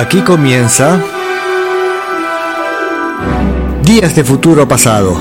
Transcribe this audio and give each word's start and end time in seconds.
Aquí 0.00 0.22
comienza 0.22 0.98
Días 3.82 4.16
de 4.16 4.24
Futuro 4.24 4.66
Pasado. 4.66 5.14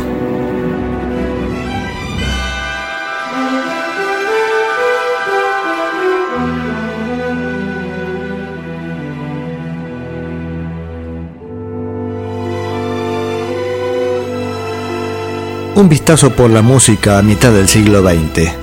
Un 15.76 15.90
vistazo 15.90 16.30
por 16.32 16.50
la 16.50 16.62
música 16.62 17.20
a 17.20 17.22
mitad 17.22 17.52
del 17.52 17.68
siglo 17.68 18.02
XX. 18.02 18.59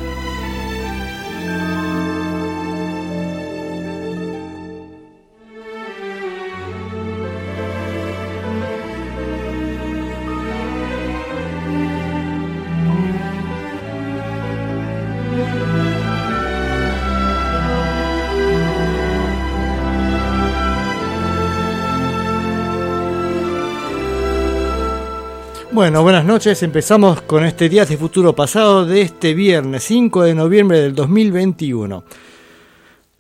Bueno, 25.87 26.02
buenas 26.02 26.24
noches. 26.24 26.65
Empezamos 26.65 27.23
con 27.23 27.45
este 27.45 27.68
Días 27.68 27.88
de 27.88 27.96
Futuro 27.96 28.34
Pasado 28.34 28.84
de 28.84 29.02
este 29.02 29.34
viernes 29.34 29.84
5 29.84 30.24
de 30.24 30.34
noviembre 30.34 30.80
del 30.80 30.96
2021. 30.96 32.02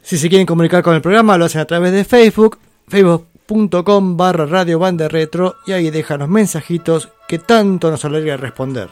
Si 0.02 0.18
se 0.18 0.28
quieren 0.28 0.48
comunicar 0.48 0.82
con 0.82 0.96
el 0.96 1.00
programa, 1.00 1.38
lo 1.38 1.44
hacen 1.44 1.60
a 1.60 1.64
través 1.64 1.92
de 1.92 2.02
Facebook, 2.02 2.58
facebook.com 2.88 4.16
barra 4.16 4.46
radio 4.46 4.80
banda 4.80 5.06
retro 5.06 5.54
y 5.64 5.74
ahí 5.74 5.90
dejan 5.90 6.18
los 6.18 6.28
mensajitos 6.28 7.10
que 7.28 7.38
tanto 7.38 7.88
nos 7.88 8.04
alegra 8.04 8.36
responder. 8.36 8.88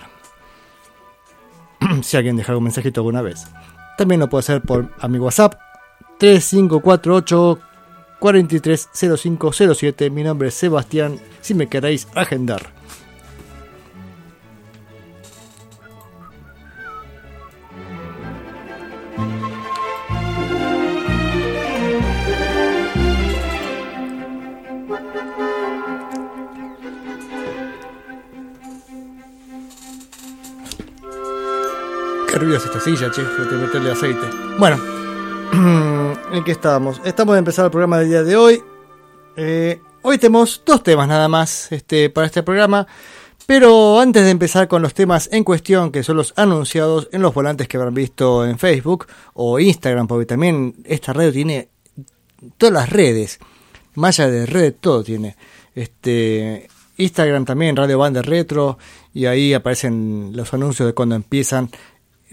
si 2.03 2.17
alguien 2.17 2.37
deja 2.37 2.57
un 2.57 2.63
mensajito 2.63 3.01
alguna 3.01 3.23
vez. 3.23 3.45
También 3.99 4.21
lo 4.21 4.29
puede 4.29 4.43
hacer 4.43 4.63
por 4.63 4.89
a 5.01 5.09
mi 5.09 5.19
WhatsApp 5.19 5.55
3548 6.19 7.59
430507. 8.21 10.11
Mi 10.11 10.23
nombre 10.23 10.47
es 10.47 10.55
Sebastián, 10.55 11.19
si 11.41 11.55
me 11.55 11.67
queréis 11.67 12.07
agendar. 12.15 12.84
Qué 32.35 32.57
esta 32.57 32.81
silla, 32.81 33.13
che, 33.13 33.23
que 33.23 33.55
meterle 33.55 33.93
aceite. 33.93 34.27
Bueno, 34.59 34.77
¿en 36.33 36.43
qué 36.43 36.51
estábamos? 36.51 37.01
Estamos 37.05 37.35
de 37.37 37.39
empezar 37.39 37.65
el 37.65 37.71
programa 37.71 38.01
del 38.01 38.09
día 38.09 38.25
de 38.25 38.35
hoy. 38.35 38.61
Eh, 39.37 39.81
hoy 40.03 40.19
tenemos 40.19 40.61
dos 40.67 40.83
temas 40.83 41.07
nada 41.07 41.29
más 41.29 41.71
este, 41.71 42.11
para 42.11 42.27
este 42.27 42.43
programa. 42.43 42.89
Pero 43.47 44.01
antes 44.01 44.25
de 44.25 44.31
empezar 44.31 44.67
con 44.67 44.83
los 44.83 44.95
temas 44.95 45.29
en 45.31 45.45
cuestión, 45.45 45.93
que 45.93 46.03
son 46.03 46.17
los 46.17 46.35
anunciados 46.37 47.09
en 47.13 47.23
los 47.23 47.33
volantes 47.33 47.69
que 47.69 47.77
habrán 47.77 47.95
visto 47.95 48.45
en 48.45 48.59
Facebook 48.59 49.07
o 49.35 49.61
Instagram, 49.61 50.09
porque 50.09 50.27
también 50.27 50.75
esta 50.87 51.13
radio 51.13 51.33
tiene 51.33 51.69
todas 52.59 52.73
las 52.73 52.91
redes, 52.91 53.39
más 53.95 54.19
allá 54.19 54.31
de 54.31 54.47
red, 54.47 54.75
todo 54.81 55.05
tiene. 55.05 55.37
Este, 55.73 56.67
Instagram 56.97 57.45
también, 57.45 57.77
Radio 57.77 57.99
Banda 57.99 58.23
Retro, 58.23 58.79
y 59.13 59.27
ahí 59.27 59.55
aparecen 59.55 60.33
los 60.35 60.53
anuncios 60.53 60.89
de 60.89 60.95
cuando 60.95 61.15
empiezan 61.15 61.71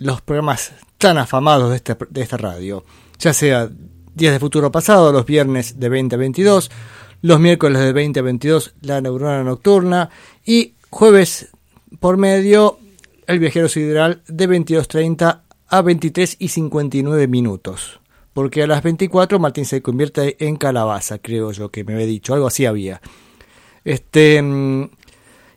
los 0.02 0.20
programas 0.22 0.74
tan 0.98 1.20
afamados 1.20 1.70
de, 1.70 1.76
este, 1.76 1.96
de 2.10 2.22
esta 2.22 2.36
radio, 2.36 2.84
ya 3.20 3.34
sea 3.34 3.70
Días 4.16 4.34
de 4.34 4.40
Futuro 4.40 4.72
Pasado, 4.72 5.14
los 5.14 5.28
viernes 5.28 5.80
de 5.80 5.90
2022, 5.90 6.72
los 7.22 7.40
miércoles 7.40 7.80
de 7.80 7.94
2022, 7.94 8.74
La 8.82 9.00
Neurona 9.00 9.44
Nocturna, 9.44 10.10
y 10.44 10.74
jueves 10.90 11.50
por 12.00 12.18
medio, 12.18 12.80
El 13.28 13.38
Viajero 13.38 13.70
Sideral 13.70 14.24
de 14.28 14.50
22.30 14.50 15.42
a 15.68 15.82
23 15.84 16.36
y 16.40 16.48
59 16.48 17.28
minutos. 17.28 18.00
Porque 18.34 18.64
a 18.64 18.68
las 18.68 18.82
24 18.82 19.38
Martín 19.38 19.66
se 19.66 19.84
convierte 19.84 20.36
en 20.46 20.56
calabaza, 20.56 21.20
creo 21.20 21.52
yo 21.52 21.70
que 21.70 21.84
me 21.84 21.94
había 21.94 22.08
dicho, 22.08 22.34
algo 22.34 22.48
así 22.48 22.66
había. 22.66 23.02
Este, 23.84 24.42
mm, 24.42 24.90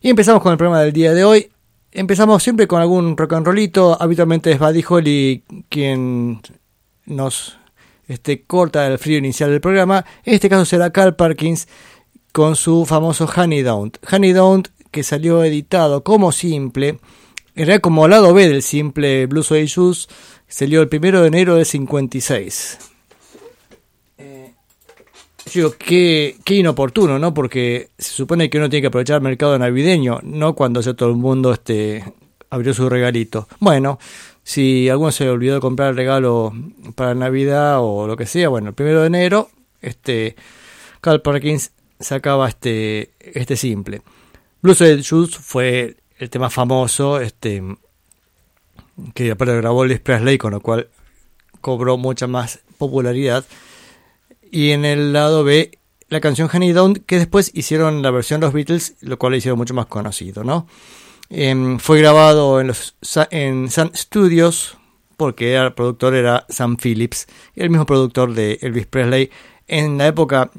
y 0.03 0.11
empezamos 0.11 0.43
con 0.43 0.53
el 0.53 0.59
programa 0.59 0.83
del 0.83 0.93
día 0.93 1.15
de 1.15 1.25
hoy. 1.25 1.51
Empezamos 1.97 2.43
siempre 2.43 2.67
con 2.67 2.81
algún 2.81 3.17
rock 3.17 3.35
and 3.35 3.47
rollito. 3.47 3.97
Habitualmente 4.01 4.51
es 4.51 4.59
Buddy 4.59 4.85
Holly 4.87 5.45
quien 5.69 6.41
nos 7.07 7.57
este, 8.09 8.43
corta 8.43 8.85
el 8.89 8.99
frío 8.99 9.19
inicial 9.19 9.51
del 9.51 9.61
programa. 9.61 10.05
En 10.25 10.35
este 10.35 10.49
caso 10.49 10.65
será 10.65 10.91
Carl 10.91 11.15
Parkins 11.15 11.69
con 12.33 12.57
su 12.57 12.85
famoso 12.85 13.31
Honey 13.33 13.63
Don't. 13.63 13.97
Honey 14.13 14.33
Don't 14.33 14.69
que 14.91 15.05
salió 15.05 15.45
editado 15.45 16.03
como 16.03 16.33
simple. 16.33 16.99
Era 17.55 17.79
como 17.79 18.09
lado 18.09 18.35
B 18.35 18.49
del 18.49 18.63
simple 18.65 19.27
Blues 19.27 19.51
Shoes. 19.51 20.09
Salió 20.49 20.83
el 20.83 20.89
primero 20.89 21.21
de 21.21 21.29
enero 21.29 21.55
de 21.55 21.65
56 21.65 22.94
qué, 25.79 26.37
inoportuno, 26.47 27.19
¿no? 27.19 27.33
Porque 27.35 27.91
se 27.99 28.13
supone 28.13 28.51
que 28.51 28.59
uno 28.59 28.69
tiene 28.69 28.83
que 28.83 28.87
aprovechar 28.89 29.17
el 29.17 29.23
mercado 29.23 29.59
navideño, 29.59 30.21
no 30.23 30.55
cuando 30.55 30.81
ya 30.81 30.95
todo 30.95 31.11
el 31.11 31.17
mundo 31.17 31.53
este, 31.53 32.05
abrió 32.51 32.75
su 32.75 32.89
regalito. 32.89 33.49
Bueno, 33.61 33.99
si 34.43 34.89
alguno 34.89 35.13
se 35.13 35.29
olvidó 35.29 35.55
de 35.55 35.61
comprar 35.61 35.91
el 35.91 35.97
regalo 35.97 36.53
para 36.95 37.15
Navidad 37.15 37.79
o 37.81 38.07
lo 38.07 38.17
que 38.17 38.27
sea, 38.27 38.49
bueno, 38.49 38.69
el 38.71 38.75
primero 38.75 39.01
de 39.01 39.07
enero, 39.07 39.51
este, 39.81 40.37
Carl 41.01 41.23
Perkins 41.23 41.73
sacaba 42.01 42.49
este, 42.49 43.13
este 43.21 43.57
simple. 43.57 44.03
Blues 44.61 44.81
of 44.81 45.01
Shoes 45.01 45.37
fue 45.37 45.97
el 46.19 46.31
tema 46.31 46.51
famoso, 46.51 47.21
este, 47.21 47.63
que 49.15 49.31
aparte 49.31 49.57
grabó 49.57 49.85
Elvis 49.85 50.01
Presley, 50.01 50.39
con 50.39 50.53
lo 50.53 50.61
cual 50.61 50.89
cobró 51.61 51.97
mucha 51.97 52.27
más 52.27 52.61
popularidad 52.79 53.45
y 54.51 54.71
en 54.71 54.85
el 54.85 55.13
lado 55.13 55.45
B 55.45 55.79
la 56.09 56.21
canción 56.21 56.49
Honey 56.53 56.73
Down, 56.73 56.95
que 57.07 57.19
después 57.19 57.51
hicieron 57.55 58.03
la 58.03 58.11
versión 58.11 58.41
los 58.41 58.53
Beatles, 58.53 58.97
lo 59.01 59.19
cual 59.19 59.33
le 59.33 59.39
hicieron 59.39 59.59
mucho 59.59 59.75
más 59.75 59.87
conocido, 59.87 60.45
¿no? 60.45 60.67
Em, 61.31 61.79
fue 61.79 61.99
grabado 61.99 62.61
en 62.61 62.69
los 62.69 62.95
en 63.31 63.71
Sun 63.71 63.91
Studios, 63.95 64.77
porque 65.17 65.57
el 65.57 65.73
productor 65.73 66.15
era 66.15 66.47
Sam 66.49 66.77
Phillips, 66.77 67.27
el 67.55 67.71
mismo 67.71 67.87
productor 67.87 68.35
de 68.35 68.59
Elvis 68.61 68.87
Presley, 68.87 69.31
en 69.67 69.99
la 69.99 70.07
época 70.07 70.51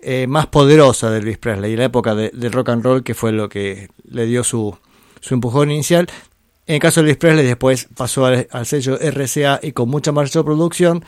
eh, 0.00 0.26
más 0.26 0.48
poderosa 0.48 1.10
de 1.10 1.18
Elvis 1.18 1.38
Presley, 1.38 1.76
la 1.76 1.84
época 1.84 2.14
del 2.14 2.52
rock 2.52 2.70
and 2.70 2.84
roll, 2.84 3.02
que 3.02 3.14
fue 3.14 3.32
lo 3.32 3.48
que 3.48 3.88
le 4.04 4.26
dio 4.26 4.44
su, 4.44 4.76
su 5.20 5.34
empujón 5.34 5.70
inicial. 5.70 6.08
En 6.66 6.74
el 6.74 6.80
caso 6.80 7.00
de 7.00 7.06
Elvis 7.08 7.18
Presley, 7.18 7.46
después 7.46 7.88
pasó 7.96 8.26
al, 8.26 8.66
sello 8.66 8.98
RCA 8.98 9.60
y 9.62 9.72
con 9.72 9.88
mucha 9.88 10.12
más 10.12 10.30
producción, 10.30 11.04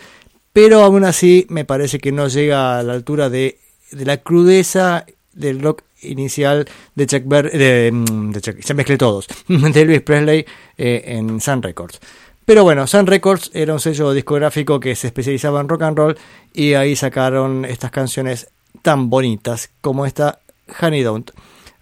pero 0.56 0.82
aún 0.82 1.04
así 1.04 1.44
me 1.50 1.66
parece 1.66 1.98
que 1.98 2.12
no 2.12 2.28
llega 2.28 2.78
a 2.78 2.82
la 2.82 2.94
altura 2.94 3.28
de, 3.28 3.58
la 3.90 4.16
crudeza 4.16 5.04
del 5.34 5.60
rock 5.60 5.82
inicial 6.00 6.66
de 6.94 7.06
Chuck 7.06 7.24
Berry, 7.26 7.58
de, 7.58 7.90
mm, 7.92 8.32
ya 8.32 8.72
mezclé 8.72 8.96
todos, 8.96 9.26
de 9.48 9.82
Elvis 9.82 10.00
Presley 10.00 10.46
eh, 10.78 11.02
en 11.08 11.42
Sun 11.42 11.62
Records. 11.62 12.00
Pero 12.46 12.64
bueno, 12.64 12.86
Sun 12.86 13.06
Records 13.06 13.50
era 13.52 13.74
un 13.74 13.80
sello 13.80 14.14
discográfico 14.14 14.80
que 14.80 14.96
se 14.96 15.08
especializaba 15.08 15.60
en 15.60 15.68
rock 15.68 15.82
and 15.82 15.98
roll 15.98 16.18
y 16.54 16.72
ahí 16.72 16.96
sacaron 16.96 17.66
estas 17.66 17.90
canciones 17.90 18.48
tan 18.80 19.10
bonitas 19.10 19.68
como 19.82 20.06
esta 20.06 20.40
Honey 20.80 21.02
Don't. 21.02 21.32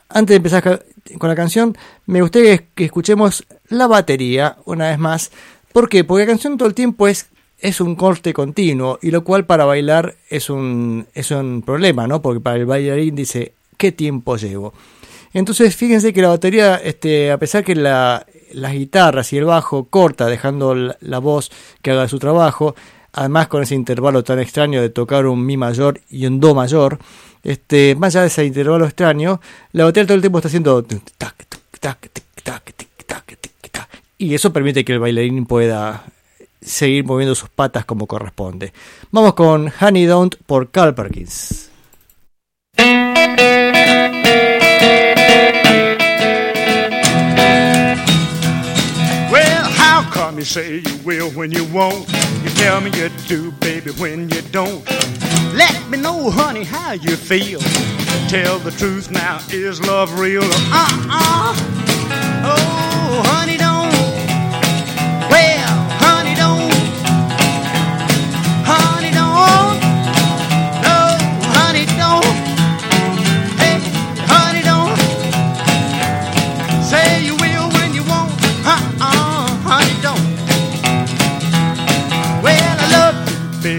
Antes 0.09 0.31
de 0.31 0.37
empezar 0.39 0.85
con 1.17 1.29
la 1.29 1.37
canción, 1.37 1.79
me 2.07 2.23
gustaría 2.23 2.59
que 2.75 2.87
escuchemos 2.87 3.47
la 3.69 3.87
batería 3.87 4.57
una 4.65 4.89
vez 4.89 4.99
más. 4.99 5.31
¿Por 5.73 5.89
qué? 5.89 6.03
Porque 6.03 6.25
la 6.25 6.33
canción 6.33 6.59
todo 6.59 6.67
el 6.67 6.75
tiempo 6.75 7.07
es 7.07 7.29
es 7.65 7.81
un 7.81 7.95
corte 7.95 8.35
continuo 8.35 8.99
y 9.01 9.11
lo 9.11 9.25
cual 9.25 9.47
para 9.47 9.65
bailar 9.65 10.17
es 10.29 10.51
un, 10.51 11.07
es 11.15 11.31
un 11.31 11.63
problema, 11.63 12.07
¿no? 12.07 12.21
Porque 12.21 12.39
para 12.39 12.59
el 12.59 12.67
bailarín 12.67 13.15
dice, 13.15 13.55
¿qué 13.79 13.91
tiempo 13.91 14.37
llevo? 14.37 14.75
Entonces 15.33 15.75
fíjense 15.75 16.13
que 16.13 16.21
la 16.21 16.29
batería, 16.29 16.77
este, 16.77 17.33
a 17.33 17.39
pesar 17.39 17.65
que 17.65 17.75
la, 17.75 18.27
las 18.53 18.75
guitarras 18.75 19.33
y 19.33 19.39
el 19.39 19.47
bajo 19.47 19.85
corta 19.85 20.27
dejando 20.27 20.75
la, 20.75 21.19
voz 21.21 21.51
que 21.81 21.93
haga 21.93 22.07
su 22.07 22.19
trabajo, 22.19 22.75
además 23.15 23.49
con 23.49 23.63
ese 23.63 23.75
intervalo 23.75 24.23
tan 24.23 24.41
extraño 24.41 24.83
de 24.83 24.91
tocar 24.91 25.25
un 25.25 25.47
mi 25.47 25.57
mayor 25.57 26.03
y 26.11 26.27
un 26.27 26.41
do 26.41 26.55
mayor, 26.55 26.99
este, 27.45 27.95
más 27.95 28.15
allá 28.15 28.21
de 28.21 28.27
ese 28.27 28.45
intervalo 28.45 28.85
extraño, 28.85 29.41
la 29.73 29.85
batería 29.85 30.09
todo 30.09 30.17
el 30.17 30.21
tiempo 30.21 30.37
está 30.37 30.49
haciendo 30.49 30.85
y 34.19 34.35
eso 34.35 34.53
permite 34.53 34.85
que 34.85 34.93
el 34.93 35.01
bailarín 35.01 35.47
pueda 35.47 36.05
seguir 36.65 37.05
moviendo 37.05 37.35
sus 37.35 37.49
patas 37.49 37.85
como 37.85 38.07
corresponde. 38.07 38.73
Vamos 39.11 39.35
con 39.35 39.73
Honey 39.81 40.07
Don't 40.07 40.37
por 40.47 40.71
Carl 40.71 40.95
Perkins. 40.95 41.71
Well, 49.31 49.65
how 49.77 50.03
come 50.11 50.39
you 50.39 50.45
say 50.45 50.79
you 50.79 50.97
will 51.05 51.31
when 51.31 51.51
you 51.53 51.65
won't? 51.73 52.09
You 52.43 52.51
tell 52.51 52.81
me 52.81 52.91
you 52.91 53.09
do, 53.29 53.53
baby, 53.61 53.91
when 53.93 54.29
you 54.31 54.43
don't. 54.53 54.85
Let 55.55 55.89
me 55.89 55.99
know, 55.99 56.31
honey, 56.31 56.65
how 56.65 56.93
you 56.93 57.17
feel. 57.17 57.61
Tell 58.29 58.59
the 58.59 58.71
truth 58.73 59.11
now, 59.11 59.39
is 59.51 59.81
love 59.87 60.19
real? 60.19 60.43
Uh-uh. 60.43 61.55
Oh, 62.47 63.23
honey, 63.27 63.57
don't. 63.57 63.74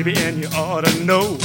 Baby, 0.03 0.19
and 0.24 0.38
you 0.38 0.47
ought 0.57 0.83
to 0.83 1.03
know. 1.06 1.38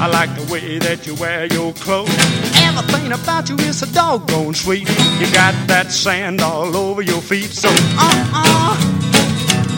I 0.00 0.06
like 0.06 0.34
the 0.36 0.46
way 0.50 0.78
that 0.78 1.06
you 1.06 1.14
wear 1.16 1.44
your 1.46 1.72
clothes. 1.74 2.08
Everything 2.56 3.12
about 3.12 3.48
you 3.50 3.56
is 3.56 3.80
so 3.80 3.86
doggone 3.86 4.54
sweet. 4.54 4.88
You 5.20 5.26
got 5.32 5.54
that 5.68 5.90
sand 5.90 6.40
all 6.40 6.74
over 6.76 7.02
your 7.02 7.20
feet, 7.20 7.50
so 7.50 7.68
uh-uh. 7.68 8.74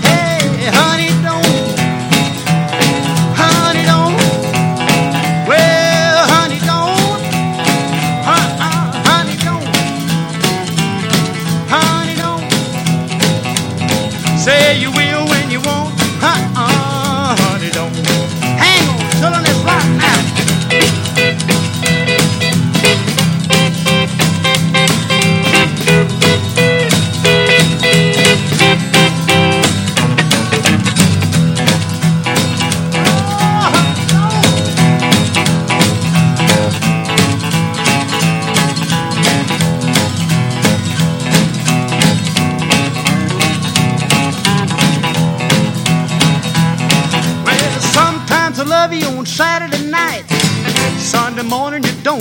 Hey, 0.06 0.70
honey, 0.78 1.10
don't. 1.26 1.78
Honey, 3.40 3.84
don't. 3.90 4.14
Well, 5.48 6.18
honey, 6.34 6.60
don't. 6.70 7.22
Uh-uh, 8.34 9.02
honey, 9.08 9.36
don't. 9.46 9.66
Honey, 11.74 12.14
don't. 12.22 12.46
Say 14.38 14.78
you 14.78 14.95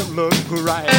don't 0.06 0.16
look 0.16 0.66
right. 0.66 0.90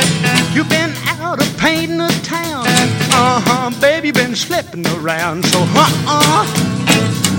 You've 0.54 0.68
been 0.68 0.92
out 1.20 1.40
of 1.40 1.58
painting 1.58 1.98
the 1.98 2.20
town. 2.22 2.66
Uh 3.12 3.40
huh, 3.44 3.80
baby, 3.80 4.10
been 4.10 4.34
slipping 4.34 4.86
around. 4.98 5.44
So, 5.46 5.58
uh 5.60 5.90
uh. 6.06 6.44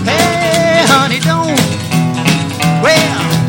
Hey, 0.03 0.83
honey, 0.87 1.19
don't. 1.19 1.57
Well, 2.81 3.46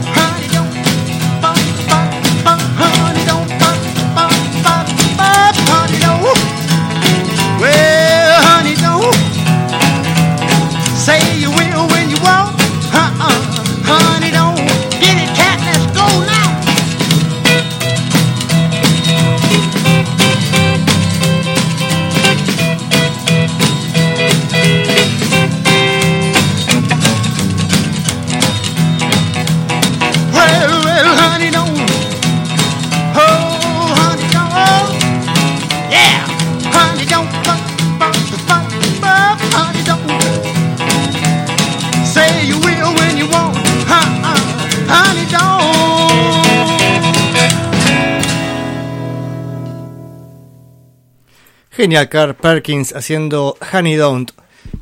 Genial 51.78 52.08
Carl 52.08 52.34
Perkins 52.34 52.92
haciendo 52.92 53.56
Honey 53.72 53.94
Don't, 53.94 54.32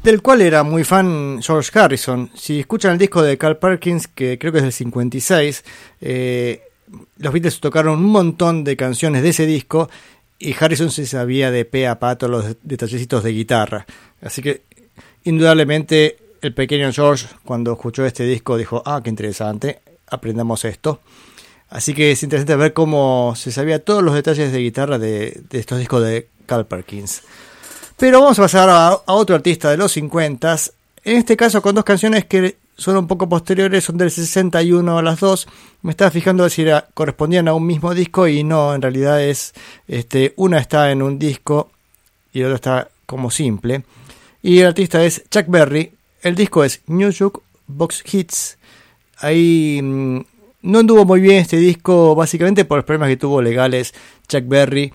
del 0.03 0.23
cual 0.23 0.41
era 0.41 0.63
muy 0.63 0.83
fan 0.83 1.43
George 1.43 1.79
Harrison. 1.79 2.31
Si 2.35 2.61
escuchan 2.61 2.93
el 2.93 2.99
disco 2.99 3.21
de 3.21 3.37
Carl 3.37 3.59
Perkins, 3.59 4.09
que 4.09 4.39
creo 4.39 4.51
que 4.51 4.61
es 4.61 4.65
del 4.65 4.73
56, 4.73 5.63
eh, 6.01 6.63
los 7.19 7.35
Beatles 7.35 7.61
tocaron 7.61 7.99
un 7.99 8.11
montón 8.11 8.65
de 8.65 8.79
canciones 8.79 9.23
de 9.23 9.29
ese 9.29 9.45
disco 9.45 9.91
y 10.39 10.55
Harrison 10.59 10.91
se 10.91 11.05
sabía 11.05 11.51
de 11.51 11.67
pe 11.67 11.87
a 11.87 11.99
pa 11.99 12.17
todos 12.17 12.31
los 12.31 12.57
detallecitos 12.63 13.23
de 13.23 13.33
guitarra. 13.33 13.85
Así 14.23 14.41
que, 14.41 14.63
indudablemente, 15.25 16.17
el 16.41 16.55
pequeño 16.55 16.91
George, 16.95 17.27
cuando 17.45 17.75
escuchó 17.75 18.07
este 18.07 18.25
disco, 18.25 18.57
dijo: 18.57 18.83
Ah, 18.87 19.03
qué 19.05 19.11
interesante, 19.11 19.81
aprendamos 20.07 20.65
esto. 20.65 21.01
Así 21.69 21.93
que 21.93 22.13
es 22.13 22.23
interesante 22.23 22.57
ver 22.57 22.73
cómo 22.73 23.35
se 23.37 23.53
sabía 23.53 23.85
todos 23.85 24.03
los 24.03 24.15
detalles 24.15 24.51
de 24.51 24.61
guitarra 24.61 24.99
de, 24.99 25.43
de 25.51 25.59
estos 25.59 25.79
discos 25.79 26.03
de 26.03 26.29
Carl 26.47 26.67
Perkins. 26.67 27.23
Pero 27.97 28.21
vamos 28.21 28.39
a 28.39 28.43
pasar 28.43 28.69
a, 28.69 29.01
otro 29.07 29.37
artista 29.37 29.71
de 29.71 29.77
los 29.77 29.93
50 29.93 30.57
en 31.07 31.19
este 31.19 31.37
caso 31.37 31.63
con 31.63 31.75
dos 31.75 31.85
canciones 31.85 32.25
que 32.25 32.57
son 32.77 32.97
un 32.97 33.07
poco 33.07 33.29
posteriores, 33.29 33.85
son 33.85 33.97
del 33.97 34.11
61 34.11 34.99
a 34.99 35.03
las 35.03 35.21
dos. 35.21 35.47
Me 35.83 35.93
estaba 35.93 36.11
fijando 36.11 36.49
si 36.51 36.65
correspondían 36.95 37.47
a 37.47 37.55
un 37.55 37.65
mismo 37.65 37.95
disco 37.95 38.27
y 38.27 38.43
no, 38.43 38.75
en 38.75 38.83
realidad 38.83 39.23
es 39.23 39.55
este, 39.87 40.35
una 40.37 40.59
está 40.59 40.91
en 40.91 41.03
un 41.03 41.17
disco 41.17 41.71
y 42.33 42.41
la 42.41 42.47
otra 42.47 42.57
está 42.57 42.89
como 43.07 43.31
simple. 43.31 43.85
Y 44.43 44.59
el 44.59 44.67
artista 44.67 45.05
es 45.05 45.23
Chuck 45.31 45.47
Berry. 45.47 45.93
El 46.23 46.35
disco 46.35 46.65
es 46.65 46.81
New 46.89 47.11
York 47.11 47.41
Box 47.69 48.03
Hits. 48.13 48.59
Ahí 49.19 49.81
mm, 49.81 50.21
no 50.63 50.79
anduvo 50.81 51.05
muy 51.05 51.21
bien 51.21 51.37
este 51.37 51.59
disco, 51.59 52.17
básicamente 52.17 52.65
por 52.65 52.79
los 52.79 52.85
problemas 52.85 53.11
que 53.11 53.17
tuvo 53.17 53.41
legales. 53.41 53.95
Chuck 54.27 54.43
Berry 54.49 54.93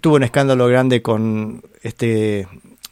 tuvo 0.00 0.16
un 0.16 0.22
escándalo 0.22 0.66
grande 0.68 1.02
con 1.02 1.62
este 1.82 2.46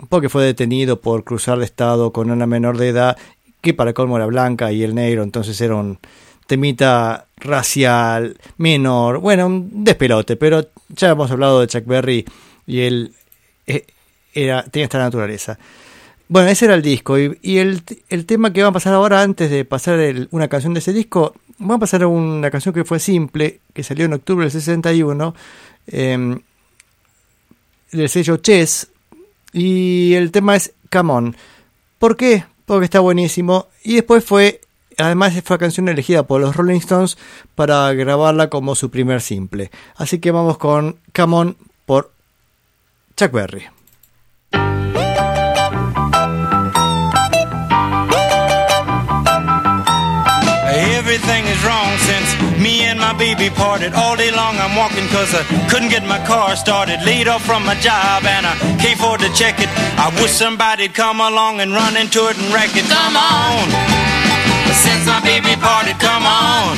porque 0.09 0.29
fue 0.29 0.45
detenido 0.45 1.01
por 1.01 1.25
cruzar 1.25 1.59
de 1.59 1.65
estado 1.65 2.13
con 2.13 2.31
una 2.31 2.47
menor 2.47 2.79
de 2.79 2.89
edad 2.89 3.17
que 3.61 3.75
para 3.75 3.93
colmo 3.93 4.17
era 4.17 4.27
blanca 4.27 4.71
y 4.73 4.83
el 4.83 4.95
negro, 4.95 5.23
entonces 5.23 5.61
era 5.61 5.75
un 5.75 5.99
temita 6.47 7.27
racial 7.37 8.39
menor, 8.57 9.19
bueno, 9.19 9.47
un 9.47 9.85
despelote, 9.85 10.37
pero 10.37 10.67
ya 10.89 11.11
hemos 11.11 11.31
hablado 11.31 11.61
de 11.61 11.67
Chuck 11.67 11.85
Berry 11.85 12.25
y 12.67 12.81
él 12.81 13.13
eh, 13.67 13.85
era, 14.33 14.63
tenía 14.65 14.85
esta 14.85 14.99
naturaleza. 14.99 15.59
Bueno, 16.29 16.49
ese 16.49 16.67
era 16.67 16.75
el 16.75 16.83
disco 16.83 17.19
y, 17.19 17.59
el, 17.59 17.83
el, 18.11 18.27
tema 18.27 18.53
que 18.53 18.63
va 18.63 18.69
a 18.69 18.73
pasar 18.73 18.95
ahora, 18.95 19.23
antes 19.23 19.51
de 19.51 19.65
pasar 19.65 19.99
el, 19.99 20.29
una 20.31 20.49
canción 20.49 20.75
de 20.75 20.81
ese 20.81 20.93
disco, 20.93 21.35
va 21.61 21.77
a 21.77 21.79
pasar 21.79 22.05
una 22.07 22.51
canción 22.51 22.75
que 22.75 22.85
fue 22.85 22.99
simple, 22.99 23.61
que 23.73 23.83
salió 23.83 24.05
en 24.05 24.13
octubre 24.13 24.45
del 24.45 24.53
61, 24.53 25.35
eh, 25.87 26.39
del 27.93 28.09
sello 28.09 28.37
Chess, 28.39 28.89
y 29.53 30.15
el 30.15 30.31
tema 30.31 30.57
es 30.57 30.73
Come 30.91 31.13
On. 31.13 31.37
¿Por 31.99 32.17
qué? 32.17 32.45
Porque 32.67 32.85
está 32.85 33.01
buenísimo. 33.01 33.69
Y 33.83 33.97
después 33.97 34.25
fue, 34.25 34.61
además 34.97 35.35
fue 35.45 35.59
canción 35.59 35.89
elegida 35.89 36.27
por 36.27 36.41
los 36.41 36.57
Rolling 36.57 36.79
Stones 36.79 37.19
para 37.55 37.93
grabarla 37.93 38.51
como 38.51 38.75
su 38.75 38.91
primer 38.91 39.21
simple. 39.21 39.71
Así 39.97 40.19
que 40.19 40.31
vamos 40.31 40.59
con 40.59 40.99
Come 41.15 41.37
On 41.37 41.57
por 41.87 42.13
Chuck 43.17 43.33
Berry. 43.33 43.67
Me 52.59 52.83
and 52.83 52.99
my 52.99 53.13
baby 53.13 53.51
parted. 53.51 53.95
All 53.95 54.17
day 54.17 54.31
long 54.31 54.57
I'm 54.59 54.75
walking 54.77 55.07
cause 55.09 55.35
I 55.35 55.43
couldn't 55.71 55.89
get 55.89 56.05
my 56.05 56.19
car 56.27 56.57
started. 56.57 57.01
Laid 57.05 57.29
off 57.29 57.45
from 57.45 57.65
my 57.65 57.75
job 57.81 58.25
and 58.25 58.47
I 58.47 58.55
can't 58.83 58.99
afford 58.99 59.21
to 59.21 59.31
check 59.33 59.61
it. 59.61 59.69
I 59.99 60.11
wish 60.21 60.33
somebody'd 60.33 60.95
come 60.95 61.21
along 61.21 61.61
and 61.61 61.73
run 61.73 61.97
into 61.97 62.27
it 62.29 62.37
and 62.39 62.53
wreck 62.53 62.75
it. 62.75 62.87
Come 62.91 63.17
on! 63.17 63.69
Since 64.75 65.07
my 65.07 65.21
baby 65.23 65.55
parted, 65.61 65.99
come 65.99 66.27
on! 66.27 66.77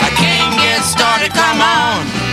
I 0.00 0.10
can't 0.16 0.56
get 0.56 0.82
started, 0.82 1.32
come 1.32 1.60
on! 1.60 2.29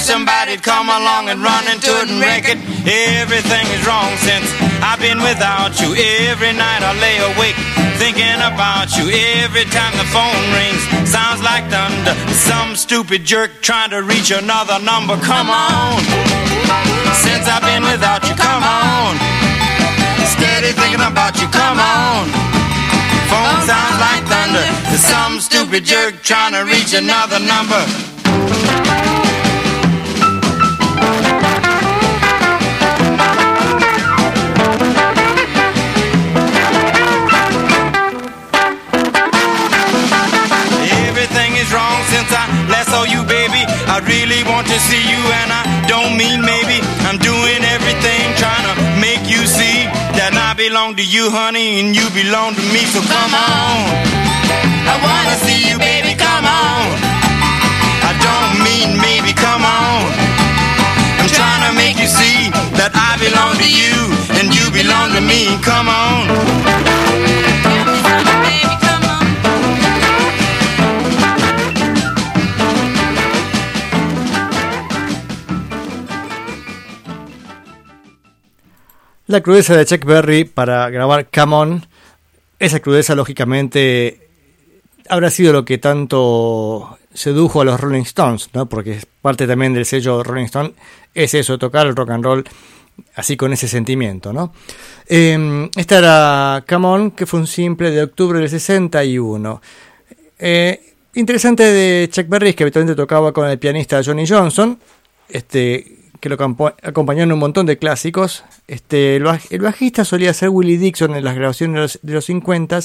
Wish 0.00 0.02
somebody'd 0.02 0.62
come 0.62 0.88
along 0.88 1.28
and 1.28 1.42
run 1.42 1.64
into 1.68 1.90
it 2.00 2.08
and 2.08 2.20
wreck 2.20 2.44
it. 2.48 2.58
Everything 2.86 3.66
is 3.74 3.82
wrong 3.86 4.10
since 4.24 4.46
I've 4.80 5.00
been 5.00 5.20
without 5.20 5.80
you. 5.80 5.94
Every 6.28 6.52
night 6.52 6.82
I 6.82 6.92
lay 7.00 7.16
awake 7.32 7.58
thinking 8.00 8.40
about 8.40 8.96
you. 8.96 9.10
Every 9.44 9.64
time 9.68 9.92
the 10.00 10.08
phone 10.08 10.44
rings, 10.56 10.82
sounds 11.08 11.42
like 11.42 11.68
thunder. 11.68 12.14
Some 12.32 12.76
stupid 12.76 13.24
jerk 13.24 13.60
trying 13.60 13.90
to 13.90 14.02
reach 14.02 14.30
another 14.30 14.78
number. 14.80 15.16
Come 15.20 15.50
on. 15.50 16.00
Since 17.24 17.44
I've 17.48 17.64
been 17.64 17.84
without 17.84 18.24
you, 18.28 18.34
come 18.34 18.64
on. 18.64 19.16
Steady 20.36 20.72
thinking 20.72 21.04
about 21.04 21.36
you, 21.40 21.48
come 21.52 21.78
on. 21.78 22.24
Phone 23.28 23.60
sounds 23.68 23.98
like 24.00 24.22
thunder. 24.26 24.66
Some 24.96 25.40
stupid 25.40 25.84
jerk 25.84 26.22
trying 26.22 26.52
to 26.52 26.64
reach 26.64 26.94
another 26.94 27.38
number. 27.38 28.19
Belong 50.68 50.94
to 50.94 51.02
you, 51.02 51.30
honey, 51.30 51.80
and 51.80 51.96
you 51.96 52.04
belong 52.12 52.52
to 52.52 52.60
me. 52.68 52.84
So 52.92 53.00
come 53.00 53.32
on. 53.32 53.80
I 54.92 54.94
wanna 55.00 55.36
see 55.40 55.64
you, 55.64 55.78
baby. 55.78 56.12
Come 56.12 56.44
on. 56.44 56.84
I 58.04 58.12
don't 58.20 58.60
mean 58.60 59.00
maybe. 59.00 59.32
Come 59.32 59.64
on. 59.64 60.04
I'm 61.16 61.30
trying 61.32 61.64
to 61.64 61.72
make 61.80 61.96
you 61.96 62.08
see 62.08 62.52
that 62.76 62.92
I 62.92 63.16
belong 63.24 63.56
to 63.56 63.68
you 63.72 64.12
and 64.36 64.52
you 64.52 64.68
belong 64.68 65.16
to 65.16 65.22
me. 65.24 65.56
Come 65.64 65.88
on. 65.88 67.29
La 79.30 79.42
crudeza 79.42 79.76
de 79.76 79.86
Chuck 79.86 80.04
Berry 80.04 80.42
para 80.42 80.90
grabar 80.90 81.28
Come 81.32 81.54
On, 81.54 81.86
esa 82.58 82.80
crudeza 82.80 83.14
lógicamente 83.14 84.28
habrá 85.08 85.30
sido 85.30 85.52
lo 85.52 85.64
que 85.64 85.78
tanto 85.78 86.98
sedujo 87.14 87.60
a 87.60 87.64
los 87.64 87.78
Rolling 87.78 88.02
Stones, 88.02 88.50
¿no? 88.54 88.66
porque 88.66 88.94
es 88.94 89.06
parte 89.06 89.46
también 89.46 89.72
del 89.72 89.86
sello 89.86 90.24
Rolling 90.24 90.46
Stone, 90.46 90.72
es 91.14 91.32
eso, 91.34 91.58
tocar 91.60 91.86
el 91.86 91.94
rock 91.94 92.10
and 92.10 92.24
roll 92.24 92.44
así 93.14 93.36
con 93.36 93.52
ese 93.52 93.68
sentimiento. 93.68 94.32
¿no? 94.32 94.52
Eh, 95.06 95.70
esta 95.76 95.98
era 95.98 96.64
Come 96.68 96.88
On, 96.88 97.10
que 97.12 97.24
fue 97.24 97.38
un 97.38 97.46
simple 97.46 97.92
de 97.92 98.02
octubre 98.02 98.40
del 98.40 98.50
61. 98.50 99.62
Eh, 100.40 100.94
interesante 101.14 101.62
de 101.62 102.08
Chuck 102.10 102.26
Berry 102.26 102.48
es 102.48 102.56
que 102.56 102.64
habitualmente 102.64 102.96
tocaba 102.96 103.32
con 103.32 103.48
el 103.48 103.60
pianista 103.60 104.02
Johnny 104.04 104.26
Johnson, 104.26 104.76
este, 105.28 105.99
que 106.20 106.28
lo 106.28 106.36
acompañó 106.36 107.22
en 107.22 107.32
un 107.32 107.38
montón 107.38 107.66
de 107.66 107.78
clásicos. 107.78 108.44
Este, 108.68 109.16
el, 109.16 109.24
baj- 109.24 109.46
el 109.50 109.60
bajista 109.60 110.04
solía 110.04 110.32
ser 110.34 110.50
Willie 110.50 110.78
Dixon 110.78 111.14
en 111.16 111.24
las 111.24 111.34
grabaciones 111.34 111.74
de 111.74 111.80
los, 111.80 111.98
de 112.02 112.12
los 112.12 112.24
50 112.26 112.80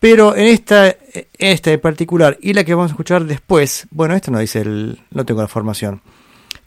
pero 0.00 0.36
en 0.36 0.46
esta, 0.48 0.94
esta 1.38 1.70
en 1.72 1.80
particular 1.80 2.36
y 2.42 2.52
la 2.52 2.62
que 2.64 2.74
vamos 2.74 2.90
a 2.90 2.92
escuchar 2.92 3.24
después, 3.24 3.86
bueno, 3.90 4.14
esto 4.14 4.30
no 4.30 4.38
dice 4.38 4.60
el, 4.60 5.00
no 5.12 5.24
tengo 5.24 5.40
la 5.40 5.48
formación, 5.48 6.02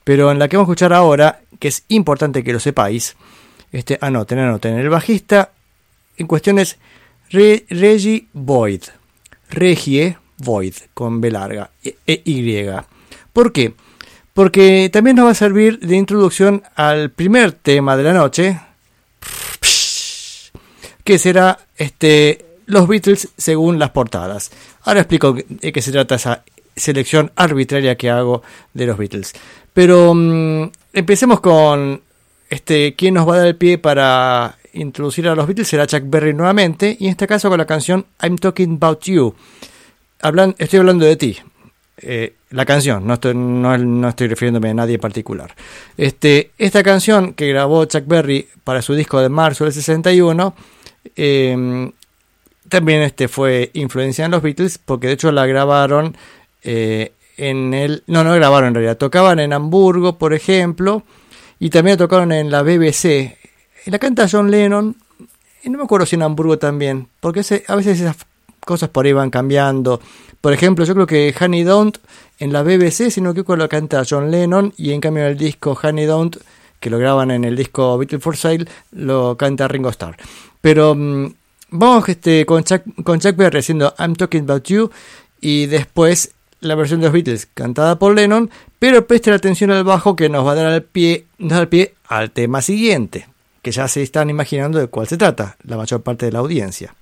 pero 0.04 0.32
en 0.32 0.40
la 0.40 0.48
que 0.48 0.58
vamos 0.58 0.70
a 0.70 0.72
escuchar 0.72 0.92
ahora, 0.94 1.42
que 1.60 1.68
es 1.68 1.84
importante 1.90 2.44
que 2.44 2.52
lo 2.54 2.60
sepáis, 2.60 3.16
este, 3.72 4.00
anoten, 4.02 4.40
anoten, 4.40 4.80
el 4.80 4.90
bajista 4.90 5.52
en 6.18 6.26
cuestión 6.26 6.58
es 6.58 6.78
Re- 7.30 7.66
Reggie 7.70 8.26
Boyd, 8.34 8.82
Regie 9.52 10.18
Boyd, 10.38 10.74
con 10.96 11.22
B 11.22 11.30
larga, 11.30 11.70
e, 11.84 11.96
e 12.08 12.22
Y. 12.26 12.66
¿Por 13.34 13.52
qué? 13.52 13.74
Porque 14.38 14.92
también 14.94 15.16
nos 15.16 15.26
va 15.26 15.32
a 15.32 15.34
servir 15.34 15.80
de 15.80 15.96
introducción 15.96 16.62
al 16.76 17.10
primer 17.10 17.54
tema 17.54 17.98
de 17.98 18.04
la 18.04 18.14
noche, 18.14 18.60
que 21.04 21.18
será 21.18 21.58
este, 21.76 22.46
los 22.68 22.88
Beatles 22.88 23.30
según 23.36 23.80
las 23.80 23.90
portadas. 23.90 24.52
Ahora 24.84 25.00
explico 25.00 25.34
de 25.34 25.72
qué 25.74 25.82
se 25.82 25.92
trata 25.92 26.14
esa 26.14 26.44
selección 26.76 27.32
arbitraria 27.36 27.98
que 27.98 28.12
hago 28.12 28.44
de 28.76 28.86
los 28.86 29.00
Beatles. 29.00 29.34
Pero 29.74 30.14
mm, 30.14 30.70
empecemos 30.94 31.40
con 31.40 32.00
este, 32.48 32.94
quién 32.94 33.16
nos 33.16 33.28
va 33.28 33.34
a 33.34 33.38
dar 33.40 33.48
el 33.48 33.56
pie 33.56 33.80
para 33.80 34.60
introducir 34.72 35.28
a 35.28 35.34
los 35.34 35.48
Beatles 35.48 35.68
será 35.68 35.88
Chuck 35.88 36.04
Berry 36.06 36.36
nuevamente 36.36 36.96
y 37.00 37.06
en 37.06 37.10
este 37.14 37.26
caso 37.26 37.50
con 37.50 37.58
la 37.58 37.66
canción 37.66 38.06
I'm 38.22 38.38
Talking 38.38 38.76
About 38.76 39.02
You. 39.06 39.34
Hablan, 40.22 40.54
estoy 40.60 40.78
hablando 40.78 41.08
de 41.08 41.16
ti. 41.16 41.40
Eh, 42.00 42.36
la 42.52 42.64
canción, 42.66 43.08
no 43.08 43.16
estoy, 43.16 43.34
no, 43.34 43.76
no 43.78 44.10
estoy 44.10 44.28
refiriéndome 44.28 44.70
a 44.70 44.74
nadie 44.76 44.96
en 44.96 45.02
particular. 45.02 45.56
Este, 45.98 46.52
esta 46.60 46.84
canción 46.84 47.34
que 47.34 47.48
grabó 47.48 47.86
Chuck 47.86 48.06
Berry 48.06 48.48
para 48.64 48.84
su 48.84 48.94
disco 48.94 49.20
de 49.20 49.30
marzo 49.30 49.64
del 49.64 49.74
61 49.74 50.54
eh, 51.16 51.92
también 52.70 53.02
este 53.02 53.28
fue 53.28 53.72
influencia 53.74 54.26
en 54.26 54.32
los 54.32 54.42
Beatles 54.42 54.78
porque 54.78 55.08
de 55.08 55.14
hecho 55.14 55.32
la 55.32 55.46
grabaron 55.46 56.16
eh, 56.64 57.14
en 57.38 57.74
el 57.74 58.04
no 58.08 58.24
no 58.24 58.34
grabaron 58.34 58.70
en 58.70 58.74
realidad 58.76 58.98
tocaban 58.98 59.40
en 59.40 59.54
Hamburgo 59.54 60.18
por 60.18 60.34
ejemplo 60.34 61.04
y 61.60 61.70
también 61.70 61.94
la 61.94 62.06
tocaron 62.06 62.32
en 62.32 62.52
la 62.52 62.64
BBC 62.64 63.38
la 63.86 64.00
canta 64.00 64.28
John 64.30 64.52
Lennon 64.52 64.96
y 65.64 65.70
no 65.70 65.78
me 65.78 65.86
acuerdo 65.86 66.06
si 66.06 66.16
en 66.16 66.24
Hamburgo 66.24 66.58
también 66.58 67.08
porque 67.20 67.42
a 67.68 67.76
veces 67.76 68.02
esas 68.02 68.18
cosas 68.66 68.90
por 68.90 69.06
ahí 69.06 69.14
van 69.14 69.30
cambiando 69.30 70.02
por 70.42 70.54
ejemplo 70.54 70.86
yo 70.86 70.94
creo 70.94 71.08
que 71.08 71.34
Honey 71.40 71.64
Don't 71.64 71.98
en 72.40 72.54
la 72.54 72.64
BBC 72.64 73.10
sino 73.10 73.34
que 73.34 73.44
lo 73.56 73.70
canta 73.70 74.04
John 74.10 74.32
Lennon 74.32 74.74
y 74.78 74.92
en 74.92 75.02
cambio 75.02 75.24
en 75.24 75.32
el 75.32 75.38
disco 75.38 75.78
Honey 75.82 76.06
Don't 76.06 76.38
que 76.80 76.90
lo 76.90 77.00
graban 77.00 77.32
en 77.32 77.44
el 77.44 77.56
disco 77.56 77.98
Beatles 77.98 78.22
for 78.22 78.38
Sale 78.38 78.66
lo 78.92 79.36
canta 79.38 79.68
Ringo 79.68 79.90
Starr 79.90 80.18
pero 80.62 80.96
mm, 80.96 81.34
vamos 81.70 82.10
este, 82.10 82.46
con, 82.46 82.64
Chuck, 82.64 82.82
con 83.04 83.20
Chuck 83.20 83.36
Berry 83.36 83.60
haciendo 83.60 83.94
I'm 83.98 84.16
Talking 84.16 84.44
About 84.44 84.64
You 84.66 84.90
y 85.42 85.68
después 85.68 86.34
la 86.60 86.76
versión 86.76 87.00
de 87.00 87.08
los 87.08 87.14
Beatles 87.14 87.48
cantada 87.54 88.00
por 88.00 88.16
Lennon, 88.16 88.50
pero 88.80 89.06
presten 89.06 89.34
atención 89.34 89.72
al 89.72 89.84
bajo 89.84 90.16
que 90.16 90.30
nos 90.30 90.46
va 90.46 90.54
a 90.54 90.56
dar 90.56 90.66
al 90.68 90.84
pie, 90.84 91.26
el 91.38 91.68
pie 91.68 91.94
al 92.08 92.32
tema 92.32 92.62
siguiente, 92.62 93.28
que 93.62 93.72
ya 93.72 93.88
se 93.88 94.02
están 94.02 94.30
imaginando 94.30 94.80
de 94.80 94.88
cuál 94.88 95.08
se 95.08 95.18
trata, 95.18 95.58
la 95.64 95.78
mayor 95.78 96.02
parte 96.02 96.26
de 96.26 96.32
la 96.32 96.40
audiencia. 96.40 96.96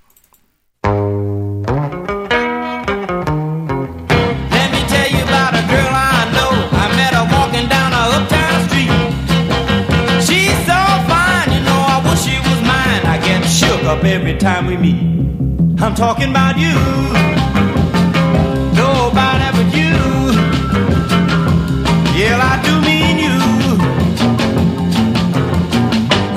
Every 14.05 14.37
time 14.37 14.67
we 14.67 14.77
meet. 14.77 15.01
I'm 15.81 15.95
talking 15.95 16.29
about 16.29 16.57
you. 16.57 16.73
Nobody 18.73 19.47
but 19.57 19.69
you. 19.79 19.95
Yeah, 22.19 22.37
I 22.39 22.55
do 22.65 22.73
mean 22.89 23.17
you. 23.25 23.37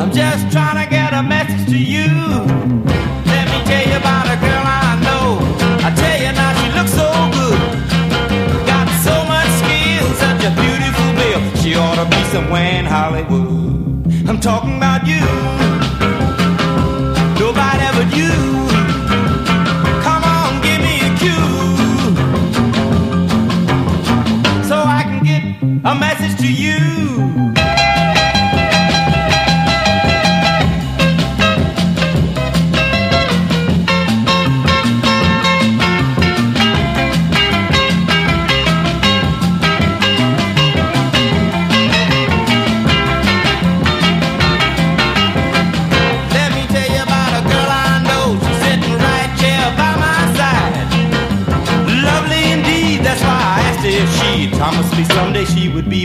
I'm 0.01 0.11
just 0.13 0.51
trying 0.51 0.83
to 0.83 0.91
get 0.91 1.13
a 1.13 1.23
message 1.23 1.67
to 1.69 1.79
you. 1.79 2.09
Let 3.33 3.45
me 3.53 3.59
tell 3.69 3.87
you 3.87 3.97
about 3.97 4.27
a 4.27 4.37
girl 4.41 4.65
I 4.65 4.99
know. 5.07 5.39
I 5.87 5.91
tell 5.95 6.19
you 6.25 6.33
now, 6.33 6.51
she 6.59 6.69
looks 6.77 6.95
so 6.95 7.09
good. 7.37 7.61
Got 8.67 8.89
so 9.07 9.15
much 9.33 9.51
skill, 9.61 10.07
such 10.25 10.43
a 10.49 10.53
beautiful 10.63 11.11
bill. 11.21 11.41
She 11.63 11.75
ought 11.75 11.97
to 11.97 12.07
be 12.09 12.23
somewhere 12.33 12.79
in 12.79 12.87
Hollywood. 12.87 14.29
I'm 14.29 14.41
talking 14.41 14.77
about 14.79 15.07
you. 15.07 15.68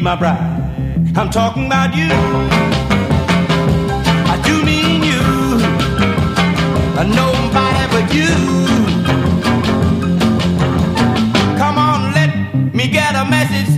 My 0.04 0.18
bride. 0.18 0.38
I'm 1.16 1.30
talking 1.30 1.68
about 1.68 1.96
you. 1.96 2.10
I 4.34 4.36
do 4.44 4.62
mean 4.66 5.02
you. 5.02 5.24
Nobody 7.16 7.86
but 7.94 8.14
you. 8.14 8.28
Come 11.58 11.78
on, 11.78 12.14
let 12.14 12.54
me 12.74 12.90
get 12.90 13.16
a 13.16 13.24
message 13.30 13.73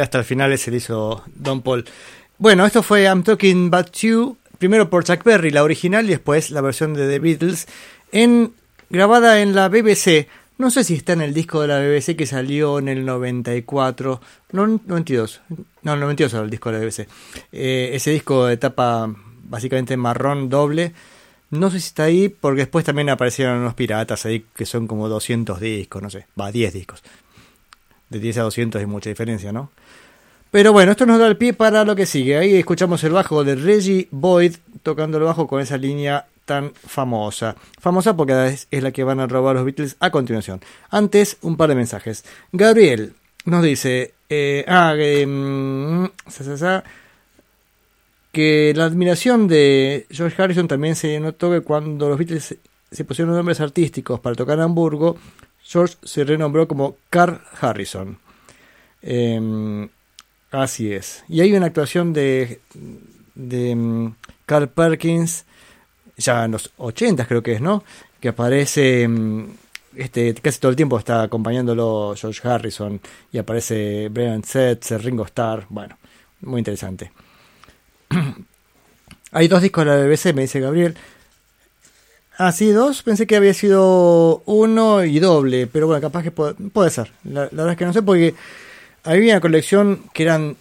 Hasta 0.00 0.18
el 0.18 0.24
final 0.24 0.56
se 0.58 0.70
le 0.70 0.78
hizo 0.78 1.22
Don 1.34 1.62
Paul. 1.62 1.84
Bueno, 2.38 2.66
esto 2.66 2.82
fue 2.82 3.04
I'm 3.04 3.22
Talking 3.22 3.68
About 3.68 3.92
You, 3.92 4.36
primero 4.58 4.90
por 4.90 5.04
Chuck 5.04 5.22
Berry, 5.24 5.50
la 5.50 5.62
original, 5.62 6.04
y 6.06 6.08
después 6.08 6.50
la 6.50 6.60
versión 6.60 6.94
de 6.94 7.08
The 7.08 7.18
Beatles, 7.20 7.66
grabada 8.90 9.40
en 9.40 9.54
la 9.54 9.68
BBC. 9.68 10.28
No 10.58 10.70
sé 10.70 10.84
si 10.84 10.94
está 10.94 11.14
en 11.14 11.20
el 11.20 11.34
disco 11.34 11.62
de 11.62 11.68
la 11.68 11.80
BBC 11.80 12.16
que 12.16 12.26
salió 12.26 12.78
en 12.78 12.88
el 12.88 13.04
94, 13.04 14.20
no, 14.52 14.66
92, 14.66 15.40
no, 15.82 15.94
el 15.94 16.00
92 16.00 16.32
era 16.34 16.42
el 16.42 16.50
disco 16.50 16.70
de 16.70 16.78
la 16.78 16.84
BBC. 16.84 17.08
Eh, 17.52 17.90
ese 17.92 18.10
disco 18.10 18.46
de 18.46 18.56
tapa 18.56 19.12
básicamente 19.44 19.96
marrón 19.96 20.48
doble. 20.48 20.92
No 21.50 21.70
sé 21.70 21.80
si 21.80 21.88
está 21.88 22.04
ahí, 22.04 22.28
porque 22.28 22.62
después 22.62 22.84
también 22.84 23.10
aparecieron 23.10 23.58
unos 23.58 23.74
piratas 23.74 24.26
ahí 24.26 24.44
que 24.56 24.66
son 24.66 24.86
como 24.86 25.08
200 25.08 25.60
discos, 25.60 26.02
no 26.02 26.10
sé, 26.10 26.26
va, 26.38 26.50
10 26.50 26.72
discos 26.72 27.02
de 28.10 28.18
10 28.18 28.38
a 28.38 28.42
200 28.42 28.80
hay 28.80 28.86
mucha 28.86 29.10
diferencia, 29.10 29.52
¿no? 29.52 29.70
Pero 30.50 30.72
bueno, 30.72 30.92
esto 30.92 31.04
nos 31.04 31.18
da 31.18 31.26
el 31.26 31.36
pie 31.36 31.52
para 31.52 31.84
lo 31.84 31.96
que 31.96 32.06
sigue. 32.06 32.38
Ahí 32.38 32.54
escuchamos 32.54 33.02
el 33.02 33.12
bajo 33.12 33.42
de 33.42 33.56
Reggie 33.56 34.06
Boyd 34.12 34.54
tocando 34.84 35.18
el 35.18 35.24
bajo 35.24 35.48
con 35.48 35.60
esa 35.60 35.76
línea 35.76 36.26
tan 36.44 36.72
famosa. 36.74 37.56
Famosa 37.80 38.16
porque 38.16 38.58
es, 38.70 38.82
la 38.82 38.92
que 38.92 39.02
van 39.02 39.18
a 39.18 39.26
robar 39.26 39.56
los 39.56 39.64
Beatles 39.64 39.96
a 39.98 40.10
continuación. 40.10 40.60
Antes, 40.90 41.38
un 41.42 41.56
par 41.56 41.70
de 41.70 41.74
mensajes. 41.74 42.24
Gabriel 42.52 43.14
nos 43.46 43.64
dice... 43.64 44.14
eh, 44.28 44.64
ah, 44.68 44.94
sa, 46.28 46.84
que 48.30 48.72
la 48.76 48.84
admiración 48.84 49.48
de 49.48 50.06
George 50.10 50.40
Harrison 50.42 50.68
también 50.68 50.96
se 50.96 51.18
notó 51.20 51.50
que 51.50 51.60
cuando 51.62 52.08
los 52.08 52.18
Beatles 52.18 52.56
se 52.90 53.04
pusieron 53.04 53.34
nombres 53.34 53.60
artísticos 53.60 54.20
para 54.20 54.36
tocar 54.36 54.58
en 54.58 54.64
Hamburgo, 54.64 55.16
George 55.64 55.96
se 56.02 56.24
renombró 56.24 56.68
como 56.68 56.96
Carl 57.10 57.40
Harrison. 57.60 58.18
Eh, 59.02 59.88
así 60.50 60.92
es. 60.92 61.24
Y 61.28 61.40
hay 61.40 61.52
una 61.52 61.66
actuación 61.66 62.12
de, 62.12 62.60
de 63.34 63.74
mm, 63.74 64.14
Carl 64.46 64.68
Perkins, 64.68 65.44
ya 66.16 66.44
en 66.44 66.52
los 66.52 66.70
80 66.76 67.26
creo 67.26 67.42
que 67.42 67.54
es, 67.54 67.60
¿no? 67.60 67.82
Que 68.20 68.28
aparece, 68.28 69.08
mm, 69.08 69.46
este, 69.96 70.34
casi 70.34 70.60
todo 70.60 70.70
el 70.70 70.76
tiempo 70.76 70.98
está 70.98 71.22
acompañándolo 71.22 72.14
George 72.16 72.46
Harrison 72.46 73.00
y 73.32 73.38
aparece 73.38 74.08
Brian 74.10 74.44
Setzer, 74.44 75.02
Ringo 75.02 75.24
Starr, 75.24 75.66
bueno, 75.68 75.96
muy 76.42 76.60
interesante. 76.60 77.10
hay 79.32 79.48
dos 79.48 79.62
discos 79.62 79.84
de 79.84 79.90
la 79.90 80.06
BBC, 80.06 80.34
me 80.34 80.42
dice 80.42 80.60
Gabriel. 80.60 80.96
Ah, 82.36 82.50
sí, 82.52 82.70
dos. 82.70 83.02
Pensé 83.02 83.26
que 83.26 83.36
había 83.36 83.54
sido 83.54 84.42
uno 84.46 85.04
y 85.04 85.20
doble, 85.20 85.66
pero 85.66 85.86
bueno, 85.86 86.00
capaz 86.00 86.22
que 86.22 86.30
puede, 86.32 86.54
puede 86.54 86.90
ser. 86.90 87.12
La, 87.24 87.42
verdad 87.42 87.70
es 87.70 87.76
que 87.76 87.84
no 87.84 87.92
sé, 87.92 88.02
porque 88.02 88.34
había 89.04 89.34
una 89.34 89.40
colección 89.40 90.04
que 90.12 90.24
eran 90.24 90.56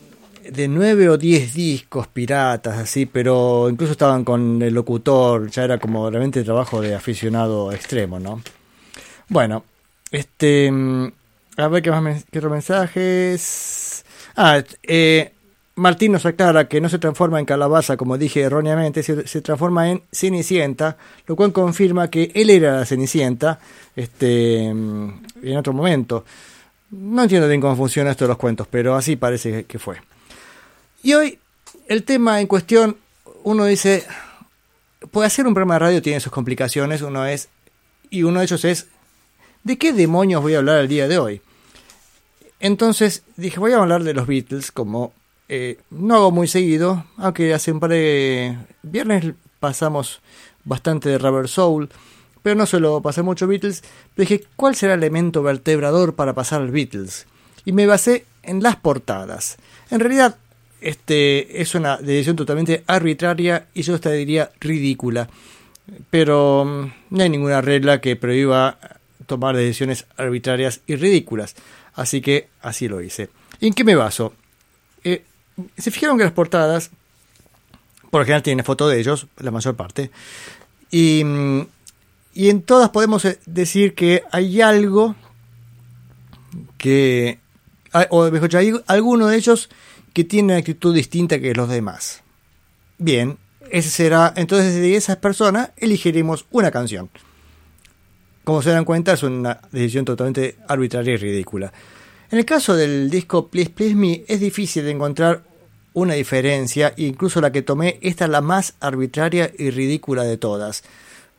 de 0.50 0.68
nueve 0.68 1.10
o 1.10 1.18
diez 1.18 1.54
discos 1.54 2.08
piratas, 2.08 2.78
así, 2.78 3.06
pero 3.06 3.70
incluso 3.70 3.94
estaban 3.94 4.24
con 4.26 4.62
el 4.62 4.74
locutor, 4.74 5.50
ya 5.50 5.64
era 5.64 5.80
como 5.80 6.10
realmente 6.10 6.44
trabajo 6.44 6.82
de 6.82 6.96
aficionado 6.96 7.72
extremo, 7.72 8.20
¿no? 8.20 8.42
Bueno, 9.30 9.64
este. 10.12 10.72
mm, 10.72 11.12
A 11.58 11.68
ver 11.70 11.84
qué 11.84 11.92
más 11.92 12.02
men- 12.04 12.24
qué 12.32 12.40
otros 12.40 12.52
mensajes. 12.54 14.06
Ah, 14.36 14.64
eh, 14.84 15.32
Martín 15.76 16.12
nos 16.12 16.26
aclara 16.26 16.68
que 16.68 16.80
no 16.80 16.88
se 16.88 17.00
transforma 17.00 17.40
en 17.40 17.46
calabaza, 17.46 17.98
como 17.98 18.18
dije 18.18 18.42
erróneamente, 18.42 19.02
se, 19.02 19.28
se 19.28 19.42
transforma 19.42 19.90
en 19.90 20.04
Cenicienta, 20.12 20.98
lo 21.26 21.36
cual 21.36 21.52
confirma 21.52 22.10
que 22.12 22.32
él 22.36 22.52
era 22.52 22.78
la 22.78 22.86
Cenicienta 22.86 23.60
este, 23.96 24.72
mm, 24.72 25.10
en 25.42 25.58
otro 25.58 25.74
momento. 25.74 26.26
No 26.92 27.24
entiendo 27.24 27.48
bien 27.48 27.60
cómo 27.60 27.76
funciona 27.76 28.12
esto 28.12 28.26
de 28.26 28.30
los 28.30 28.38
cuentos, 28.38 28.68
pero 28.70 28.94
así 28.96 29.16
parece 29.16 29.64
que- 29.66 29.80
fue. 29.80 29.98
Y 31.02 31.14
hoy, 31.16 31.40
el 31.88 32.04
tema 32.04 32.40
en 32.40 32.46
cuestión, 32.46 32.98
uno 33.44 33.66
dice, 33.66 34.06
puede 35.10 35.26
hacer 35.26 35.48
un 35.48 35.56
programa 35.56 35.74
de 35.76 35.80
radio 35.80 36.02
tiene 36.04 36.20
sus 36.20 36.32
complicaciones, 36.32 37.02
uno 37.02 37.26
es, 37.26 37.50
y 38.12 38.22
uno 38.22 38.40
de 38.40 38.46
ellos 38.46 38.64
es, 38.64 38.88
¿de 39.64 39.78
qué 39.80 39.92
demonios 39.92 40.44
voy 40.44 40.54
a 40.54 40.60
hablar 40.60 40.78
el 40.82 40.88
día 40.88 41.08
de 41.08 41.18
hoy? 41.18 41.42
Entonces 42.60 43.24
dije, 43.38 43.60
voy 43.60 43.72
a 43.74 43.78
hablar 43.78 44.04
de 44.04 44.14
los 44.14 44.28
Beatles, 44.28 44.72
como 44.72 45.14
eh, 45.50 45.80
no 45.90 46.16
hago 46.16 46.32
muy 46.32 46.48
seguido, 46.48 47.06
aunque 47.18 47.54
hace 47.54 47.72
un 47.72 47.80
par 47.80 47.92
de 47.92 48.58
viernes 48.82 49.34
pasamos 49.60 50.22
bastante 50.64 51.10
de 51.10 51.18
Rubber 51.18 51.48
Soul, 51.48 51.90
pero 52.42 52.56
no 52.56 52.66
suelo 52.66 53.02
pasar 53.02 53.24
mucho 53.24 53.48
Beatles. 53.48 53.82
Pero 54.16 54.30
dije, 54.30 54.46
¿cuál 54.56 54.76
será 54.76 54.94
el 54.94 55.00
elemento 55.00 55.44
vertebrador 55.44 56.16
para 56.16 56.34
pasar 56.34 56.62
al 56.62 56.72
Beatles? 56.72 57.26
Y 57.66 57.72
me 57.72 57.86
basé 57.86 58.26
en 58.44 58.62
las 58.62 58.76
portadas. 58.76 59.58
En 59.90 60.00
realidad, 60.00 60.38
este 60.82 61.62
es 61.62 61.76
una 61.76 61.98
decisión 61.98 62.36
totalmente 62.36 62.84
arbitraria 62.88 63.68
y 63.74 63.84
yo 63.84 63.96
hasta 63.96 64.12
diría 64.12 64.52
ridícula. 64.60 65.30
pero 66.10 66.66
mm, 66.66 66.94
no 67.10 67.24
hay 67.24 67.30
ninguna 67.30 67.62
regla 67.62 68.02
que 68.02 68.16
prohíba 68.16 68.78
tomar 69.26 69.56
decisiones 69.56 70.06
arbitrarias 70.18 70.82
y 70.88 70.96
ridículas, 70.96 71.56
así 71.94 72.22
que 72.22 72.50
así 72.62 72.88
lo 72.88 73.02
hice. 73.02 73.30
¿Y 73.60 73.68
en 73.68 73.74
qué 73.74 73.84
me 73.84 73.96
baso? 73.96 74.34
Se 75.78 75.92
fijaron 75.92 76.18
que 76.18 76.24
las 76.24 76.34
portadas, 76.34 76.90
por 78.10 78.22
lo 78.22 78.26
general 78.26 78.44
tienen 78.44 78.66
foto 78.66 78.88
de 78.88 79.00
ellos, 79.00 79.28
la 79.38 79.52
mayor 79.52 79.76
parte, 79.76 80.12
y, 80.90 81.24
mm, 81.24 81.62
y 82.34 82.50
en 82.50 82.62
todas 82.62 82.90
podemos 82.90 83.26
eh, 83.26 83.40
decir 83.46 83.94
que 83.94 84.24
hay 84.32 84.62
algo 84.62 85.16
que, 86.78 87.40
o 88.10 88.30
mejor 88.32 88.50
dicho, 88.50 88.58
hay 88.58 88.74
alguno 88.88 89.28
de 89.28 89.38
ellos 89.38 89.70
que 90.14 90.24
tiene 90.24 90.54
una 90.54 90.58
actitud 90.58 90.94
distinta 90.94 91.40
que 91.40 91.54
los 91.54 91.70
demás. 91.70 92.22
Bien, 92.98 93.38
ese 93.70 93.90
será, 93.90 94.34
entonces 94.36 94.76
de 94.76 94.96
esas 94.96 95.18
personas 95.18 95.72
elegiremos 95.78 96.46
una 96.52 96.72
canción. 96.72 97.10
Como 98.44 98.62
se 98.62 98.72
dan 98.72 98.86
cuenta, 98.86 99.14
es 99.14 99.24
una 99.24 99.62
decisión 99.72 100.06
totalmente 100.06 100.58
arbitraria 100.68 101.14
y 101.14 101.18
ridícula. 101.18 101.72
En 102.34 102.40
el 102.40 102.46
caso 102.46 102.76
del 102.76 103.12
disco 103.12 103.48
Please 103.48 103.70
Please 103.70 103.94
Me, 103.94 104.24
es 104.28 104.40
difícil 104.40 104.86
de 104.86 104.90
encontrar 104.90 105.44
una 105.94 106.16
diferencia, 106.16 106.92
incluso 106.98 107.40
la 107.40 107.52
que 107.52 107.62
tomé, 107.62 108.00
esta 108.02 108.26
es 108.26 108.32
la 108.32 108.42
más 108.42 108.74
arbitraria 108.80 109.52
y 109.56 109.70
ridícula 109.70 110.24
de 110.24 110.38
todas. 110.38 110.84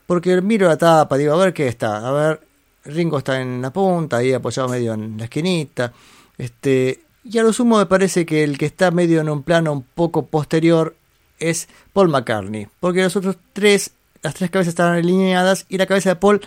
Porque 0.07 0.41
miro 0.41 0.69
la 0.69 0.77
tapa, 0.77 1.17
digo, 1.17 1.33
a 1.33 1.43
ver 1.43 1.53
qué 1.53 1.67
está. 1.67 1.97
A 2.07 2.11
ver, 2.13 2.41
Ringo 2.85 3.17
está 3.17 3.41
en 3.41 3.61
la 3.61 3.73
punta, 3.73 4.15
ahí 4.15 4.31
apoyado 4.31 4.69
medio 4.69 4.93
en 4.93 5.17
la 5.17 5.25
esquinita. 5.25 5.91
Este, 6.37 7.01
y 7.25 7.39
a 7.39 7.43
lo 7.43 7.51
sumo 7.51 7.77
me 7.77 7.87
parece 7.87 8.25
que 8.25 8.45
el 8.45 8.57
que 8.57 8.67
está 8.67 8.89
medio 8.91 9.19
en 9.19 9.27
un 9.27 9.43
plano 9.43 9.73
un 9.73 9.81
poco 9.81 10.27
posterior 10.27 10.95
es 11.39 11.67
Paul 11.91 12.07
McCartney. 12.07 12.69
Porque 12.79 13.03
los 13.03 13.17
otros 13.17 13.35
tres, 13.51 13.91
las 14.21 14.35
tres 14.35 14.49
cabezas 14.49 14.69
están 14.69 14.93
alineadas 14.93 15.65
y 15.67 15.77
la 15.77 15.87
cabeza 15.87 16.11
de 16.11 16.15
Paul 16.15 16.39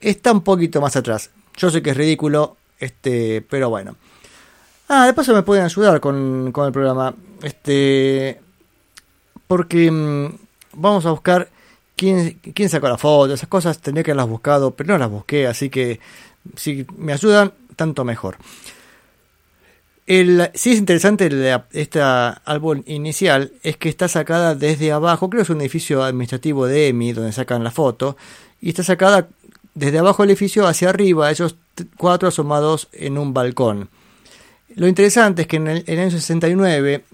está 0.00 0.30
un 0.30 0.42
poquito 0.42 0.80
más 0.80 0.94
atrás. 0.94 1.30
Yo 1.56 1.70
sé 1.70 1.82
que 1.82 1.90
es 1.90 1.96
ridículo, 1.96 2.56
este, 2.80 3.42
pero 3.48 3.70
bueno. 3.70 3.96
Ah, 4.88 5.06
de 5.06 5.14
paso 5.14 5.32
me 5.34 5.42
pueden 5.42 5.64
ayudar 5.64 6.00
con, 6.00 6.50
con 6.52 6.66
el 6.66 6.72
programa. 6.72 7.14
Este. 7.42 8.40
Porque 9.46 9.90
mm, 9.90 10.26
vamos 10.74 11.06
a 11.06 11.10
buscar 11.10 11.48
quién, 11.96 12.40
quién 12.54 12.68
sacó 12.68 12.88
la 12.88 12.98
foto, 12.98 13.34
esas 13.34 13.48
cosas 13.48 13.78
tendría 13.80 14.02
que 14.04 14.10
haberlas 14.12 14.28
buscado, 14.28 14.72
pero 14.72 14.92
no 14.94 14.98
las 14.98 15.10
busqué, 15.10 15.46
así 15.46 15.70
que 15.70 16.00
si 16.56 16.86
me 16.96 17.12
ayudan, 17.12 17.52
tanto 17.76 18.04
mejor. 18.04 18.36
El, 20.06 20.50
sí 20.54 20.72
es 20.72 20.78
interesante 20.78 21.26
el- 21.26 21.62
este 21.72 22.00
álbum 22.00 22.82
inicial, 22.86 23.52
es 23.62 23.76
que 23.76 23.88
está 23.88 24.08
sacada 24.08 24.54
desde 24.54 24.90
abajo, 24.92 25.30
creo 25.30 25.40
que 25.40 25.44
es 25.44 25.50
un 25.50 25.60
edificio 25.60 26.02
administrativo 26.02 26.66
de 26.66 26.88
EMI, 26.88 27.12
donde 27.12 27.32
sacan 27.32 27.62
la 27.62 27.70
foto, 27.70 28.16
y 28.60 28.70
está 28.70 28.82
sacada 28.82 29.28
desde 29.74 29.98
abajo 29.98 30.22
del 30.22 30.30
edificio 30.30 30.66
hacia 30.66 30.88
arriba, 30.88 31.30
ellos 31.30 31.56
cuatro 31.96 32.28
asomados 32.28 32.88
en 32.92 33.18
un 33.18 33.34
balcón. 33.34 33.88
Lo 34.74 34.86
interesante 34.86 35.42
es 35.42 35.48
que 35.48 35.56
en 35.56 35.66
el, 35.66 35.78
en 35.86 35.94
el 35.94 36.00
año 36.00 36.10
69, 36.10 37.04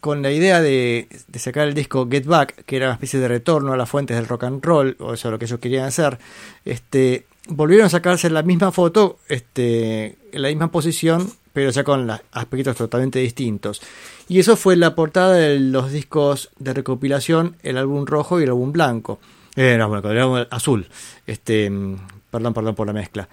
con 0.00 0.22
la 0.22 0.32
idea 0.32 0.60
de, 0.60 1.08
sacar 1.34 1.68
el 1.68 1.74
disco 1.74 2.08
Get 2.10 2.26
Back, 2.26 2.64
que 2.64 2.76
era 2.76 2.86
una 2.86 2.94
especie 2.94 3.20
de 3.20 3.28
retorno 3.28 3.72
a 3.72 3.76
las 3.76 3.88
fuentes 3.88 4.16
del 4.16 4.26
rock 4.26 4.44
and 4.44 4.64
roll, 4.64 4.96
o 4.98 5.14
eso 5.14 5.28
es 5.28 5.32
lo 5.32 5.38
que 5.38 5.44
ellos 5.44 5.60
querían 5.60 5.84
hacer, 5.84 6.18
este, 6.64 7.26
volvieron 7.48 7.86
a 7.86 7.90
sacarse 7.90 8.28
la 8.30 8.42
misma 8.42 8.72
foto, 8.72 9.18
este, 9.28 10.16
en 10.32 10.42
la 10.42 10.48
misma 10.48 10.70
posición, 10.70 11.30
pero 11.52 11.70
ya 11.70 11.84
con 11.84 12.10
aspectos 12.32 12.76
totalmente 12.76 13.18
distintos. 13.20 13.80
Y 14.28 14.40
eso 14.40 14.56
fue 14.56 14.76
la 14.76 14.94
portada 14.94 15.34
de 15.34 15.58
los 15.58 15.92
discos 15.92 16.50
de 16.58 16.74
recopilación, 16.74 17.56
el 17.62 17.78
álbum 17.78 18.04
rojo 18.04 18.40
y 18.40 18.42
el 18.42 18.50
álbum 18.50 18.72
blanco. 18.72 19.20
Eh, 19.54 19.76
no, 19.78 19.88
bueno, 19.88 20.10
el 20.10 20.18
álbum 20.18 20.44
azul. 20.50 20.86
Este, 21.26 21.70
mm, 21.70 21.96
perdón, 22.30 22.52
perdón 22.52 22.74
por 22.74 22.86
la 22.86 22.92
mezcla. 22.92 23.28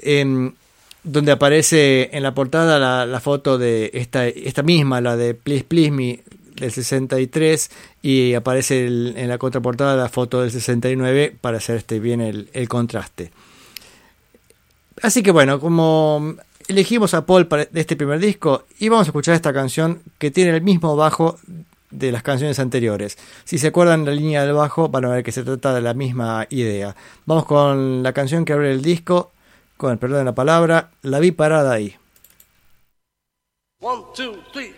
Em, 0.00 0.52
donde 1.06 1.30
aparece 1.30 2.10
en 2.12 2.24
la 2.24 2.34
portada 2.34 3.06
la, 3.06 3.20
foto 3.20 3.58
de 3.58 3.90
esta, 3.94 4.26
esta 4.26 4.64
misma, 4.64 5.00
la 5.00 5.16
de 5.16 5.34
Please 5.34 5.64
Please 5.64 5.92
Me 5.92 6.24
del 6.56 6.72
63 6.72 7.70
y 8.02 8.34
aparece 8.34 8.86
en 8.86 9.28
la 9.28 9.38
contraportada 9.38 9.96
la 9.96 10.08
foto 10.08 10.42
del 10.42 10.50
69 10.50 11.36
para 11.40 11.58
hacer 11.58 11.76
este 11.76 12.00
bien 12.00 12.20
el, 12.20 12.68
contraste. 12.68 13.30
Así 15.02 15.22
que 15.22 15.30
bueno, 15.30 15.60
como 15.60 16.34
elegimos 16.68 17.14
a 17.14 17.26
Paul 17.26 17.46
para 17.46 17.68
este 17.74 17.96
primer 17.96 18.18
disco 18.18 18.64
y 18.78 18.88
vamos 18.88 19.06
a 19.06 19.10
escuchar 19.10 19.34
esta 19.34 19.52
canción 19.52 20.00
que 20.18 20.30
tiene 20.30 20.56
el 20.56 20.62
mismo 20.62 20.96
bajo 20.96 21.38
de 21.90 22.10
las 22.10 22.22
canciones 22.22 22.58
anteriores. 22.58 23.16
Si 23.44 23.58
se 23.58 23.68
acuerdan 23.68 24.04
la 24.04 24.12
línea 24.12 24.44
del 24.44 24.54
bajo 24.54 24.88
van 24.88 25.04
a 25.04 25.08
ver 25.08 25.24
que 25.24 25.32
se 25.32 25.44
trata 25.44 25.74
de 25.74 25.82
la 25.82 25.94
misma 25.94 26.46
idea. 26.50 26.96
Vamos 27.26 27.44
con 27.44 28.02
la 28.02 28.12
canción 28.12 28.44
que 28.44 28.54
abre 28.54 28.72
el 28.72 28.82
disco, 28.82 29.32
con 29.76 29.92
el 29.92 29.98
perdón 29.98 30.18
de 30.20 30.24
la 30.24 30.34
palabra, 30.34 30.90
la 31.02 31.18
vi 31.18 31.32
parada 31.32 31.72
ahí. 31.72 31.96
One, 33.80 34.04
two, 34.14 34.42
three, 34.52 34.74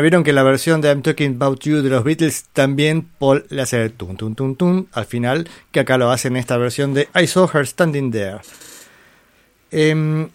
Vieron 0.00 0.22
que 0.22 0.32
la 0.32 0.42
versión 0.42 0.80
de 0.80 0.88
I'm 0.88 1.02
Talking 1.02 1.36
About 1.36 1.60
You 1.60 1.82
de 1.82 1.90
los 1.90 2.04
Beatles 2.04 2.44
también 2.52 3.08
Paul 3.18 3.46
le 3.48 3.62
hace 3.62 3.82
el 3.82 3.92
tun 3.92 4.16
tun 4.16 4.34
tun 4.34 4.54
tun 4.54 4.88
al 4.92 5.06
final, 5.06 5.48
que 5.72 5.80
acá 5.80 5.98
lo 5.98 6.10
hace 6.10 6.28
en 6.28 6.36
esta 6.36 6.56
versión 6.56 6.94
de 6.94 7.08
I 7.14 7.26
Saw 7.26 7.48
Her 7.52 7.66
Standing 7.66 8.12
There. 8.12 8.38
Em, 9.70 10.28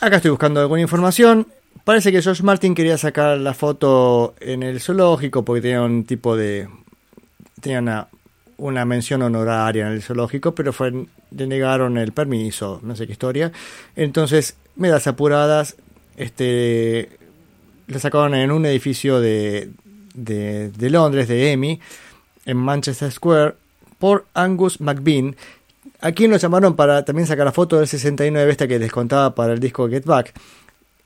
acá 0.00 0.16
estoy 0.16 0.30
buscando 0.30 0.60
alguna 0.60 0.80
información. 0.80 1.46
Parece 1.84 2.10
que 2.12 2.20
George 2.20 2.42
Martin 2.42 2.74
quería 2.74 2.98
sacar 2.98 3.38
la 3.38 3.54
foto 3.54 4.34
en 4.40 4.62
el 4.62 4.80
zoológico 4.80 5.44
porque 5.44 5.62
tenía 5.62 5.82
un 5.82 6.04
tipo 6.04 6.36
de. 6.36 6.68
tenía 7.60 8.08
una, 8.56 8.84
mención 8.84 9.22
honoraria 9.22 9.86
en 9.86 9.92
el 9.92 10.02
zoológico, 10.02 10.54
pero 10.54 10.72
fue, 10.72 10.92
le 11.30 11.46
negaron 11.46 11.96
el 11.98 12.12
permiso, 12.12 12.80
no 12.82 12.96
sé 12.96 13.06
qué 13.06 13.12
historia. 13.12 13.52
Entonces, 13.96 14.56
medidas 14.76 15.06
apuradas, 15.06 15.76
este 16.16 17.17
la 17.88 17.98
sacaron 17.98 18.34
en 18.34 18.50
un 18.50 18.66
edificio 18.66 19.20
de, 19.20 19.70
de, 20.14 20.90
Londres, 20.90 21.28
de 21.28 21.52
EMI, 21.52 21.80
en 22.46 22.56
Manchester 22.56 23.10
Square, 23.10 23.54
por 23.98 24.26
Angus 24.34 24.80
McBean, 24.80 25.34
a 26.00 26.12
quien 26.12 26.30
lo 26.30 26.36
llamaron 26.36 26.76
para 26.76 27.04
también 27.04 27.26
sacar 27.26 27.46
la 27.46 27.52
foto 27.52 27.78
del 27.78 27.88
69 27.88 28.50
esta 28.50 28.68
que 28.68 28.78
les 28.78 28.92
contaba 28.92 29.34
para 29.34 29.52
el 29.54 29.60
disco 29.60 29.88
Get 29.88 30.04
Back. 30.04 30.32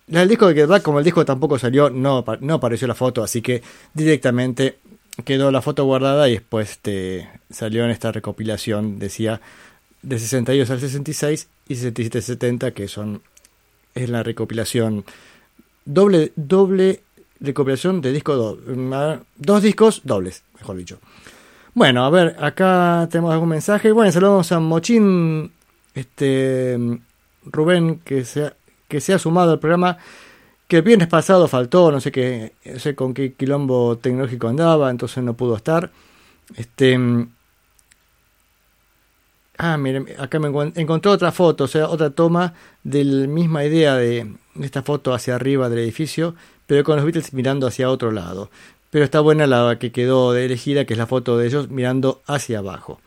El 0.08 0.28
disco 0.28 0.48
de 0.48 0.54
Get 0.54 0.66
Back, 0.66 0.82
como 0.82 0.98
el 0.98 1.04
disco 1.04 1.24
tampoco 1.24 1.58
salió, 1.58 1.88
no, 1.88 2.24
no 2.40 2.54
apareció 2.54 2.86
la 2.86 2.94
foto, 2.94 3.22
así 3.22 3.40
que 3.40 3.62
directamente 3.94 4.78
quedó 5.24 5.50
la 5.50 5.62
foto 5.62 5.84
guardada 5.84 6.28
y 6.28 6.32
después 6.32 6.72
este, 6.72 7.28
salió 7.50 7.84
en 7.84 7.90
esta 7.90 8.12
recopilación, 8.12 8.98
decía, 8.98 9.40
de 10.02 10.18
62 10.18 10.68
al 10.70 10.80
66 10.80 11.48
y 11.68 11.74
67-70, 11.74 12.72
que 12.72 12.88
son 12.88 13.22
es 13.94 14.08
la 14.08 14.22
recopilación 14.22 15.04
doble, 15.84 16.32
doble 16.36 17.02
recopilación 17.40 18.00
de 18.00 18.12
disco 18.12 18.36
do, 18.36 18.58
dos 19.36 19.62
discos 19.62 20.02
dobles, 20.04 20.44
mejor 20.58 20.76
dicho. 20.76 20.98
Bueno, 21.74 22.04
a 22.04 22.10
ver, 22.10 22.36
acá 22.38 23.08
tenemos 23.10 23.32
algún 23.32 23.48
mensaje. 23.48 23.92
Bueno, 23.92 24.12
saludamos 24.12 24.52
a 24.52 24.60
Mochín, 24.60 25.52
este 25.94 26.78
Rubén, 27.44 28.00
que 28.04 28.24
se, 28.24 28.46
ha, 28.46 28.56
que 28.88 29.00
se 29.00 29.14
ha 29.14 29.18
sumado 29.18 29.52
al 29.52 29.58
programa, 29.58 29.96
que 30.68 30.76
el 30.76 30.82
viernes 30.82 31.08
pasado 31.08 31.48
faltó, 31.48 31.90
no 31.90 32.00
sé 32.00 32.12
qué, 32.12 32.52
no 32.64 32.78
sé 32.78 32.94
con 32.94 33.14
qué 33.14 33.32
quilombo 33.32 33.96
tecnológico 33.98 34.48
andaba, 34.48 34.90
entonces 34.90 35.24
no 35.24 35.34
pudo 35.34 35.56
estar. 35.56 35.90
Este 36.56 36.98
Ah, 39.58 39.76
miren, 39.76 40.06
acá 40.18 40.38
me 40.38 40.48
encontré 40.48 41.10
otra 41.10 41.30
foto, 41.30 41.64
o 41.64 41.68
sea, 41.68 41.88
otra 41.88 42.10
toma 42.10 42.54
de 42.82 43.04
la 43.04 43.26
misma 43.26 43.64
idea 43.64 43.96
de 43.96 44.34
esta 44.60 44.82
foto 44.82 45.12
hacia 45.12 45.34
arriba 45.34 45.68
del 45.68 45.80
edificio, 45.80 46.34
pero 46.66 46.84
con 46.84 46.96
los 46.96 47.04
Beatles 47.04 47.32
mirando 47.32 47.66
hacia 47.66 47.90
otro 47.90 48.10
lado. 48.10 48.50
Pero 48.90 49.04
está 49.04 49.20
buena 49.20 49.46
la 49.46 49.78
que 49.78 49.92
quedó 49.92 50.32
de 50.32 50.46
elegida, 50.46 50.84
que 50.84 50.94
es 50.94 50.98
la 50.98 51.06
foto 51.06 51.38
de 51.38 51.46
ellos 51.46 51.70
mirando 51.70 52.22
hacia 52.26 52.58
abajo. 52.58 53.00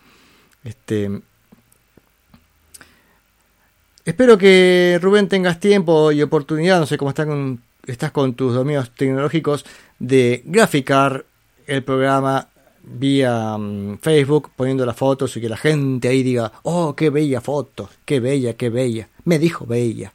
Este, 0.63 1.21
espero 4.03 4.37
que 4.37 4.99
Rubén 5.01 5.27
tengas 5.27 5.59
tiempo 5.59 6.11
y 6.11 6.21
oportunidad, 6.21 6.79
no 6.79 6.85
sé 6.85 6.97
cómo 6.97 7.13
con, 7.13 7.61
estás 7.85 8.11
con 8.11 8.33
tus 8.33 8.53
dominios 8.53 8.91
tecnológicos, 8.91 9.65
de 9.99 10.41
graficar 10.45 11.25
el 11.67 11.83
programa 11.83 12.49
vía 12.85 13.55
um, 13.55 13.97
Facebook 13.97 14.51
poniendo 14.55 14.85
las 14.85 14.95
fotos 14.95 15.35
y 15.35 15.41
que 15.41 15.49
la 15.49 15.57
gente 15.57 16.07
ahí 16.07 16.23
diga, 16.23 16.51
oh, 16.63 16.95
qué 16.95 17.09
bella 17.09 17.41
foto, 17.41 17.89
qué 18.05 18.19
bella, 18.19 18.53
qué 18.53 18.69
bella, 18.69 19.09
me 19.25 19.39
dijo 19.39 19.65
bella. 19.65 20.13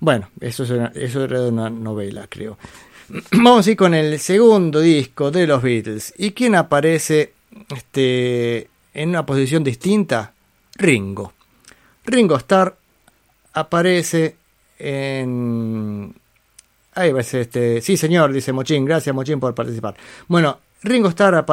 Bueno, 0.00 0.28
eso, 0.40 0.64
es 0.64 0.70
una, 0.70 0.92
eso 0.94 1.24
era 1.24 1.40
una 1.42 1.70
novela, 1.70 2.26
creo. 2.28 2.58
Vamos 3.32 3.66
a 3.66 3.70
ir 3.70 3.76
con 3.76 3.94
el 3.94 4.18
segundo 4.18 4.80
disco 4.80 5.30
de 5.30 5.46
los 5.46 5.62
Beatles. 5.62 6.14
¿Y 6.18 6.32
quién 6.32 6.54
aparece 6.54 7.32
este, 7.74 8.68
en 8.92 9.08
una 9.10 9.24
posición 9.24 9.64
distinta? 9.64 10.32
Ringo. 10.76 11.32
Ringo 12.04 12.36
Starr 12.36 12.76
aparece 13.54 14.36
en... 14.78 16.14
Ahí 16.96 17.12
va 17.12 17.20
este... 17.20 17.80
Sí, 17.80 17.96
señor, 17.96 18.32
dice 18.32 18.52
Mochín. 18.52 18.84
Gracias, 18.84 19.14
Mochín, 19.14 19.40
por 19.40 19.54
participar. 19.54 19.96
Bueno, 20.28 20.58
Ringo 20.84 21.08
Starr 21.08 21.46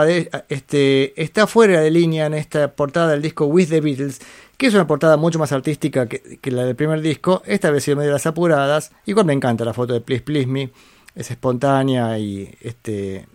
este, 0.50 1.22
está 1.22 1.48
fuera 1.48 1.80
de 1.80 1.90
línea 1.90 2.26
en 2.26 2.34
esta 2.34 2.74
portada 2.74 3.12
del 3.12 3.22
disco 3.22 3.46
With 3.46 3.70
the 3.70 3.80
Beatles, 3.80 4.20
que 4.58 4.68
es 4.68 4.74
una 4.74 4.86
portada 4.86 5.16
mucho 5.16 5.40
más 5.40 5.54
artística 5.54 6.06
que, 6.06 6.52
la 6.52 6.66
del 6.66 6.76
primer 6.76 7.00
disco. 7.00 7.42
Esta 7.46 7.72
vez 7.72 7.88
medio 7.88 8.02
de 8.02 8.12
las 8.12 8.26
apuradas. 8.26 8.92
Igual 9.06 9.26
me 9.26 9.34
encanta 9.34 9.64
la 9.64 9.74
foto 9.74 9.94
de 9.94 10.02
Please 10.02 10.24
Please 10.24 10.48
Me. 10.48 10.70
Es 11.16 11.32
espontánea 11.32 12.20
y 12.20 12.54
este 12.60 13.26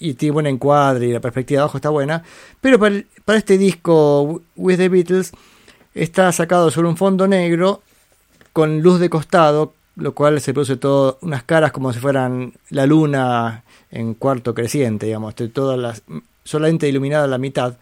y 0.00 0.14
tiene 0.14 0.32
buen 0.32 0.46
encuadre 0.46 1.06
y 1.06 1.12
la 1.12 1.20
perspectiva 1.20 1.58
de 1.58 1.62
abajo 1.64 1.76
está 1.76 1.90
buena. 1.90 2.22
Pero 2.62 2.78
para, 2.78 3.02
para 3.26 3.38
este 3.38 3.58
disco 3.58 4.40
With 4.56 4.78
the 4.78 4.88
Beatles 4.88 5.32
está 5.94 6.32
sacado 6.32 6.70
sobre 6.70 6.88
un 6.88 6.96
fondo 6.96 7.28
negro 7.28 7.82
con 8.54 8.80
luz 8.80 9.00
de 9.00 9.10
costado, 9.10 9.74
lo 9.96 10.14
cual 10.14 10.40
se 10.40 10.54
produce 10.54 10.76
todo 10.76 11.18
unas 11.20 11.42
caras 11.42 11.72
como 11.72 11.92
si 11.92 12.00
fueran 12.00 12.54
la 12.70 12.86
luna 12.86 13.64
en 13.92 14.14
cuarto 14.14 14.54
creciente, 14.54 15.06
digamos, 15.06 15.34
todas 15.52 15.78
las, 15.78 16.02
solamente 16.42 16.88
iluminada 16.88 17.26
la 17.26 17.38
mitad. 17.38 17.76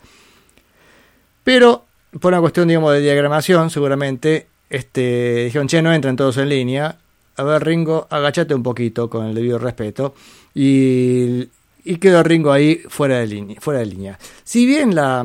Pero 1.45 1.85
por 2.19 2.33
una 2.33 2.41
cuestión, 2.41 2.69
digamos, 2.69 2.93
de 2.93 3.01
diagramación, 3.01 3.71
seguramente, 3.71 4.49
este, 4.69 5.45
dijeron, 5.45 5.69
che, 5.69 5.81
no 5.81 5.93
entran 5.93 6.17
todos 6.17 6.37
en 6.37 6.49
línea. 6.49 6.99
A 7.37 7.43
ver, 7.45 7.65
Ringo, 7.65 8.07
agachate 8.11 8.55
un 8.55 8.63
poquito 8.63 9.09
con 9.09 9.27
el 9.27 9.35
debido 9.35 9.59
respeto. 9.59 10.15
Y, 10.55 11.49
y 11.85 11.97
quedó 11.97 12.23
Ringo 12.23 12.53
ahí 12.53 12.83
fuera 12.89 13.19
de 13.19 13.29
línea. 13.29 13.61
Fuera 13.61 13.81
de 13.81 13.87
línea. 13.87 14.19
Si 14.43 14.67
bien 14.67 14.95
la, 14.95 15.25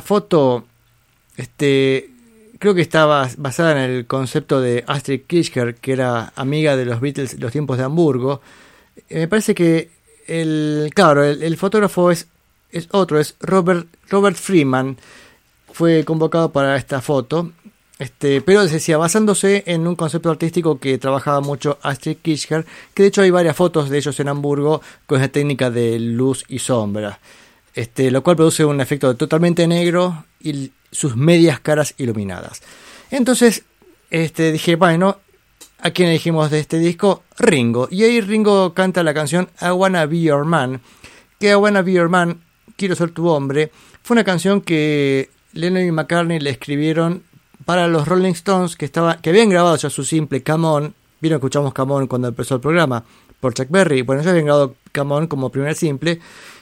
foto, 0.00 0.64
este, 1.36 2.10
creo 2.58 2.74
que 2.74 2.82
estaba 2.82 3.28
basada 3.36 3.72
en 3.72 3.90
el 3.90 4.06
concepto 4.06 4.60
de 4.60 4.84
Astrid 4.86 5.22
Kirchner, 5.26 5.74
que 5.74 5.92
era 5.92 6.32
amiga 6.36 6.76
de 6.76 6.84
los 6.84 7.00
Beatles 7.00 7.38
los 7.40 7.50
tiempos 7.50 7.76
de 7.76 7.84
Hamburgo, 7.84 8.40
me 9.10 9.28
parece 9.28 9.54
que 9.54 9.90
el, 10.26 10.90
claro, 10.94 11.24
el, 11.24 11.56
fotógrafo 11.56 12.10
es, 12.10 12.28
es 12.70 12.88
otro, 12.92 13.18
es 13.18 13.34
Robert, 13.40 13.88
Robert 14.08 14.36
Freeman. 14.36 14.96
Fue 15.72 16.04
convocado 16.04 16.52
para 16.52 16.76
esta 16.76 17.00
foto. 17.00 17.52
Este, 17.98 18.40
pero 18.42 18.64
decía, 18.64 18.96
basándose 18.96 19.64
en 19.66 19.86
un 19.86 19.96
concepto 19.96 20.30
artístico 20.30 20.78
que 20.78 20.98
trabajaba 20.98 21.40
mucho 21.40 21.78
Astrid 21.82 22.18
Kirchner, 22.18 22.64
que 22.94 23.02
de 23.02 23.08
hecho 23.08 23.22
hay 23.22 23.30
varias 23.30 23.56
fotos 23.56 23.90
de 23.90 23.98
ellos 23.98 24.20
en 24.20 24.28
Hamburgo 24.28 24.80
con 25.06 25.20
esa 25.20 25.28
técnica 25.28 25.68
de 25.70 25.98
luz 25.98 26.44
y 26.48 26.60
sombra, 26.60 27.18
este, 27.74 28.12
lo 28.12 28.22
cual 28.22 28.36
produce 28.36 28.64
un 28.64 28.80
efecto 28.80 29.16
totalmente 29.16 29.66
negro 29.66 30.26
y 30.40 30.70
sus 30.92 31.16
medias 31.16 31.58
caras 31.58 31.94
iluminadas. 31.98 32.62
Entonces, 33.10 33.64
este, 34.10 34.52
dije, 34.52 34.76
bueno, 34.76 35.18
¿A 35.80 35.92
quién 35.92 36.10
dijimos 36.10 36.50
de 36.50 36.58
este 36.58 36.78
disco? 36.78 37.22
Ringo. 37.38 37.86
Y 37.90 38.02
ahí 38.02 38.20
Ringo 38.20 38.74
canta 38.74 39.04
la 39.04 39.14
canción 39.14 39.48
I 39.60 39.70
Wanna 39.70 40.06
Be 40.06 40.20
Your 40.20 40.44
Man. 40.44 40.80
Que 41.38 41.50
I 41.50 41.54
Wanna 41.54 41.82
Be 41.82 41.92
Your 41.92 42.08
Man, 42.08 42.40
Quiero 42.76 42.94
ser 42.94 43.10
tu 43.10 43.28
hombre, 43.28 43.72
fue 44.04 44.14
una 44.14 44.22
canción 44.22 44.60
que 44.60 45.30
Lennon 45.52 45.82
y 45.82 45.90
McCartney 45.90 46.38
le 46.38 46.50
escribieron 46.50 47.24
para 47.64 47.88
los 47.88 48.06
Rolling 48.06 48.32
Stones 48.32 48.76
que, 48.76 48.84
estaba, 48.84 49.20
que 49.20 49.30
habían 49.30 49.50
grabado 49.50 49.76
ya 49.76 49.90
su 49.90 50.04
simple 50.04 50.44
Come 50.44 50.66
On. 50.66 50.94
Vino, 51.20 51.36
escuchamos 51.36 51.74
Come 51.74 51.94
On 51.94 52.06
cuando 52.06 52.28
empezó 52.28 52.54
el 52.54 52.60
programa 52.60 53.04
por 53.40 53.54
Chuck 53.54 53.68
Berry. 53.68 54.02
Bueno, 54.02 54.22
ya 54.22 54.30
habían 54.30 54.46
grabado 54.46 54.76
Come 54.94 55.14
On 55.14 55.26
como 55.26 55.50
primer 55.50 55.74
simple. 55.74 56.20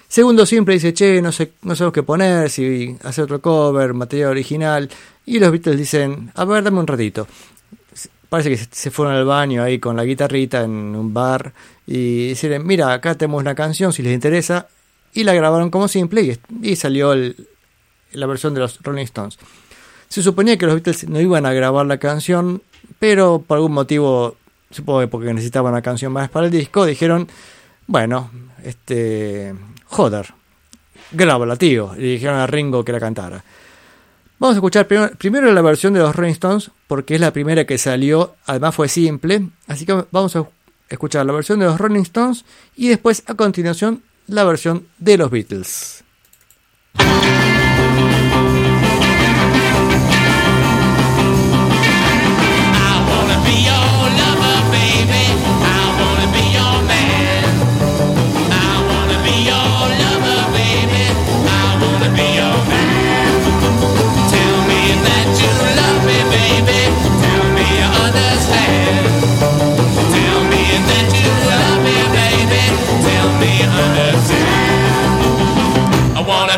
Segundo 0.08 0.46
simple 0.46 0.74
dice, 0.74 0.94
che, 0.94 1.20
no 1.20 1.32
sé, 1.32 1.52
no 1.62 1.76
sabemos 1.76 1.92
qué 1.92 2.02
poner, 2.02 2.48
si 2.48 2.96
hacer 3.02 3.24
otro 3.24 3.42
cover, 3.42 3.92
material 3.92 4.30
original. 4.30 4.88
Y 5.26 5.38
los 5.38 5.50
Beatles 5.50 5.76
dicen, 5.76 6.32
a 6.34 6.44
ver, 6.44 6.64
dame 6.64 6.80
un 6.80 6.86
ratito 6.86 7.26
parece 8.28 8.50
que 8.50 8.56
se 8.56 8.90
fueron 8.90 9.14
al 9.14 9.24
baño 9.24 9.62
ahí 9.62 9.78
con 9.78 9.96
la 9.96 10.04
guitarrita 10.04 10.62
en 10.62 10.70
un 10.70 11.14
bar 11.14 11.52
y 11.86 12.28
dijeron, 12.28 12.66
mira, 12.66 12.92
acá 12.92 13.14
tenemos 13.14 13.40
una 13.40 13.54
canción 13.54 13.92
si 13.92 14.02
les 14.02 14.12
interesa, 14.12 14.68
y 15.16 15.24
la 15.24 15.32
grabaron 15.32 15.70
como 15.70 15.88
simple 15.88 16.38
y, 16.62 16.76
salió 16.76 17.14
la 18.12 18.26
versión 18.26 18.52
de 18.54 18.60
los 18.60 18.82
Rolling 18.82 19.04
Stones. 19.04 19.38
Se 20.08 20.22
suponía 20.22 20.58
que 20.58 20.66
los 20.66 20.74
Beatles 20.74 21.08
no 21.08 21.20
iban 21.20 21.46
a 21.46 21.52
grabar 21.52 21.86
la 21.86 21.98
canción, 21.98 22.62
pero 22.98 23.42
por 23.44 23.56
algún 23.56 23.72
motivo, 23.72 24.36
supongo 24.70 25.00
que 25.00 25.08
porque 25.08 25.32
necesitaban 25.32 25.72
una 25.72 25.82
canción 25.82 26.12
más 26.12 26.28
para 26.28 26.46
el 26.46 26.52
disco, 26.52 26.84
dijeron, 26.84 27.28
bueno, 27.86 28.30
este, 28.62 29.54
joder, 29.86 30.34
grábala, 31.12 31.56
tío, 31.56 31.94
y 31.96 32.02
dijeron 32.02 32.36
a 32.36 32.46
Ringo 32.46 32.84
que 32.84 32.92
la 32.92 33.00
cantara. 33.00 33.42
Vamos 34.38 34.56
a 34.56 34.58
escuchar 34.58 34.86
primero, 34.86 35.50
la 35.52 35.62
versión 35.62 35.94
de 35.94 36.00
los 36.00 36.14
Rolling 36.14 36.32
Stones, 36.32 36.70
porque 36.86 37.14
es 37.14 37.20
la 37.20 37.32
primera 37.32 37.64
que 37.64 37.78
salió, 37.78 38.36
además 38.44 38.74
fue 38.74 38.88
simple, 38.88 39.48
así 39.66 39.86
que 39.86 40.04
vamos 40.10 40.36
a 40.36 40.46
escuchar 40.90 41.24
la 41.24 41.32
versión 41.32 41.58
de 41.58 41.64
los 41.64 41.78
Rolling 41.78 42.02
Stones 42.02 42.44
y 42.76 42.88
después 42.88 43.22
a 43.28 43.34
continuación 43.34 44.02
la 44.26 44.44
versión 44.44 44.88
de 44.98 45.16
los 45.16 45.30
Beatles. 45.30 46.04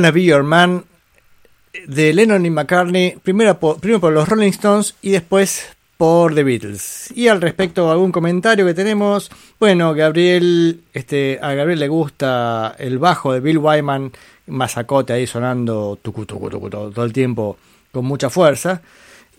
Be 0.00 0.24
Your 0.24 0.42
Man 0.42 0.84
de 1.86 2.12
Lennon 2.12 2.44
y 2.46 2.50
McCartney, 2.50 3.16
primero 3.22 3.58
por, 3.58 3.84
los 3.84 4.28
Rolling 4.28 4.50
Stones 4.50 4.94
y 5.02 5.10
después 5.10 5.68
por 5.96 6.34
The 6.34 6.44
Beatles. 6.44 7.12
Y 7.14 7.28
al 7.28 7.40
respecto, 7.40 7.90
algún 7.90 8.12
comentario 8.12 8.64
que 8.64 8.74
tenemos. 8.74 9.30
Bueno, 9.58 9.94
Gabriel, 9.94 10.80
este, 10.92 11.38
a 11.42 11.52
Gabriel 11.54 11.80
le 11.80 11.88
gusta 11.88 12.74
el 12.78 12.98
bajo 12.98 13.32
de 13.32 13.40
Bill 13.40 13.58
Wyman, 13.58 14.12
masacote 14.46 15.12
ahí 15.12 15.26
sonando 15.26 15.98
tucu, 16.00 16.24
tucu, 16.24 16.48
tucu, 16.48 16.70
todo, 16.70 17.04
el 17.04 17.12
tiempo 17.12 17.58
con 17.92 18.04
mucha 18.04 18.30
fuerza. 18.30 18.80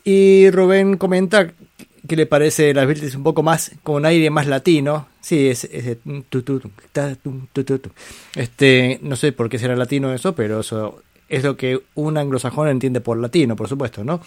Y 0.04 0.50
Rubén 0.52 0.98
comenta 0.98 1.52
que 2.08 2.16
le 2.16 2.26
parece 2.26 2.74
las 2.74 2.88
Beatles 2.88 3.16
un 3.16 3.24
poco 3.24 3.44
más 3.44 3.72
con 3.84 4.06
aire 4.06 4.30
más 4.30 4.48
latino. 4.48 5.08
Sí, 5.22 5.50
es. 5.50 5.68
Este, 8.36 9.00
no 9.02 9.16
sé 9.16 9.32
por 9.32 9.50
qué 9.50 9.60
será 9.60 9.76
latino 9.76 10.14
eso, 10.14 10.34
pero 10.34 10.62
eso 10.62 11.02
es 11.28 11.44
lo 11.44 11.58
que 11.58 11.82
un 11.96 12.18
anglosajón 12.18 12.70
entiende 12.70 13.02
por 13.02 13.18
latino, 13.18 13.56
por 13.56 13.68
supuesto, 13.68 14.04
¿no? 14.04 14.22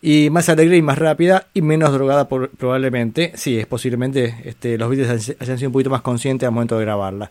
Y 0.00 0.30
más 0.30 0.48
alegre 0.48 0.76
y 0.76 0.82
más 0.82 0.98
rápida 0.98 1.48
y 1.52 1.62
menos 1.62 1.92
drogada 1.92 2.28
probablemente. 2.28 3.32
Sí, 3.34 3.58
es 3.58 3.66
posiblemente 3.66 4.42
este, 4.44 4.78
los 4.78 4.88
Beatles 4.90 5.36
hayan 5.40 5.58
sido 5.58 5.70
un 5.70 5.72
poquito 5.72 5.90
más 5.90 6.02
conscientes 6.02 6.46
al 6.46 6.52
momento 6.52 6.78
de 6.78 6.84
grabarla. 6.84 7.30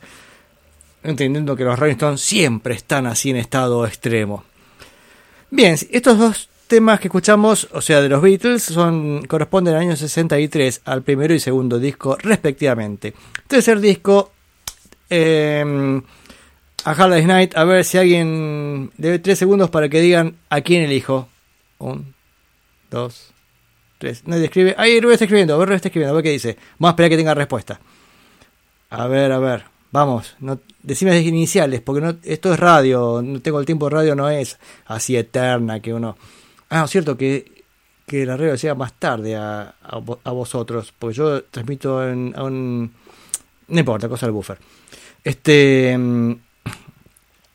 Entendiendo 1.04 1.56
que 1.56 1.64
los 1.64 1.80
Rolling 1.80 1.94
Stones 1.94 2.20
siempre 2.20 2.74
están 2.74 3.06
así 3.06 3.30
en 3.30 3.38
estado 3.38 3.86
extremo. 3.86 4.44
Bien, 5.50 5.78
estos 5.92 6.18
dos 6.18 6.50
temas 6.68 7.00
que 7.00 7.08
escuchamos, 7.08 7.68
o 7.72 7.82
sea, 7.82 8.02
de 8.02 8.10
los 8.10 8.22
Beatles, 8.22 8.64
son 8.64 9.26
corresponden 9.26 9.76
al 9.76 9.82
año 9.82 9.96
63, 9.96 10.82
al 10.86 11.04
primero 11.04 11.34
y 11.34 11.40
segundo 11.40 11.80
disco, 11.80 12.18
respectivamente. 12.20 13.14
Tercer 13.48 13.80
disco, 13.80 14.32
eh, 15.10 16.02
a 16.84 16.92
Hard 16.92 17.24
Night, 17.26 17.58
a 17.58 17.64
ver 17.64 17.84
si 17.84 17.98
alguien 17.98 18.92
debe 18.98 19.20
tres 19.20 19.40
segundos 19.40 19.70
para 19.70 19.90
que 19.90 20.00
digan 20.00 20.38
a 20.50 20.62
quién 20.62 20.84
elijo. 20.84 21.28
Un, 21.80 22.14
dos, 22.90 23.34
tres. 23.98 24.24
Nadie 24.26 24.46
escribe. 24.46 24.76
Ahí 24.78 25.00
Rubén 25.02 25.14
está 25.14 25.26
escribiendo, 25.26 25.54
a 25.54 25.58
ver, 25.58 25.74
está 25.74 25.90
escribiendo, 25.90 26.14
a 26.14 26.16
ver 26.16 26.24
qué 26.24 26.32
dice. 26.32 26.58
Vamos 26.80 26.90
a 26.90 26.92
esperar 26.92 27.10
que 27.10 27.18
tenga 27.18 27.34
respuesta. 27.34 27.80
A 28.90 29.08
ver, 29.08 29.32
a 29.32 29.40
ver. 29.40 29.66
Vamos, 29.92 30.36
no, 30.40 30.60
decime 30.82 31.12
las 31.12 31.24
iniciales, 31.24 31.82
porque 31.82 32.18
esto 32.24 32.54
es 32.54 32.60
radio, 32.60 33.22
no 33.24 33.42
tengo 33.42 33.60
el 33.60 33.66
tiempo 33.66 33.86
de 33.90 33.96
radio, 33.96 34.16
no 34.16 34.30
es 34.30 34.60
así 34.86 35.16
eterna 35.16 35.82
que 35.82 35.94
uno... 35.94 36.18
Ah, 36.70 36.80
no, 36.82 36.88
cierto 36.88 37.18
que, 37.18 37.64
que 38.06 38.26
la 38.26 38.36
radio 38.38 38.56
llega 38.56 38.76
más 38.76 38.94
tarde 38.94 39.36
a, 39.36 39.76
a, 39.82 39.98
vo- 40.00 40.20
a 40.24 40.32
vosotros, 40.32 40.94
porque 40.98 41.16
yo 41.16 41.44
transmito 41.44 42.08
en, 42.08 42.34
a 42.36 42.44
un... 42.44 42.92
No 43.70 43.80
importa, 43.80 44.08
cosa 44.10 44.26
del 44.26 44.34
buffer. 44.34 44.58
Este... 45.24 45.98
mm, 45.98 46.32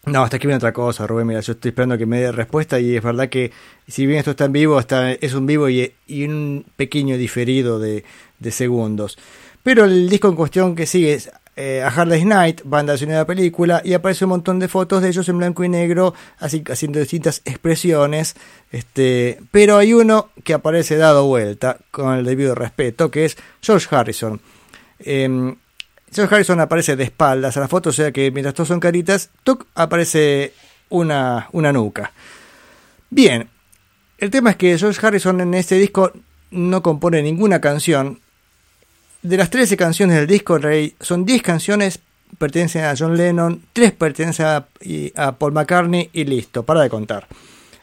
No, 0.06 0.24
está 0.24 0.36
escribiendo 0.36 0.58
otra 0.66 0.72
cosa, 0.72 1.06
Rubén. 1.06 1.26
Mira, 1.28 1.40
yo 1.40 1.52
estoy 1.52 1.68
esperando 1.70 1.96
que 1.96 2.06
me 2.06 2.20
dé 2.20 2.32
respuesta 2.32 2.80
y 2.80 2.96
es 2.96 3.02
verdad 3.02 3.28
que 3.28 3.52
si 3.86 4.04
bien 4.06 4.18
esto 4.18 4.32
está 4.32 4.46
en 4.46 4.52
vivo, 4.52 4.78
está, 4.80 5.12
es 5.12 5.34
un 5.34 5.46
vivo 5.46 5.68
y, 5.68 5.92
y 6.06 6.24
un 6.24 6.64
pequeño 6.76 7.16
diferido 7.16 7.78
de, 7.78 8.04
de 8.38 8.50
segundos. 8.50 9.16
Pero 9.62 9.84
el 9.84 10.08
disco 10.08 10.28
en 10.28 10.34
cuestión 10.36 10.74
que 10.74 10.86
sigue 10.86 11.20
eh, 11.54 11.82
a 11.82 11.88
Hard 11.88 12.08
Day's 12.08 12.24
Night, 12.24 12.62
banda 12.64 12.96
sonora 12.96 13.18
de 13.18 13.22
la 13.22 13.26
película, 13.26 13.82
y 13.84 13.92
aparece 13.92 14.24
un 14.24 14.30
montón 14.30 14.58
de 14.58 14.68
fotos 14.68 15.02
de 15.02 15.08
ellos 15.08 15.28
en 15.28 15.38
blanco 15.38 15.64
y 15.64 15.68
negro, 15.68 16.14
así 16.38 16.64
haciendo 16.70 16.98
distintas 16.98 17.42
expresiones. 17.44 18.36
Este, 18.70 19.38
pero 19.50 19.76
hay 19.76 19.92
uno 19.92 20.30
que 20.44 20.54
aparece 20.54 20.96
dado 20.96 21.26
vuelta, 21.26 21.78
con 21.90 22.14
el 22.14 22.24
debido 22.24 22.54
respeto, 22.54 23.10
que 23.10 23.26
es 23.26 23.36
George 23.60 23.86
Harrison. 23.94 24.40
Em, 24.98 25.56
George 26.10 26.34
Harrison 26.34 26.60
aparece 26.60 26.96
de 26.96 27.04
espaldas 27.04 27.56
a 27.56 27.60
la 27.60 27.68
foto, 27.68 27.90
o 27.90 27.92
sea 27.92 28.12
que 28.12 28.30
mientras 28.30 28.54
todos 28.54 28.68
son 28.68 28.80
caritas, 28.80 29.30
¡tuc! 29.42 29.66
aparece 29.74 30.52
una, 30.88 31.48
una 31.52 31.72
nuca. 31.72 32.12
Bien, 33.10 33.48
el 34.18 34.30
tema 34.30 34.50
es 34.50 34.56
que 34.56 34.78
George 34.78 35.06
Harrison 35.06 35.40
en 35.40 35.52
este 35.54 35.74
disco 35.74 36.12
no 36.50 36.82
compone 36.82 37.22
ninguna 37.22 37.60
canción. 37.60 38.20
De 39.22 39.36
las 39.36 39.50
13 39.50 39.76
canciones 39.76 40.16
del 40.16 40.26
disco, 40.26 40.58
Rey, 40.58 40.94
son 41.00 41.24
10 41.24 41.42
canciones 41.42 42.00
pertenecen 42.38 42.84
a 42.84 42.94
John 42.98 43.16
Lennon, 43.16 43.62
3 43.72 43.92
pertenecen 43.92 44.46
a, 44.46 45.32
Paul 45.38 45.52
McCartney 45.52 46.10
y 46.12 46.24
listo, 46.24 46.64
para 46.64 46.80
de 46.80 46.90
contar. 46.90 47.26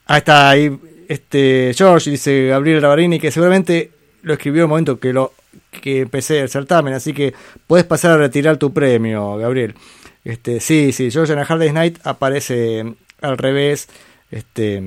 Ahí 0.05 0.17
está 0.17 0.49
ahí 0.49 0.79
este 1.07 1.71
George, 1.75 2.11
dice 2.11 2.47
Gabriel 2.47 2.81
Ravarini, 2.81 3.19
que 3.19 3.31
seguramente 3.31 3.91
lo 4.21 4.33
escribió 4.33 4.61
en 4.61 4.65
el 4.65 4.69
momento 4.69 4.99
que 4.99 5.13
lo 5.13 5.33
que 5.81 6.01
empecé 6.01 6.41
el 6.41 6.49
certamen, 6.49 6.93
así 6.93 7.13
que 7.13 7.33
puedes 7.67 7.85
pasar 7.85 8.11
a 8.11 8.17
retirar 8.17 8.57
tu 8.57 8.73
premio, 8.73 9.37
Gabriel. 9.37 9.75
Este, 10.23 10.59
sí, 10.59 10.91
sí, 10.91 11.09
George 11.09 11.33
en 11.33 11.39
a 11.39 11.43
Hard 11.43 11.59
Day's 11.59 11.73
Night 11.73 11.99
aparece 12.03 12.95
al 13.21 13.37
revés, 13.37 13.87
este, 14.29 14.83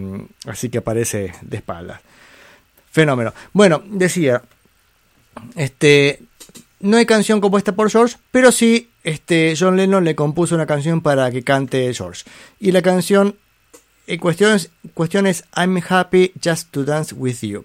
así 0.46 0.68
que 0.68 0.78
aparece 0.78 1.32
de 1.40 1.56
espaldas. 1.56 2.00
Fenómeno. 2.90 3.32
Bueno, 3.52 3.82
decía, 3.86 4.42
este, 5.56 6.20
no 6.82 6.98
hay 6.98 7.06
canción 7.06 7.40
compuesta 7.40 7.72
por 7.74 7.90
George, 7.90 8.16
pero 8.30 8.52
sí, 8.52 8.90
este, 9.04 9.54
John 9.58 9.76
Lennon 9.76 10.04
le 10.04 10.14
compuso 10.14 10.54
una 10.54 10.66
canción 10.66 11.00
para 11.00 11.30
que 11.30 11.42
cante 11.42 11.92
George. 11.94 12.24
Y 12.60 12.72
la 12.72 12.82
canción 12.82 13.36
en 14.06 14.18
cuestión, 14.18 14.54
es- 14.54 14.70
cuestión 14.94 15.26
es 15.26 15.44
I'm 15.56 15.80
happy 15.88 16.32
just 16.44 16.70
to 16.72 16.84
dance 16.84 17.14
with 17.14 17.38
you. 17.42 17.62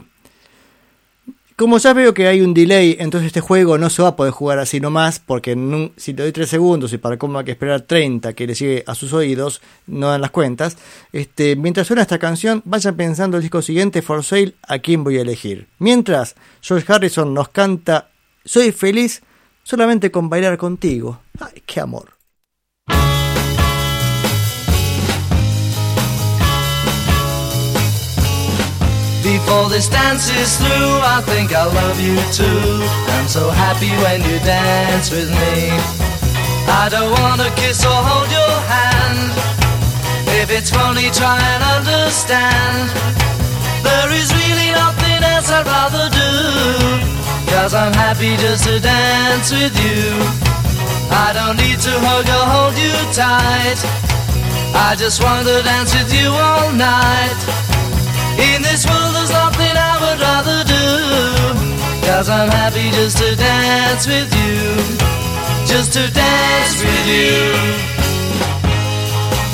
Como 1.56 1.80
ya 1.80 1.92
veo 1.94 2.14
que 2.14 2.28
hay 2.28 2.42
un 2.42 2.54
delay, 2.54 2.98
entonces 3.00 3.28
este 3.28 3.42
juego 3.42 3.80
no 3.80 3.90
se 3.90 4.04
va 4.04 4.10
a 4.10 4.16
poder 4.16 4.32
jugar 4.32 4.60
así 4.60 4.80
nomás, 4.80 5.18
porque 5.18 5.54
si 5.98 6.14
le 6.14 6.22
doy 6.22 6.32
3 6.32 6.48
segundos 6.48 6.94
y 6.94 7.00
para 7.00 7.18
cómo 7.18 7.40
hay 7.40 7.46
que 7.46 7.52
esperar 7.54 7.82
30 7.82 8.34
que 8.34 8.46
le 8.46 8.54
llegue 8.54 8.84
a 8.86 8.94
sus 8.94 9.12
oídos, 9.12 9.62
no 9.88 10.10
dan 10.10 10.22
las 10.22 10.30
cuentas. 10.30 10.78
Este, 11.12 11.56
mientras 11.56 11.88
suena 11.88 12.04
esta 12.04 12.20
canción, 12.20 12.62
vayan 12.64 12.96
pensando 12.96 13.38
el 13.38 13.42
disco 13.42 13.64
siguiente, 13.64 14.04
For 14.04 14.24
Sale, 14.24 14.54
a 14.68 14.78
quién 14.78 15.04
voy 15.04 15.18
a 15.18 15.22
elegir. 15.22 15.66
Mientras, 15.80 16.36
George 16.62 16.94
Harrison 16.94 17.34
nos 17.34 17.50
canta 17.50 18.10
Soy 18.48 18.72
feliz 18.72 19.22
solamente 19.64 20.10
con 20.10 20.30
bailar 20.30 20.58
contigo. 20.58 21.20
¡Ay, 21.38 21.62
qué 21.66 21.82
amor! 21.82 22.14
Before 29.22 29.68
this 29.70 29.90
dance 29.90 30.30
is 30.30 30.56
through, 30.56 31.02
I 31.04 31.22
think 31.26 31.52
I 31.52 31.66
love 31.66 32.00
you 32.00 32.16
too. 32.32 32.88
I'm 33.20 33.28
so 33.28 33.50
happy 33.50 33.90
when 34.02 34.24
you 34.24 34.40
dance 34.40 35.12
with 35.12 35.30
me. 35.30 35.70
I 36.70 36.88
don't 36.90 37.12
wanna 37.20 37.52
kiss 37.58 37.84
or 37.84 37.92
hold 37.92 38.32
your 38.32 38.56
hand. 38.72 39.32
If 40.42 40.52
it's 40.52 40.72
funny, 40.72 41.12
try 41.12 41.38
and 41.38 41.64
understand. 41.76 42.92
There 43.84 44.12
is 44.14 44.32
really 44.34 44.72
nothing 44.72 45.22
else 45.22 45.52
I'd 45.52 45.66
rather 45.66 46.10
do. 46.16 47.17
Cause 47.50 47.74
I'm 47.74 47.94
happy 47.94 48.36
just 48.38 48.64
to 48.66 48.80
dance 48.80 49.52
with 49.52 49.76
you. 49.84 50.04
I 51.10 51.32
don't 51.34 51.58
need 51.58 51.80
to 51.80 51.94
hug 52.06 52.28
or 52.28 52.46
hold 52.54 52.76
you 52.78 52.96
tight. 53.14 53.80
I 54.76 54.96
just 54.98 55.24
want 55.24 55.48
to 55.48 55.64
dance 55.64 55.94
with 55.96 56.14
you 56.14 56.30
all 56.30 56.72
night. 56.72 57.58
In 58.38 58.62
this 58.62 58.86
world 58.86 59.16
there's 59.16 59.32
nothing 59.32 59.76
I 59.76 59.98
would 59.98 60.20
rather 60.22 60.64
do 60.64 62.06
Cause 62.06 62.30
I'm 62.30 62.50
happy 62.50 62.92
just 62.92 63.18
to 63.18 63.36
dance 63.36 64.06
with 64.06 64.30
you 64.32 64.78
Just 65.66 65.94
to 65.94 66.12
dance 66.12 66.84
with 66.84 67.08
you 67.08 67.97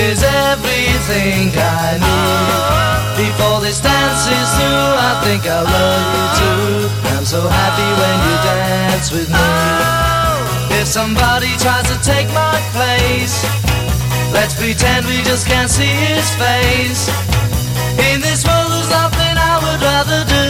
Is 0.00 0.22
everything 0.24 1.52
I 1.52 2.00
need. 2.00 3.20
Before 3.20 3.60
this 3.60 3.80
dance 3.80 4.24
is 4.32 4.48
through 4.56 4.92
I 4.96 5.12
think 5.24 5.42
I 5.44 5.60
love 5.60 6.06
you 6.16 6.26
too. 6.40 7.16
I'm 7.16 7.26
so 7.26 7.40
happy 7.44 7.90
when 8.00 8.16
you 8.24 8.34
dance 8.48 9.12
with 9.12 9.28
me. 9.28 10.80
If 10.80 10.86
somebody 10.88 11.52
tries 11.58 11.84
to 11.92 11.96
take 12.00 12.28
my 12.32 12.56
place 12.72 13.44
Let's 14.32 14.54
pretend 14.54 15.04
we 15.06 15.20
just 15.22 15.46
can't 15.46 15.68
see 15.68 15.92
his 16.08 16.28
face. 16.40 17.08
In 18.08 18.20
this 18.22 18.46
world 18.46 18.72
there's 18.72 18.88
nothing 18.88 19.34
I 19.36 19.54
would 19.60 19.80
rather 19.84 20.20
do. 20.24 20.46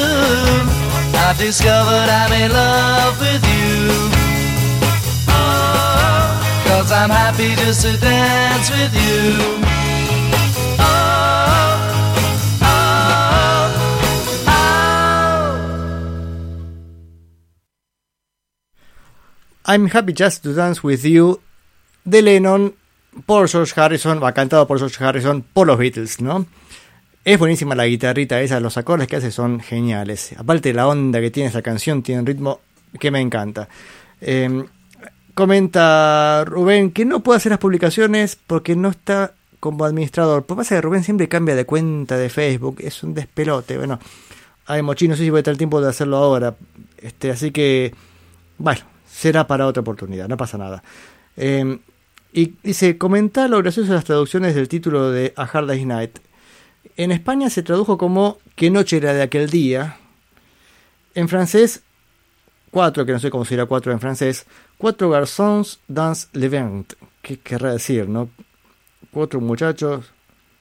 I've 1.27 1.39
discovered 1.39 2.09
I'm 2.09 2.33
in 2.33 2.53
love 2.53 3.19
with 3.19 3.43
you 3.51 4.40
I'm 6.89 7.11
happy 7.11 7.55
just 7.57 7.83
to 7.83 7.93
dance 7.99 8.71
with 8.71 8.95
you 8.95 9.61
I'm 19.67 19.89
happy 19.89 20.15
just 20.15 20.43
to 20.45 20.55
dance 20.55 20.83
with 20.83 21.05
you 21.05 21.41
de 22.05 22.23
Lennon 22.23 22.75
por 23.27 23.47
George 23.47 23.73
Harrison, 23.77 24.21
va 24.21 24.33
cantado 24.33 24.67
por 24.67 24.79
George 24.79 25.05
Harrison 25.05 25.43
por 25.43 25.67
los 25.67 25.79
Beatles, 25.79 26.21
¿no? 26.21 26.47
Es 27.25 27.39
buenísima 27.39 27.75
la 27.75 27.85
guitarrita 27.85 28.41
esa, 28.41 28.59
los 28.59 28.79
acordes 28.79 29.07
que 29.07 29.17
hace 29.17 29.31
son 29.31 29.61
geniales. 29.61 30.35
Aparte 30.39 30.73
la 30.73 30.89
onda 30.89 31.21
que 31.21 31.31
tiene 31.31 31.51
esa 31.51 31.61
canción, 31.61 32.03
tiene 32.03 32.23
un 32.23 32.27
ritmo 32.27 32.61
que 32.99 33.11
me 33.11 33.21
encanta. 33.21 33.69
Eh, 34.21 34.65
comenta 35.35 36.45
Rubén 36.45 36.91
que 36.91 37.05
no 37.05 37.21
puede 37.21 37.39
hacer 37.39 37.51
las 37.51 37.59
publicaciones 37.59 38.37
porque 38.47 38.77
no 38.77 38.91
está 38.91 39.35
como 39.61 39.85
administrador. 39.85 40.45
Por 40.45 40.57
pasa 40.57 40.77
que 40.77 40.81
Rubén 40.81 41.05
siempre 41.05 41.29
cambia 41.29 41.55
de 41.55 41.67
cuenta 41.67 42.17
de 42.17 42.29
Facebook, 42.31 42.77
es 42.81 43.03
un 43.03 43.15
despelote. 43.15 43.77
Bueno, 43.77 43.99
ay, 44.67 44.83
Mochi, 44.83 45.09
no 45.09 45.17
sé 45.17 45.25
si 45.25 45.31
voy 45.31 45.41
a 45.41 45.43
tener 45.43 45.59
tiempo 45.59 45.81
de 45.81 45.89
hacerlo 45.89 46.17
ahora. 46.17 46.57
Este, 46.99 47.31
así 47.31 47.51
que, 47.51 47.95
bueno, 48.59 48.81
será 49.07 49.47
para 49.47 49.67
otra 49.67 49.83
oportunidad, 49.83 50.29
no 50.29 50.37
pasa 50.37 50.59
nada. 50.59 50.83
Eh, 51.37 51.79
y 52.33 52.55
dice, 52.63 52.97
comenta 52.97 53.49
lo 53.49 53.59
gracioso 53.59 53.89
de 53.89 53.97
las 53.97 54.05
traducciones 54.05 54.55
del 54.55 54.69
título 54.69 55.11
de 55.11 55.33
A 55.37 55.43
Hard 55.45 55.67
Day's 55.67 55.87
Night. 55.87 56.19
En 56.97 57.11
España 57.11 57.51
se 57.51 57.63
tradujo 57.63 57.99
como 57.99 58.39
¿Qué 58.55 58.71
noche 58.71 58.99
era 58.99 59.13
de 59.13 59.23
aquel 59.23 59.51
día? 59.51 59.97
En 61.15 61.29
francés, 61.29 61.83
cuatro, 62.71 63.05
que 63.05 63.13
no 63.13 63.19
sé 63.19 63.31
cómo 63.31 63.45
será 63.45 63.67
cuatro 63.67 63.93
en 63.93 64.01
francés, 64.01 64.47
cuatro 64.81 65.11
garçons 65.11 65.79
dans 65.89 66.29
le 66.33 66.49
vent. 66.49 66.85
¿Qué 67.23 67.39
querrá 67.39 67.73
decir, 67.73 68.09
no? 68.09 68.31
Cuatro 69.13 69.41
muchachos 69.41 70.11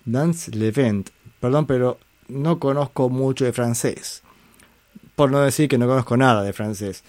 dans 0.05 0.47
le 0.49 0.71
vent. 0.71 1.09
Perdón, 1.39 1.65
pero 1.65 1.97
no 2.27 2.59
conozco 2.59 3.09
mucho 3.09 3.45
de 3.45 3.53
francés. 3.53 4.21
Por 5.15 5.31
no 5.31 5.39
decir 5.39 5.69
que 5.69 5.77
no 5.77 5.87
conozco 5.87 6.17
nada 6.17 6.43
de 6.43 6.51
francés. 6.51 7.03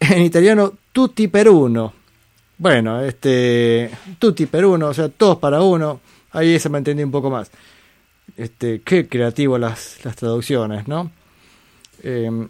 En 0.00 0.22
italiano, 0.22 0.72
tutti 0.90 1.28
per 1.28 1.48
uno. 1.48 1.92
Bueno, 2.58 3.00
este. 3.00 3.88
Tutti 4.18 4.46
per 4.46 4.64
uno, 4.64 4.88
o 4.88 4.94
sea, 4.94 5.08
todos 5.08 5.38
para 5.38 5.62
uno. 5.62 6.00
Ahí 6.32 6.58
se 6.58 6.68
me 6.68 6.78
entendí 6.78 7.04
un 7.04 7.12
poco 7.12 7.30
más. 7.30 7.52
Este, 8.36 8.80
qué 8.82 9.06
creativo 9.06 9.58
las, 9.58 10.04
las 10.04 10.16
traducciones, 10.16 10.88
¿no? 10.88 11.12
Eh, 12.02 12.48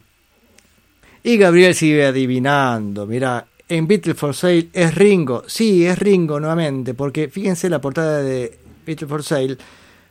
y 1.22 1.36
Gabriel 1.36 1.74
sigue 1.74 2.06
adivinando. 2.06 3.06
Mira, 3.06 3.46
en 3.68 3.86
Beatles 3.86 4.16
for 4.16 4.34
Sale 4.34 4.68
es 4.72 4.94
Ringo. 4.94 5.44
Sí, 5.46 5.86
es 5.86 5.98
Ringo 5.98 6.40
nuevamente, 6.40 6.94
porque 6.94 7.28
fíjense 7.28 7.70
la 7.70 7.80
portada 7.80 8.22
de 8.22 8.58
Beatles 8.86 9.08
for 9.08 9.22
Sale. 9.22 9.56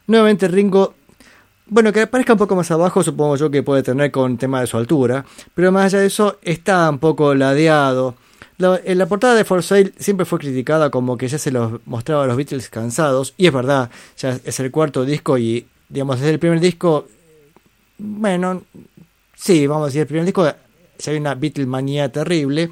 Nuevamente 0.08 0.48
Ringo. 0.48 0.96
Bueno, 1.68 1.94
que 1.94 2.02
aparezca 2.02 2.34
un 2.34 2.40
poco 2.40 2.56
más 2.56 2.70
abajo, 2.72 3.02
supongo 3.02 3.38
yo 3.38 3.50
que 3.50 3.64
puede 3.64 3.82
tener 3.84 4.12
con 4.12 4.38
tema 4.38 4.60
de 4.62 4.68
su 4.68 4.78
altura. 4.78 5.24
Pero 5.54 5.72
más 5.72 5.86
allá 5.86 6.00
de 6.00 6.08
eso, 6.08 6.40
está 6.42 6.90
un 6.90 7.00
poco 7.00 7.34
ladeado. 7.34 8.16
La, 8.58 8.80
en 8.84 8.98
la 8.98 9.06
portada 9.06 9.36
de 9.36 9.46
For 9.46 9.64
Sale 9.64 9.94
siempre 9.98 10.26
fue 10.26 10.40
criticada 10.40 10.90
como 10.90 11.18
que 11.18 11.28
ya 11.28 11.38
se 11.38 11.52
los 11.52 11.80
mostraba 11.86 12.26
a 12.26 12.28
los 12.28 12.36
Beatles 12.36 12.70
cansados, 12.70 13.34
y 13.38 13.48
es 13.48 13.54
verdad, 13.54 13.90
ya 14.18 14.38
es 14.44 14.60
el 14.60 14.70
cuarto 14.70 15.06
disco 15.06 15.38
y, 15.38 15.66
digamos, 15.90 16.20
desde 16.20 16.34
el 16.34 16.40
primer 16.40 16.60
disco, 16.60 17.08
bueno, 17.98 18.64
sí, 19.36 19.66
vamos 19.66 19.84
a 19.84 19.86
decir, 19.88 20.02
el 20.02 20.08
primer 20.08 20.26
disco 20.26 20.46
ya 21.02 21.12
hay 21.12 21.18
una 21.18 21.36
Beatlemanía 21.36 22.12
terrible, 22.12 22.70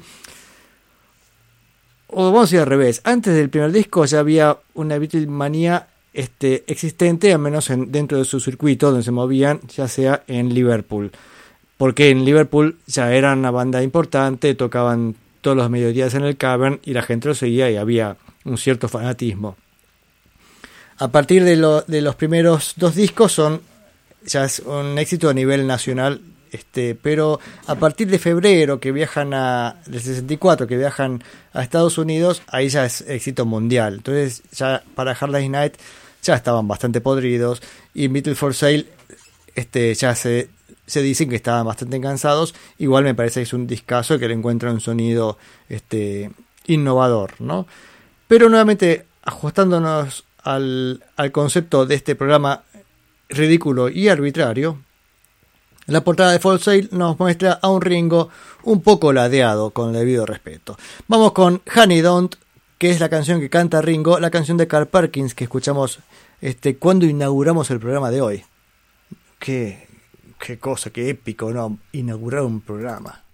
o 2.12 2.24
vamos 2.24 2.40
a 2.40 2.44
decir 2.44 2.60
al 2.60 2.66
revés, 2.66 3.00
antes 3.04 3.34
del 3.34 3.50
primer 3.50 3.70
disco 3.72 4.04
ya 4.04 4.18
había 4.18 4.58
una 4.74 4.98
Beatlemanía 4.98 5.88
este, 6.12 6.64
existente, 6.66 7.32
al 7.32 7.38
menos 7.38 7.70
en, 7.70 7.92
dentro 7.92 8.18
de 8.18 8.24
su 8.24 8.40
circuito 8.40 8.88
donde 8.88 9.04
se 9.04 9.12
movían, 9.12 9.60
ya 9.68 9.86
sea 9.86 10.24
en 10.26 10.52
Liverpool. 10.52 11.12
Porque 11.76 12.10
en 12.10 12.24
Liverpool 12.24 12.78
ya 12.86 13.12
eran 13.12 13.38
una 13.38 13.50
banda 13.50 13.82
importante, 13.82 14.54
tocaban 14.54 15.14
todos 15.40 15.56
los 15.56 15.70
mediodías 15.70 16.14
en 16.14 16.24
el 16.24 16.36
Cavern 16.36 16.80
y 16.84 16.92
la 16.94 17.02
gente 17.02 17.28
lo 17.28 17.34
seguía 17.34 17.70
y 17.70 17.76
había 17.76 18.16
un 18.44 18.58
cierto 18.58 18.88
fanatismo. 18.88 19.56
A 20.98 21.08
partir 21.08 21.44
de, 21.44 21.56
de 21.86 22.00
los 22.02 22.16
primeros 22.16 22.74
dos 22.76 22.94
discos 22.94 23.32
son 23.32 23.62
ya 24.24 24.44
es 24.44 24.58
un 24.60 24.98
éxito 24.98 25.30
a 25.30 25.34
nivel 25.34 25.66
nacional, 25.66 26.20
este, 26.52 26.94
pero 26.94 27.40
a 27.66 27.74
partir 27.76 28.08
de 28.08 28.18
febrero 28.18 28.80
que 28.80 28.92
viajan 28.92 29.34
a 29.34 29.76
del 29.86 30.00
64 30.00 30.66
que 30.66 30.76
viajan 30.76 31.22
a 31.52 31.62
Estados 31.62 31.98
Unidos, 31.98 32.42
ahí 32.48 32.68
ya 32.68 32.84
es 32.84 33.02
éxito 33.02 33.46
mundial. 33.46 33.94
Entonces 33.96 34.42
ya 34.52 34.82
para 34.94 35.12
Hard 35.12 35.32
Day's 35.32 35.50
Night 35.50 35.74
ya 36.22 36.34
estaban 36.34 36.68
bastante 36.68 37.00
podridos 37.00 37.62
y 37.94 38.08
Beatles 38.08 38.38
for 38.38 38.54
Sale 38.54 38.86
este 39.54 39.94
ya 39.94 40.14
se 40.14 40.48
se 40.86 41.02
dicen 41.02 41.28
que 41.28 41.36
estaban 41.36 41.64
bastante 41.64 42.00
cansados. 42.00 42.54
Igual 42.78 43.04
me 43.04 43.14
parece 43.14 43.40
que 43.40 43.44
es 43.44 43.52
un 43.52 43.66
discazo 43.66 44.18
que 44.18 44.26
le 44.26 44.34
encuentra 44.34 44.72
un 44.72 44.80
sonido 44.80 45.38
este 45.68 46.32
innovador, 46.66 47.34
¿no? 47.38 47.66
Pero 48.26 48.48
nuevamente 48.48 49.06
ajustándonos 49.22 50.24
al, 50.42 51.04
al 51.16 51.32
concepto 51.32 51.86
de 51.86 51.94
este 51.94 52.16
programa 52.16 52.64
ridículo 53.28 53.88
y 53.88 54.08
arbitrario, 54.08 54.78
la 55.90 56.02
portada 56.02 56.32
de 56.32 56.38
Full 56.38 56.58
Sail 56.58 56.88
nos 56.92 57.18
muestra 57.18 57.58
a 57.60 57.68
un 57.68 57.82
Ringo 57.82 58.28
un 58.62 58.80
poco 58.80 59.12
ladeado, 59.12 59.70
con 59.70 59.92
debido 59.92 60.24
respeto. 60.24 60.78
Vamos 61.08 61.32
con 61.32 61.62
Honey 61.76 62.00
Don't, 62.00 62.36
que 62.78 62.90
es 62.90 63.00
la 63.00 63.08
canción 63.08 63.40
que 63.40 63.50
canta 63.50 63.82
Ringo, 63.82 64.20
la 64.20 64.30
canción 64.30 64.56
de 64.56 64.68
Carl 64.68 64.86
Perkins 64.86 65.34
que 65.34 65.44
escuchamos 65.44 65.98
este, 66.40 66.76
cuando 66.76 67.06
inauguramos 67.06 67.70
el 67.70 67.80
programa 67.80 68.10
de 68.10 68.20
hoy. 68.20 68.44
Qué, 69.38 69.88
qué 70.38 70.58
cosa, 70.58 70.90
qué 70.90 71.10
épico, 71.10 71.50
¿no? 71.50 71.78
Inaugurar 71.92 72.42
un 72.42 72.60
programa. 72.60 73.24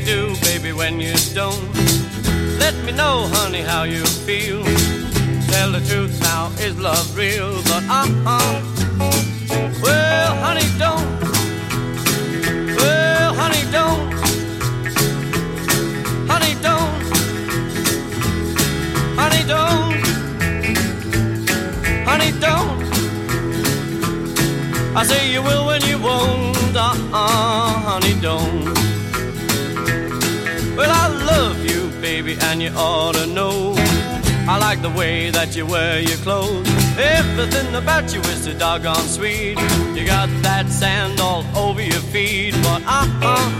You 0.00 0.06
do, 0.06 0.34
baby, 0.40 0.72
when 0.72 0.98
you 0.98 1.12
don't. 1.34 1.60
Let 2.58 2.74
me 2.86 2.92
know, 2.92 3.28
honey, 3.34 3.60
how 3.60 3.82
you 3.82 4.02
feel. 4.24 4.64
Tell 5.52 5.72
the 5.72 5.84
truth 5.86 6.18
now, 6.22 6.50
is 6.58 6.78
love 6.80 7.14
real? 7.14 7.52
But 7.64 7.84
uh-uh. 7.86 8.62
Well, 9.82 10.34
honey, 10.36 10.64
don't. 10.78 11.20
Well, 12.76 13.34
honey, 13.34 13.64
don't. 13.70 14.12
Honey, 16.30 16.54
don't. 16.62 17.02
Honey, 19.20 19.42
don't. 19.52 19.92
Honey, 22.08 22.32
don't. 22.40 22.80
I 24.96 25.04
say 25.04 25.30
you 25.30 25.42
will 25.42 25.66
when 25.66 25.82
you 25.82 25.98
won't, 25.98 26.74
uh-uh, 26.74 27.68
honey, 27.84 28.18
don't. 28.22 28.79
Well, 30.80 30.90
I 30.90 31.08
love 31.08 31.62
you, 31.62 31.90
baby, 32.00 32.38
and 32.40 32.62
you 32.62 32.70
ought 32.70 33.14
to 33.14 33.26
know. 33.26 33.74
I 34.48 34.56
like 34.58 34.80
the 34.80 34.88
way 34.88 35.28
that 35.28 35.54
you 35.54 35.66
wear 35.66 36.00
your 36.00 36.16
clothes. 36.24 36.66
Everything 36.96 37.74
about 37.74 38.14
you 38.14 38.20
is 38.20 38.44
so 38.44 38.58
doggone 38.58 39.06
sweet. 39.06 39.58
You 39.94 40.06
got 40.06 40.30
that 40.40 40.70
sand 40.70 41.20
all 41.20 41.44
over 41.54 41.82
your 41.82 42.00
feet, 42.14 42.54
but 42.62 42.82
uh-uh. 42.86 43.50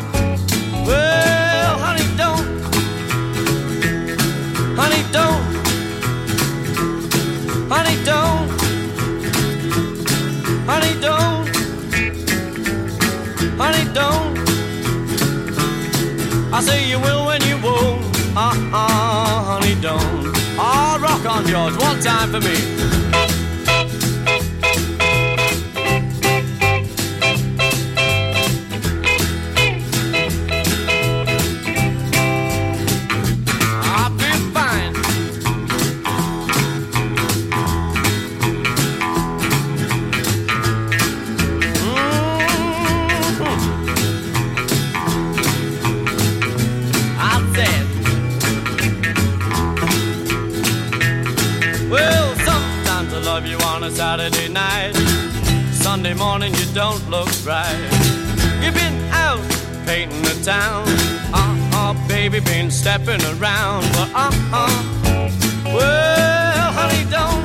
Well, 0.87 1.79
honey, 1.79 2.09
don't. 2.17 2.47
Honey, 4.79 5.13
don't. 5.13 5.60
I 16.61 16.63
say 16.63 16.91
you 16.91 17.01
will 17.01 17.25
when 17.25 17.41
you 17.49 17.57
won't. 17.57 18.05
Uh-uh, 18.37 18.77
honey, 19.49 19.81
don't. 19.81 20.37
Ah, 20.61 20.99
rock 21.01 21.25
on, 21.25 21.47
George, 21.47 21.75
one 21.81 21.99
time 22.03 22.31
for 22.31 22.41
me. 22.41 23.10
Morning 56.21 56.55
you 56.57 56.67
don't 56.75 57.03
look 57.09 57.31
right. 57.47 57.81
You've 58.63 58.75
been 58.75 58.99
out 59.11 59.41
painting 59.87 60.21
the 60.23 60.39
town. 60.45 60.85
Uh 61.33 61.57
uh, 61.73 62.09
baby, 62.09 62.41
been 62.41 62.71
stepping 62.71 63.23
around. 63.33 63.83
But 63.97 64.11
uh 64.15 64.31
uh, 64.53 65.31
well, 65.65 66.73
honey, 66.79 67.05
don't. 67.17 67.45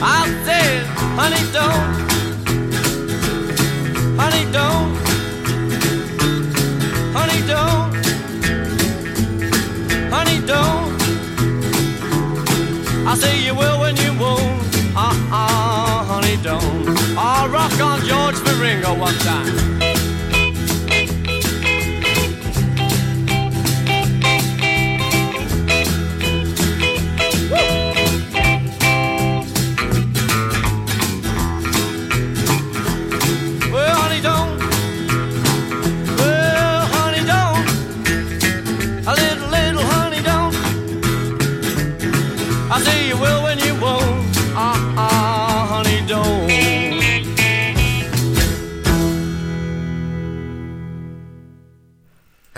I 0.00 0.20
said, 0.46 0.86
honey, 1.18 1.44
don't. 1.56 1.90
Honey, 4.20 4.44
don't. 4.58 4.90
Honey, 7.16 7.40
don't. 7.52 7.90
Honey, 10.14 10.38
don't. 10.52 10.86
I 13.08 13.14
say 13.16 13.44
you 13.44 13.54
will 13.56 13.80
when 13.80 13.96
you 13.96 14.05
rock 17.48 17.80
on 17.80 18.00
George 18.04 18.36
Ringo 18.60 18.94
one 18.94 19.14
time. 19.18 19.65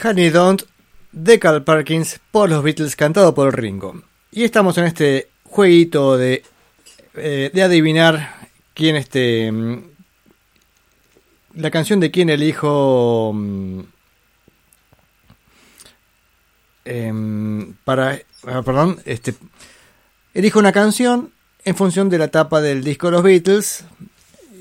Honey 0.02 0.30
Don't 0.30 0.62
de 1.12 1.38
Carl 1.38 1.64
Perkins 1.64 2.20
por 2.30 2.48
los 2.48 2.62
Beatles 2.62 2.94
cantado 2.94 3.34
por 3.34 3.58
Ringo. 3.58 4.02
Y 4.30 4.44
estamos 4.44 4.78
en 4.78 4.84
este 4.84 5.28
jueguito 5.44 6.16
de, 6.16 6.42
eh, 7.14 7.50
de 7.52 7.62
adivinar 7.62 8.48
quién 8.74 8.96
este 8.96 9.50
mm, 9.50 9.82
la 11.54 11.70
canción 11.70 11.98
de 11.98 12.10
quién 12.10 12.30
elijo 12.30 13.32
mm, 13.34 13.80
em, 16.84 17.74
para 17.84 18.20
ah, 18.46 18.62
perdón 18.62 19.00
este 19.04 19.34
elijo 20.34 20.58
una 20.58 20.72
canción 20.72 21.32
en 21.64 21.74
función 21.74 22.08
de 22.08 22.18
la 22.18 22.28
tapa 22.28 22.60
del 22.60 22.84
disco 22.84 23.08
de 23.08 23.12
los 23.12 23.22
Beatles 23.22 23.84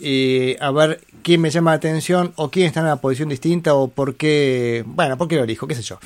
y 0.01 0.55
a 0.59 0.71
ver 0.71 1.01
quién 1.23 1.41
me 1.41 1.49
llama 1.49 1.71
la 1.71 1.77
atención 1.77 2.33
o 2.35 2.49
quién 2.49 2.67
está 2.67 2.79
en 2.81 2.87
una 2.87 3.01
posición 3.01 3.29
distinta 3.29 3.73
o 3.73 3.87
por 3.89 4.15
qué, 4.15 4.83
bueno, 4.85 5.17
por 5.17 5.27
qué 5.27 5.35
lo 5.35 5.43
elijo, 5.43 5.67
qué 5.67 5.75
sé 5.75 5.81
yo. 5.81 5.99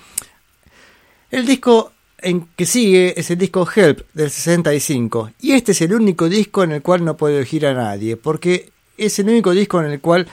El 1.29 1.45
disco 1.45 1.91
en 2.21 2.47
que 2.55 2.65
sigue 2.65 3.19
es 3.19 3.31
el 3.31 3.37
disco 3.37 3.67
Help 3.73 4.01
del 4.13 4.29
65. 4.29 5.31
Y 5.41 5.53
este 5.53 5.71
es 5.71 5.81
el 5.81 5.93
único 5.93 6.29
disco 6.29 6.63
en 6.63 6.71
el 6.71 6.81
cual 6.81 7.03
no 7.03 7.17
puedo 7.17 7.37
elegir 7.37 7.65
a 7.65 7.73
nadie, 7.73 8.17
porque 8.17 8.69
es 8.97 9.17
el 9.19 9.29
único 9.29 9.51
disco 9.51 9.81
en 9.81 9.91
el 9.91 9.99
cual 10.01 10.27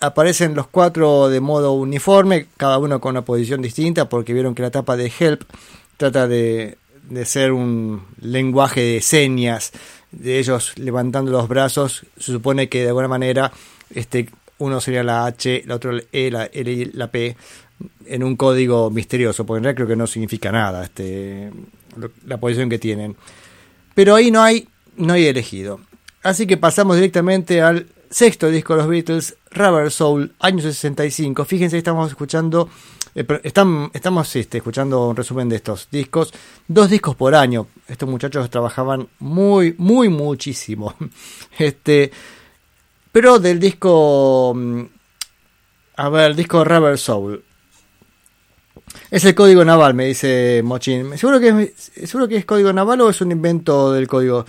aparecen 0.00 0.54
los 0.54 0.66
cuatro 0.66 1.28
de 1.28 1.40
modo 1.40 1.72
uniforme, 1.72 2.46
cada 2.56 2.78
uno 2.78 3.00
con 3.00 3.10
una 3.10 3.24
posición 3.24 3.62
distinta, 3.62 4.08
porque 4.08 4.32
vieron 4.32 4.54
que 4.54 4.62
la 4.62 4.68
etapa 4.68 4.96
de 4.96 5.12
Help 5.18 5.42
trata 5.96 6.26
de, 6.26 6.78
de 7.08 7.24
ser 7.24 7.52
un 7.52 8.02
lenguaje 8.20 8.80
de 8.80 9.00
señas, 9.00 9.72
de 10.18 10.38
ellos 10.38 10.72
levantando 10.76 11.30
los 11.30 11.48
brazos, 11.48 12.06
se 12.16 12.32
supone 12.32 12.68
que 12.68 12.82
de 12.82 12.88
alguna 12.88 13.08
manera 13.08 13.52
este, 13.94 14.28
uno 14.58 14.80
sería 14.80 15.02
la 15.02 15.26
H, 15.26 15.64
el 15.64 15.70
otro 15.70 15.90
el 15.90 16.06
E, 16.12 16.30
la 16.30 16.46
L 16.46 16.70
y 16.70 16.84
la 16.86 17.10
P, 17.10 17.36
en 18.06 18.22
un 18.22 18.36
código 18.36 18.90
misterioso, 18.90 19.44
porque 19.44 19.58
en 19.58 19.64
realidad 19.64 19.76
creo 19.76 19.88
que 19.88 19.96
no 19.96 20.06
significa 20.06 20.50
nada 20.50 20.84
este, 20.84 21.50
la 22.26 22.38
posición 22.38 22.68
que 22.68 22.78
tienen. 22.78 23.16
Pero 23.94 24.14
ahí 24.14 24.30
no 24.30 24.42
hay, 24.42 24.68
no 24.96 25.12
hay 25.12 25.26
elegido. 25.26 25.80
Así 26.22 26.46
que 26.46 26.56
pasamos 26.56 26.96
directamente 26.96 27.62
al 27.62 27.86
sexto 28.10 28.50
disco 28.50 28.74
de 28.74 28.78
los 28.78 28.88
Beatles, 28.88 29.36
Rubber 29.50 29.90
Soul, 29.90 30.32
año 30.40 30.60
65. 30.60 31.44
Fíjense, 31.44 31.78
estamos 31.78 32.10
escuchando, 32.10 32.68
eh, 33.16 33.40
están- 33.42 33.90
estamos 33.92 34.36
este, 34.36 34.58
escuchando 34.58 35.08
un 35.08 35.16
resumen 35.16 35.48
de 35.48 35.56
estos 35.56 35.88
discos. 35.90 36.32
Dos 36.68 36.90
discos 36.90 37.16
por 37.16 37.34
año. 37.34 37.66
Estos 37.88 38.08
muchachos 38.08 38.48
trabajaban 38.50 39.08
muy, 39.18 39.74
muy, 39.78 40.08
muchísimo. 40.08 40.94
Este, 41.58 42.10
pero 43.10 43.38
del 43.38 43.58
disco, 43.58 44.52
mm, 44.54 44.82
a 45.96 46.08
ver, 46.10 46.30
el 46.32 46.36
disco 46.36 46.62
Rubber 46.64 46.98
Soul. 46.98 47.42
Es 49.10 49.24
el 49.24 49.34
código 49.34 49.64
naval, 49.64 49.94
me 49.94 50.06
dice 50.06 50.60
Mochin. 50.62 51.16
¿Seguro 51.16 51.40
que, 51.40 51.72
es, 51.74 52.08
¿Seguro 52.08 52.28
que 52.28 52.36
es 52.36 52.44
código 52.44 52.72
naval 52.72 53.00
o 53.00 53.10
es 53.10 53.20
un 53.20 53.32
invento 53.32 53.92
del 53.92 54.06
código? 54.06 54.44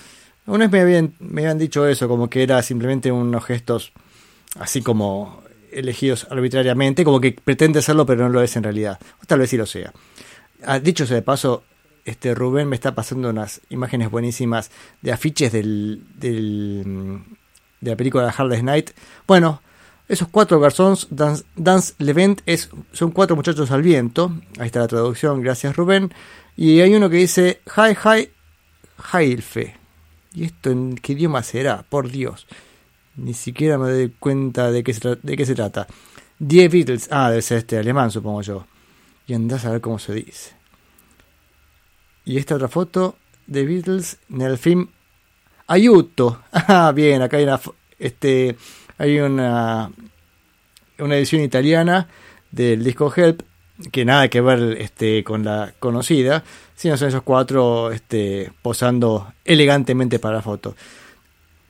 Una 0.48 0.66
vez 0.66 0.72
me 0.72 0.82
habían, 0.82 1.14
me 1.20 1.42
habían 1.42 1.58
dicho 1.58 1.88
eso, 1.88 2.08
como 2.08 2.30
que 2.30 2.44
era 2.44 2.62
simplemente 2.62 3.12
unos 3.12 3.44
gestos 3.46 3.92
así 4.60 4.82
como 4.82 5.44
elegidos 5.72 6.28
arbitrariamente, 6.30 7.04
como 7.04 7.20
que 7.20 7.32
pretende 7.32 7.82
serlo 7.82 8.06
pero 8.06 8.24
no 8.24 8.30
lo 8.30 8.42
es 8.42 8.56
en 8.56 8.64
realidad. 8.64 9.00
O 9.22 9.26
tal 9.26 9.40
vez 9.40 9.50
sí 9.50 9.58
lo 9.58 9.66
sea. 9.66 9.92
Ah, 10.64 10.80
dicho 10.80 11.06
sea 11.06 11.16
de 11.16 11.22
paso, 11.22 11.64
este 12.06 12.34
Rubén 12.34 12.68
me 12.68 12.76
está 12.76 12.96
pasando 12.96 13.30
unas 13.30 13.62
imágenes 13.70 14.10
buenísimas 14.10 14.72
de 15.02 15.12
afiches 15.12 15.52
del, 15.52 16.04
del, 16.16 16.84
mm, 16.86 17.36
de 17.82 17.92
la 17.92 17.98
película 17.98 18.34
Hardest 18.36 18.64
Night. 18.64 18.92
Bueno, 19.28 19.62
esos 20.08 20.30
cuatro 20.30 20.60
garçons 20.60 21.08
Dance, 21.10 21.44
Dance 21.56 21.94
Levent 21.98 22.42
es, 22.46 22.70
son 22.94 23.12
cuatro 23.12 23.36
muchachos 23.36 23.72
al 23.72 23.82
viento. 23.82 24.32
Ahí 24.58 24.68
está 24.68 24.80
la 24.80 24.88
traducción, 24.88 25.42
gracias 25.42 25.76
Rubén. 25.76 26.14
Y 26.56 26.80
hay 26.80 26.96
uno 26.96 27.10
que 27.10 27.18
dice 27.18 27.62
Hi 27.76 27.96
Hi 28.04 28.30
Hailfe. 29.12 29.76
¿Y 30.34 30.46
esto 30.46 30.72
en 30.72 30.96
qué 30.96 31.14
idioma 31.14 31.44
será? 31.44 31.84
Por 31.84 32.10
Dios. 32.10 32.48
Ni 33.18 33.34
siquiera 33.34 33.78
me 33.78 33.90
doy 33.90 34.14
cuenta 34.20 34.72
de 34.72 34.84
qué 34.84 34.94
se, 34.94 35.18
de 35.22 35.36
qué 35.36 35.46
se 35.46 35.56
trata. 35.56 35.88
Die 36.40 36.68
Beatles. 36.70 37.10
Ah, 37.12 37.30
debe 37.30 37.42
ser 37.42 37.60
este 37.60 37.78
alemán, 37.78 38.12
supongo 38.12 38.42
yo. 38.42 38.66
Y 39.26 39.34
andás 39.34 39.66
a 39.66 39.72
ver 39.72 39.82
cómo 39.82 40.00
se 40.00 40.14
dice. 40.14 40.54
Y 42.26 42.38
esta 42.38 42.56
otra 42.56 42.68
foto 42.68 43.18
de 43.48 43.66
Beatles 43.66 44.18
en 44.30 44.42
el 44.42 44.58
film 44.58 44.88
Ayuto. 45.68 46.42
Ah, 46.52 46.92
bien, 46.94 47.22
acá 47.22 47.38
hay 47.38 47.44
una, 47.44 47.60
este, 48.00 48.56
hay 48.98 49.20
una, 49.20 49.92
una 51.00 51.16
edición 51.16 51.42
italiana 51.42 52.08
del 52.52 52.84
disco 52.84 53.14
Help 53.16 53.42
que 53.92 54.06
nada 54.06 54.28
que 54.28 54.42
ver 54.42 54.78
este, 54.80 55.24
con 55.24 55.44
la 55.44 55.74
conocida, 55.80 56.44
sino 56.76 56.98
son 56.98 57.10
esos 57.10 57.22
cuatro 57.22 57.92
este, 57.92 58.52
posando 58.62 59.34
elegantemente 59.46 60.20
para 60.20 60.38
la 60.38 60.42
foto. 60.42 60.76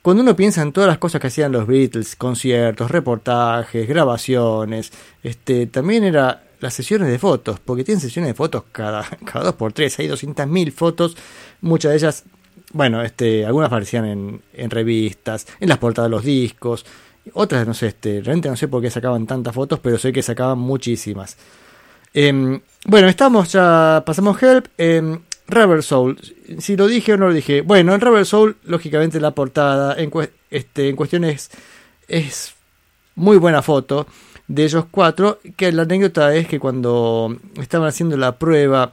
Cuando 0.08 0.24
uno 0.24 0.38
piensa 0.38 0.62
en 0.62 0.72
todas 0.72 0.88
las 0.88 1.00
cosas 1.00 1.20
que 1.20 1.28
hacían 1.28 1.52
los 1.52 1.68
Beatles, 1.68 2.16
conciertos, 2.16 2.90
reportajes, 2.90 3.86
grabaciones, 3.90 4.94
este, 5.22 5.68
también 5.68 6.06
era 6.06 6.46
las 6.62 6.74
sesiones 6.74 7.10
de 7.10 7.20
fotos, 7.20 7.60
porque 7.60 7.84
tienen 7.84 8.00
sesiones 8.00 8.30
de 8.30 8.34
fotos 8.34 8.64
cada, 8.72 9.04
cada 9.26 9.44
dos 9.44 9.56
por 9.56 9.74
tres, 9.74 10.00
hay 10.00 10.08
200.000 10.08 10.72
fotos, 10.72 11.18
muchas 11.60 11.92
de 11.92 11.98
ellas, 11.98 12.24
bueno, 12.72 13.02
este, 13.02 13.46
algunas 13.46 13.68
aparecían 13.68 14.42
en, 14.54 14.70
revistas, 14.70 15.46
en 15.60 15.68
las 15.68 15.78
portadas 15.78 16.10
de 16.10 16.16
los 16.16 16.24
discos, 16.24 16.86
otras 17.34 17.68
no 17.68 17.74
sé, 17.74 17.88
este, 17.88 18.22
realmente 18.22 18.48
no 18.48 18.56
sé 18.56 18.70
por 18.70 18.82
qué 18.82 18.90
sacaban 18.90 19.28
tantas 19.28 19.54
fotos, 19.54 19.82
pero 19.82 19.98
sé 19.98 20.14
que 20.14 20.24
sacaban 20.24 20.58
muchísimas. 20.58 21.36
Em, 22.14 22.62
bueno, 22.86 23.10
estamos 23.10 23.52
ya, 23.52 24.04
pasamos 24.06 24.42
Help. 24.42 24.68
em, 24.78 25.20
Rubber 25.48 25.82
Soul, 25.84 26.20
si 26.60 26.76
lo 26.76 26.88
dije 26.88 27.14
o 27.14 27.18
no 27.18 27.28
lo 27.28 27.34
dije. 27.34 27.62
Bueno, 27.62 27.94
en 27.94 28.02
Rubber 28.02 28.26
Soul, 28.26 28.58
lógicamente 28.64 29.20
la 29.20 29.32
portada 29.32 29.96
en, 29.98 30.12
cue- 30.12 30.32
este, 30.52 30.90
en 30.90 30.96
cuestión 30.96 31.24
es, 31.24 31.50
muy 33.16 33.38
buena 33.38 33.62
foto 33.62 34.08
de 34.48 34.66
ellos 34.66 34.86
cuatro. 34.92 35.40
Que 35.56 35.72
la 35.72 35.84
anécdota 35.84 36.36
es 36.36 36.48
que 36.48 36.60
cuando 36.60 37.36
estaban 37.60 37.88
haciendo 37.88 38.18
la 38.18 38.38
prueba 38.38 38.92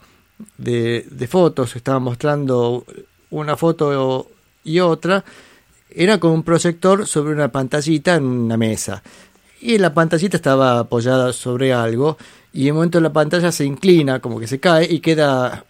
de, 0.59 1.07
de 1.11 1.27
fotos, 1.27 1.77
estaban 1.77 2.03
mostrando 2.03 2.85
una 3.31 3.57
foto 3.57 4.29
y 4.63 4.81
otra, 4.81 5.25
era 5.91 6.19
con 6.19 6.31
un 6.33 6.43
proyector 6.43 7.07
sobre 7.07 7.35
una 7.35 7.51
pantallita 7.53 8.15
en 8.15 8.25
una 8.25 8.57
mesa. 8.57 9.03
Y 9.61 9.79
la 9.79 9.93
pantallita 9.95 10.37
estaba 10.37 10.79
apoyada 10.81 11.33
sobre 11.33 11.73
algo 11.73 12.19
y 12.53 12.67
en 12.67 12.73
un 12.73 12.77
momento 12.77 13.01
la 13.01 13.13
pantalla 13.13 13.51
se 13.51 13.65
inclina, 13.65 14.21
como 14.21 14.39
que 14.39 14.47
se 14.47 14.61
cae 14.61 14.87
y 14.93 15.01
queda, 15.01 15.65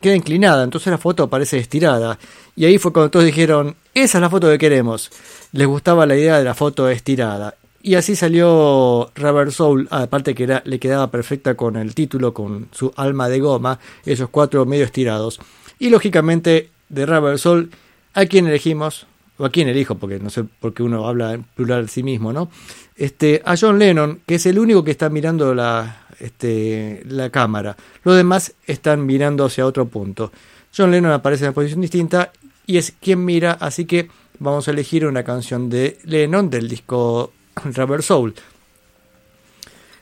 queda 0.00 0.16
inclinada. 0.16 0.64
Entonces 0.64 0.90
la 0.90 0.98
foto 0.98 1.28
parece 1.28 1.58
estirada. 1.58 2.18
Y 2.56 2.64
ahí 2.64 2.78
fue 2.78 2.92
cuando 2.92 3.10
todos 3.10 3.24
dijeron, 3.24 3.76
esa 3.94 4.18
es 4.18 4.22
la 4.22 4.30
foto 4.30 4.48
que 4.48 4.58
queremos. 4.58 5.10
Les 5.52 5.66
gustaba 5.66 6.06
la 6.06 6.16
idea 6.16 6.38
de 6.38 6.44
la 6.44 6.54
foto 6.54 6.88
estirada. 6.88 7.54
Y 7.80 7.94
así 7.94 8.16
salió 8.16 9.10
Rubber 9.14 9.52
Soul, 9.52 9.86
aparte 9.90 10.34
que 10.34 10.60
le 10.64 10.78
quedaba 10.78 11.10
perfecta 11.10 11.54
con 11.54 11.76
el 11.76 11.94
título, 11.94 12.34
con 12.34 12.68
su 12.72 12.92
alma 12.96 13.28
de 13.28 13.40
goma, 13.40 13.78
esos 14.04 14.28
cuatro 14.30 14.66
medio 14.66 14.84
estirados. 14.84 15.40
Y 15.78 15.90
lógicamente 15.90 16.70
de 16.88 17.06
Rubber 17.06 17.38
Soul, 17.38 17.70
¿a 18.14 18.26
quién 18.26 18.46
elegimos? 18.46 19.06
O 19.38 19.44
a 19.44 19.50
quién 19.50 19.68
elijo, 19.68 19.94
porque 19.94 20.18
no 20.18 20.30
sé 20.30 20.42
por 20.42 20.74
qué 20.74 20.82
uno 20.82 21.06
habla 21.06 21.32
en 21.34 21.44
plural 21.44 21.86
de 21.86 21.88
sí 21.92 22.02
mismo, 22.02 22.32
¿no? 22.32 22.50
Este, 22.96 23.40
a 23.44 23.56
John 23.56 23.78
Lennon, 23.78 24.20
que 24.26 24.34
es 24.34 24.46
el 24.46 24.58
único 24.58 24.82
que 24.82 24.90
está 24.90 25.08
mirando 25.08 25.54
la, 25.54 26.07
este, 26.20 27.02
la 27.06 27.30
cámara. 27.30 27.76
Los 28.04 28.16
demás 28.16 28.54
están 28.66 29.06
mirando 29.06 29.44
hacia 29.44 29.66
otro 29.66 29.86
punto. 29.86 30.32
John 30.76 30.90
Lennon 30.90 31.12
aparece 31.12 31.44
en 31.44 31.48
una 31.48 31.54
posición 31.54 31.80
distinta 31.80 32.32
y 32.66 32.78
es 32.78 32.92
quien 33.00 33.24
mira, 33.24 33.52
así 33.52 33.84
que 33.84 34.10
vamos 34.38 34.68
a 34.68 34.70
elegir 34.70 35.06
una 35.06 35.24
canción 35.24 35.70
de 35.70 35.98
Lennon 36.04 36.50
del 36.50 36.68
disco 36.68 37.32
Rubber 37.64 38.02
Soul. 38.02 38.34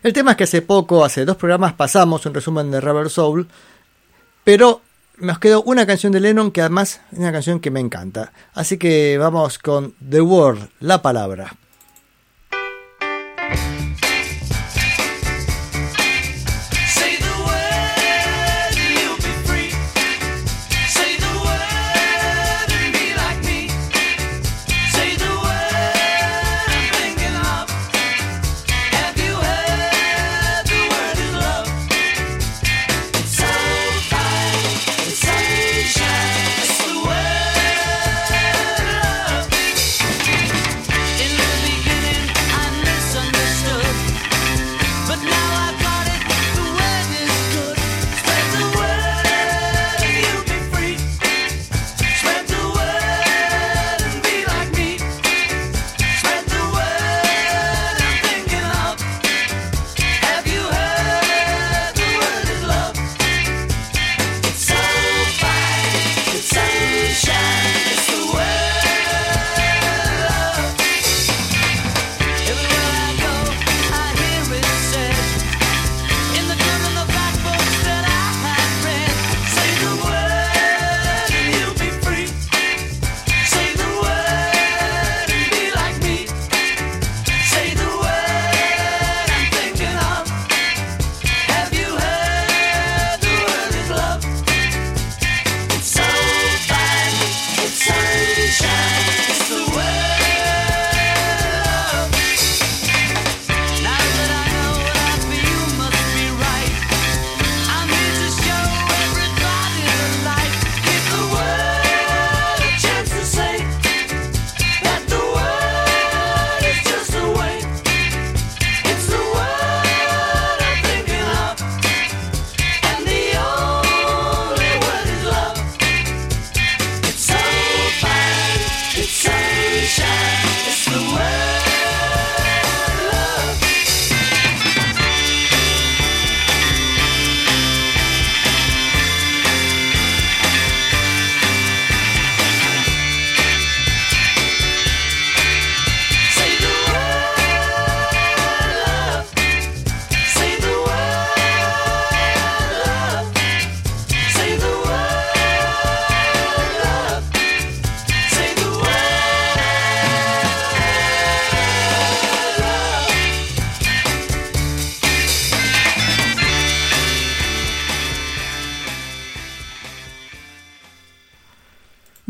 El 0.03 0.13
tema 0.13 0.33
es 0.33 0.37
que 0.37 0.45
hace 0.45 0.63
poco, 0.63 1.05
hace 1.05 1.25
dos 1.25 1.37
programas, 1.37 1.73
pasamos 1.73 2.27
un 2.27 2.35
resumen 2.35 2.71
de 2.71 2.81
Rubber 2.81 3.11
Soul, 3.11 3.49
pero 4.45 4.83
nos 5.19 5.39
quedó 5.39 5.63
una 5.63 5.87
canción 5.87 6.13
de 6.13 6.21
Lennon 6.21 6.51
que 6.51 6.61
además 6.61 7.01
es 7.11 7.19
una 7.19 7.33
canción 7.33 7.61
que 7.61 7.71
me 7.71 7.81
encanta. 7.81 8.33
Así 8.55 8.79
que 8.79 9.19
vamos 9.19 9.59
con 9.59 9.95
The 10.09 10.21
Word, 10.21 10.69
la 10.81 11.03
palabra. 11.03 11.57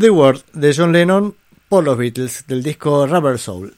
The 0.06 0.10
World 0.10 0.44
de 0.52 0.72
John 0.72 0.92
Lennon 0.92 1.34
por 1.68 1.82
los 1.82 1.98
Beatles 1.98 2.44
del 2.46 2.62
disco 2.62 3.08
Rubber 3.08 3.40
Soul. 3.40 3.74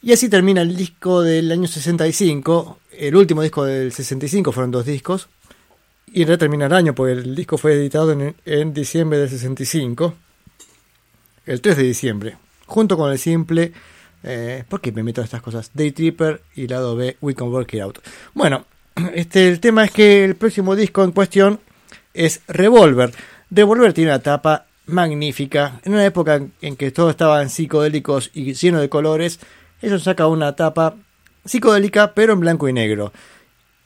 Y 0.00 0.14
así 0.14 0.30
termina 0.30 0.62
el 0.62 0.74
disco 0.74 1.20
del 1.20 1.52
año 1.52 1.68
65, 1.68 2.78
el 2.92 3.14
último 3.14 3.42
disco 3.42 3.62
del 3.66 3.92
65, 3.92 4.52
fueron 4.52 4.70
dos 4.70 4.86
discos, 4.86 5.28
y 6.06 6.24
ya 6.24 6.38
termina 6.38 6.64
el 6.64 6.72
año 6.72 6.94
porque 6.94 7.12
el 7.12 7.34
disco 7.34 7.58
fue 7.58 7.74
editado 7.74 8.12
en, 8.12 8.36
en 8.46 8.72
diciembre 8.72 9.18
del 9.18 9.28
65, 9.28 10.14
el 11.44 11.60
3 11.60 11.76
de 11.76 11.82
diciembre, 11.82 12.38
junto 12.64 12.96
con 12.96 13.12
el 13.12 13.18
simple, 13.18 13.74
eh, 14.22 14.64
¿por 14.66 14.80
qué 14.80 14.92
me 14.92 15.02
meto 15.02 15.20
en 15.20 15.26
estas 15.26 15.42
cosas? 15.42 15.72
Day 15.74 15.92
Tripper 15.92 16.40
y 16.54 16.68
lado 16.68 16.96
B, 16.96 17.18
We 17.20 17.34
Can 17.34 17.48
Work 17.48 17.74
It 17.74 17.82
Out. 17.82 17.98
Bueno, 18.32 18.64
este, 19.14 19.46
el 19.50 19.60
tema 19.60 19.84
es 19.84 19.90
que 19.90 20.24
el 20.24 20.36
próximo 20.36 20.74
disco 20.74 21.04
en 21.04 21.12
cuestión 21.12 21.60
es 22.14 22.40
Revolver. 22.48 23.12
Revolver 23.50 23.92
tiene 23.92 24.10
una 24.10 24.20
tapa 24.20 24.67
magnífica. 24.88 25.80
En 25.84 25.92
una 25.92 26.04
época 26.04 26.42
en 26.60 26.76
que 26.76 26.90
todos 26.90 27.10
estaban 27.10 27.50
psicodélicos 27.50 28.30
y 28.34 28.54
llenos 28.54 28.80
de 28.80 28.88
colores, 28.88 29.38
ellos 29.80 30.02
sacan 30.02 30.28
una 30.28 30.56
tapa 30.56 30.96
psicodélica 31.44 32.14
pero 32.14 32.32
en 32.32 32.40
blanco 32.40 32.68
y 32.68 32.72
negro. 32.72 33.12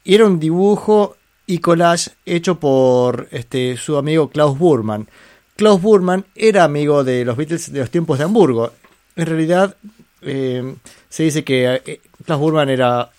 Y 0.05 0.15
era 0.15 0.27
un 0.27 0.41
dibujo 0.41 1.17
y 1.47 1.59
collage 1.59 2.13
hecho 2.25 2.59
por 2.59 3.29
este, 3.31 3.77
su 3.77 3.97
amigo 3.97 4.31
Klaus 4.31 4.59
Burman. 4.59 5.09
Klaus 5.57 5.83
Burman 5.83 6.25
era 6.35 6.65
amigo 6.65 7.05
de 7.05 7.25
los 7.25 7.37
Beatles 7.37 7.73
de 7.73 7.81
los 7.81 7.91
tiempos 7.91 8.19
de 8.19 8.25
Hamburgo. 8.25 8.73
En 9.17 9.27
realidad 9.27 9.77
eh, 10.23 10.77
se 11.09 11.25
dice 11.25 11.45
que 11.45 11.83
eh, 11.85 12.01
Klaus 12.25 12.41
Burman 12.41 12.71
era 12.71 13.11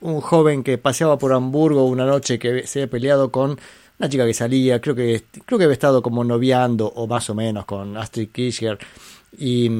un 0.00 0.20
joven 0.20 0.64
que 0.64 0.78
paseaba 0.78 1.18
por 1.18 1.32
Hamburgo 1.32 1.84
una 1.84 2.04
noche 2.04 2.38
que 2.38 2.66
se 2.66 2.80
había 2.80 2.90
peleado 2.90 3.30
con 3.30 3.58
una 4.02 4.10
chica 4.10 4.26
que 4.26 4.34
salía, 4.34 4.80
creo 4.80 4.96
que 4.96 5.22
creo 5.46 5.58
que 5.58 5.64
había 5.64 5.74
estado 5.74 6.02
como 6.02 6.24
noviando 6.24 6.88
o 6.88 7.06
más 7.06 7.30
o 7.30 7.36
menos 7.36 7.64
con 7.66 7.96
Astrid 7.96 8.30
Kirchner 8.30 8.76
y, 9.38 9.70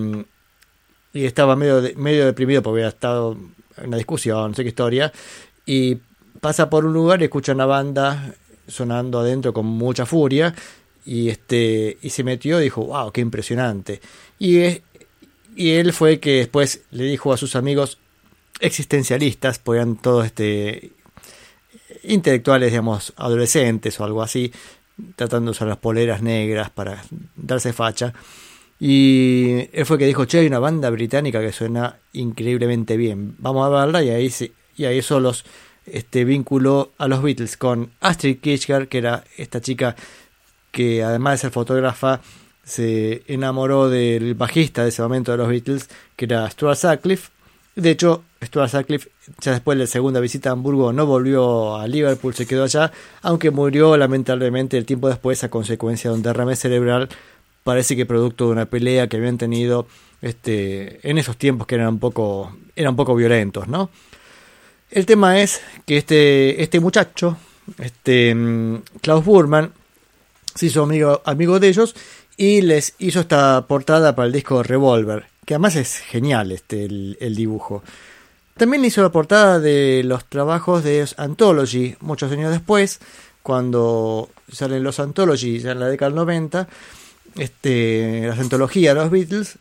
estaba 1.12 1.56
medio 1.56 1.82
medio 1.96 2.24
deprimido 2.24 2.62
porque 2.62 2.80
había 2.80 2.88
estado 2.88 3.36
en 3.76 3.88
una 3.88 3.96
discusión, 3.96 4.52
no 4.52 4.54
sé 4.54 4.62
qué 4.62 4.68
historia 4.68 5.12
y 5.66 5.98
pasa 6.40 6.70
por 6.70 6.86
un 6.86 6.92
lugar 6.92 7.20
y 7.20 7.24
escucha 7.24 7.52
una 7.52 7.66
banda 7.66 8.34
sonando 8.68 9.18
adentro 9.18 9.52
con 9.52 9.66
mucha 9.66 10.06
furia 10.06 10.54
y 11.04 11.28
este 11.28 11.98
y 12.00 12.10
se 12.10 12.22
metió 12.22 12.60
y 12.60 12.64
dijo, 12.64 12.84
"Wow, 12.84 13.10
qué 13.10 13.20
impresionante." 13.20 14.00
Y 14.38 14.80
y 15.54 15.70
él 15.72 15.92
fue 15.92 16.20
que 16.20 16.36
después 16.36 16.82
le 16.92 17.04
dijo 17.04 17.32
a 17.32 17.36
sus 17.36 17.56
amigos 17.56 17.98
existencialistas, 18.60 19.60
eran 19.66 19.96
todos 19.96 20.26
este 20.26 20.92
intelectuales, 22.05 22.70
digamos, 22.70 23.12
adolescentes 23.16 23.98
o 24.00 24.05
algo 24.05 24.22
así, 24.22 24.53
tratando 25.16 25.50
de 25.50 25.53
usar 25.53 25.68
las 25.68 25.78
poleras 25.78 26.22
negras 26.22 26.70
para 26.70 27.03
darse 27.36 27.72
facha. 27.72 28.12
Y 28.80 29.68
él 29.72 29.86
fue 29.86 29.96
que 29.98 30.07
dijo, 30.07 30.24
che, 30.24 30.40
hay 30.40 30.46
una 30.46 30.59
banda 30.59 30.90
británica 30.90 31.40
que 31.40 31.53
suena 31.53 31.96
increíblemente 32.12 32.96
bien. 32.96 33.36
Vamos 33.38 33.64
a 33.66 33.68
verla 33.68 34.03
y 34.03 34.11
ahí, 34.11 34.28
se- 34.30 34.53
y 34.76 34.84
ahí 34.86 35.00
solos 35.03 35.44
este, 35.86 36.24
vinculó 36.24 36.92
a 36.98 37.07
los 37.09 37.22
Beatles 37.22 37.57
con 37.57 37.90
Astrid 38.00 38.38
Kirchner, 38.40 38.88
que 38.88 38.98
era 38.98 39.24
esta 39.36 39.61
chica 39.61 39.94
que 40.72 41.03
además 41.03 41.34
de 41.34 41.38
ser 41.38 41.50
fotógrafa, 41.50 42.20
se 42.64 43.22
enamoró 43.26 43.88
del 43.90 44.34
bajista 44.34 44.82
de 44.82 44.88
ese 44.90 45.03
momento 45.03 45.32
de 45.32 45.38
los 45.38 45.48
Beatles, 45.48 45.88
que 46.16 46.24
era 46.24 46.48
Stuart 46.50 46.76
Sutcliffe. 46.78 47.30
De 47.74 47.90
hecho, 47.90 48.22
Stuart 48.42 48.70
Sutcliffe, 48.70 49.10
ya 49.40 49.52
después 49.52 49.78
de 49.78 49.84
la 49.84 49.86
segunda 49.86 50.20
visita 50.20 50.50
a 50.50 50.52
Hamburgo, 50.52 50.92
no 50.92 51.06
volvió 51.06 51.76
a 51.76 51.86
Liverpool, 51.88 52.34
se 52.34 52.46
quedó 52.46 52.64
allá, 52.64 52.92
aunque 53.22 53.50
murió 53.50 53.96
lamentablemente 53.96 54.76
el 54.76 54.84
tiempo 54.84 55.08
después 55.08 55.42
a 55.42 55.48
consecuencia 55.48 56.10
de 56.10 56.16
un 56.16 56.22
derrame 56.22 56.54
cerebral, 56.54 57.08
parece 57.64 57.96
que 57.96 58.04
producto 58.04 58.46
de 58.46 58.52
una 58.52 58.66
pelea 58.66 59.06
que 59.06 59.16
habían 59.16 59.38
tenido 59.38 59.86
este, 60.20 61.08
en 61.08 61.16
esos 61.16 61.36
tiempos 61.38 61.66
que 61.66 61.76
eran 61.76 61.88
un 61.88 61.98
poco, 61.98 62.54
eran 62.76 62.90
un 62.90 62.96
poco 62.96 63.14
violentos, 63.14 63.68
¿no? 63.68 63.90
El 64.90 65.06
tema 65.06 65.40
es 65.40 65.62
que 65.86 65.96
este, 65.96 66.62
este 66.62 66.78
muchacho, 66.78 67.38
este 67.78 68.34
mm, 68.34 68.82
Klaus 69.00 69.24
Burman, 69.24 69.72
se 70.54 70.66
hizo 70.66 70.82
amigo, 70.82 71.22
amigo 71.24 71.58
de 71.58 71.68
ellos 71.68 71.94
y 72.36 72.60
les 72.60 72.94
hizo 72.98 73.20
esta 73.20 73.66
portada 73.66 74.14
para 74.14 74.26
el 74.26 74.32
disco 74.32 74.62
Revolver, 74.62 75.32
que 75.45 75.55
además 75.55 75.76
es 75.76 75.99
genial 75.99 76.53
este, 76.53 76.84
el, 76.84 77.34
dibujo. 77.34 77.82
También 78.57 78.84
hizo 78.84 79.03
la 79.03 79.11
portada 79.11 79.59
de 79.59 80.03
los 80.05 80.24
trabajos 80.26 80.84
de 80.84 81.07
Anthology, 81.16 81.97
muchos 82.01 82.30
años 82.30 82.51
después, 82.51 83.01
cuando 83.43 84.28
salen 84.51 84.82
los 84.84 85.01
Anthology, 85.01 85.59
ya 85.59 85.72
en 85.72 85.80
la 85.80 85.88
década 85.88 86.11
del 86.11 86.16
90, 86.16 86.68
este, 87.36 88.26
las 88.26 88.38
antologías 88.38 88.95
de 88.95 89.01
los 89.01 89.11
Beatles, 89.11 89.59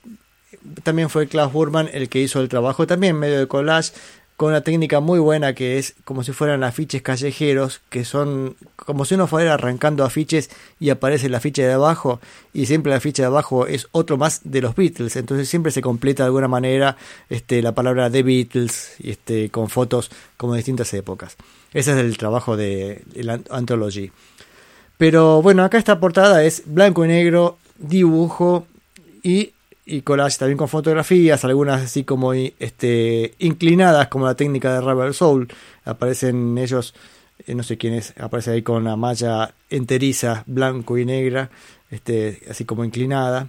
también 0.83 1.09
fue 1.09 1.27
Klaus 1.27 1.51
Burman 1.53 1.89
el 1.91 2.09
que 2.09 2.19
hizo 2.19 2.39
el 2.41 2.49
trabajo 2.49 2.85
también 2.85 3.17
medio 3.17 3.39
de 3.39 3.47
collage 3.47 3.93
con 4.41 4.49
una 4.49 4.61
técnica 4.61 5.01
muy 5.01 5.19
buena 5.19 5.53
que 5.53 5.77
es 5.77 5.93
como 6.03 6.23
si 6.23 6.31
fueran 6.31 6.63
afiches 6.63 7.03
callejeros 7.03 7.79
que 7.91 8.03
son 8.03 8.55
como 8.75 9.05
si 9.05 9.13
uno 9.13 9.27
fuera 9.27 9.53
arrancando 9.53 10.03
afiches 10.03 10.49
y 10.79 10.89
aparece 10.89 11.27
el 11.27 11.35
afiche 11.35 11.61
de 11.61 11.73
abajo 11.73 12.19
y 12.51 12.65
siempre 12.65 12.91
el 12.91 12.97
afiche 12.97 13.21
de 13.21 13.27
abajo 13.27 13.67
es 13.67 13.87
otro 13.91 14.17
más 14.17 14.41
de 14.43 14.61
los 14.61 14.73
Beatles. 14.73 15.15
Entonces 15.15 15.47
siempre 15.47 15.71
se 15.71 15.83
completa 15.83 16.23
de 16.23 16.29
alguna 16.29 16.47
manera 16.47 16.97
este 17.29 17.61
la 17.61 17.75
palabra 17.75 18.09
de 18.09 18.23
Beatles 18.23 18.95
este 19.03 19.51
con 19.51 19.69
fotos 19.69 20.09
como 20.37 20.53
de 20.53 20.57
distintas 20.57 20.91
épocas. 20.95 21.37
Ese 21.71 21.91
es 21.91 21.97
el 21.97 22.17
trabajo 22.17 22.57
de 22.57 23.03
la 23.13 23.39
Anthology. 23.51 24.11
Pero 24.97 25.43
bueno, 25.43 25.63
acá 25.63 25.77
esta 25.77 25.99
portada 25.99 26.43
es 26.43 26.63
blanco 26.65 27.05
y 27.05 27.09
negro, 27.09 27.59
dibujo 27.77 28.65
y, 29.21 29.51
y 29.85 30.01
collage 30.01 30.37
también 30.37 30.57
con 30.57 30.67
fotografías, 30.67 31.43
algunas 31.43 31.81
así 31.81 32.03
como 32.03 32.33
este, 32.33 33.33
inclinadas 33.39 34.07
como 34.07 34.25
la 34.25 34.35
técnica 34.35 34.73
de 34.73 34.81
Rubber 34.81 35.13
Soul. 35.13 35.47
Aparecen 35.85 36.57
ellos, 36.57 36.93
eh, 37.45 37.55
no 37.55 37.63
sé 37.63 37.77
quién 37.77 37.93
es, 37.93 38.13
aparece 38.19 38.51
ahí 38.51 38.61
con 38.61 38.83
la 38.83 38.95
malla 38.95 39.53
enteriza, 39.69 40.43
blanco 40.45 40.97
y 40.97 41.05
negra, 41.05 41.49
este, 41.89 42.41
así 42.49 42.65
como 42.65 42.85
inclinada. 42.85 43.47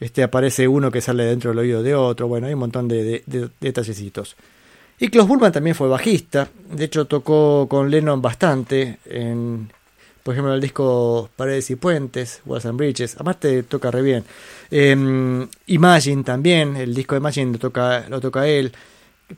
Este 0.00 0.24
aparece 0.24 0.66
uno 0.66 0.90
que 0.90 1.00
sale 1.00 1.24
dentro 1.24 1.50
del 1.50 1.60
oído 1.60 1.82
de 1.82 1.94
otro. 1.94 2.26
Bueno, 2.26 2.48
hay 2.48 2.54
un 2.54 2.58
montón 2.58 2.88
de, 2.88 3.04
de, 3.04 3.22
de 3.26 3.50
detallecitos. 3.60 4.36
Y 4.98 5.08
Klaus 5.08 5.28
Burman 5.28 5.52
también 5.52 5.76
fue 5.76 5.88
bajista. 5.88 6.48
De 6.70 6.84
hecho, 6.84 7.04
tocó 7.06 7.68
con 7.68 7.88
Lennon 7.88 8.20
bastante. 8.20 8.98
En, 9.04 9.70
por 10.22 10.34
ejemplo, 10.34 10.54
el 10.54 10.60
disco 10.60 11.30
Paredes 11.36 11.70
y 11.70 11.76
Puentes, 11.76 12.40
Walls 12.46 12.66
and 12.66 12.78
Bridges. 12.78 13.16
Aparte, 13.18 13.62
toca 13.64 13.90
re 13.90 14.02
bien. 14.02 14.24
Eh, 14.70 15.46
Imagine 15.66 16.22
también. 16.22 16.76
El 16.76 16.94
disco 16.94 17.14
de 17.14 17.18
Imagine 17.20 17.52
lo 17.52 17.58
toca, 17.58 18.06
lo 18.08 18.20
toca 18.20 18.46
él. 18.46 18.72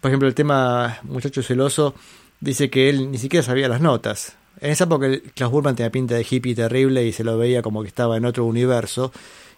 Por 0.01 0.11
ejemplo, 0.11 0.29
el 0.29 0.35
tema 0.35 0.99
Muchacho 1.05 1.43
Celoso 1.43 1.95
dice 2.41 2.69
que 2.71 2.89
él 2.91 3.11
ni 3.11 3.19
siquiera 3.19 3.43
sabía 3.45 3.69
las 3.69 3.81
notas. 3.81 4.37
En 4.61 4.71
esa 4.71 4.85
época, 4.85 5.07
el- 5.07 5.23
Klaus 5.35 5.53
Burman 5.53 5.75
tenía 5.77 5.91
pinta 5.91 6.15
de 6.15 6.27
hippie 6.29 6.55
terrible 6.55 7.05
y 7.05 7.13
se 7.13 7.25
lo 7.25 7.37
veía 7.39 7.63
como 7.63 7.83
que 7.83 7.89
estaba 7.89 8.17
en 8.17 8.25
otro 8.25 8.45
universo. 8.45 9.13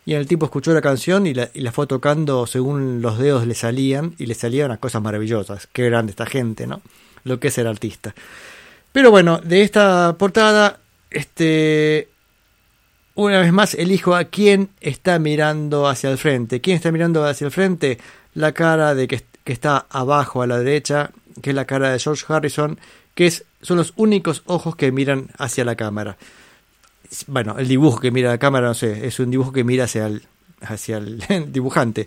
Y 0.05 0.14
el 0.14 0.27
tipo 0.29 0.45
escuchó 0.47 0.72
la 0.72 0.81
canción 0.81 1.27
y 1.27 1.35
la, 1.35 1.51
y 1.53 1.61
la 1.62 1.72
fue 1.72 1.87
tocando 1.89 2.47
según 2.47 3.03
los 3.03 3.18
dedos 3.18 3.47
le 3.47 3.55
salían 3.55 4.14
y 4.18 4.27
le 4.27 4.35
salían 4.35 4.66
unas 4.66 4.79
cosas 4.79 5.03
maravillosas. 5.03 5.66
Qué 5.72 5.85
grande 5.87 6.11
esta 6.11 6.27
gente, 6.27 6.66
¿no? 6.66 6.81
Lo 7.24 7.41
que 7.41 7.49
es 7.49 7.55
ser 7.55 7.66
artista. 7.66 8.14
Pero 8.93 9.11
bueno, 9.11 9.41
de 9.43 9.62
esta 9.62 10.14
portada, 10.16 10.79
este, 11.11 12.09
una 13.15 13.41
vez 13.41 13.53
más 13.53 13.75
elijo 13.75 14.15
a 14.15 14.25
quién 14.25 14.71
está 14.81 15.19
mirando 15.19 15.89
hacia 15.89 16.11
el 16.11 16.19
frente. 16.19 16.61
¿Quién 16.61 16.77
está 16.77 16.93
mirando 16.93 17.25
hacia 17.25 17.47
el 17.47 17.51
frente? 17.51 17.99
La 18.35 18.53
cara 18.53 18.95
de 18.95 19.09
que, 19.09 19.23
que 19.45 19.53
está 19.53 19.87
abajo 19.91 20.43
a 20.43 20.47
la 20.47 20.59
derecha, 20.59 21.11
que 21.43 21.51
es 21.51 21.57
la 21.57 21.65
cara 21.65 21.91
de 21.91 21.99
George 21.99 22.25
Harrison, 22.29 22.79
que 23.15 23.27
es, 23.27 23.45
son 23.63 23.79
los 23.79 23.93
únicos 23.97 24.43
ojos 24.47 24.77
que 24.77 24.93
miran 24.93 25.29
hacia 25.39 25.65
la 25.65 25.77
cámara 25.77 26.17
bueno, 27.27 27.57
el 27.59 27.69
dibujo 27.69 28.01
que 28.01 28.11
mira 28.11 28.31
la 28.31 28.39
cámara, 28.39 28.69
no 28.69 28.75
sé, 28.75 29.07
es 29.07 29.19
un 29.21 29.31
dibujo 29.31 29.53
que 29.53 29.65
mira 29.65 29.85
hacia 29.85 30.07
el, 30.07 30.23
hacia 30.61 30.99
el 30.99 31.23
dibujante. 31.53 32.07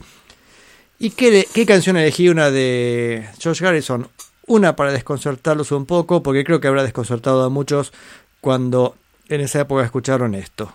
¿Y 0.97 1.12
qué, 1.12 1.47
qué 1.54 1.66
canción 1.66 1.97
elegí? 1.97 2.30
Una 2.30 2.52
de 2.52 3.28
George 3.39 3.66
Harrison. 3.66 4.08
Una 4.47 4.76
para 4.76 4.91
desconcertarlos 4.91 5.72
un 5.72 5.86
poco, 5.86 6.24
porque 6.24 6.43
creo 6.43 6.60
que 6.60 6.68
habrá 6.68 6.84
desconcertado 6.84 7.43
a 7.43 7.50
muchos 7.50 7.93
cuando 8.41 8.95
en 9.27 9.41
esa 9.41 9.61
época 9.61 9.83
escucharon 9.83 10.35
esto. 10.35 10.71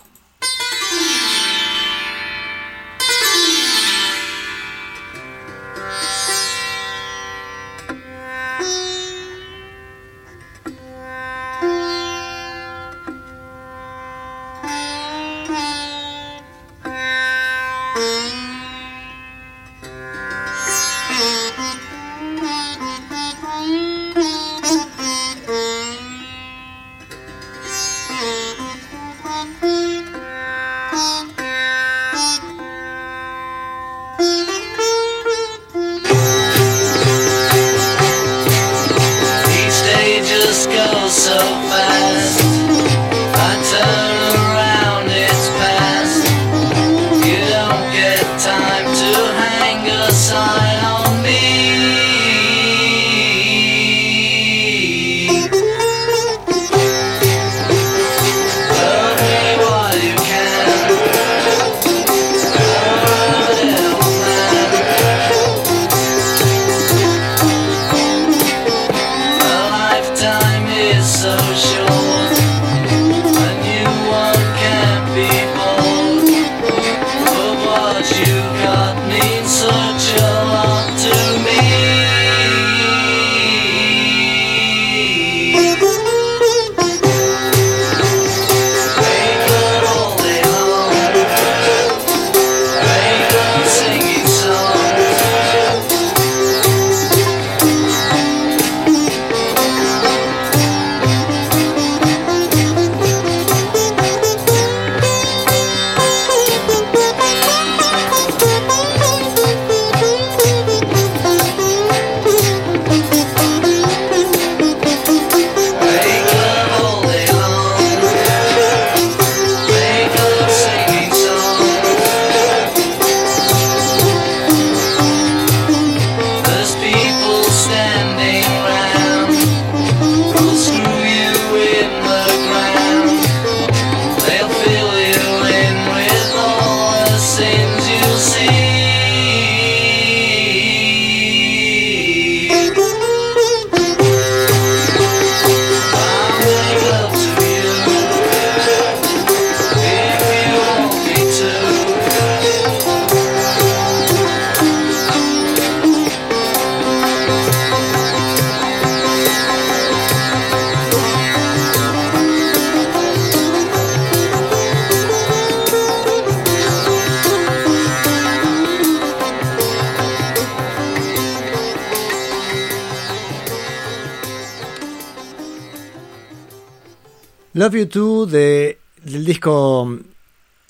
Love 177.65 177.77
You 177.77 177.87
Too 177.87 178.27
de, 178.27 178.79
del 179.03 179.25
disco 179.25 179.99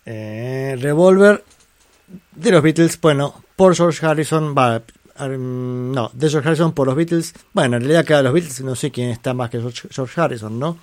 eh, 0.07 0.77
Revolver 0.79 1.43
de 2.37 2.51
los 2.53 2.63
Beatles, 2.63 3.01
bueno, 3.01 3.43
por 3.57 3.75
George 3.75 4.07
Harrison, 4.07 4.55
va, 4.57 4.81
no, 5.29 6.11
de 6.13 6.31
George 6.31 6.49
Harrison 6.49 6.73
por 6.73 6.87
los 6.87 6.95
Beatles, 6.95 7.35
bueno, 7.53 7.79
en 7.79 7.83
realidad 7.83 8.05
cada 8.07 8.23
los 8.23 8.33
Beatles 8.33 8.61
no 8.61 8.77
sé 8.77 8.93
quién 8.93 9.11
está 9.11 9.35
más 9.35 9.51
que 9.51 9.59
George, 9.59 9.89
George 9.91 10.21
Harrison, 10.21 10.57
¿no? 10.57 10.79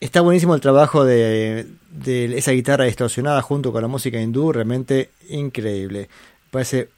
Está 0.00 0.20
buenísimo 0.20 0.56
el 0.56 0.60
trabajo 0.60 1.04
de, 1.04 1.68
de 1.92 2.36
esa 2.36 2.50
guitarra 2.50 2.86
distorsionada 2.86 3.42
junto 3.42 3.70
con 3.70 3.82
la 3.82 3.88
música 3.88 4.20
hindú, 4.20 4.50
realmente 4.50 5.12
increíble, 5.28 6.08
parece 6.50 6.88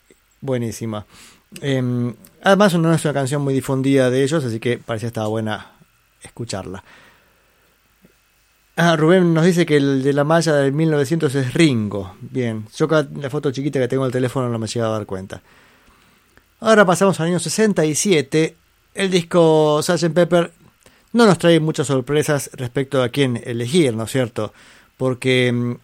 buenísima. 0.40 1.04
Em, 1.60 2.14
además 2.42 2.78
no 2.78 2.94
es 2.94 3.04
una 3.04 3.12
canción 3.12 3.42
muy 3.42 3.52
difundida 3.52 4.08
de 4.08 4.22
ellos, 4.22 4.42
así 4.42 4.58
que 4.58 4.78
parecía 4.78 5.08
estaba 5.08 5.28
buena 5.28 5.72
escucharla. 6.22 6.82
Ah, 8.80 8.94
Rubén 8.96 9.34
nos 9.34 9.44
dice 9.44 9.66
que 9.66 9.76
el 9.76 10.04
de 10.04 10.12
la 10.12 10.22
malla 10.22 10.54
del 10.54 10.72
1900 10.72 11.34
es 11.34 11.52
Ringo. 11.54 12.14
Bien, 12.20 12.64
yo 12.76 12.86
la 12.86 13.28
foto 13.28 13.50
chiquita 13.50 13.80
que 13.80 13.88
tengo 13.88 14.04
en 14.04 14.06
el 14.06 14.12
teléfono 14.12 14.48
no 14.48 14.58
me 14.58 14.68
llega 14.68 14.86
a 14.86 14.90
dar 14.90 15.04
cuenta. 15.04 15.42
Ahora 16.60 16.84
pasamos 16.86 17.18
al 17.18 17.26
año 17.26 17.40
67. 17.40 18.54
El 18.94 19.10
disco 19.10 19.80
Sgt. 19.82 20.12
Pepper 20.14 20.52
no 21.12 21.26
nos 21.26 21.38
trae 21.38 21.58
muchas 21.58 21.88
sorpresas 21.88 22.50
respecto 22.54 23.02
a 23.02 23.08
quién 23.08 23.40
elegir, 23.44 23.94
¿no 23.96 24.04
es 24.04 24.12
cierto? 24.12 24.52
Porque 24.96 25.50
mm, 25.52 25.74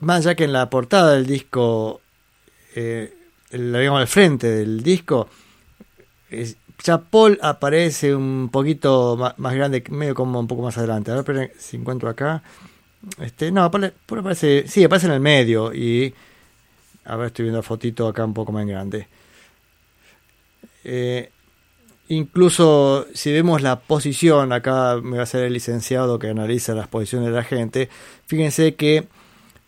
más 0.00 0.24
ya 0.24 0.34
que 0.34 0.42
en 0.44 0.52
la 0.52 0.68
portada 0.70 1.12
del 1.12 1.26
disco, 1.26 2.00
eh, 2.74 3.14
el- 3.50 3.72
digamos 3.72 4.00
al 4.00 4.08
frente 4.08 4.48
del 4.48 4.82
disco, 4.82 5.28
es- 6.30 6.56
ya 6.82 6.98
Paul 6.98 7.38
aparece 7.42 8.14
un 8.14 8.48
poquito 8.50 9.16
más, 9.36 9.54
grande, 9.54 9.82
medio 9.90 10.14
como 10.14 10.40
un 10.40 10.46
poco 10.46 10.62
más 10.62 10.78
adelante. 10.78 11.10
A 11.10 11.14
ver 11.14 11.20
esperen 11.20 11.52
si 11.58 11.76
encuentro 11.76 12.08
acá. 12.08 12.42
Este, 13.18 13.50
no, 13.50 13.70
Paul, 13.70 13.92
Paul 14.06 14.20
aparece, 14.20 14.64
sí, 14.66 14.84
aparece 14.84 15.06
en 15.06 15.12
el 15.12 15.20
medio 15.20 15.72
y 15.72 16.14
a 17.04 17.16
ver, 17.16 17.28
estoy 17.28 17.44
viendo 17.44 17.58
la 17.58 17.62
fotito 17.62 18.06
acá 18.06 18.24
un 18.24 18.34
poco 18.34 18.52
más 18.52 18.66
grande. 18.66 19.08
Eh, 20.84 21.30
incluso 22.08 23.06
si 23.14 23.32
vemos 23.32 23.62
la 23.62 23.80
posición, 23.80 24.52
acá 24.52 24.98
me 25.02 25.16
va 25.16 25.24
a 25.24 25.26
ser 25.26 25.44
el 25.44 25.52
licenciado 25.52 26.18
que 26.18 26.28
analiza 26.28 26.74
las 26.74 26.88
posiciones 26.88 27.28
de 27.28 27.34
la 27.34 27.44
gente. 27.44 27.88
Fíjense 28.26 28.74
que 28.74 29.08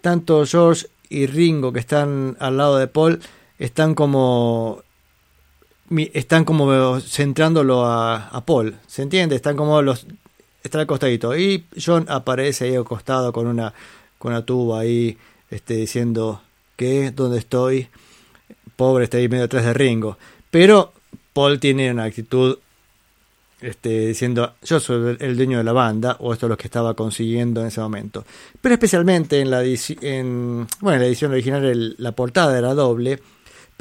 tanto 0.00 0.44
George 0.46 0.86
y 1.08 1.26
Ringo 1.26 1.72
que 1.72 1.80
están 1.80 2.36
al 2.40 2.56
lado 2.56 2.78
de 2.78 2.86
Paul 2.86 3.20
están 3.58 3.94
como 3.94 4.82
están 6.14 6.45
como 6.45 7.01
centrándolo 7.01 7.84
a, 7.84 8.43
Paul, 8.47 8.76
¿se 8.86 9.03
entiende? 9.03 9.36
Están 9.36 9.57
como 9.57 9.82
los 9.82 10.07
está 10.62 10.78
al 10.80 10.86
y 11.38 11.64
John 11.84 12.07
aparece 12.09 12.66
ahí 12.66 12.76
al 12.76 12.84
costado 12.84 13.32
con 13.32 13.47
una 13.47 13.74
con 14.18 14.32
una 14.32 14.45
tuba 14.45 14.80
ahí 14.80 15.18
este 15.51 15.74
diciendo 15.74 16.40
que 16.76 17.11
dónde 17.11 17.38
estoy. 17.38 17.88
Pobre 18.76 19.05
está 19.05 19.18
ahí 19.18 19.28
medio 19.28 19.45
atrás 19.45 19.64
de 19.64 19.74
Ringo, 19.74 20.18
pero 20.51 20.93
Paul 21.32 21.61
tiene 21.61 21.90
una 21.90 22.05
actitud 22.05 22.59
este, 23.61 24.09
diciendo 24.09 24.55
yo 24.62 24.80
soy 24.80 25.16
el, 25.20 25.36
dueño 25.36 25.59
de 25.59 25.64
la 25.64 25.72
banda 25.72 26.16
o 26.18 26.32
esto 26.32 26.47
es 26.47 26.51
lo 26.51 26.57
que 26.57 26.66
estaba 26.66 26.95
consiguiendo 26.95 27.61
en 27.61 27.68
ese 27.68 27.80
momento 27.80 28.24
pero 28.61 28.74
especialmente 28.74 29.40
en 29.40 29.51
la 29.53 29.62
en, 29.62 30.66
bueno 30.80 30.97
en 30.97 31.01
la 31.03 31.07
edición 31.07 31.30
original 31.30 31.64
el- 31.64 31.95
la 31.99 32.11
portada 32.11 32.59
era 32.59 32.74
doble 32.74 33.20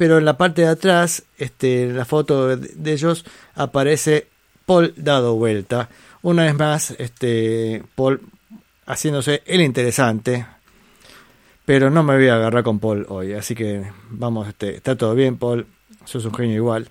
pero 0.02 0.18
en 0.18 0.24
la 0.24 0.36
parte 0.36 0.62
de 0.62 0.66
atrás 0.66 1.22
este 1.38 1.84
en 1.84 1.96
la 1.96 2.04
foto 2.04 2.56
de, 2.56 2.92
ellos 2.92 3.24
aparece 3.54 4.26
Paul 4.66 4.92
dado 4.96 5.36
vuelta 5.36 5.90
una 6.22 6.42
vez 6.42 6.56
más 6.56 6.90
este 6.98 7.84
Paul 7.94 8.20
haciéndose 8.84 9.44
el 9.46 9.60
interesante 9.60 10.44
pero 11.64 11.88
no 11.88 12.02
me 12.02 12.16
voy 12.16 12.26
a 12.26 12.34
agarrar 12.34 12.64
con 12.64 12.80
Paul 12.80 13.06
hoy 13.10 13.34
así 13.34 13.54
que 13.54 13.84
vamos 14.10 14.48
este 14.48 14.74
está 14.74 14.96
todo 14.96 15.14
bien 15.14 15.38
Paul 15.38 15.68
sos 16.04 16.24
un 16.24 16.34
genio 16.34 16.56
igual 16.56 16.90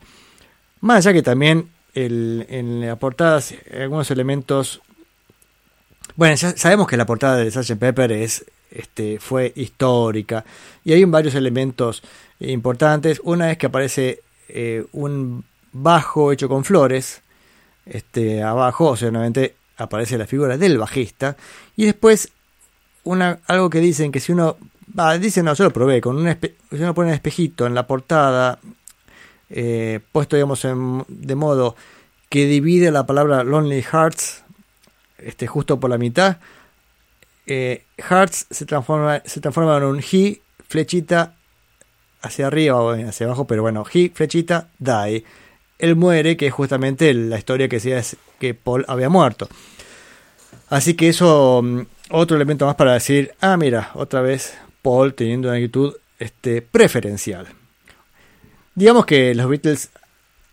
más 0.80 1.06
allá 1.06 1.12
que 1.12 1.22
también 1.22 1.70
el, 1.94 2.46
en 2.48 2.88
la 2.88 2.96
portada 2.96 3.42
algunos 3.78 4.10
elementos. 4.10 4.82
Bueno, 6.16 6.36
ya 6.36 6.56
sabemos 6.56 6.88
que 6.88 6.96
la 6.96 7.06
portada 7.06 7.36
de 7.36 7.52
Sgt. 7.52 7.78
Pepper 7.78 8.14
es, 8.14 8.46
este, 8.70 9.20
fue 9.20 9.52
histórica 9.54 10.46
y 10.86 10.94
hay 10.94 11.04
varios 11.04 11.36
elementos 11.36 12.04
importantes. 12.50 13.22
Una 13.24 13.52
es 13.52 13.58
que 13.58 13.68
aparece 13.68 14.22
eh, 14.50 14.86
un 14.92 15.44
bajo 15.72 16.32
hecho 16.32 16.50
con 16.50 16.64
flores. 16.64 17.22
Este, 17.86 18.44
abajo, 18.44 18.88
o 18.90 18.96
sea, 18.96 19.12
aparece 19.78 20.18
la 20.18 20.28
figura 20.28 20.58
del 20.58 20.78
bajista. 20.78 21.36
Y 21.76 21.86
después 21.86 22.32
una, 23.04 23.40
algo 23.48 23.70
que 23.70 23.80
dicen 23.80 24.12
que 24.12 24.20
si 24.20 24.32
uno. 24.32 24.58
Va, 24.98 25.18
dicen, 25.18 25.46
no, 25.46 25.54
yo 25.54 25.64
lo 25.64 25.72
probé. 25.72 26.02
Con 26.02 26.18
un 26.18 26.28
si 26.70 26.76
uno 26.78 26.94
pone 26.94 27.10
un 27.10 27.14
espejito 27.16 27.66
en 27.66 27.74
la 27.74 27.88
portada 27.88 28.60
eh, 29.50 30.00
puesto 30.12 30.36
digamos 30.36 30.64
en- 30.66 31.04
de 31.08 31.36
modo 31.36 31.76
que 32.30 32.46
divide 32.46 32.92
la 32.92 33.06
palabra 33.06 33.44
Lonely 33.44 33.82
Hearts 33.82 34.44
este, 35.18 35.48
justo 35.48 35.80
por 35.80 35.90
la 35.90 35.98
mitad, 35.98 36.38
eh, 37.46 37.86
Hearts 37.98 38.48
se 38.50 38.66
transforma, 38.66 39.22
se 39.26 39.42
transforma 39.42 39.78
en 39.78 39.84
un 39.84 40.00
He, 40.00 40.42
flechita 40.68 41.36
hacia 42.22 42.48
arriba 42.48 42.82
o 42.82 42.92
hacia 42.92 43.26
abajo, 43.26 43.46
pero 43.46 43.62
bueno, 43.62 43.86
He, 43.92 44.10
flechita, 44.10 44.70
die. 44.80 45.24
Él 45.80 45.96
muere, 45.96 46.38
que 46.38 46.48
es 46.48 46.54
justamente 46.54 47.14
la 47.14 47.38
historia 47.38 47.68
que 47.68 47.78
decía 47.78 48.02
que 48.40 48.54
Paul 48.54 48.86
había 48.88 49.10
muerto. 49.10 49.48
Así 50.70 50.94
que 50.94 51.10
eso, 51.10 51.62
mm, 51.64 51.82
otro 52.12 52.36
elemento 52.36 52.66
más 52.66 52.76
para 52.76 52.94
decir, 52.94 53.34
ah, 53.42 53.58
mira, 53.58 53.92
otra 53.96 54.22
vez 54.22 54.54
Paul 54.82 55.14
teniendo 55.14 55.50
una 55.50 55.58
actitud 55.58 55.96
este, 56.20 56.62
preferencial. 56.62 57.48
Digamos 58.76 59.06
que 59.06 59.36
los 59.36 59.50
Beatles 59.50 59.90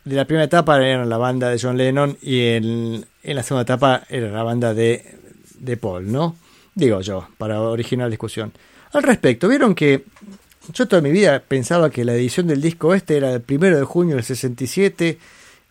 de 0.04 0.16
la 0.16 0.24
primera 0.24 0.44
etapa 0.44 0.82
eran 0.84 1.08
la 1.08 1.18
banda 1.18 1.50
de 1.50 1.58
John 1.60 1.76
Lennon 1.76 2.16
y 2.22 2.46
en, 2.46 3.06
en 3.22 3.36
la 3.36 3.42
segunda 3.42 3.62
etapa 3.62 4.02
era 4.08 4.30
la 4.30 4.42
banda 4.42 4.74
de, 4.74 5.18
de 5.58 5.76
Paul, 5.76 6.10
¿no? 6.10 6.36
Digo 6.74 7.00
yo, 7.00 7.28
para 7.36 7.60
originar 7.60 8.06
la 8.06 8.10
discusión. 8.10 8.52
Al 8.92 9.02
respecto, 9.02 9.48
vieron 9.48 9.74
que 9.74 10.04
yo 10.72 10.88
toda 10.88 11.02
mi 11.02 11.10
vida 11.10 11.42
pensaba 11.46 11.90
que 11.90 12.04
la 12.04 12.14
edición 12.14 12.46
del 12.46 12.60
disco 12.60 12.94
este 12.94 13.16
era 13.16 13.32
el 13.32 13.40
primero 13.40 13.76
de 13.76 13.84
junio 13.84 14.16
del 14.16 14.24
67 14.24 15.18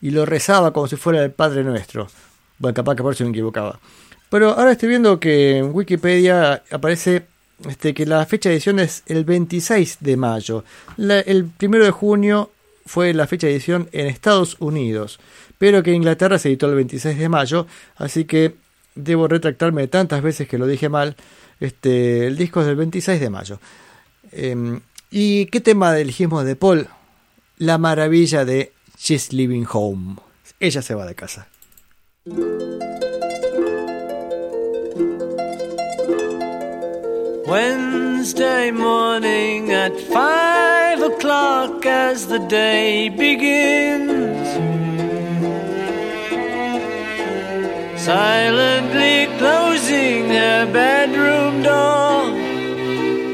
y 0.00 0.10
lo 0.10 0.26
rezaba 0.26 0.72
como 0.72 0.88
si 0.88 0.96
fuera 0.96 1.22
el 1.24 1.30
Padre 1.30 1.64
Nuestro. 1.64 2.08
Bueno, 2.58 2.74
capaz 2.74 2.96
que 2.96 3.02
por 3.02 3.12
eso 3.12 3.24
me 3.24 3.30
equivocaba. 3.30 3.78
Pero 4.30 4.50
ahora 4.50 4.72
estoy 4.72 4.90
viendo 4.90 5.18
que 5.18 5.58
en 5.58 5.74
Wikipedia 5.74 6.62
aparece 6.70 7.26
este, 7.66 7.94
que 7.94 8.06
la 8.06 8.24
fecha 8.26 8.48
de 8.48 8.56
edición 8.56 8.78
es 8.78 9.02
el 9.06 9.24
26 9.24 9.98
de 10.00 10.16
mayo. 10.16 10.64
El 10.96 11.46
primero 11.46 11.84
de 11.84 11.90
junio 11.90 12.50
fue 12.86 13.14
la 13.14 13.26
fecha 13.26 13.46
de 13.46 13.54
edición 13.54 13.88
en 13.92 14.06
Estados 14.06 14.56
Unidos, 14.60 15.18
pero 15.58 15.82
que 15.82 15.90
en 15.90 15.96
Inglaterra 15.96 16.38
se 16.38 16.48
editó 16.48 16.68
el 16.68 16.74
26 16.76 17.18
de 17.18 17.28
mayo, 17.28 17.66
así 17.96 18.24
que 18.24 18.54
debo 18.94 19.28
retractarme 19.28 19.86
tantas 19.88 20.22
veces 20.22 20.48
que 20.48 20.58
lo 20.58 20.66
dije 20.66 20.88
mal. 20.88 21.16
Este, 21.60 22.26
el 22.26 22.36
disco 22.36 22.60
es 22.60 22.66
del 22.66 22.76
26 22.76 23.20
de 23.20 23.30
mayo. 23.30 23.60
Em, 24.30 24.80
¿Y 25.10 25.46
qué 25.46 25.60
tema 25.60 25.98
elegimos 25.98 26.44
de 26.44 26.54
Paul? 26.54 26.88
La 27.56 27.78
maravilla 27.78 28.44
de 28.44 28.72
She's 28.98 29.32
Living 29.32 29.64
Home. 29.72 30.16
Ella 30.60 30.82
se 30.82 30.94
va 30.94 31.06
de 31.06 31.14
casa. 31.14 31.48
Wednesday 37.46 38.70
morning 38.70 39.72
at 39.72 39.98
five 40.12 41.00
o'clock 41.02 41.86
as 41.86 42.26
the 42.26 42.40
day 42.40 43.08
begins. 43.08 44.46
Silently 47.98 49.26
closing 49.38 50.28
her 50.28 50.66
bedroom 50.70 51.62
door, 51.62 52.24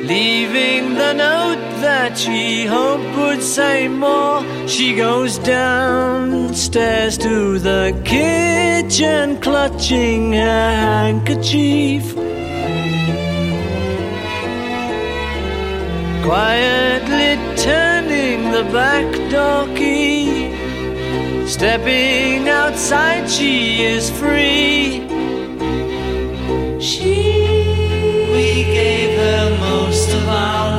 leaving 0.06 0.94
the 0.94 1.12
note 1.14 1.43
that 1.94 2.18
she 2.18 2.66
hoped 2.66 3.10
would 3.18 3.42
say 3.56 3.76
more. 3.88 4.38
She 4.74 4.86
goes 4.96 5.32
downstairs 5.38 7.14
to 7.26 7.34
the 7.68 7.84
kitchen, 8.04 9.40
clutching 9.46 10.32
her 10.32 10.70
handkerchief. 10.86 12.06
quietly 16.28 17.32
turning 17.68 18.40
the 18.56 18.64
back 18.78 19.08
door 19.30 19.62
key. 19.76 20.24
Stepping 21.46 22.48
outside, 22.48 23.24
she 23.36 23.84
is 23.92 24.04
free. 24.20 25.04
She 26.90 27.16
we 28.34 28.48
gave 28.78 29.12
her 29.24 29.44
most 29.66 30.08
of 30.18 30.28
our 30.28 30.73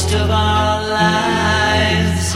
most 0.00 0.14
of 0.14 0.30
our 0.30 0.80
lives. 0.88 2.34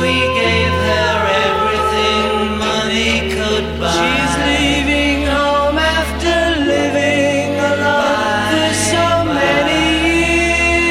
We 0.00 0.14
gave 0.42 0.74
her 0.90 1.18
everything 1.46 2.58
money 2.58 3.12
could 3.34 3.66
buy. 3.80 3.90
She's 3.98 4.34
leaving 4.50 5.26
home 5.26 5.78
after 5.78 6.36
living 6.74 7.48
alone 7.72 8.50
for 8.52 8.72
so 8.92 9.06
many 9.40 9.84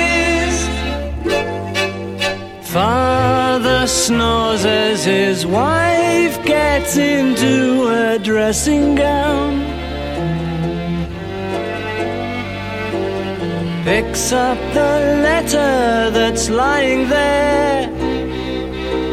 years. 0.02 0.58
Father 2.62 3.88
snores 3.88 4.66
as 4.66 5.06
his 5.06 5.46
wife 5.46 6.44
gets 6.46 6.98
into 6.98 7.86
her 7.88 8.18
dressing 8.18 8.96
gown. 8.96 9.59
Picks 13.90 14.32
up 14.32 14.60
the 14.76 15.18
letter 15.28 16.12
that's 16.12 16.48
lying 16.48 17.10
there. 17.10 17.90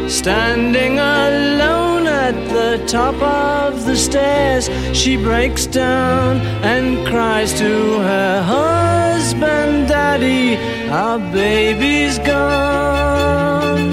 Standing 0.07 0.99
alone 0.99 2.05
at 2.05 2.35
the 2.53 2.85
top 2.85 3.19
of 3.19 3.87
the 3.87 3.95
stairs, 3.95 4.69
she 4.95 5.17
breaks 5.17 5.65
down 5.65 6.37
and 6.61 7.07
cries 7.07 7.57
to 7.57 7.71
her 8.01 8.43
husband, 8.43 9.87
Daddy, 9.87 10.57
our 10.91 11.17
baby's 11.33 12.19
gone. 12.19 13.89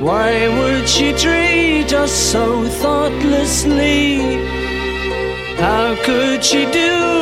Why 0.00 0.48
would 0.58 0.88
she 0.88 1.12
treat 1.12 1.92
us 1.92 2.10
so 2.10 2.64
thoughtlessly? 2.68 4.16
How 5.58 5.94
could 6.06 6.42
she 6.42 6.64
do 6.72 7.17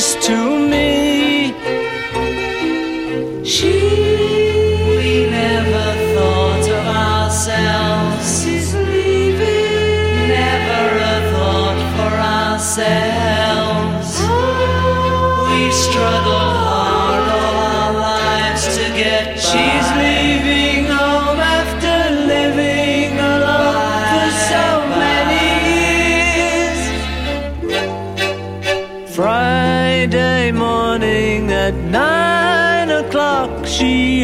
to 0.00 0.58
me? 0.70 1.09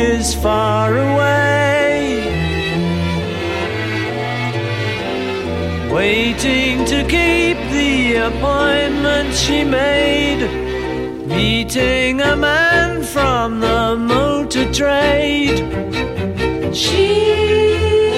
Is 0.00 0.34
far 0.34 0.96
away. 0.96 2.20
Waiting 5.90 6.84
to 6.84 7.02
keep 7.02 7.56
the 7.70 8.16
appointment 8.28 9.34
she 9.34 9.64
made. 9.64 10.42
Meeting 11.26 12.20
a 12.20 12.36
man 12.36 13.02
from 13.02 13.60
the 13.60 13.96
motor 13.96 14.70
trade. 14.72 15.58
She. 16.74 17.06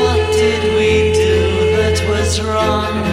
What 0.00 0.32
did 0.32 0.62
we 0.78 1.12
do 1.14 1.76
that 1.76 1.98
was 2.10 2.40
wrong? 2.42 3.07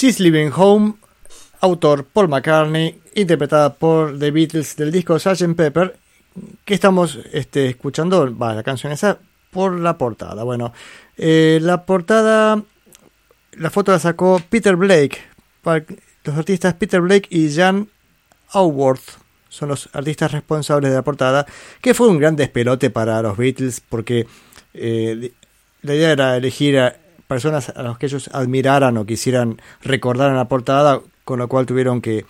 She's 0.00 0.18
Living 0.18 0.50
Home, 0.56 0.94
autor 1.60 2.06
Paul 2.06 2.28
McCartney, 2.28 3.02
interpretada 3.16 3.74
por 3.74 4.18
The 4.18 4.30
Beatles 4.30 4.74
del 4.76 4.90
disco 4.90 5.18
Sgt. 5.18 5.54
Pepper, 5.54 5.94
que 6.64 6.72
estamos 6.72 7.18
este, 7.34 7.66
escuchando, 7.66 8.34
va, 8.34 8.54
la 8.54 8.62
canción 8.62 8.92
esa, 8.92 9.18
por 9.50 9.78
la 9.78 9.98
portada. 9.98 10.42
Bueno, 10.42 10.72
eh, 11.18 11.58
la 11.60 11.84
portada, 11.84 12.62
la 13.52 13.68
foto 13.68 13.92
la 13.92 13.98
sacó 13.98 14.40
Peter 14.48 14.74
Blake, 14.74 15.18
los 16.24 16.34
artistas 16.34 16.72
Peter 16.72 17.02
Blake 17.02 17.28
y 17.28 17.54
Jan 17.54 17.86
Auworth, 18.52 19.18
son 19.50 19.68
los 19.68 19.90
artistas 19.92 20.32
responsables 20.32 20.92
de 20.92 20.96
la 20.96 21.04
portada, 21.04 21.44
que 21.82 21.92
fue 21.92 22.08
un 22.08 22.18
gran 22.18 22.36
despelote 22.36 22.88
para 22.88 23.20
los 23.20 23.36
Beatles 23.36 23.82
porque 23.86 24.26
eh, 24.72 25.30
la 25.82 25.94
idea 25.94 26.12
era 26.12 26.36
elegir 26.38 26.78
a 26.78 26.96
personas 27.30 27.70
a 27.70 27.82
las 27.82 27.96
que 27.96 28.06
ellos 28.06 28.28
admiraran 28.34 28.98
o 28.98 29.06
quisieran 29.06 29.62
recordar 29.82 30.30
en 30.30 30.36
la 30.36 30.48
portada, 30.48 31.00
con 31.24 31.38
lo 31.38 31.48
cual 31.48 31.64
tuvieron 31.64 32.02
que 32.02 32.26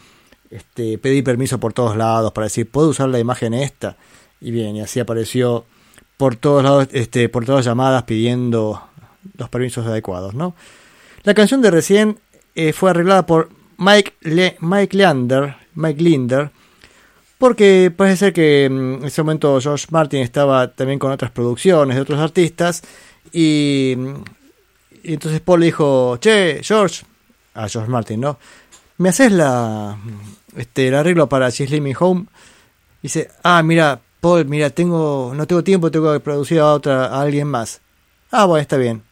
este, 0.50 0.98
pedir 0.98 1.24
permiso 1.24 1.58
por 1.58 1.72
todos 1.72 1.96
lados 1.96 2.32
para 2.32 2.44
decir, 2.44 2.68
¿puedo 2.70 2.90
usar 2.90 3.08
la 3.08 3.18
imagen 3.18 3.54
esta? 3.54 3.96
Y 4.40 4.50
bien, 4.50 4.76
y 4.76 4.82
así 4.82 5.00
apareció 5.00 5.64
por 6.18 6.36
todos 6.36 6.62
lados, 6.62 6.88
este, 6.92 7.28
por 7.30 7.46
todas 7.46 7.64
llamadas 7.64 8.02
pidiendo 8.04 8.82
los 9.38 9.48
permisos 9.48 9.86
adecuados, 9.86 10.34
¿no? 10.34 10.54
La 11.22 11.32
canción 11.34 11.62
de 11.62 11.70
recién 11.70 12.18
eh, 12.54 12.72
fue 12.74 12.90
arreglada 12.90 13.24
por 13.26 13.48
Mike, 13.78 14.14
Le- 14.20 14.56
Mike 14.60 14.96
Leander, 14.96 15.56
Mike 15.74 16.02
Linder, 16.02 16.50
porque 17.38 17.90
parece 17.96 18.16
ser 18.18 18.32
que 18.34 18.68
mm, 18.70 18.94
en 19.00 19.04
ese 19.04 19.22
momento 19.22 19.58
George 19.60 19.86
Martin 19.90 20.20
estaba 20.20 20.68
también 20.68 20.98
con 20.98 21.10
otras 21.10 21.30
producciones 21.30 21.96
de 21.96 22.02
otros 22.02 22.18
artistas 22.20 22.82
y, 23.32 23.94
mm, 23.96 24.14
y 25.02 25.14
entonces 25.14 25.40
Paul 25.40 25.60
le 25.60 25.66
dijo, 25.66 26.16
che, 26.18 26.60
George, 26.62 27.04
a 27.54 27.68
George 27.68 27.90
Martin, 27.90 28.20
¿no? 28.20 28.38
¿Me 28.98 29.08
haces 29.08 29.32
la, 29.32 29.98
este, 30.56 30.88
el 30.88 30.94
arreglo 30.94 31.28
para 31.28 31.50
She's 31.50 31.70
Leaving 31.70 31.96
Home? 31.98 32.26
Dice, 33.02 33.30
ah, 33.42 33.62
mira, 33.62 34.00
Paul, 34.20 34.44
mira, 34.46 34.70
tengo, 34.70 35.32
no 35.34 35.46
tengo 35.46 35.64
tiempo, 35.64 35.90
tengo 35.90 36.12
que 36.12 36.20
producir 36.20 36.60
a 36.60 36.72
otra, 36.72 37.06
a 37.06 37.22
alguien 37.22 37.48
más. 37.48 37.80
Ah, 38.30 38.44
bueno, 38.44 38.60
está 38.60 38.76
bien. 38.76 39.02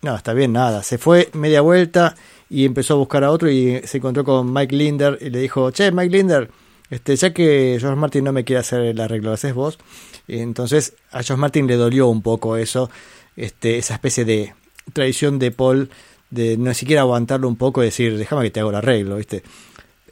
No, 0.00 0.16
está 0.16 0.32
bien, 0.32 0.52
nada. 0.52 0.82
Se 0.82 0.98
fue 0.98 1.30
media 1.34 1.60
vuelta 1.60 2.16
y 2.48 2.64
empezó 2.64 2.94
a 2.94 2.96
buscar 2.96 3.22
a 3.24 3.30
otro 3.30 3.50
y 3.50 3.82
se 3.84 3.98
encontró 3.98 4.24
con 4.24 4.52
Mike 4.52 4.74
Linder 4.74 5.18
y 5.20 5.30
le 5.30 5.40
dijo, 5.40 5.70
che, 5.70 5.92
Mike 5.92 6.16
Linder, 6.16 6.50
este, 6.90 7.14
ya 7.16 7.32
que 7.32 7.76
George 7.78 7.96
Martin 7.96 8.24
no 8.24 8.32
me 8.32 8.44
quiere 8.44 8.60
hacer 8.60 8.80
el 8.80 9.00
arreglo, 9.00 9.30
¿lo 9.30 9.34
haces 9.34 9.54
vos? 9.54 9.78
Entonces 10.26 10.94
a 11.10 11.22
George 11.22 11.40
Martin 11.40 11.66
le 11.66 11.76
dolió 11.76 12.08
un 12.08 12.22
poco 12.22 12.56
eso, 12.56 12.90
este, 13.36 13.78
esa 13.78 13.94
especie 13.94 14.24
de 14.24 14.54
traición 14.92 15.38
de 15.38 15.50
Paul, 15.50 15.90
de 16.30 16.56
no 16.56 16.72
siquiera 16.74 17.02
aguantarlo 17.02 17.48
un 17.48 17.56
poco 17.56 17.82
y 17.82 17.86
decir, 17.86 18.16
déjame 18.16 18.44
que 18.44 18.50
te 18.50 18.60
hago 18.60 18.70
el 18.70 18.76
arreglo, 18.76 19.16
¿viste? 19.16 19.42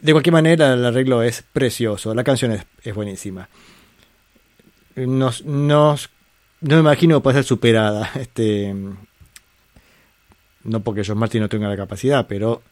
De 0.01 0.13
cualquier 0.13 0.33
manera, 0.33 0.73
el 0.75 0.85
arreglo 0.85 1.23
es 1.23 1.43
precioso, 1.53 2.15
la 2.15 2.25
canción 2.25 2.53
es, 2.53 2.65
es 2.83 2.95
buenísima. 2.95 3.49
Nos, 4.97 5.45
nos, 5.45 6.11
no 6.61 6.77
me 6.77 6.81
imagino 6.81 7.19
que 7.19 7.23
puede 7.23 7.37
ser 7.39 7.45
superada, 7.45 8.11
este, 8.19 8.75
no 10.65 10.81
porque 10.81 11.05
George 11.05 11.19
Martin 11.19 11.43
no 11.43 11.49
tenga 11.49 11.69
la 11.69 11.77
capacidad, 11.77 12.27
pero 12.27 12.63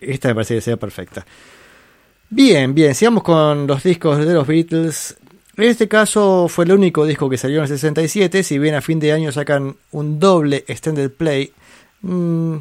esta 0.00 0.28
me 0.28 0.34
parece 0.34 0.56
que 0.56 0.60
sea 0.60 0.76
perfecta. 0.76 1.24
Bien, 2.28 2.74
bien, 2.74 2.94
sigamos 2.94 3.22
con 3.22 3.66
los 3.66 3.82
discos 3.82 4.24
de 4.24 4.32
los 4.32 4.46
Beatles. 4.46 5.16
En 5.56 5.64
este 5.64 5.86
caso 5.86 6.48
fue 6.48 6.64
el 6.64 6.72
único 6.72 7.04
disco 7.04 7.28
que 7.28 7.36
salió 7.36 7.58
en 7.58 7.64
el 7.64 7.68
67, 7.68 8.42
si 8.42 8.58
bien 8.58 8.74
a 8.74 8.80
fin 8.80 8.98
de 8.98 9.12
año 9.12 9.32
sacan 9.32 9.76
un 9.90 10.18
doble 10.18 10.64
extended 10.66 11.10
play. 11.10 11.52
mm, 12.00 12.56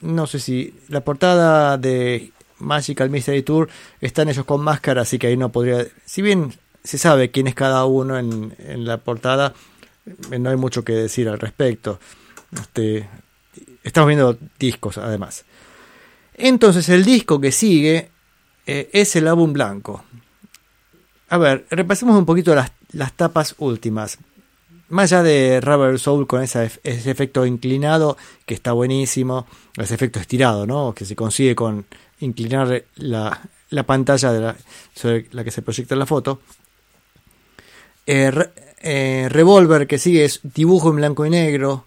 no 0.00 0.26
sé 0.28 0.38
si 0.38 0.74
la 0.88 1.00
portada 1.00 1.76
de 1.76 2.30
Magical 2.58 3.10
Mystery 3.10 3.42
Tour 3.42 3.68
están 4.00 4.28
ellos 4.28 4.44
con 4.44 4.60
máscara, 4.62 5.02
así 5.02 5.18
que 5.18 5.28
ahí 5.28 5.36
no 5.36 5.50
podría... 5.50 5.86
Si 6.04 6.22
bien 6.22 6.52
se 6.84 6.98
sabe 6.98 7.30
quién 7.30 7.48
es 7.48 7.54
cada 7.54 7.84
uno 7.84 8.18
en, 8.18 8.54
la 8.84 8.98
portada, 8.98 9.54
eh, 10.30 10.38
no 10.38 10.50
hay 10.50 10.56
mucho 10.56 10.84
que 10.84 10.92
decir 10.92 11.28
al 11.28 11.40
respecto. 11.40 11.98
Este, 12.52 13.08
estamos 13.82 14.08
viendo 14.08 14.38
discos 14.58 14.98
además. 14.98 15.44
Entonces 16.34 16.88
el 16.88 17.04
disco 17.04 17.40
que 17.40 17.50
sigue 17.50 18.10
eh, 18.66 18.88
es 18.92 19.16
el 19.16 19.26
álbum 19.26 19.52
blanco. 19.52 20.04
A 21.28 21.38
ver, 21.38 21.66
repasemos 21.70 22.16
un 22.16 22.26
poquito 22.26 22.54
las, 22.54 22.72
las 22.92 23.12
tapas 23.12 23.54
últimas. 23.58 24.18
Más 24.88 25.12
allá 25.12 25.22
de 25.22 25.60
Rubber 25.60 25.98
Soul 25.98 26.26
con 26.26 26.42
ese 26.42 26.70
efecto 26.82 27.44
inclinado, 27.44 28.16
que 28.46 28.54
está 28.54 28.72
buenísimo, 28.72 29.46
ese 29.76 29.94
efecto 29.94 30.18
estirado, 30.18 30.66
¿no? 30.66 30.94
Que 30.94 31.04
se 31.04 31.14
consigue 31.14 31.54
con 31.54 31.84
inclinar 32.20 32.84
la, 32.96 33.40
la 33.70 33.82
pantalla 33.82 34.32
de 34.32 34.40
la, 34.40 34.56
sobre 34.94 35.26
la 35.32 35.44
que 35.44 35.50
se 35.50 35.62
proyecta 35.62 35.94
la 35.96 36.06
foto. 36.06 36.40
Eh, 38.06 38.32
eh, 38.80 39.28
Revolver, 39.30 39.86
que 39.86 39.98
sigue, 39.98 40.24
es 40.24 40.40
dibujo 40.42 40.90
en 40.90 40.96
blanco 40.96 41.26
y 41.26 41.30
negro. 41.30 41.84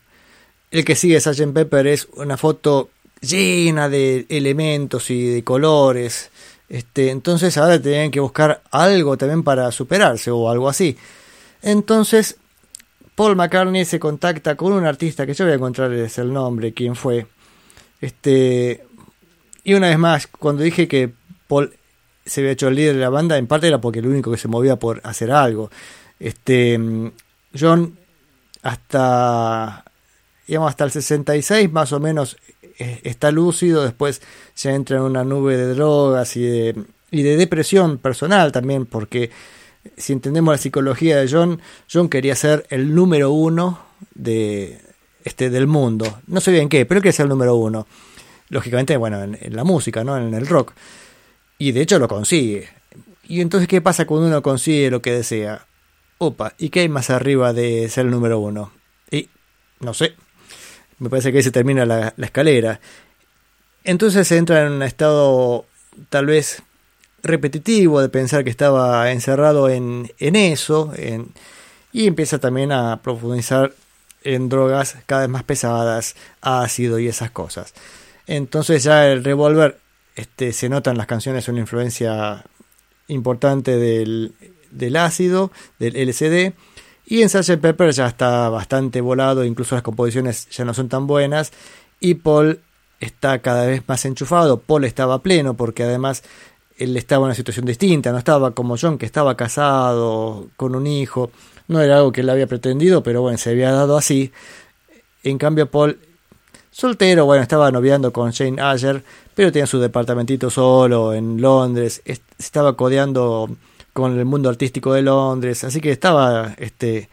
El 0.70 0.86
que 0.86 0.96
sigue, 0.96 1.20
Sgt. 1.20 1.54
Pepper, 1.54 1.88
es 1.88 2.08
una 2.14 2.38
foto 2.38 2.90
llena 3.22 3.90
de 3.90 4.26
elementos 4.30 5.10
y 5.10 5.26
de 5.26 5.44
colores. 5.44 6.31
Este, 6.72 7.10
entonces 7.10 7.58
ahora 7.58 7.82
tenían 7.82 8.12
que 8.12 8.22
buscar 8.22 8.62
algo 8.72 9.18
también 9.18 9.44
para 9.44 9.70
superarse 9.74 10.32
o 10.32 10.50
algo 10.50 10.70
así. 10.70 10.96
Entonces 11.62 12.38
Paul 13.14 13.36
McCartney 13.36 13.84
se 13.84 14.00
contacta 14.00 14.56
con 14.56 14.72
un 14.72 14.86
artista 14.86 15.26
que 15.26 15.34
yo 15.34 15.44
voy 15.44 15.52
a 15.52 15.56
encontrarles 15.56 16.18
el 16.18 16.32
nombre, 16.32 16.74
quién 16.74 16.96
fue. 16.96 17.28
Este, 18.00 18.86
y 19.66 19.74
una 19.74 19.90
vez 19.90 19.98
más, 19.98 20.28
cuando 20.28 20.64
dije 20.64 20.88
que 20.88 21.12
Paul 21.50 21.74
se 22.26 22.40
había 22.40 22.54
hecho 22.54 22.70
el 22.70 22.76
líder 22.76 22.96
de 22.96 23.02
la 23.02 23.10
banda, 23.10 23.38
en 23.38 23.48
parte 23.48 23.68
era 23.68 23.82
porque 23.82 24.00
el 24.00 24.08
único 24.08 24.32
que 24.32 24.38
se 24.38 24.48
movía 24.48 24.78
por 24.78 25.02
hacer 25.04 25.30
algo. 25.30 25.70
Este, 26.22 26.80
John 27.60 27.98
hasta 28.64 29.84
digamos 30.48 30.70
hasta 30.70 30.86
el 30.86 30.92
66 30.92 31.70
más 31.70 31.92
o 31.92 32.00
menos 32.00 32.38
está 32.78 33.32
lúcido, 33.32 33.84
después 33.84 34.22
se 34.54 34.74
entra 34.74 34.98
en 34.98 35.04
una 35.04 35.24
nube 35.24 35.58
de 35.58 35.74
drogas 35.74 36.36
y 36.36 36.42
de, 36.42 36.84
y 37.12 37.24
de 37.24 37.38
depresión 37.38 37.98
personal 37.98 38.52
también, 38.52 38.86
porque 38.86 39.30
si 39.98 40.14
entendemos 40.14 40.54
la 40.54 40.58
psicología 40.58 41.18
de 41.18 41.30
John, 41.30 41.62
John 41.92 42.10
quería 42.10 42.36
ser 42.36 42.66
el 42.70 42.94
número 42.94 43.32
uno 43.32 43.80
de, 44.16 44.80
este, 45.24 45.50
del 45.50 45.68
mundo. 45.68 46.22
No 46.28 46.42
sé 46.42 46.52
bien 46.52 46.70
qué, 46.70 46.86
pero 46.86 47.00
él 47.00 47.04
quería 47.04 47.14
ser 47.16 47.26
el 47.26 47.30
número 47.30 47.56
uno. 47.56 47.88
Lógicamente, 48.50 48.98
bueno, 48.98 49.24
en, 49.24 49.38
en 49.40 49.56
la 49.56 49.64
música, 49.64 50.04
¿no? 50.04 50.18
En 50.18 50.34
el 50.34 50.48
rock. 50.48 50.74
Y 51.58 51.72
de 51.72 51.82
hecho 51.82 52.00
lo 52.00 52.08
consigue. 52.08 52.70
Y 53.28 53.42
entonces, 53.42 53.68
¿qué 53.68 53.82
pasa 53.82 54.06
cuando 54.06 54.28
uno 54.28 54.42
consigue 54.42 54.92
lo 54.92 55.02
que 55.02 55.14
desea? 55.14 55.66
Opa, 56.18 56.54
¿y 56.58 56.70
qué 56.70 56.82
hay 56.82 56.90
más 56.90 57.10
arriba 57.10 57.54
de 57.54 57.88
ser 57.90 58.06
el 58.06 58.12
número 58.12 58.40
uno? 58.40 58.72
Y 59.10 59.30
no 59.80 59.94
sé. 59.94 60.16
Me 61.02 61.10
parece 61.10 61.32
que 61.32 61.40
ahí 61.40 61.44
se 61.44 61.50
termina 61.50 61.84
la, 61.84 62.14
escalera. 62.20 62.80
Entonces 63.84 64.28
se 64.28 64.38
entra 64.38 64.62
en 64.62 64.72
un 64.72 64.84
estado 64.84 65.66
tal 66.10 66.28
vez 66.28 66.62
repetitivo 67.24 68.02
de 68.02 68.10
pensar 68.10 68.44
que 68.44 68.52
estaba 68.52 69.12
encerrado 69.12 69.68
en, 69.68 70.12
en 70.20 70.36
eso 70.36 70.94
y 71.92 72.06
empieza 72.06 72.38
también 72.38 72.72
a 72.72 73.02
profundizar 73.02 73.74
en 74.24 74.48
drogas 74.48 74.98
cada 75.08 75.22
vez 75.22 75.30
más 75.32 75.44
pesadas, 75.44 76.16
ácido 76.40 77.00
y 77.00 77.08
esas 77.08 77.32
cosas. 77.32 77.74
Entonces 78.28 78.84
ya 78.84 79.08
el 79.08 79.24
revólver 79.24 79.80
este, 80.16 80.54
se 80.54 80.70
nota 80.70 80.92
en 80.92 81.00
las 81.00 81.08
canciones 81.08 81.48
una 81.48 81.62
influencia 81.62 82.46
importante 83.08 83.76
del, 83.76 84.34
del 84.70 84.98
ácido, 84.98 85.52
del 85.80 85.96
LCD. 85.96 86.54
Y 87.12 87.22
en 87.24 87.28
Sgt. 87.30 87.58
Pepper 87.60 87.92
ya 87.92 88.08
está 88.08 88.48
bastante 88.48 89.02
volado, 89.02 89.44
incluso 89.44 89.76
las 89.76 89.82
composiciones 89.84 90.48
ya 90.50 90.64
no 90.64 90.74
son 90.74 90.88
tan 90.88 91.08
buenas. 91.08 91.52
Y 92.00 92.14
Paul 92.14 92.62
está 93.02 93.40
cada 93.40 93.66
vez 93.66 93.84
más 93.86 94.06
enchufado. 94.06 94.62
Paul 94.62 94.86
estaba 94.86 95.20
pleno 95.22 95.56
porque 95.56 95.84
además 95.84 96.24
él 96.78 96.96
estaba 96.96 97.24
en 97.24 97.26
una 97.26 97.36
situación 97.36 97.66
distinta, 97.66 98.14
no 98.14 98.18
estaba 98.18 98.52
como 98.52 98.78
John, 98.80 98.98
que 98.98 99.06
estaba 99.06 99.36
casado, 99.36 100.48
con 100.56 100.74
un 100.74 100.88
hijo. 100.88 101.32
No 101.68 101.82
era 101.82 101.98
algo 101.98 102.14
que 102.14 102.22
él 102.22 102.30
había 102.30 102.48
pretendido, 102.48 103.04
pero 103.04 103.22
bueno, 103.22 103.38
se 103.38 103.50
había 103.50 103.74
dado 103.74 103.98
así. 103.98 104.32
En 105.24 105.38
cambio, 105.38 105.70
Paul, 105.70 106.00
soltero, 106.72 107.26
bueno, 107.26 107.44
estaba 107.44 107.72
noviando 107.72 108.14
con 108.14 108.32
Jane 108.32 108.62
Ayer, 108.62 109.04
pero 109.36 109.52
tenía 109.52 109.68
su 109.68 109.80
departamentito 109.80 110.50
solo 110.50 111.14
en 111.14 111.42
Londres. 111.42 112.02
est- 112.06 112.24
Estaba 112.40 112.78
codeando 112.78 113.50
con 113.94 114.18
el 114.18 114.26
mundo 114.26 114.50
artístico 114.50 114.94
de 114.94 115.02
Londres, 115.02 115.64
así 115.64 115.82
que 115.82 115.92
estaba 115.92 116.56
este, 116.58 117.10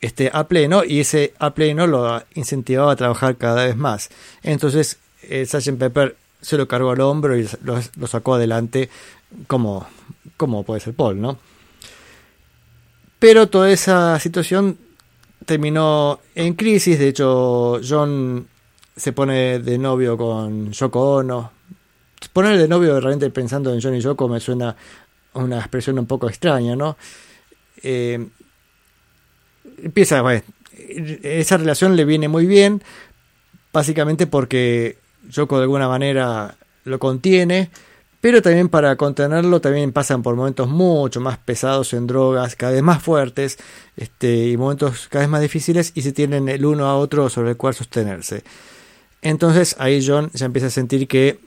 este 0.00 0.30
a 0.32 0.48
pleno 0.48 0.84
y 0.84 1.00
ese 1.00 1.34
a 1.38 1.54
pleno 1.54 1.86
lo 1.86 2.22
incentivaba 2.34 2.92
a 2.92 2.96
trabajar 2.96 3.36
cada 3.36 3.64
vez 3.64 3.76
más. 3.76 4.10
Entonces, 4.42 4.98
Sgt. 5.22 5.78
Pepper 5.78 6.16
se 6.40 6.56
lo 6.56 6.68
cargó 6.68 6.90
al 6.90 7.00
hombro 7.00 7.36
y 7.36 7.48
lo, 7.62 7.80
lo 7.96 8.06
sacó 8.06 8.34
adelante 8.34 8.88
como, 9.46 9.86
como 10.36 10.62
puede 10.62 10.80
ser 10.80 10.94
Paul, 10.94 11.20
¿no? 11.20 11.38
Pero 13.18 13.48
toda 13.48 13.70
esa 13.70 14.18
situación 14.20 14.78
terminó 15.44 16.20
en 16.34 16.54
crisis, 16.54 16.98
de 16.98 17.08
hecho 17.08 17.80
John 17.86 18.46
se 18.96 19.12
pone 19.12 19.58
de 19.58 19.78
novio 19.78 20.16
con 20.16 20.72
Yoko 20.72 21.16
Ono. 21.16 21.52
Poner 22.32 22.58
de 22.58 22.68
novio 22.68 23.00
realmente 23.00 23.30
pensando 23.30 23.72
en 23.72 23.80
John 23.80 23.94
y 23.94 24.00
Yoko 24.00 24.28
me 24.28 24.40
suena 24.40 24.74
una 25.44 25.58
expresión 25.58 25.98
un 25.98 26.06
poco 26.06 26.28
extraña, 26.28 26.76
¿no? 26.76 26.96
Eh, 27.82 28.26
empieza, 29.82 30.22
esa 31.22 31.56
relación 31.56 31.96
le 31.96 32.04
viene 32.04 32.28
muy 32.28 32.46
bien, 32.46 32.82
básicamente 33.72 34.26
porque 34.26 34.98
Yoko 35.28 35.56
de 35.56 35.62
alguna 35.62 35.88
manera 35.88 36.56
lo 36.84 36.98
contiene, 36.98 37.70
Pero 38.20 38.42
también 38.42 38.68
para 38.68 38.96
contenerlo 38.96 39.60
también 39.60 39.92
pasan 39.92 40.22
por 40.22 40.34
momentos 40.34 40.68
mucho 40.68 41.20
más 41.20 41.38
pesados 41.38 41.92
en 41.92 42.08
drogas, 42.08 42.56
cada 42.56 42.72
vez 42.72 42.82
más 42.82 43.00
fuertes, 43.00 43.58
este, 43.96 44.48
y 44.48 44.56
momentos 44.56 45.06
cada 45.08 45.22
vez 45.22 45.30
más 45.30 45.40
difíciles 45.40 45.92
y 45.94 46.02
se 46.02 46.12
tienen 46.12 46.48
el 46.48 46.66
uno 46.66 46.86
a 46.86 46.96
otro 46.96 47.30
sobre 47.30 47.50
el 47.50 47.56
cual 47.56 47.74
sostenerse. 47.74 48.42
Entonces 49.22 49.76
ahí 49.78 50.04
John 50.04 50.30
ya 50.34 50.46
empieza 50.46 50.66
a 50.66 50.70
sentir 50.70 51.06
que, 51.06 51.38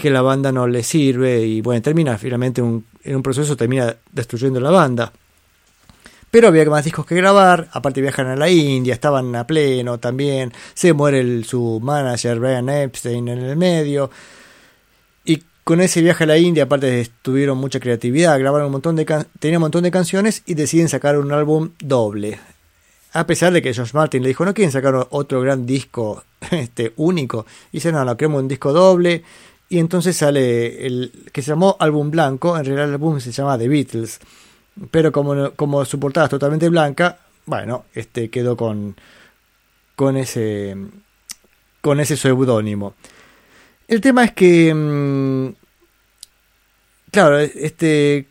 que 0.00 0.10
la 0.10 0.22
banda 0.22 0.52
no 0.52 0.66
le 0.66 0.82
sirve 0.82 1.40
y 1.40 1.60
bueno, 1.60 1.80
termina 1.82 2.18
finalmente 2.18 2.60
en 2.60 3.16
un 3.16 3.22
proceso, 3.22 3.56
termina 3.56 3.94
destruyendo 4.12 4.60
la 4.60 4.70
banda. 4.70 5.12
Pero 6.30 6.48
había 6.48 6.64
más 6.66 6.84
discos 6.84 7.06
que 7.06 7.14
grabar, 7.14 7.68
aparte 7.72 8.00
viajan 8.00 8.26
a 8.26 8.36
la 8.36 8.50
India, 8.50 8.92
estaban 8.92 9.34
a 9.36 9.46
pleno 9.46 9.98
también, 9.98 10.52
se 10.74 10.92
muere 10.92 11.42
su 11.44 11.80
manager 11.82 12.38
Brian 12.38 12.68
Epstein 12.68 13.28
en 13.28 13.38
el 13.38 13.56
medio. 13.56 14.10
Y 15.24 15.42
con 15.64 15.80
ese 15.80 16.02
viaje 16.02 16.24
a 16.24 16.26
la 16.26 16.36
India, 16.36 16.64
aparte 16.64 17.08
tuvieron 17.22 17.58
mucha 17.58 17.80
creatividad, 17.80 18.38
grabaron 18.38 18.66
un 18.66 18.72
montón 18.72 18.96
de 18.96 19.06
tenían 19.38 19.58
un 19.58 19.62
montón 19.62 19.84
de 19.84 19.90
canciones 19.90 20.42
y 20.46 20.54
deciden 20.54 20.88
sacar 20.88 21.16
un 21.16 21.32
álbum 21.32 21.70
doble. 21.78 22.38
A 23.12 23.26
pesar 23.26 23.50
de 23.52 23.62
que 23.62 23.72
George 23.72 23.92
Martin 23.94 24.22
le 24.22 24.28
dijo, 24.28 24.44
no 24.44 24.52
quieren 24.52 24.72
sacar 24.72 25.06
otro 25.08 25.40
gran 25.40 25.64
disco 25.64 26.22
este, 26.50 26.92
único. 26.96 27.46
Y 27.72 27.78
dice, 27.78 27.92
no, 27.92 28.04
no, 28.04 28.14
queremos 28.14 28.42
un 28.42 28.48
disco 28.48 28.74
doble. 28.74 29.22
Y 29.68 29.78
entonces 29.78 30.16
sale 30.16 30.86
el 30.86 31.12
que 31.32 31.42
se 31.42 31.50
llamó 31.50 31.76
Álbum 31.80 32.10
Blanco, 32.10 32.56
en 32.56 32.64
realidad 32.64 32.88
el 32.88 32.94
álbum 32.94 33.18
se 33.20 33.32
llama 33.32 33.58
The 33.58 33.68
Beatles. 33.68 34.20
Pero 34.90 35.10
como, 35.10 35.52
como 35.52 35.84
su 35.84 35.98
portada 35.98 36.26
es 36.26 36.30
totalmente 36.30 36.68
blanca, 36.68 37.18
bueno, 37.46 37.86
este 37.94 38.28
quedó 38.30 38.56
con, 38.56 38.96
con 39.94 40.16
ese 40.16 40.76
con 41.80 42.00
ese 42.00 42.16
seudónimo. 42.16 42.94
El 43.88 44.00
tema 44.00 44.24
es 44.24 44.32
que 44.32 44.74
mm, 44.74 45.54
claro, 47.10 47.38
este 47.38 48.28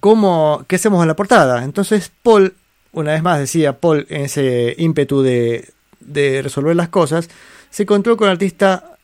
cómo 0.00 0.64
qué 0.66 0.76
hacemos 0.76 1.02
en 1.02 1.08
la 1.08 1.16
portada. 1.16 1.62
Entonces 1.62 2.10
Paul 2.22 2.54
una 2.92 3.12
vez 3.12 3.22
más 3.22 3.38
decía 3.38 3.80
Paul 3.80 4.06
en 4.08 4.22
ese 4.22 4.74
ímpetu 4.78 5.22
de, 5.22 5.72
de 6.00 6.42
resolver 6.42 6.74
las 6.74 6.88
cosas, 6.88 7.28
se 7.70 7.82
encontró 7.82 8.16
con 8.16 8.28
el 8.28 8.32
artista 8.32 8.97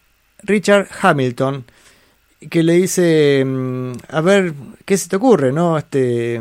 Richard 0.45 0.89
Hamilton 1.01 1.65
que 2.51 2.63
le 2.63 2.75
dice 2.75 3.43
mm, 3.45 3.93
a 4.09 4.21
ver 4.21 4.55
qué 4.85 4.97
se 4.99 5.09
te 5.09 5.17
ocurre, 5.17 5.53
¿no? 5.53 5.79
Este 5.79 6.41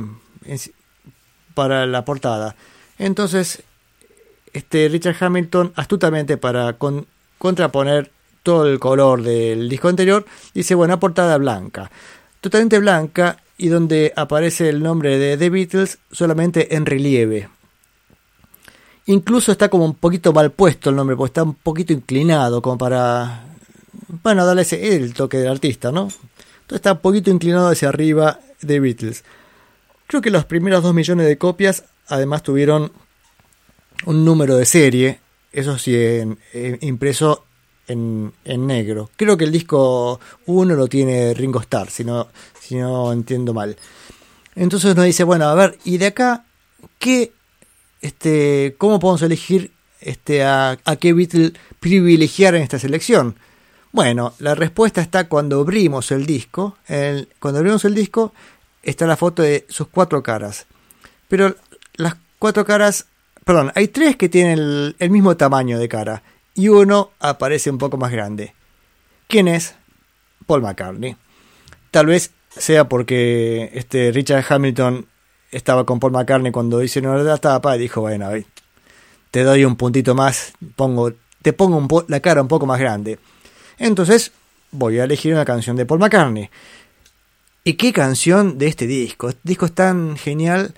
para 1.54 1.86
la 1.86 2.04
portada. 2.04 2.56
Entonces 2.98 3.64
este 4.54 4.88
Richard 4.90 5.16
Hamilton 5.20 5.74
astutamente 5.76 6.38
para 6.38 6.74
con- 6.74 7.08
contraponer 7.38 8.12
todo 8.44 8.68
el 8.68 8.80
color 8.80 9.24
del 9.24 9.70
disco 9.70 9.88
anterior 9.88 10.26
dice 10.54 10.76
bueno 10.76 11.00
portada 11.00 11.38
blanca 11.38 11.90
totalmente 12.42 12.78
blanca 12.80 13.38
y 13.58 13.70
donde 13.70 14.12
aparece 14.16 14.70
el 14.70 14.84
nombre 14.84 15.18
de 15.18 15.38
The 15.38 15.50
Beatles 15.50 15.98
solamente 16.12 16.76
en 16.76 16.86
relieve 16.86 17.50
incluso 19.06 19.52
está 19.52 19.70
como 19.70 19.86
un 19.86 19.96
poquito 19.96 20.34
mal 20.34 20.52
puesto 20.52 20.90
el 20.90 20.96
nombre 20.98 21.16
porque 21.16 21.30
está 21.30 21.44
un 21.44 21.56
poquito 21.56 21.94
inclinado 21.94 22.62
como 22.62 22.78
para 22.78 23.46
bueno 24.24 24.46
darle 24.46 24.64
ese 24.64 24.96
el 24.96 25.14
toque 25.14 25.38
del 25.38 25.50
artista 25.50 25.92
no 25.92 26.04
entonces 26.04 26.76
está 26.76 26.94
un 26.94 27.00
poquito 27.00 27.30
inclinado 27.30 27.70
hacia 27.70 27.90
arriba 27.90 28.40
The 28.66 28.80
Beatles 28.80 29.24
creo 30.08 30.22
que 30.22 30.30
los 30.30 30.46
primeros 30.46 30.84
dos 30.84 30.94
millones 30.94 31.28
de 31.28 31.38
copias 31.38 31.86
además 32.08 32.44
tuvieron 32.44 32.92
un 34.06 34.26
número 34.26 34.56
de 34.58 34.66
serie, 34.66 35.20
eso 35.52 35.78
sí, 35.78 35.96
impreso 36.82 37.46
en, 37.88 38.34
en 38.46 38.68
negro. 38.68 39.10
Creo 39.16 39.38
que 39.38 39.46
el 39.46 39.52
disco 39.52 40.20
1 40.46 40.76
lo 40.76 40.88
tiene 40.88 41.34
Ringo 41.34 41.62
Starr, 41.62 41.90
si 41.90 42.04
no, 42.04 42.28
si 42.60 42.76
no 42.76 43.12
entiendo 43.12 43.54
mal. 43.54 43.78
Entonces 44.56 44.96
nos 44.96 45.06
dice, 45.06 45.24
bueno, 45.24 45.46
a 45.46 45.56
ver, 45.56 45.78
y 45.84 45.98
de 45.98 46.08
acá, 46.08 46.46
¿qué, 47.00 47.32
este, 48.02 48.76
¿cómo 48.78 49.00
podemos 49.00 49.22
elegir 49.22 49.72
este, 50.02 50.44
a, 50.44 50.78
a 50.84 50.96
qué 50.96 51.14
Beatle 51.14 51.54
privilegiar 51.80 52.56
en 52.56 52.62
esta 52.62 52.80
selección? 52.80 53.36
Bueno, 53.94 54.34
la 54.40 54.56
respuesta 54.56 55.02
está 55.02 55.28
cuando 55.30 55.62
abrimos 55.62 56.12
el 56.12 56.26
disco. 56.26 56.76
Cuando 57.40 57.60
abrimos 57.60 57.86
el 57.86 57.94
disco 57.94 58.34
está 58.82 59.06
la 59.06 59.16
foto 59.16 59.44
de 59.44 59.66
sus 59.70 59.88
cuatro 59.88 60.24
caras. 60.24 60.66
Pero 61.28 61.56
las 61.96 62.16
cuatro 62.40 62.66
caras, 62.66 63.06
perdón, 63.46 63.72
hay 63.76 63.88
tres 63.90 64.16
que 64.18 64.30
tienen 64.30 64.58
el, 64.58 64.96
el 64.98 65.10
mismo 65.12 65.38
tamaño 65.38 65.78
de 65.78 65.88
cara 65.88 66.24
y 66.56 66.70
uno 66.70 67.12
aparece 67.20 67.70
un 67.70 67.78
poco 67.78 67.98
más 67.98 68.12
grande. 68.12 68.56
¿Quién 69.28 69.48
es? 69.48 69.76
Paul 70.48 70.64
McCartney. 70.64 71.16
Tal 71.92 72.08
vez 72.08 72.32
sea 72.50 72.90
porque 72.90 73.70
este 73.76 74.12
Richard 74.12 74.44
Hamilton 74.50 75.06
estaba 75.52 75.86
con 75.86 76.00
Paul 76.00 76.14
McCartney 76.14 76.52
cuando 76.52 76.82
hizo 76.82 77.00
la 77.00 77.38
tapa 77.38 77.76
y 77.76 77.80
dijo, 77.80 78.02
bueno, 78.02 78.28
te 79.30 79.44
doy 79.44 79.66
un 79.66 79.76
puntito 79.76 80.16
más, 80.16 80.54
pongo, 80.76 81.14
te 81.44 81.54
pongo 81.54 81.78
un 81.78 81.88
po- 81.88 82.06
la 82.08 82.20
cara 82.22 82.42
un 82.42 82.48
poco 82.48 82.66
más 82.66 82.80
grande. 82.80 83.20
Entonces 83.78 84.32
voy 84.72 85.00
a 85.00 85.04
elegir 85.04 85.34
una 85.34 85.46
canción 85.46 85.76
de 85.76 85.86
Paul 85.86 86.00
McCartney. 86.00 86.50
¿Y 87.64 87.74
qué 87.74 87.94
canción 87.94 88.58
de 88.58 88.68
este 88.68 88.88
disco? 88.88 89.30
Este 89.30 89.42
disco 89.44 89.66
es 89.66 89.74
tan 89.74 90.18
genial. 90.18 90.74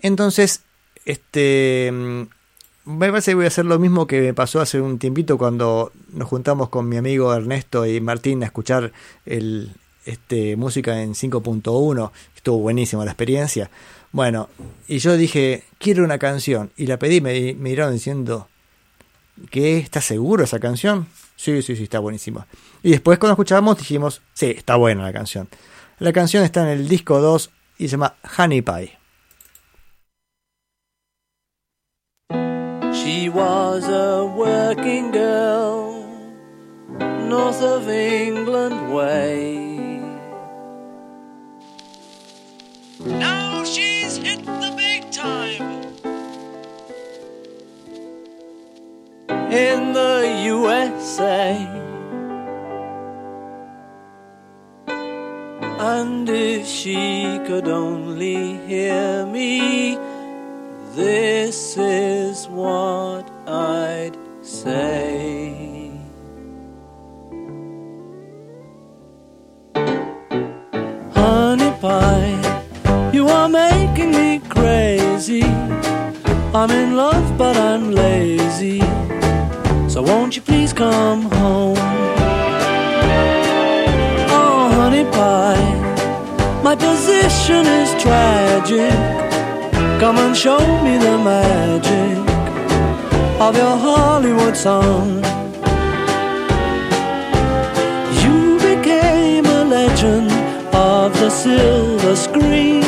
Entonces, 0.00 0.62
este. 1.04 1.90
mm, 1.92 2.22
Me 2.84 3.10
parece 3.10 3.32
que 3.32 3.34
voy 3.36 3.44
a 3.46 3.48
hacer 3.48 3.64
lo 3.64 3.78
mismo 3.78 4.06
que 4.06 4.20
me 4.20 4.34
pasó 4.34 4.60
hace 4.60 4.80
un 4.80 4.98
tiempito 4.98 5.36
cuando 5.36 5.92
nos 6.12 6.28
juntamos 6.28 6.68
con 6.68 6.88
mi 6.88 6.96
amigo 6.96 7.34
Ernesto 7.34 7.84
y 7.86 8.00
Martín 8.00 8.42
a 8.42 8.46
escuchar 8.46 8.92
el, 9.26 9.72
este, 10.06 10.56
música 10.56 11.02
en 11.02 11.14
5.1. 11.14 12.12
Estuvo 12.36 12.58
buenísima 12.58 13.04
la 13.04 13.10
experiencia. 13.10 13.70
Bueno, 14.12 14.48
y 14.86 14.98
yo 14.98 15.16
dije, 15.16 15.64
quiero 15.78 16.04
una 16.04 16.18
canción. 16.18 16.70
Y 16.76 16.86
la 16.86 16.98
pedí, 16.98 17.20
me, 17.20 17.32
me 17.32 17.54
miraron 17.54 17.92
diciendo, 17.94 18.48
¿qué? 19.50 19.78
¿Estás 19.78 20.04
seguro 20.04 20.44
esa 20.44 20.60
canción? 20.60 21.08
Sí, 21.38 21.62
sí, 21.62 21.76
sí, 21.76 21.84
está 21.84 22.00
buenísima. 22.00 22.48
Y 22.82 22.90
después 22.90 23.16
cuando 23.16 23.34
escuchamos 23.34 23.78
dijimos, 23.78 24.22
sí, 24.34 24.46
está 24.56 24.74
buena 24.74 25.04
la 25.04 25.12
canción. 25.12 25.48
La 26.00 26.12
canción 26.12 26.42
está 26.42 26.62
en 26.62 26.80
el 26.80 26.88
disco 26.88 27.20
2 27.20 27.50
y 27.78 27.84
se 27.84 27.92
llama 27.92 28.16
Honey 28.36 28.60
Pie. 28.60 28.98
She 32.92 33.28
was 33.28 33.84
a 33.88 34.24
working 34.24 35.12
girl, 35.12 36.04
north 37.28 37.62
of 37.62 37.88
England 37.88 38.92
way. 38.92 40.00
Now 43.06 43.62
she's 43.62 44.16
hit 44.16 44.44
the 44.44 44.74
big 44.76 45.08
time. 45.12 45.77
In 49.50 49.94
the 49.94 50.42
USA. 50.44 51.66
And 55.80 56.28
if 56.28 56.66
she 56.66 57.40
could 57.46 57.66
only 57.66 58.58
hear 58.66 59.24
me, 59.24 59.96
this 60.94 61.78
is 61.78 62.46
what 62.48 63.30
I'd 63.46 64.18
say. 64.42 65.92
Honey 71.14 71.72
pie, 71.80 73.10
you 73.14 73.28
are 73.28 73.48
making 73.48 74.10
me 74.10 74.40
crazy. 74.50 75.44
I'm 76.52 76.70
in 76.70 76.96
love, 76.96 77.38
but 77.38 77.56
I'm 77.56 77.92
lazy. 77.92 79.07
So 79.98 80.04
won't 80.04 80.36
you 80.36 80.42
please 80.42 80.72
come 80.72 81.22
home? 81.22 81.76
Oh, 84.30 84.70
honey 84.78 85.02
pie, 85.10 86.62
my 86.62 86.76
position 86.76 87.66
is 87.66 87.90
tragic. 88.00 88.94
Come 89.98 90.18
and 90.18 90.36
show 90.36 90.60
me 90.84 90.98
the 90.98 91.18
magic 91.18 92.16
of 93.40 93.56
your 93.56 93.76
Hollywood 93.76 94.56
song. 94.56 95.16
You 98.22 98.56
became 98.70 99.46
a 99.46 99.64
legend 99.64 100.30
of 100.72 101.12
the 101.18 101.28
silver 101.28 102.14
screen, 102.14 102.84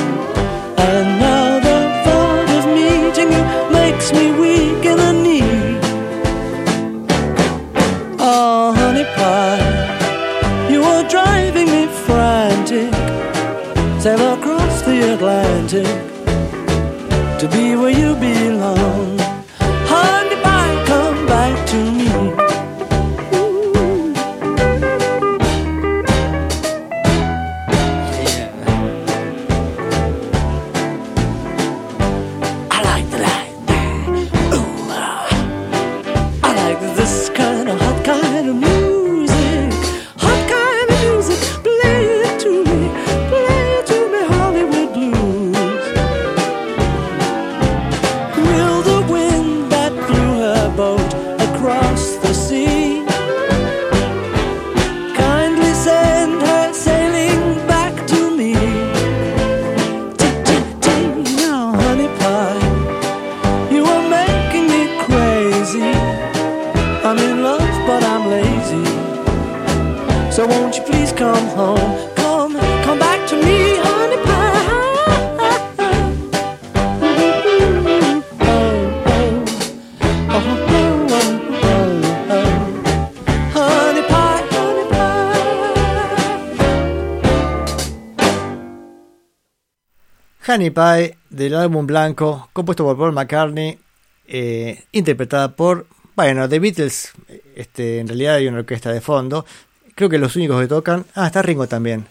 Honey 90.60 90.70
Pie 90.70 91.16
del 91.30 91.54
álbum 91.54 91.86
blanco, 91.86 92.50
compuesto 92.52 92.84
por 92.84 92.98
Paul 92.98 93.12
McCartney, 93.14 93.78
eh, 94.26 94.84
interpretada 94.92 95.56
por, 95.56 95.86
bueno, 96.14 96.46
The 96.50 96.58
Beatles, 96.58 97.12
este, 97.56 98.00
en 98.00 98.08
realidad 98.08 98.34
hay 98.34 98.46
una 98.46 98.58
orquesta 98.58 98.92
de 98.92 99.00
fondo, 99.00 99.46
creo 99.94 100.10
que 100.10 100.18
los 100.18 100.36
únicos 100.36 100.60
que 100.60 100.66
tocan, 100.68 101.06
ah, 101.14 101.26
está 101.28 101.40
Ringo 101.40 101.66
también, 101.66 102.04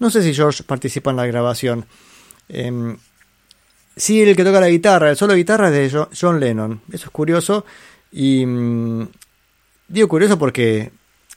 no 0.00 0.10
sé 0.10 0.20
si 0.24 0.34
George 0.34 0.64
participa 0.64 1.10
en 1.12 1.16
la 1.16 1.26
grabación. 1.26 1.86
Em, 2.48 2.96
sí, 3.96 4.20
el 4.22 4.34
que 4.34 4.42
toca 4.44 4.60
la 4.60 4.68
guitarra, 4.68 5.10
el 5.10 5.16
solo 5.16 5.34
guitarra 5.34 5.68
es 5.68 5.74
de 5.92 5.96
Jo- 5.98 6.10
John 6.18 6.40
Lennon, 6.40 6.80
eso 6.92 7.04
es 7.04 7.10
curioso, 7.10 7.64
y 8.10 8.44
mm, 8.44 9.06
digo 9.86 10.08
curioso 10.08 10.36
porque 10.40 10.90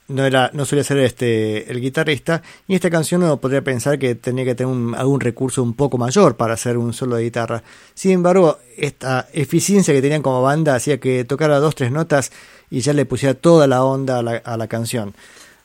no 0.07 0.23
era 0.26 0.52
no 0.53 0.65
solía 0.65 0.84
ser 0.84 0.98
este 0.99 1.72
el 1.72 1.82
guitarrista 1.82 2.41
y 2.68 2.76
esta 2.76 2.90
canción 2.91 3.23
uno 3.23 3.38
podría 3.41 3.64
pensar 3.64 3.98
que 3.98 4.14
tenía 4.15 4.45
que 4.45 4.53
tener 4.56 4.72
un- 4.72 4.94
algún 4.95 5.19
recurso 5.19 5.64
un 5.64 5.73
poco 5.73 5.98
mayor 5.98 6.36
para 6.38 6.53
hacer 6.53 6.77
un 6.77 6.94
solo 6.94 7.15
de 7.15 7.23
guitarra. 7.23 7.64
Sin 7.95 8.11
embargo 8.11 8.60
esta 8.77 9.27
eficiencia 9.34 9.94
que 9.94 10.02
tenían 10.02 10.22
como 10.22 10.41
banda 10.41 10.76
hacía 10.76 10.99
que 10.99 11.23
tocara 11.26 11.60
dos 11.60 11.73
tres 11.76 11.91
notas 11.91 12.32
y 12.69 12.82
ya 12.82 12.94
le 12.94 13.06
pusiera 13.06 13.34
toda 13.34 13.65
la 13.68 13.84
onda 13.84 14.19
a 14.19 14.22
la, 14.23 14.36
a 14.38 14.57
la 14.57 14.68
canción. 14.68 15.15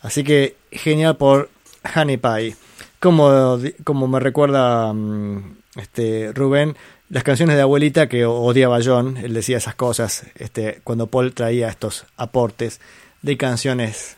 Así 0.01 0.25
que 0.25 0.57
genial 0.73 1.17
por 1.17 1.51
Honey 1.95 2.17
Pie. 2.17 2.57
Como, 2.99 3.59
como 3.85 4.09
me 4.09 4.21
recuerda 4.21 4.93
mm, 4.93 5.57
este 5.77 6.33
Rubén 6.35 6.77
las 7.09 7.25
canciones 7.25 7.57
de 7.57 7.63
abuelita 7.63 8.09
que 8.09 8.25
odiaba 8.25 8.79
John, 8.85 9.17
él 9.17 9.35
decía 9.35 9.57
esas 9.57 9.75
cosas 9.75 10.25
este, 10.37 10.81
cuando 10.85 11.09
Paul 11.09 11.33
traía 11.35 11.69
estos 11.69 12.05
aportes 12.17 12.81
de 13.23 13.37
canciones 13.37 14.17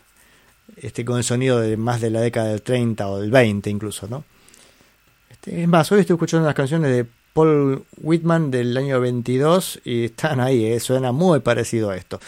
este, 0.82 1.04
con 1.04 1.16
el 1.16 1.24
sonido 1.24 1.60
de 1.60 1.76
más 1.76 2.00
de 2.00 2.10
la 2.10 2.20
década 2.20 2.48
del 2.48 2.60
30 2.60 3.08
o 3.08 3.20
del 3.20 3.30
20 3.30 3.70
incluso, 3.70 4.08
¿no? 4.08 4.24
Este, 5.30 5.62
es 5.62 5.68
más, 5.68 5.90
hoy 5.92 6.00
estoy 6.00 6.14
escuchando 6.14 6.44
las 6.44 6.56
canciones 6.56 6.90
de 6.90 7.06
Paul 7.32 7.84
Whitman 7.98 8.50
del 8.50 8.76
año 8.76 9.00
22 9.00 9.80
y 9.84 10.06
están 10.06 10.40
ahí, 10.40 10.66
eh, 10.66 10.80
suena 10.80 11.12
muy 11.12 11.40
parecido 11.40 11.90
a 11.90 11.96
esto. 11.96 12.20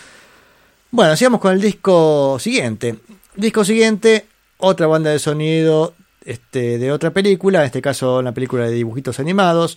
Bueno, 0.93 1.16
sigamos 1.16 1.40
con 1.40 1.52
el 1.52 1.60
disco 1.60 2.39
siguiente. 2.39 2.97
Disco 3.35 3.64
siguiente, 3.64 4.26
otra 4.59 4.86
banda 4.86 5.10
de 5.10 5.18
sonido 5.18 5.94
este, 6.24 6.78
de 6.78 6.93
otra 6.93 7.10
película, 7.10 7.59
en 7.60 7.66
este 7.66 7.82
caso 7.82 8.18
una 8.18 8.32
película 8.32 8.66
de 8.66 8.72
dibujitos 8.72 9.18
animados. 9.18 9.76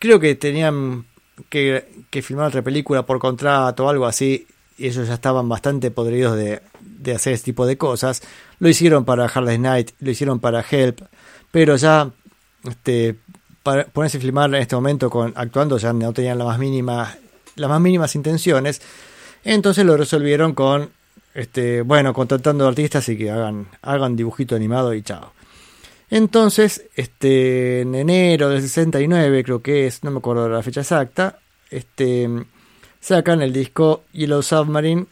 Creo 0.00 0.18
que 0.18 0.34
tenían 0.34 1.06
que, 1.48 1.86
que 2.10 2.22
filmar 2.22 2.48
otra 2.48 2.62
película 2.62 3.06
por 3.06 3.20
contrato 3.20 3.86
o 3.86 3.88
algo 3.88 4.06
así, 4.06 4.48
y 4.82 4.88
ellos 4.88 5.06
ya 5.06 5.14
estaban 5.14 5.48
bastante 5.48 5.92
podridos 5.92 6.36
de, 6.36 6.60
de 6.80 7.14
hacer 7.14 7.34
este 7.34 7.46
tipo 7.46 7.66
de 7.66 7.78
cosas. 7.78 8.20
Lo 8.58 8.68
hicieron 8.68 9.04
para 9.04 9.26
Hard 9.26 9.56
Night, 9.60 9.92
lo 10.00 10.10
hicieron 10.10 10.40
para 10.40 10.64
Help, 10.68 11.02
pero 11.52 11.76
ya 11.76 12.10
este, 12.64 13.14
para 13.62 13.84
ponerse 13.84 14.18
a 14.18 14.20
filmar 14.20 14.52
en 14.52 14.60
este 14.60 14.74
momento 14.74 15.08
con 15.08 15.32
actuando 15.36 15.78
ya 15.78 15.92
no 15.92 16.12
tenían 16.12 16.36
la 16.36 16.44
más 16.44 16.58
mínima, 16.58 17.16
las 17.54 17.70
más 17.70 17.80
mínimas 17.80 18.16
intenciones. 18.16 18.82
Entonces 19.44 19.86
lo 19.86 19.96
resolvieron 19.96 20.52
con 20.52 20.90
este, 21.32 21.82
bueno, 21.82 22.12
contratando 22.12 22.66
artistas 22.66 23.08
y 23.08 23.16
que 23.16 23.30
hagan, 23.30 23.68
hagan 23.82 24.16
dibujito 24.16 24.56
animado 24.56 24.94
y 24.94 25.02
chao. 25.02 25.32
Entonces, 26.10 26.90
este, 26.96 27.82
en 27.82 27.94
enero 27.94 28.48
del 28.48 28.62
69, 28.62 29.44
creo 29.44 29.62
que 29.62 29.86
es, 29.86 30.02
no 30.02 30.10
me 30.10 30.18
acuerdo 30.18 30.48
la 30.48 30.62
fecha 30.62 30.80
exacta, 30.80 31.38
este, 31.70 32.28
sacan 33.02 33.42
el 33.42 33.52
disco 33.52 34.04
Yellow 34.12 34.42
Submarine, 34.42 35.06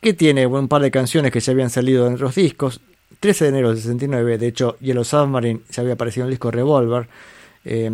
que 0.00 0.14
tiene 0.14 0.46
un 0.46 0.68
par 0.68 0.80
de 0.80 0.90
canciones 0.90 1.32
que 1.32 1.40
ya 1.40 1.52
habían 1.52 1.68
salido 1.68 2.06
en 2.06 2.14
otros 2.14 2.36
discos. 2.36 2.80
13 3.20 3.44
de 3.44 3.48
enero 3.50 3.68
del 3.70 3.78
69, 3.78 4.38
de 4.38 4.46
hecho, 4.46 4.78
Yellow 4.80 5.04
Submarine 5.04 5.60
ya 5.70 5.82
había 5.82 5.94
aparecido 5.94 6.24
en 6.24 6.28
el 6.28 6.34
disco 6.34 6.50
Revolver. 6.50 7.08
Eh, 7.64 7.90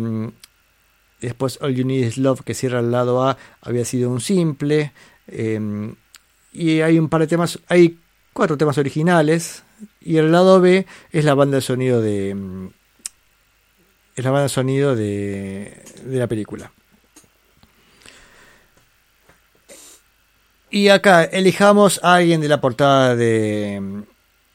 después 1.19 1.59
All 1.61 1.73
You 1.73 1.85
Need 1.85 2.05
Is 2.05 2.17
Love, 2.17 2.41
que 2.41 2.53
cierra 2.53 2.79
el 2.79 2.91
lado 2.91 3.23
A, 3.23 3.37
había 3.61 3.83
sido 3.83 4.09
un 4.09 4.21
simple. 4.21 4.93
eh, 5.27 5.93
y 6.53 6.81
hay 6.81 6.99
un 6.99 7.07
par 7.07 7.21
de 7.21 7.27
temas, 7.27 7.59
hay 7.67 7.97
cuatro 8.33 8.57
temas 8.57 8.77
originales. 8.77 9.63
Y 10.01 10.17
el 10.17 10.31
lado 10.31 10.61
B 10.61 10.85
es 11.11 11.25
la 11.25 11.33
banda 11.33 11.55
de 11.55 11.61
sonido 11.61 12.01
de. 12.01 12.35
Es 14.15 14.23
la 14.23 14.31
banda 14.31 14.43
de 14.43 14.49
sonido 14.49 14.95
de 14.95 15.83
la 16.05 16.27
película. 16.27 16.71
Y 20.71 20.87
acá 20.87 21.25
elijamos 21.25 21.99
a 22.01 22.15
alguien 22.15 22.39
de 22.39 22.47
la 22.47 22.61
portada 22.61 23.15
de, 23.17 24.03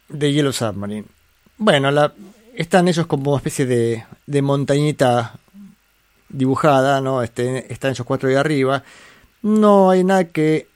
de 0.08 0.32
Yellow 0.32 0.52
Submarine. 0.52 1.04
Bueno, 1.58 1.90
la, 1.90 2.14
están 2.54 2.88
ellos 2.88 3.06
como 3.06 3.32
una 3.32 3.36
especie 3.36 3.66
de, 3.66 4.04
de 4.26 4.42
montañita 4.42 5.38
dibujada, 6.30 7.02
¿no? 7.02 7.22
Este, 7.22 7.70
están 7.70 7.90
ellos 7.90 8.06
cuatro 8.06 8.30
de 8.30 8.38
arriba. 8.38 8.82
No 9.42 9.90
hay 9.90 10.04
nada 10.04 10.24
que, 10.24 10.68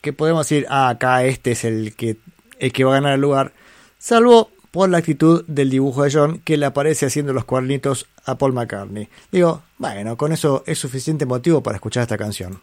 que 0.00 0.12
podemos 0.12 0.48
decir, 0.48 0.64
ah, 0.70 0.90
acá 0.90 1.24
este 1.24 1.50
es 1.50 1.64
el 1.64 1.96
que, 1.96 2.16
el 2.60 2.72
que 2.72 2.84
va 2.84 2.92
a 2.92 3.00
ganar 3.00 3.14
el 3.14 3.20
lugar. 3.20 3.52
Salvo 3.98 4.50
por 4.70 4.88
la 4.88 4.98
actitud 4.98 5.44
del 5.48 5.70
dibujo 5.70 6.04
de 6.04 6.12
John 6.12 6.38
que 6.44 6.56
le 6.56 6.66
aparece 6.66 7.06
haciendo 7.06 7.32
los 7.32 7.44
cuernitos 7.44 8.06
a 8.24 8.38
Paul 8.38 8.52
McCartney. 8.52 9.08
Digo, 9.32 9.62
bueno, 9.78 10.16
con 10.16 10.30
eso 10.30 10.62
es 10.66 10.78
suficiente 10.78 11.26
motivo 11.26 11.64
para 11.64 11.76
escuchar 11.78 12.02
esta 12.02 12.16
canción. 12.16 12.60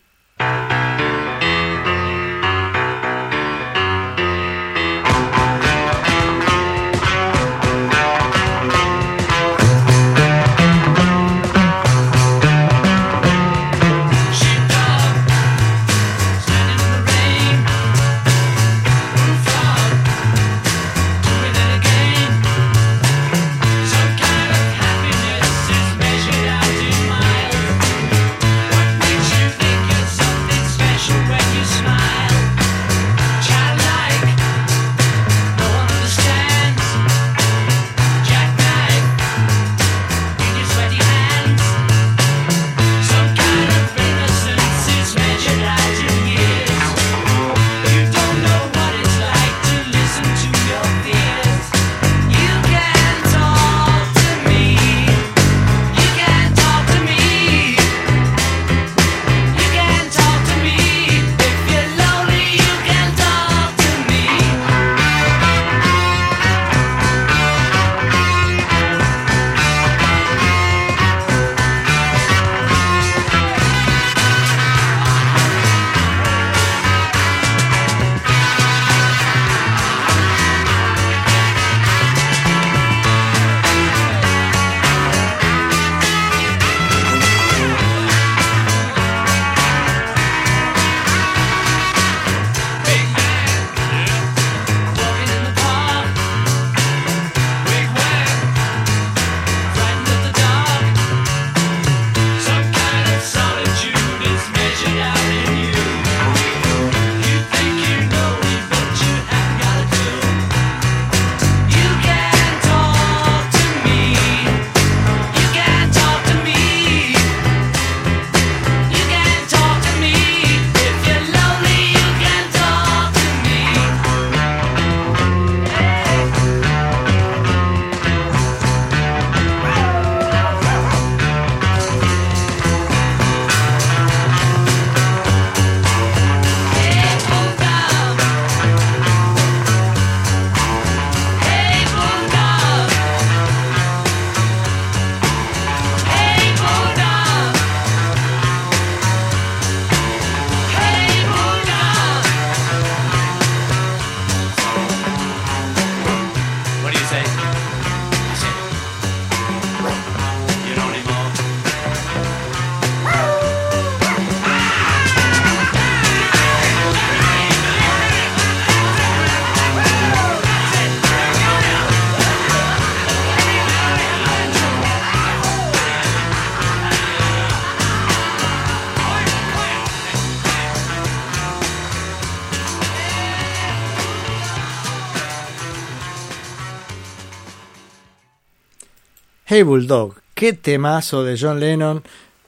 Hey 189.56 189.62
Bulldog, 189.62 190.16
qué 190.34 190.54
temazo 190.54 191.24
de 191.24 191.38
John 191.40 191.60
Lennon 191.60 192.02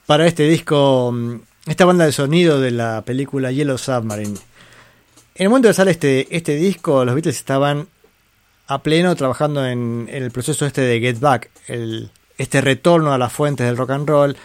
para 0.07 0.25
este 0.25 0.47
disco, 0.47 1.11
mm, 1.13 1.35
esta 1.67 1.85
banda 1.85 2.03
de 2.03 2.11
sonido 2.11 2.59
de 2.59 2.71
la 2.71 3.03
película 3.05 3.51
Yellow 3.51 3.77
Submarine. 3.77 4.39
En 5.35 5.43
el 5.43 5.49
momento 5.49 5.69
que 5.69 5.75
sale 5.75 5.91
este, 5.91 6.35
este 6.35 6.55
disco, 6.55 7.05
los 7.05 7.13
Beatles 7.13 7.37
estaban 7.37 7.87
a 8.65 8.81
pleno 8.81 9.15
trabajando 9.15 9.67
en, 9.67 10.09
el 10.11 10.31
proceso 10.31 10.65
este 10.65 10.81
de 10.81 10.99
Get 10.99 11.19
Back, 11.19 11.51
este 12.39 12.61
retorno 12.61 13.13
a 13.13 13.19
las 13.19 13.31
fuentes 13.31 13.67
del 13.67 13.77
rock 13.77 13.91
and 13.91 14.09
roll. 14.09 14.37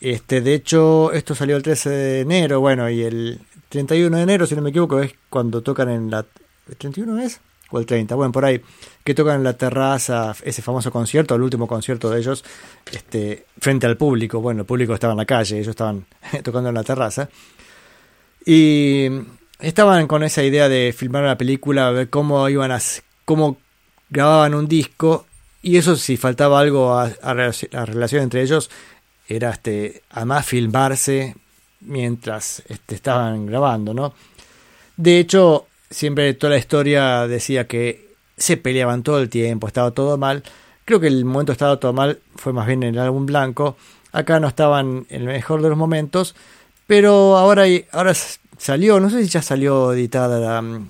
Este, 0.00 0.40
de 0.40 0.54
hecho, 0.54 1.12
esto 1.12 1.34
salió 1.34 1.54
el 1.54 1.62
13 1.62 1.90
de 1.90 2.20
enero, 2.20 2.60
bueno, 2.60 2.88
y 2.88 3.02
el 3.02 3.42
31 3.68 4.16
de 4.16 4.22
enero, 4.22 4.46
si 4.46 4.56
no 4.56 4.62
me 4.62 4.70
equivoco, 4.70 5.00
es 5.00 5.12
cuando 5.28 5.60
tocan 5.60 5.90
en 5.90 6.10
la... 6.10 6.24
¿El 6.66 6.76
31 6.78 7.20
es? 7.20 7.42
O 7.70 7.78
el 7.78 7.86
30, 7.86 8.14
bueno, 8.14 8.32
por 8.32 8.44
ahí, 8.44 8.60
que 9.04 9.14
tocan 9.14 9.36
en 9.36 9.44
la 9.44 9.52
terraza, 9.52 10.34
ese 10.42 10.62
famoso 10.62 10.90
concierto, 10.90 11.34
el 11.34 11.42
último 11.42 11.66
concierto 11.66 12.10
de 12.10 12.18
ellos, 12.18 12.44
este, 12.92 13.46
frente 13.58 13.86
al 13.86 13.96
público. 13.96 14.40
Bueno, 14.40 14.62
el 14.62 14.66
público 14.66 14.94
estaba 14.94 15.12
en 15.12 15.18
la 15.18 15.24
calle, 15.24 15.56
ellos 15.58 15.68
estaban 15.68 16.04
tocando 16.42 16.68
en 16.68 16.74
la 16.74 16.84
terraza. 16.84 17.28
Y 18.44 19.08
estaban 19.60 20.06
con 20.06 20.22
esa 20.22 20.42
idea 20.42 20.68
de 20.68 20.94
filmar 20.96 21.22
una 21.22 21.38
película, 21.38 21.90
ver 21.90 22.10
cómo 22.10 22.48
iban 22.48 22.72
a, 22.72 22.80
cómo 23.24 23.58
grababan 24.08 24.54
un 24.54 24.66
disco, 24.66 25.26
y 25.62 25.76
eso 25.76 25.94
si 25.96 26.16
faltaba 26.16 26.58
algo 26.58 26.94
a, 26.94 27.04
a 27.22 27.34
la 27.34 27.86
relación 27.86 28.22
entre 28.22 28.42
ellos, 28.42 28.70
era 29.28 29.50
este, 29.50 30.02
además 30.10 30.46
filmarse 30.46 31.36
mientras 31.80 32.62
este, 32.68 32.94
estaban 32.94 33.46
grabando, 33.46 33.94
¿no? 33.94 34.14
De 34.96 35.18
hecho, 35.18 35.66
siempre 35.90 36.32
toda 36.34 36.52
la 36.52 36.58
historia 36.58 37.26
decía 37.26 37.66
que 37.66 38.14
se 38.36 38.56
peleaban 38.56 39.02
todo 39.02 39.20
el 39.20 39.28
tiempo, 39.28 39.66
estaba 39.66 39.90
todo 39.90 40.16
mal. 40.16 40.42
Creo 40.84 41.00
que 41.00 41.08
el 41.08 41.24
momento 41.24 41.52
estaba 41.52 41.78
todo 41.78 41.92
mal 41.92 42.20
fue 42.36 42.52
más 42.52 42.66
bien 42.66 42.82
en 42.82 42.94
el 42.94 43.00
álbum 43.00 43.26
blanco. 43.26 43.76
Acá 44.12 44.40
no 44.40 44.48
estaban 44.48 45.06
en 45.10 45.22
el 45.22 45.28
mejor 45.28 45.62
de 45.62 45.68
los 45.68 45.78
momentos, 45.78 46.34
pero 46.86 47.36
ahora, 47.36 47.64
ahora 47.92 48.14
salió, 48.58 48.98
no 48.98 49.10
sé 49.10 49.22
si 49.22 49.28
ya 49.28 49.42
salió 49.42 49.92
editada 49.92 50.40
la, 50.40 50.80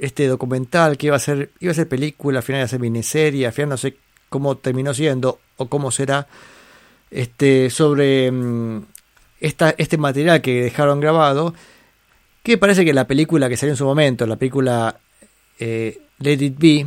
este 0.00 0.26
documental 0.26 0.96
que 0.96 1.06
iba 1.06 1.16
a 1.16 1.20
ser, 1.20 1.50
iba 1.60 1.72
a 1.72 1.74
ser 1.74 1.88
película, 1.88 2.38
al 2.38 2.42
final 2.42 2.60
iba 2.60 2.64
a 2.64 2.68
ser 2.68 2.80
miniserie, 2.80 3.46
al 3.46 3.52
final 3.52 3.70
no 3.70 3.76
sé 3.76 3.96
cómo 4.28 4.56
terminó 4.56 4.94
siendo 4.94 5.38
o 5.56 5.68
cómo 5.68 5.90
será, 5.90 6.26
este, 7.10 7.70
sobre 7.70 8.30
mm, 8.30 8.86
esta, 9.40 9.74
este 9.78 9.98
material 9.98 10.40
que 10.40 10.62
dejaron 10.64 11.00
grabado, 11.00 11.54
que 12.44 12.58
parece 12.58 12.84
que 12.84 12.92
la 12.92 13.06
película 13.06 13.48
que 13.48 13.56
salió 13.56 13.72
en 13.72 13.78
su 13.78 13.86
momento, 13.86 14.26
la 14.26 14.36
película 14.36 15.00
eh, 15.58 15.98
Let 16.18 16.44
It 16.44 16.58
Be, 16.58 16.86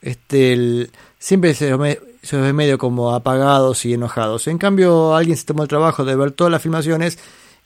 este, 0.00 0.88
siempre 1.18 1.52
se 1.52 1.68
los, 1.68 1.80
ve, 1.80 2.00
se 2.22 2.36
los 2.36 2.46
ve 2.46 2.52
medio 2.52 2.78
como 2.78 3.12
apagados 3.12 3.84
y 3.84 3.92
enojados. 3.92 4.46
En 4.46 4.58
cambio, 4.58 5.16
alguien 5.16 5.36
se 5.36 5.44
tomó 5.44 5.64
el 5.64 5.68
trabajo 5.68 6.04
de 6.04 6.14
ver 6.14 6.30
todas 6.30 6.52
las 6.52 6.62
filmaciones 6.62 7.18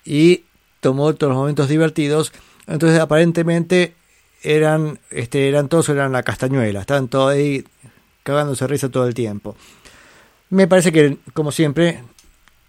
y 0.06 0.44
tomó 0.80 1.12
todos 1.14 1.32
los 1.32 1.38
momentos 1.38 1.68
divertidos. 1.68 2.32
Entonces, 2.66 2.98
aparentemente, 2.98 3.94
eran, 4.42 5.00
este, 5.10 5.50
eran 5.50 5.68
todos 5.68 5.90
eran 5.90 6.12
la 6.12 6.22
castañuela, 6.22 6.80
estaban 6.80 7.08
todos 7.08 7.32
ahí 7.34 7.62
cagándose 8.22 8.66
risa 8.66 8.88
todo 8.88 9.06
el 9.06 9.12
tiempo. 9.12 9.54
Me 10.48 10.66
parece 10.66 10.92
que, 10.92 11.18
como 11.34 11.52
siempre, 11.52 12.02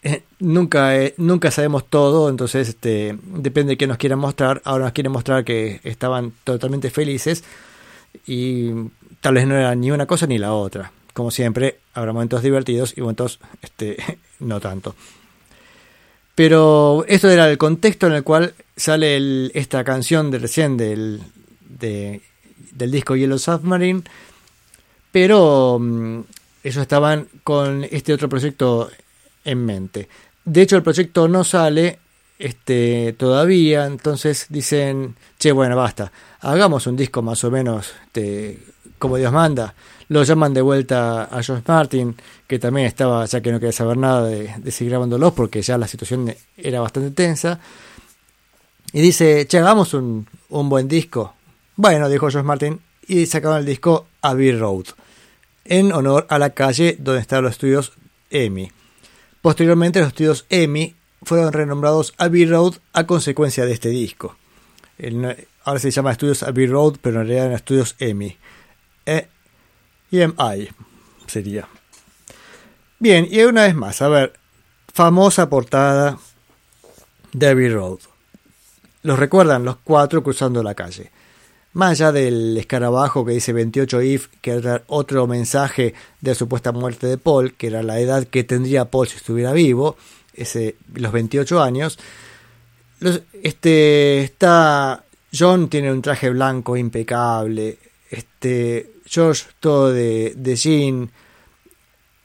eh, 0.04 0.24
nunca, 0.40 0.98
eh, 0.98 1.14
nunca 1.18 1.52
sabemos 1.52 1.86
todo, 1.88 2.30
entonces 2.30 2.70
este, 2.70 3.18
depende 3.24 3.72
de 3.72 3.78
qué 3.78 3.88
nos 3.88 3.98
quieran 3.98 4.20
mostrar. 4.20 4.62
Ahora 4.66 4.86
nos 4.86 4.94
quieren 4.94 5.12
mostrar 5.12 5.44
que 5.44 5.80
estaban 5.84 6.34
totalmente 6.44 6.90
felices 6.90 7.44
y 8.26 8.72
tal 9.20 9.36
vez 9.36 9.48
no 9.48 9.56
era 9.56 9.76
ni 9.76 9.92
una 9.92 10.08
cosa 10.08 10.26
ni 10.26 10.38
la 10.38 10.54
otra. 10.54 10.92
Como 11.14 11.30
siempre, 11.30 11.78
habrá 11.94 12.14
momentos 12.14 12.42
divertidos 12.42 12.98
y 12.98 13.02
momentos 13.02 13.40
este, 13.62 13.98
no 14.40 14.60
tanto. 14.60 14.96
Pero 16.34 17.06
esto 17.08 17.30
era 17.30 17.50
el 17.50 17.58
contexto 17.58 18.08
en 18.08 18.14
el 18.14 18.24
cual 18.24 18.56
sale 18.76 19.52
esta 19.58 19.84
canción 19.84 20.32
de 20.32 20.40
recién 20.40 20.78
del, 20.78 21.22
de, 21.70 22.22
del 22.72 22.90
disco 22.90 23.16
Yellow 23.16 23.38
Submarine, 23.38 24.02
pero 25.12 25.76
um, 25.76 26.24
ellos 26.64 26.82
estaban 26.82 27.28
con 27.44 27.84
este 27.92 28.14
otro 28.14 28.30
proyecto 28.30 28.90
en 29.44 29.66
mente. 29.66 30.10
De 30.46 30.62
hecho, 30.62 30.76
el 30.76 30.84
proyecto 30.84 31.28
no 31.28 31.44
sale 31.44 32.00
este, 32.40 33.14
todavía, 33.18 33.86
entonces 33.86 34.48
dicen, 34.50 35.16
che, 35.38 35.52
bueno, 35.52 35.76
basta, 35.76 36.12
hagamos 36.40 36.88
un 36.88 36.96
disco 36.96 37.22
más 37.22 37.44
o 37.44 37.52
menos 37.52 37.94
este, 38.06 38.60
como 38.98 39.18
Dios 39.18 39.32
manda. 39.32 39.76
Lo 40.08 40.24
llaman 40.24 40.54
de 40.54 40.62
vuelta 40.62 41.24
a 41.24 41.42
George 41.42 41.64
Martin, 41.68 42.16
que 42.48 42.60
también 42.60 42.88
estaba, 42.88 43.26
ya 43.26 43.42
que 43.42 43.52
no 43.52 43.60
quería 43.60 43.72
saber 43.72 43.98
nada 43.98 44.26
de, 44.26 44.54
de 44.58 44.72
seguir 44.72 44.92
grabándolos, 44.92 45.34
porque 45.34 45.62
ya 45.62 45.78
la 45.78 45.88
situación 45.88 46.34
era 46.58 46.82
bastante 46.82 47.12
tensa. 47.12 47.60
Y 48.94 49.02
dice, 49.02 49.48
che, 49.48 49.58
hagamos 49.58 49.94
un, 49.94 50.28
buen 50.50 50.88
disco. 50.88 51.34
Bueno, 51.76 52.10
dijo 52.10 52.30
George 52.30 52.46
Martin, 52.46 52.82
y 53.08 53.26
sacaron 53.26 53.60
el 53.60 53.66
disco 53.66 54.08
Abbey 54.22 54.52
Road, 54.52 54.86
en 55.64 55.94
honor 55.94 56.28
a 56.30 56.38
la 56.38 56.50
calle 56.52 56.98
donde 57.00 57.22
están 57.22 57.44
los 57.44 57.54
estudios 57.54 57.94
EMI. 58.30 58.72
Posteriormente, 59.42 60.00
los 60.00 60.10
estudios 60.10 60.46
EMI 60.50 60.96
fueron 61.24 61.54
renombrados 61.54 62.14
Abbey 62.18 62.46
Road 62.46 62.76
a 62.94 63.06
consecuencia 63.06 63.66
de 63.66 63.74
este 63.74 63.90
disco. 63.90 64.36
El, 64.98 65.48
ahora 65.64 65.80
se 65.80 65.92
llama 65.92 66.12
Estudios 66.12 66.44
Abbey 66.44 66.68
Road, 66.68 66.98
pero 67.02 67.22
en 67.22 67.28
realidad 67.28 67.46
eran 67.46 67.56
estudios 67.56 67.96
EMI. 68.00 68.38
E 69.06 69.28
EMI 70.12 70.70
sería. 71.28 71.68
Bien, 73.00 73.28
y 73.30 73.42
una 73.42 73.64
vez 73.64 73.74
más, 73.74 74.02
a 74.02 74.10
ver, 74.10 74.34
famosa 74.94 75.50
portada 75.50 76.20
de 77.34 77.48
Abbey 77.48 77.70
Road. 77.70 78.00
Los 79.04 79.18
recuerdan 79.18 79.66
los 79.66 79.78
cuatro 79.78 80.22
cruzando 80.22 80.62
la 80.62 80.76
calle. 80.76 81.12
Más 81.74 81.92
allá 81.92 82.12
del 82.12 82.58
escarabajo 82.58 83.26
que 83.26 83.32
dice 83.32 83.54
28 83.54 84.02
if, 84.02 84.28
que 84.42 84.52
era 84.52 84.84
otro 84.88 85.26
mensaje 85.26 85.94
de 86.20 86.32
la 86.32 86.36
supuesta 86.36 86.74
muerte 86.74 87.08
de 87.08 87.18
Paul, 87.18 87.54
que 87.54 87.68
era 87.68 87.82
la 87.82 88.00
edad 88.00 88.28
que 88.28 88.44
tendría 88.44 88.86
Paul 88.86 89.08
si 89.08 89.16
estuviera 89.16 89.54
vivo, 89.54 89.96
ese, 90.34 90.76
los 90.96 91.14
28 91.14 91.64
años. 91.64 91.98
Este, 93.42 94.22
está, 94.22 95.06
John 95.34 95.70
tiene 95.70 95.94
un 95.94 96.02
traje 96.02 96.30
blanco 96.30 96.76
impecable, 96.76 97.80
este, 98.10 98.92
George 99.06 99.46
todo 99.62 99.94
de, 99.94 100.34
de 100.36 100.56
jean, 100.58 101.10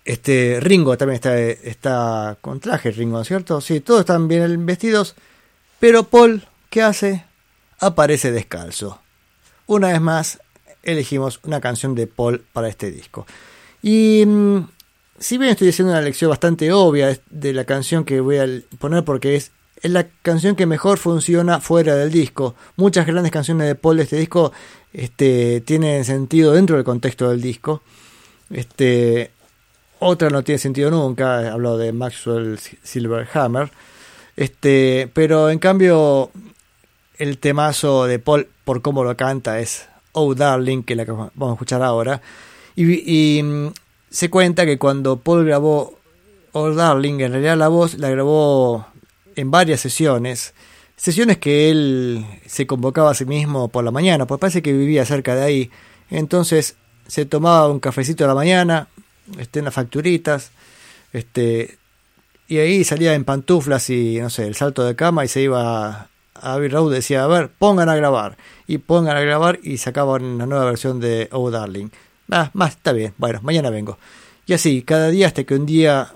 este, 0.05 0.59
Ringo 0.60 0.98
también 0.98 1.14
está, 1.14 1.39
está 1.39 2.36
con 2.40 2.59
traje, 2.59 2.90
Ringo, 2.90 3.23
¿cierto? 3.23 3.60
Sí, 3.60 3.78
todos 3.78 4.01
están 4.01 4.27
bien 4.27 4.66
vestidos, 4.66 5.14
pero 5.78 6.02
Paul, 6.02 6.47
¿qué 6.68 6.82
hace? 6.82 7.24
Aparece 7.78 8.32
descalzo 8.32 9.01
una 9.66 9.88
vez 9.88 10.01
más 10.01 10.40
elegimos 10.82 11.40
una 11.43 11.60
canción 11.60 11.94
de 11.94 12.06
Paul 12.06 12.44
para 12.52 12.68
este 12.68 12.90
disco. 12.90 13.26
Y 13.82 14.24
mmm, 14.26 14.66
si 15.18 15.38
bien 15.38 15.51
estoy 15.51 15.68
haciendo 15.68 15.93
una 15.93 16.02
lección 16.02 16.30
bastante 16.30 16.72
obvia 16.72 17.18
de 17.30 17.52
la 17.52 17.64
canción 17.64 18.05
que 18.05 18.20
voy 18.20 18.38
a 18.38 18.47
poner 18.78 19.05
porque 19.05 19.36
es, 19.36 19.52
es 19.82 19.90
la 19.90 20.06
canción 20.22 20.56
que 20.56 20.66
mejor 20.66 20.98
funciona 20.98 21.60
fuera 21.60 21.94
del 21.94 22.10
disco. 22.10 22.55
Muchas 22.76 23.06
grandes 23.06 23.32
canciones 23.32 23.66
de 23.66 23.74
Paul 23.74 23.97
de 23.97 24.02
este 24.05 24.16
disco 24.16 24.52
este, 24.93 25.60
tienen 25.62 26.05
sentido 26.05 26.52
dentro 26.52 26.76
del 26.76 26.84
contexto 26.84 27.30
del 27.30 27.40
disco. 27.40 27.82
Este, 28.51 29.30
otra 29.98 30.30
no 30.30 30.44
tiene 30.44 30.59
sentido 30.59 30.90
nunca, 30.90 31.52
hablo 31.52 31.78
de 31.78 31.93
Maxwell 31.93 32.59
Silverhammer. 32.82 33.70
Este, 34.36 35.10
pero 35.14 35.48
en 35.48 35.59
cambio 35.59 36.30
el 37.16 37.38
temazo 37.38 38.05
de 38.05 38.18
Paul 38.18 38.48
por 38.66 38.82
cómo 38.82 39.05
lo 39.05 39.16
canta 39.16 39.60
es 39.60 39.86
Oh 40.10 40.34
Darling, 40.34 40.82
que 40.82 40.97
la 40.97 41.05
que 41.05 41.12
vamos 41.12 41.32
a 41.38 41.52
escuchar 41.52 41.82
ahora. 41.82 42.20
Y, 42.74 43.40
mm, 43.40 43.68
se 44.10 44.28
cuenta 44.28 44.66
que 44.66 44.76
cuando 44.76 45.20
Paul 45.20 45.47
grabó 45.47 46.01
Oh 46.51 46.74
Darling, 46.74 47.20
en 47.20 47.30
realidad 47.32 47.56
la 47.56 47.68
voz 47.68 47.94
la 47.94 48.10
grabó 48.10 48.86
en 49.36 49.52
varias 49.52 49.80
sesiones. 49.80 50.52
Sesiones 50.97 51.38
que 51.38 51.70
él 51.70 52.26
se 52.47 52.66
convocaba 52.66 53.12
a 53.12 53.14
sí 53.14 53.24
mismo 53.24 53.68
por 53.68 53.84
la 53.84 53.93
mañana, 53.93 54.26
pues 54.26 54.40
parece 54.40 54.62
que 54.62 54.72
vivía 54.72 55.05
cerca 55.05 55.36
de 55.36 55.44
ahí. 55.44 55.70
Entonces 56.10 56.74
se 57.06 57.24
tomaba 57.24 57.68
un 57.68 57.78
cafecito 57.78 58.24
a 58.24 58.28
la 58.28 58.34
mañana, 58.34 58.88
este, 59.38 59.60
unas 59.60 59.74
facturitas, 59.74 60.51
este, 61.12 61.78
y 62.48 62.59
ahí 62.59 62.82
salía 62.82 63.14
en 63.14 63.24
pantuflas 63.24 63.90
y, 63.90 64.18
no 64.18 64.28
sé, 64.28 64.44
el 64.48 64.56
salto 64.56 64.84
de 64.84 64.97
cama 64.97 65.24
y 65.24 65.28
se 65.28 65.43
iba 65.43 66.09
Abbey 66.42 66.68
Road 66.68 66.92
decía, 66.92 67.24
a 67.24 67.26
ver, 67.26 67.50
pongan 67.50 67.88
a 67.88 67.96
grabar. 67.96 68.36
Y 68.66 68.78
pongan 68.78 69.16
a 69.16 69.20
grabar 69.20 69.58
y 69.62 69.78
sacaban 69.78 70.24
una 70.24 70.46
nueva 70.46 70.64
versión 70.64 71.00
de 71.00 71.28
Oh 71.32 71.50
Darling. 71.50 71.88
Ah, 72.30 72.50
más, 72.54 72.72
está 72.72 72.92
bien, 72.92 73.14
bueno, 73.18 73.40
mañana 73.42 73.70
vengo. 73.70 73.98
Y 74.46 74.52
así, 74.52 74.82
cada 74.82 75.08
día 75.10 75.26
hasta 75.26 75.44
que 75.44 75.54
un 75.54 75.66
día 75.66 76.12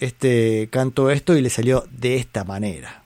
este, 0.00 0.68
cantó 0.70 1.10
esto 1.10 1.36
y 1.36 1.42
le 1.42 1.50
salió 1.50 1.84
de 1.90 2.16
esta 2.16 2.44
manera. 2.44 3.02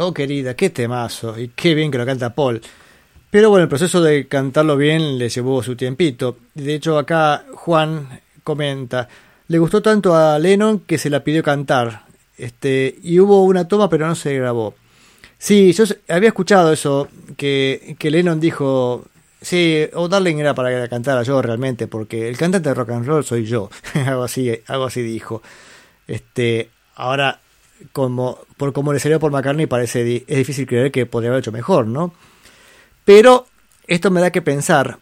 Oh, 0.00 0.14
querida, 0.14 0.54
qué 0.54 0.70
temazo. 0.70 1.38
Y 1.38 1.48
qué 1.48 1.74
bien 1.74 1.90
que 1.90 1.98
lo 1.98 2.06
canta 2.06 2.34
Paul. 2.34 2.60
Pero 3.30 3.50
bueno, 3.50 3.64
el 3.64 3.68
proceso 3.68 4.02
de 4.02 4.26
cantarlo 4.26 4.76
bien 4.76 5.18
le 5.18 5.28
llevó 5.28 5.62
su 5.62 5.76
tiempito. 5.76 6.38
De 6.54 6.74
hecho, 6.74 6.98
acá 6.98 7.44
Juan 7.52 8.20
comenta, 8.42 9.08
le 9.48 9.58
gustó 9.58 9.82
tanto 9.82 10.14
a 10.14 10.38
Lennon 10.38 10.80
que 10.80 10.96
se 10.96 11.10
la 11.10 11.22
pidió 11.22 11.42
cantar. 11.42 12.04
Este, 12.38 12.96
y 13.02 13.20
hubo 13.20 13.44
una 13.44 13.68
toma, 13.68 13.90
pero 13.90 14.06
no 14.06 14.14
se 14.14 14.34
grabó. 14.34 14.74
Sí, 15.36 15.72
yo 15.72 15.84
había 16.08 16.28
escuchado 16.28 16.72
eso, 16.72 17.08
que, 17.36 17.96
que 17.98 18.10
Lennon 18.10 18.40
dijo, 18.40 19.04
sí, 19.40 19.86
Oh 19.94 20.08
Darling 20.08 20.36
era 20.36 20.54
para 20.54 20.70
que 20.70 20.78
la 20.78 20.88
cantara 20.88 21.22
yo 21.22 21.40
realmente, 21.42 21.86
porque 21.86 22.28
el 22.28 22.36
cantante 22.36 22.70
de 22.70 22.74
rock 22.74 22.90
and 22.90 23.06
roll 23.06 23.24
soy 23.24 23.44
yo. 23.44 23.70
algo 24.06 24.24
así, 24.24 24.52
algo 24.66 24.84
así 24.84 25.02
dijo. 25.02 25.42
Este, 26.06 26.70
ahora, 26.96 27.40
como, 27.92 28.38
por 28.56 28.72
como 28.72 28.92
le 28.92 29.00
salió 29.00 29.20
por 29.20 29.32
McCartney, 29.32 29.66
parece 29.66 30.24
es 30.26 30.36
difícil 30.36 30.66
creer 30.66 30.90
que 30.90 31.06
podría 31.06 31.30
haber 31.30 31.40
hecho 31.40 31.52
mejor, 31.52 31.86
¿no? 31.86 32.12
Pero 33.04 33.46
esto 33.86 34.10
me 34.10 34.20
da 34.20 34.30
que 34.30 34.42
pensar 34.42 34.98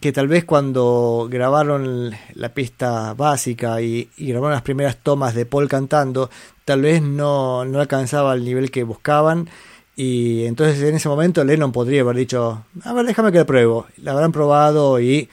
que 0.00 0.12
tal 0.12 0.28
vez 0.28 0.44
cuando 0.44 1.28
grabaron 1.30 2.14
la 2.34 2.50
pista 2.50 3.14
básica 3.14 3.80
y, 3.80 4.10
grabaron 4.16 4.52
las 4.52 4.62
primeras 4.62 4.98
tomas 4.98 5.34
de 5.34 5.46
Paul 5.46 5.68
cantando, 5.68 6.30
tal 6.64 6.82
vez 6.82 7.02
no, 7.02 7.64
no 7.64 7.80
alcanzaba 7.80 8.34
el 8.34 8.44
nivel 8.44 8.70
que 8.70 8.84
buscaban. 8.84 9.48
Y 9.96 10.44
entonces 10.44 10.80
en 10.82 10.94
ese 10.94 11.08
momento 11.08 11.42
Lennon 11.42 11.72
podría 11.72 12.02
haber 12.02 12.16
dicho, 12.16 12.64
a 12.84 12.92
ver, 12.92 13.06
déjame 13.06 13.32
que 13.32 13.38
lo 13.38 13.46
pruebo. 13.46 13.86
La 13.96 14.12
habrán 14.12 14.30
probado 14.30 15.00
y 15.00 15.28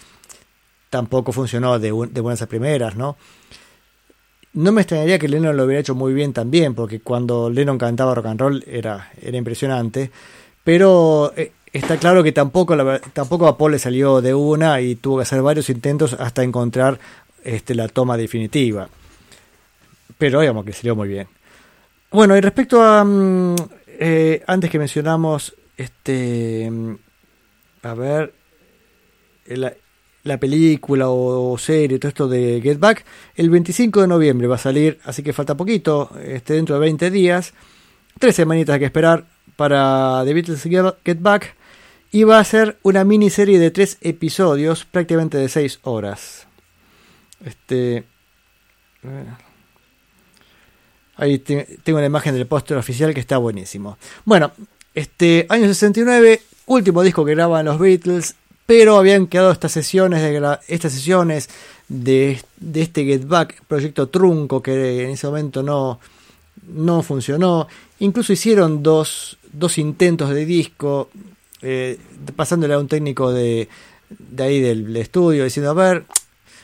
tampoco 0.89 1.31
funcionó 1.31 1.77
de, 1.77 1.89
de 1.89 2.21
buenas 2.21 2.41
a 2.41 2.47
primeras, 2.47 2.95
¿no? 2.95 3.17
No 4.55 4.71
me 4.71 4.81
extrañaría 4.81 5.19
que 5.19 5.27
Lennon 5.27 5.57
lo 5.57 5.65
hubiera 5.65 5.81
hecho 5.81 5.95
muy 5.95 6.13
bien 6.13 6.31
también, 6.31 6.75
porque 6.75 7.01
cuando 7.01 7.49
Lennon 7.49 7.77
cantaba 7.77 8.15
rock 8.15 8.27
and 8.27 8.39
roll 8.39 8.63
era, 8.65 9.11
era 9.21 9.37
impresionante. 9.37 10.11
Pero 10.63 11.33
eh, 11.35 11.51
está 11.73 11.97
claro 11.97 12.23
que 12.23 12.31
tampoco, 12.31 12.77
tampoco 13.11 13.47
a 13.47 13.57
Paul 13.57 13.73
le 13.73 13.79
salió 13.79 14.21
de 14.21 14.33
una 14.33 14.79
y 14.79 14.95
tuvo 14.95 15.17
que 15.17 15.23
hacer 15.23 15.41
varios 15.41 15.69
intentos 15.69 16.13
hasta 16.13 16.41
encontrar 16.41 16.97
este, 17.43 17.75
la 17.75 17.89
toma 17.89 18.15
definitiva. 18.15 18.87
Pero 20.17 20.39
digamos 20.39 20.63
que 20.63 20.71
salió 20.71 20.95
muy 20.95 21.09
bien. 21.09 21.27
Bueno, 22.11 22.37
y 22.37 22.39
respecto 22.39 22.81
a 22.81 23.03
mm, 23.03 23.55
eh, 23.87 24.41
antes 24.47 24.69
que 24.69 24.79
mencionamos 24.79 25.53
este 25.75 26.71
mm, 26.71 26.95
a 27.83 27.93
ver 27.93 28.33
la 30.25 30.37
película 30.39 31.05
o 31.09 31.57
serie, 31.57 31.97
todo 31.99 32.09
esto 32.09 32.27
de 32.27 32.59
Get 32.61 32.79
Back, 32.79 33.05
el 33.35 33.49
25 33.49 34.01
de 34.01 34.07
noviembre 34.07 34.47
va 34.47 34.55
a 34.55 34.57
salir, 34.59 34.99
así 35.05 35.23
que 35.23 35.31
falta 35.33 35.55
poquito, 35.55 36.11
este, 36.21 36.53
dentro 36.55 36.75
de 36.75 36.81
20 36.81 37.09
días, 37.11 37.53
tres 38.19 38.35
semanitas 38.35 38.77
que 38.79 38.85
esperar 38.85 39.25
para 39.55 40.23
The 40.25 40.33
Beatles 40.33 40.61
Get 41.05 41.19
Back, 41.21 41.55
y 42.11 42.23
va 42.23 42.39
a 42.39 42.43
ser 42.43 42.77
una 42.83 43.03
miniserie 43.03 43.59
de 43.59 43.71
tres 43.71 43.97
episodios, 44.01 44.85
prácticamente 44.85 45.37
de 45.37 45.47
6 45.49 45.79
horas. 45.83 46.47
Este. 47.45 48.03
Ahí 51.17 51.39
te- 51.39 51.77
tengo 51.83 51.97
una 51.97 52.07
imagen 52.07 52.33
del 52.35 52.45
póster 52.47 52.77
oficial 52.77 53.13
que 53.13 53.19
está 53.19 53.37
buenísimo. 53.37 53.97
Bueno, 54.25 54.51
este 54.93 55.45
año 55.49 55.65
69, 55.67 56.41
último 56.65 57.03
disco 57.03 57.23
que 57.25 57.35
graban 57.35 57.65
los 57.65 57.79
Beatles, 57.79 58.35
pero 58.65 58.97
habían 58.97 59.27
quedado 59.27 59.51
estas 59.51 59.71
sesiones 59.71 60.21
de 60.21 60.59
estas 60.67 60.93
sesiones 60.93 61.49
de, 61.87 62.41
este 62.73 63.05
Get 63.05 63.27
Back, 63.27 63.63
proyecto 63.67 64.07
trunco 64.09 64.61
que 64.61 65.03
en 65.03 65.11
ese 65.11 65.27
momento 65.27 65.61
no, 65.61 65.99
no 66.67 67.03
funcionó. 67.03 67.67
Incluso 67.99 68.33
hicieron 68.33 68.81
dos, 68.81 69.37
dos 69.53 69.77
intentos 69.77 70.29
de 70.31 70.45
disco, 70.45 71.09
eh, 71.61 71.99
pasándole 72.35 72.73
a 72.73 72.79
un 72.79 72.87
técnico 72.87 73.31
de, 73.31 73.69
ahí 74.39 74.59
del, 74.61 74.95
estudio, 74.97 75.43
diciendo, 75.43 75.71
a 75.71 75.73
ver, 75.73 76.05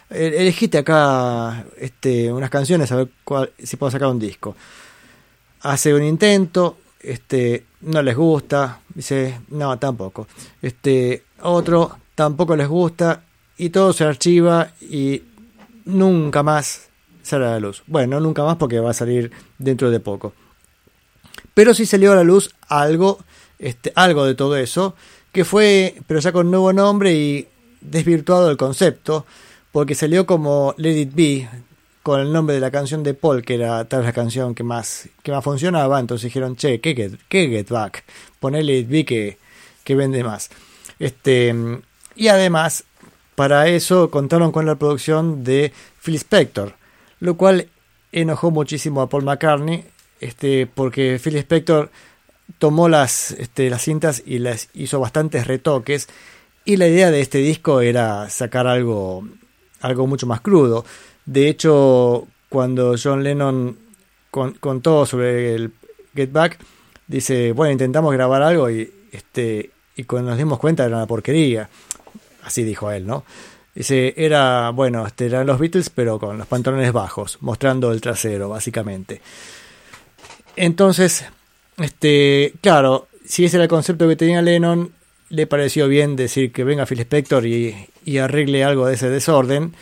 elegiste 0.09 0.79
acá 0.79 1.65
este, 1.77 2.31
unas 2.33 2.49
canciones, 2.49 2.91
a 2.91 2.97
ver 2.97 3.09
cuál- 3.23 3.51
si 3.61 3.77
puedo 3.77 3.91
sacar 3.91 4.09
un 4.09 4.19
disco. 4.19 4.55
Hace 5.61 5.93
un 5.93 6.03
intento, 6.03 6.77
este, 6.99 7.65
no 7.81 8.01
les 8.01 8.15
gusta, 8.15 8.81
dice, 8.93 9.41
no, 9.49 9.77
tampoco. 9.77 10.27
Este, 10.61 11.23
otro, 11.43 11.97
tampoco 12.15 12.55
les 12.55 12.67
gusta, 12.67 13.23
y 13.57 13.69
todo 13.69 13.93
se 13.93 14.03
archiva 14.03 14.71
y 14.81 15.21
nunca 15.85 16.43
más 16.43 16.89
sale 17.21 17.45
a 17.45 17.51
la 17.51 17.59
luz. 17.59 17.83
Bueno, 17.87 18.19
nunca 18.19 18.43
más 18.43 18.57
porque 18.57 18.79
va 18.79 18.91
a 18.91 18.95
salir 18.95 19.31
dentro 19.57 19.91
de 19.91 19.99
poco. 19.99 20.33
Pero 21.53 21.73
sí 21.73 21.85
salió 21.85 22.13
a 22.13 22.15
la 22.15 22.23
luz 22.23 22.55
algo, 22.67 23.19
este, 23.59 23.91
algo 23.95 24.25
de 24.25 24.35
todo 24.35 24.57
eso, 24.57 24.95
que 25.31 25.45
fue, 25.45 25.95
pero 26.07 26.19
ya 26.19 26.31
con 26.31 26.49
nuevo 26.49 26.73
nombre 26.73 27.13
y 27.13 27.47
desvirtuado 27.81 28.49
el 28.49 28.57
concepto, 28.57 29.25
porque 29.71 29.95
salió 29.95 30.25
como 30.25 30.73
Let 30.77 30.99
It 30.99 31.13
Be, 31.13 31.49
con 32.03 32.19
el 32.19 32.33
nombre 32.33 32.55
de 32.55 32.61
la 32.61 32.71
canción 32.71 33.03
de 33.03 33.13
Paul, 33.13 33.43
que 33.43 33.55
era 33.55 33.85
tal 33.85 34.03
la 34.03 34.13
canción 34.13 34.55
que 34.55 34.63
más, 34.63 35.07
que 35.23 35.31
más 35.31 35.43
funcionaba, 35.43 35.99
entonces 35.99 36.25
dijeron, 36.25 36.55
che, 36.55 36.81
¿qué 36.81 36.95
Get, 36.95 37.19
qué 37.29 37.47
get 37.47 37.69
Back? 37.69 38.03
Poné 38.39 38.63
Let 38.63 38.79
It 38.79 38.89
Be 38.89 39.05
que, 39.05 39.37
que 39.83 39.95
vende 39.95 40.23
más. 40.23 40.49
Este, 41.01 41.53
y 42.15 42.27
además, 42.27 42.83
para 43.33 43.67
eso 43.67 44.11
contaron 44.11 44.51
con 44.51 44.67
la 44.67 44.75
producción 44.75 45.43
de 45.43 45.73
Phil 46.03 46.13
Spector, 46.15 46.75
lo 47.19 47.37
cual 47.37 47.69
enojó 48.11 48.51
muchísimo 48.51 49.01
a 49.01 49.09
Paul 49.09 49.23
McCartney, 49.23 49.83
este, 50.19 50.67
porque 50.67 51.19
Phil 51.21 51.37
Spector 51.37 51.89
tomó 52.59 52.87
las, 52.87 53.31
este, 53.31 53.71
las 53.71 53.81
cintas 53.81 54.21
y 54.23 54.37
las 54.37 54.69
hizo 54.75 54.99
bastantes 54.99 55.47
retoques, 55.47 56.07
y 56.65 56.77
la 56.77 56.87
idea 56.87 57.09
de 57.09 57.21
este 57.21 57.39
disco 57.39 57.81
era 57.81 58.29
sacar 58.29 58.67
algo, 58.67 59.27
algo 59.79 60.05
mucho 60.05 60.27
más 60.27 60.41
crudo. 60.41 60.85
De 61.25 61.47
hecho, 61.47 62.27
cuando 62.49 62.93
John 63.01 63.23
Lennon 63.23 63.75
con- 64.29 64.53
contó 64.53 65.07
sobre 65.07 65.55
el 65.55 65.71
Get 66.13 66.31
Back, 66.31 66.59
dice, 67.07 67.53
bueno, 67.53 67.71
intentamos 67.71 68.13
grabar 68.13 68.43
algo 68.43 68.69
y, 68.69 68.93
este, 69.11 69.71
y 69.95 70.03
cuando 70.03 70.29
nos 70.31 70.37
dimos 70.37 70.59
cuenta 70.59 70.85
era 70.85 70.97
una 70.97 71.07
porquería. 71.07 71.69
Así 72.43 72.63
dijo 72.63 72.91
él, 72.91 73.05
¿no? 73.05 73.23
Dice, 73.73 74.13
era, 74.17 74.69
bueno, 74.71 75.05
este, 75.07 75.27
eran 75.27 75.47
los 75.47 75.59
Beatles, 75.59 75.89
pero 75.89 76.19
con 76.19 76.37
los 76.37 76.47
pantalones 76.47 76.91
bajos, 76.91 77.37
mostrando 77.41 77.91
el 77.91 78.01
trasero, 78.01 78.49
básicamente. 78.49 79.21
Entonces, 80.55 81.25
este, 81.77 82.53
claro, 82.61 83.07
si 83.25 83.45
ese 83.45 83.57
era 83.57 83.63
el 83.63 83.69
concepto 83.69 84.07
que 84.07 84.15
tenía 84.15 84.41
Lennon, 84.41 84.91
le 85.29 85.47
pareció 85.47 85.87
bien 85.87 86.15
decir 86.17 86.51
que 86.51 86.63
venga 86.65 86.85
Phil 86.85 86.99
Spector 86.99 87.45
y, 87.45 87.87
y 88.03 88.17
arregle 88.17 88.63
algo 88.65 88.85
de 88.85 88.95
ese 88.95 89.09
desorden. 89.09 89.73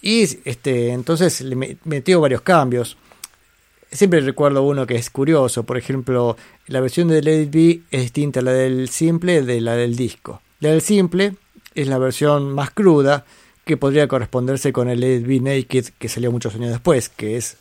Y 0.00 0.22
este, 0.44 0.92
entonces 0.92 1.42
le 1.42 1.54
me- 1.54 1.76
metió 1.84 2.20
varios 2.20 2.40
cambios. 2.40 2.96
Siempre 3.92 4.20
recuerdo 4.20 4.62
uno 4.62 4.86
que 4.86 4.96
es 4.96 5.10
curioso, 5.10 5.64
por 5.64 5.76
ejemplo, 5.76 6.38
la 6.66 6.80
versión 6.80 7.08
de 7.08 7.20
Let 7.20 7.50
It 7.52 7.82
es 7.90 8.00
distinta 8.00 8.40
a 8.40 8.42
la 8.42 8.52
del 8.52 8.88
simple 8.88 9.42
de 9.42 9.60
la 9.60 9.76
del 9.76 9.96
disco. 9.96 10.40
La 10.60 10.70
del 10.70 10.80
simple 10.80 11.34
es 11.74 11.88
la 11.88 11.98
versión 11.98 12.54
más 12.54 12.70
cruda 12.70 13.26
que 13.66 13.76
podría 13.76 14.08
corresponderse 14.08 14.72
con 14.72 14.88
el 14.88 15.00
Let 15.00 15.30
It 15.30 15.42
Naked 15.42 15.84
que 15.98 16.08
salió 16.08 16.32
muchos 16.32 16.54
años 16.54 16.70
después, 16.70 17.10
que 17.10 17.36
es 17.36 17.58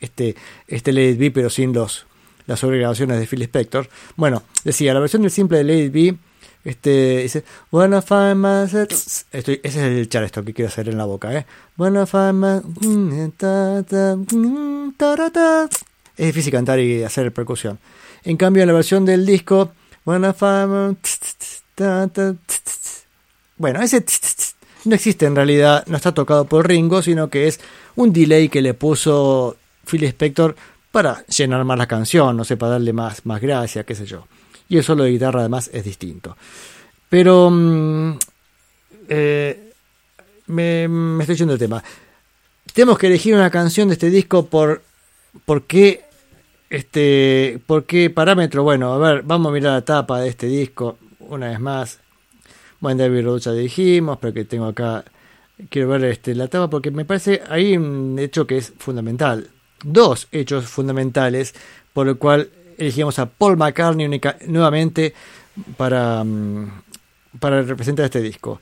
este, 0.00 0.34
este 0.66 0.92
Let 0.92 1.22
It 1.22 1.34
pero 1.34 1.50
sin 1.50 1.74
los, 1.74 2.06
las 2.46 2.60
sobregrabaciones 2.60 3.20
de 3.20 3.26
Phil 3.26 3.42
Spector. 3.42 3.86
Bueno, 4.16 4.44
decía, 4.64 4.94
la 4.94 5.00
versión 5.00 5.22
del 5.22 5.30
simple 5.30 5.58
de 5.58 5.64
Let 5.64 5.98
It 5.98 6.16
este, 6.66 7.22
dice, 7.22 7.44
Wanna 7.70 8.02
find 8.02 8.36
myself... 8.36 8.90
Ese 9.32 9.60
es 9.62 9.76
el 9.76 10.08
charleston 10.08 10.44
que 10.44 10.52
quiero 10.52 10.68
hacer 10.68 10.88
en 10.88 10.98
la 10.98 11.04
boca, 11.04 11.32
¿eh? 11.32 11.46
Wanna 11.78 12.06
find 12.06 13.32
ta, 13.36 13.82
ta. 13.82 15.68
Es 16.16 16.26
difícil 16.26 16.52
cantar 16.52 16.80
y 16.80 17.04
hacer 17.04 17.32
percusión. 17.32 17.78
En 18.24 18.36
cambio, 18.36 18.62
en 18.62 18.66
la 18.68 18.74
versión 18.74 19.04
del 19.04 19.24
disco, 19.24 19.70
Wanna 20.04 20.34
find 20.34 20.98
bueno, 23.58 23.82
ese 23.82 24.04
no 24.84 24.94
existe 24.94 25.26
en 25.26 25.36
realidad, 25.36 25.84
no 25.86 25.96
está 25.96 26.12
tocado 26.12 26.46
por 26.46 26.66
Ringo, 26.66 27.02
sino 27.02 27.28
que 27.28 27.48
es 27.48 27.60
un 27.96 28.12
delay 28.12 28.48
que 28.48 28.62
le 28.62 28.74
puso 28.74 29.56
Phil 29.84 30.04
Spector 30.04 30.56
para 30.90 31.24
llenar 31.26 31.64
más 31.64 31.78
la 31.78 31.86
canción, 31.86 32.36
no 32.36 32.44
sé, 32.44 32.56
para 32.56 32.72
darle 32.72 32.92
más, 32.92 33.26
más 33.26 33.40
gracia, 33.40 33.84
qué 33.84 33.94
sé 33.94 34.06
yo. 34.06 34.26
Y 34.68 34.78
el 34.78 34.84
solo 34.84 35.04
de 35.04 35.10
guitarra 35.10 35.40
además 35.40 35.70
es 35.72 35.84
distinto. 35.84 36.36
Pero 37.08 37.50
mm, 37.50 38.18
eh, 39.08 39.72
me, 40.46 40.84
estoy 41.20 41.36
yendo 41.36 41.52
del 41.52 41.60
tema. 41.60 41.82
Tenemos 42.72 42.98
que 42.98 43.06
elegir 43.06 43.34
una 43.34 43.50
canción 43.50 43.88
de 43.88 43.94
este 43.94 44.10
disco 44.10 44.46
por, 44.46 44.82
por 45.44 45.64
qué 45.64 46.04
este, 46.68 47.60
¿por 47.66 47.84
qué 47.84 48.10
parámetro? 48.10 48.62
Bueno, 48.62 48.92
a 48.92 48.98
ver, 48.98 49.22
vamos 49.22 49.50
a 49.50 49.52
mirar 49.52 49.72
la 49.72 49.84
tapa 49.84 50.20
de 50.20 50.28
este 50.28 50.46
disco 50.46 50.98
una 51.20 51.48
vez 51.48 51.60
más. 51.60 52.00
Bueno, 52.80 53.02
David 53.02 53.24
Road 53.24 53.38
ya 53.38 53.52
dijimos, 53.52 54.18
pero 54.20 54.34
que 54.34 54.44
tengo 54.44 54.66
acá, 54.66 55.04
quiero 55.70 55.88
ver 55.88 56.04
este, 56.04 56.34
la 56.34 56.48
tapa 56.48 56.68
porque 56.68 56.90
me 56.90 57.04
parece 57.04 57.42
hay 57.48 57.76
un 57.76 58.18
hecho 58.18 58.46
que 58.46 58.58
es 58.58 58.72
fundamental. 58.78 59.48
Dos 59.84 60.28
hechos 60.32 60.66
fundamentales 60.66 61.54
por 61.92 62.08
el 62.08 62.16
cual 62.16 62.50
elegimos 62.78 63.18
a 63.18 63.26
Paul 63.26 63.56
McCartney 63.56 64.20
nuevamente 64.46 65.14
para, 65.76 66.22
mm, 66.24 66.82
para 67.40 67.62
representar 67.62 68.06
este 68.06 68.20
disco. 68.20 68.60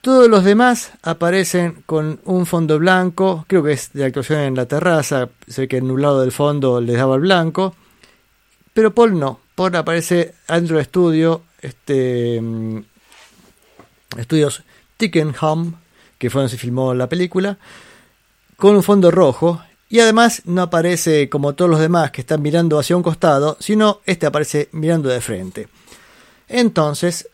Todos 0.00 0.28
los 0.28 0.44
demás 0.44 0.92
aparecen 1.02 1.82
con 1.86 2.20
un 2.24 2.44
fondo 2.44 2.78
blanco, 2.78 3.46
creo 3.48 3.62
que 3.62 3.72
es 3.72 3.92
de 3.94 4.04
actuación 4.04 4.40
en 4.40 4.54
la 4.54 4.66
terraza, 4.66 5.30
se 5.46 5.62
ve 5.62 5.68
que 5.68 5.78
en 5.78 5.90
un 5.90 6.02
lado 6.02 6.20
del 6.20 6.30
fondo 6.30 6.80
les 6.80 6.96
daba 6.96 7.14
el 7.14 7.22
blanco, 7.22 7.74
pero 8.74 8.94
Paul 8.94 9.18
no, 9.18 9.40
Paul 9.54 9.74
aparece 9.76 10.34
adentro 10.46 10.76
del 10.76 10.82
estudio, 10.82 11.42
este, 11.62 12.38
mm, 12.38 12.78
estudios 14.18 14.62
Tickenham, 14.98 15.76
que 16.18 16.28
fue 16.28 16.42
donde 16.42 16.50
se 16.50 16.58
filmó 16.58 16.92
la 16.92 17.08
película, 17.08 17.56
con 18.56 18.76
un 18.76 18.82
fondo 18.82 19.10
rojo, 19.10 19.62
y 19.94 20.00
además 20.00 20.42
no 20.44 20.62
aparece 20.62 21.28
como 21.28 21.52
todos 21.52 21.70
los 21.70 21.78
demás 21.78 22.10
que 22.10 22.22
están 22.22 22.42
mirando 22.42 22.80
hacia 22.80 22.96
un 22.96 23.02
costado, 23.04 23.56
sino 23.60 24.00
este 24.06 24.26
aparece 24.26 24.68
mirando 24.72 25.08
de 25.08 25.20
frente. 25.20 25.68
Entonces, 26.48 27.28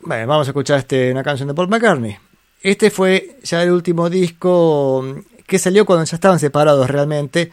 bueno, 0.00 0.26
vamos 0.26 0.46
a 0.46 0.50
escuchar 0.50 0.80
este, 0.80 1.10
una 1.10 1.24
canción 1.24 1.48
de 1.48 1.54
Paul 1.54 1.68
McCartney. 1.68 2.18
Este 2.60 2.90
fue 2.90 3.38
ya 3.42 3.62
el 3.62 3.70
último 3.70 4.10
disco 4.10 5.06
mm, 5.06 5.44
que 5.46 5.58
salió 5.58 5.86
cuando 5.86 6.04
ya 6.04 6.16
estaban 6.16 6.38
separados 6.38 6.86
realmente, 6.90 7.50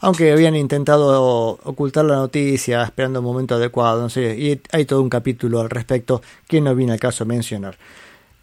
aunque 0.00 0.30
habían 0.30 0.56
intentado 0.56 1.58
ocultar 1.64 2.04
la 2.04 2.16
noticia, 2.16 2.82
esperando 2.82 3.20
un 3.20 3.24
momento 3.24 3.54
adecuado, 3.54 4.08
y 4.14 4.60
hay 4.72 4.84
todo 4.84 5.00
un 5.00 5.08
capítulo 5.08 5.62
al 5.62 5.70
respecto 5.70 6.20
que 6.46 6.60
no 6.60 6.74
viene 6.74 6.92
al 6.92 7.00
caso 7.00 7.24
mencionar. 7.24 7.78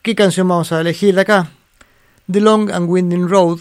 ¿Qué 0.02 0.16
canción 0.16 0.48
vamos 0.48 0.72
a 0.72 0.82
elegir 0.82 1.14
de 1.14 1.22
acá? 1.22 1.52
The 2.32 2.42
Long 2.42 2.72
and 2.72 2.90
Winding 2.90 3.30
Road, 3.30 3.60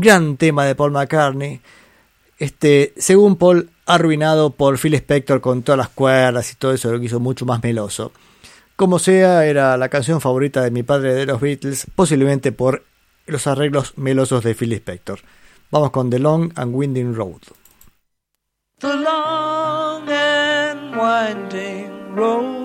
gran 0.00 0.36
tema 0.36 0.64
de 0.64 0.74
Paul 0.74 0.92
McCartney, 0.92 1.60
este, 2.38 2.92
según 2.96 3.36
Paul, 3.36 3.70
arruinado 3.86 4.50
por 4.50 4.78
Phil 4.78 4.94
Spector 4.94 5.40
con 5.40 5.62
todas 5.62 5.78
las 5.78 5.88
cuerdas 5.88 6.52
y 6.52 6.56
todo 6.56 6.72
eso, 6.72 6.92
lo 6.92 6.98
que 6.98 7.06
hizo 7.06 7.20
mucho 7.20 7.46
más 7.46 7.62
meloso. 7.62 8.12
Como 8.76 8.98
sea, 8.98 9.46
era 9.46 9.76
la 9.76 9.88
canción 9.88 10.20
favorita 10.20 10.62
de 10.62 10.70
mi 10.70 10.82
padre 10.82 11.14
de 11.14 11.26
los 11.26 11.40
Beatles, 11.40 11.86
posiblemente 11.94 12.50
por 12.52 12.84
los 13.26 13.46
arreglos 13.46 13.96
melosos 13.96 14.42
de 14.42 14.54
Phil 14.54 14.72
Spector. 14.72 15.20
Vamos 15.70 15.90
con 15.90 16.10
The 16.10 16.18
Long 16.18 16.52
and 16.56 16.74
Winding 16.74 17.14
Road. 17.14 17.40
the 18.84 18.96
long 18.96 20.06
and 20.10 20.96
winding 20.96 22.14
road 22.14 22.64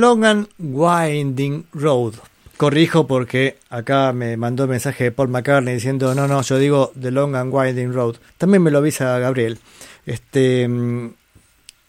Long 0.00 0.24
and 0.24 0.48
Winding 0.58 1.66
Road. 1.74 2.14
corrijo 2.56 3.06
porque 3.06 3.58
acá 3.68 4.14
me 4.14 4.38
mandó 4.38 4.64
un 4.64 4.70
mensaje 4.70 5.04
de 5.04 5.12
Paul 5.12 5.28
McCartney 5.28 5.74
diciendo, 5.74 6.14
no, 6.14 6.26
no, 6.26 6.40
yo 6.40 6.58
digo 6.58 6.90
The 6.98 7.10
Long 7.10 7.36
and 7.36 7.52
Winding 7.52 7.92
Road. 7.92 8.16
También 8.38 8.62
me 8.62 8.70
lo 8.70 8.78
avisa 8.78 9.18
Gabriel. 9.18 9.58
Este, 10.06 10.66
mm, 10.66 11.14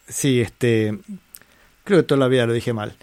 sí, 0.08 0.42
este, 0.42 1.00
creo 1.86 2.00
que 2.00 2.04
toda 2.04 2.20
la 2.20 2.28
vida 2.28 2.46
lo 2.46 2.54
dije 2.54 2.74
mal. 2.74 2.96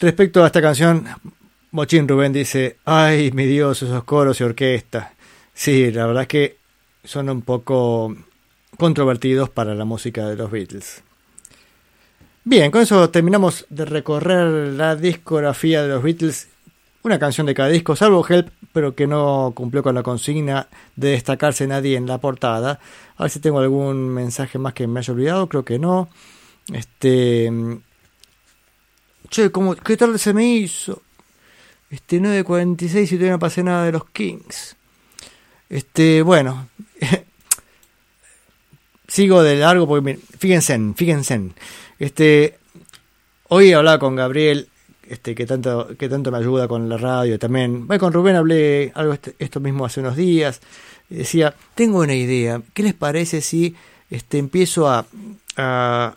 Respecto 0.00 0.44
a 0.44 0.48
esta 0.48 0.60
canción, 0.60 1.06
Mochín 1.70 2.06
Rubén 2.06 2.34
dice, 2.34 2.76
ay, 2.84 3.30
mi 3.32 3.46
Dios, 3.46 3.82
esos 3.82 4.04
coros 4.04 4.38
y 4.40 4.44
orquesta. 4.44 5.14
Sí, 5.54 5.90
la 5.90 6.06
verdad 6.06 6.22
es 6.22 6.28
que 6.28 6.56
son 7.04 7.30
un 7.30 7.40
poco 7.40 8.14
controvertidos 8.76 9.48
para 9.48 9.74
la 9.74 9.86
música 9.86 10.28
de 10.28 10.36
los 10.36 10.50
Beatles. 10.50 11.02
Bien, 12.44 12.72
con 12.72 12.82
eso 12.82 13.08
terminamos 13.08 13.66
de 13.70 13.84
recorrer 13.84 14.72
la 14.72 14.96
discografía 14.96 15.82
de 15.82 15.88
los 15.88 16.02
Beatles, 16.02 16.48
una 17.04 17.16
canción 17.20 17.46
de 17.46 17.54
cada 17.54 17.68
disco, 17.68 17.94
salvo 17.94 18.26
Help, 18.28 18.48
pero 18.72 18.96
que 18.96 19.06
no 19.06 19.52
cumplió 19.54 19.84
con 19.84 19.94
la 19.94 20.02
consigna 20.02 20.66
de 20.96 21.10
destacarse 21.10 21.68
nadie 21.68 21.96
en 21.96 22.08
la 22.08 22.18
portada. 22.18 22.80
A 23.16 23.22
ver 23.22 23.30
si 23.30 23.38
tengo 23.38 23.60
algún 23.60 24.08
mensaje 24.08 24.58
más 24.58 24.74
que 24.74 24.88
me 24.88 24.98
haya 24.98 25.12
olvidado, 25.14 25.48
creo 25.48 25.64
que 25.64 25.78
no. 25.78 26.08
Este. 26.72 27.48
Che, 29.28 29.52
¿cómo, 29.52 29.76
¿qué 29.76 29.96
tarde 29.96 30.18
se 30.18 30.34
me 30.34 30.44
hizo? 30.44 31.00
Este 31.90 32.20
9.46 32.20 33.04
y 33.04 33.06
todavía 33.08 33.30
no 33.32 33.38
pasé 33.38 33.62
nada 33.62 33.84
de 33.84 33.92
los 33.92 34.04
Kings. 34.10 34.74
Este, 35.68 36.22
bueno. 36.22 36.68
sigo 39.12 39.42
de 39.42 39.56
largo 39.56 39.86
porque 39.86 40.02
miren, 40.02 40.22
fíjense, 40.38 40.78
fíjense. 40.96 41.50
Este, 42.02 42.58
hoy 43.48 43.72
hablaba 43.72 44.00
con 44.00 44.16
Gabriel, 44.16 44.66
este, 45.08 45.36
que 45.36 45.46
tanto, 45.46 45.86
que 45.96 46.08
tanto 46.08 46.32
me 46.32 46.38
ayuda 46.38 46.66
con 46.66 46.88
la 46.88 46.96
radio 46.96 47.38
también. 47.38 47.86
Bueno, 47.86 48.00
con 48.00 48.12
Rubén 48.12 48.34
hablé 48.34 48.90
algo 48.96 49.12
este- 49.12 49.36
esto 49.38 49.60
mismo 49.60 49.84
hace 49.86 50.00
unos 50.00 50.16
días. 50.16 50.60
Decía, 51.08 51.54
tengo 51.76 52.00
una 52.00 52.16
idea. 52.16 52.60
¿Qué 52.74 52.82
les 52.82 52.94
parece 52.94 53.40
si 53.40 53.76
este, 54.10 54.38
empiezo 54.38 54.88
a, 54.88 55.06
a, 55.56 56.16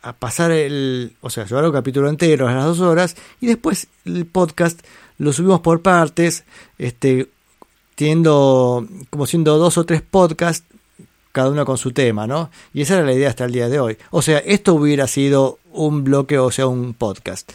a 0.00 0.12
pasar 0.14 0.50
el, 0.50 1.12
o 1.20 1.28
sea, 1.28 1.44
llevar 1.44 1.66
un 1.66 1.72
capítulo 1.72 2.08
entero 2.08 2.48
a 2.48 2.54
las 2.54 2.64
dos 2.64 2.80
horas 2.80 3.14
y 3.42 3.48
después 3.48 3.88
el 4.06 4.24
podcast 4.24 4.80
lo 5.18 5.34
subimos 5.34 5.60
por 5.60 5.82
partes, 5.82 6.44
este, 6.78 7.28
teniendo 7.96 8.88
como 9.10 9.26
siendo 9.26 9.58
dos 9.58 9.76
o 9.76 9.84
tres 9.84 10.00
podcasts 10.00 10.64
cada 11.32 11.50
uno 11.50 11.64
con 11.64 11.78
su 11.78 11.92
tema, 11.92 12.26
¿no? 12.26 12.50
Y 12.72 12.82
esa 12.82 12.94
era 12.94 13.04
la 13.04 13.12
idea 13.12 13.28
hasta 13.28 13.44
el 13.44 13.52
día 13.52 13.68
de 13.68 13.80
hoy. 13.80 13.96
O 14.10 14.22
sea, 14.22 14.38
esto 14.38 14.74
hubiera 14.74 15.06
sido 15.06 15.58
un 15.72 16.04
bloque, 16.04 16.38
o 16.38 16.50
sea, 16.50 16.66
un 16.66 16.94
podcast. 16.94 17.50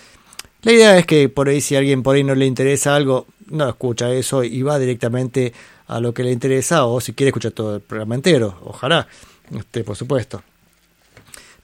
La 0.62 0.72
idea 0.72 0.98
es 0.98 1.06
que 1.06 1.28
por 1.28 1.50
ahí 1.50 1.60
si 1.60 1.76
a 1.76 1.80
alguien 1.80 2.04
por 2.04 2.16
ahí 2.16 2.24
no 2.24 2.36
le 2.36 2.46
interesa 2.46 2.96
algo, 2.96 3.28
no 3.48 3.68
escucha 3.68 4.12
eso 4.12 4.44
y 4.44 4.62
va 4.62 4.80
directamente 4.80 5.54
a 5.88 6.00
lo 6.00 6.14
que 6.14 6.24
le 6.24 6.32
interesa 6.32 6.86
o 6.86 7.02
si 7.02 7.14
quiere 7.14 7.30
escuchar 7.30 7.52
todo 7.52 7.76
el 7.76 7.82
programa 7.82 8.16
entero, 8.16 8.58
ojalá, 8.64 9.08
este, 9.56 9.84
por 9.84 9.96
supuesto. 9.96 10.42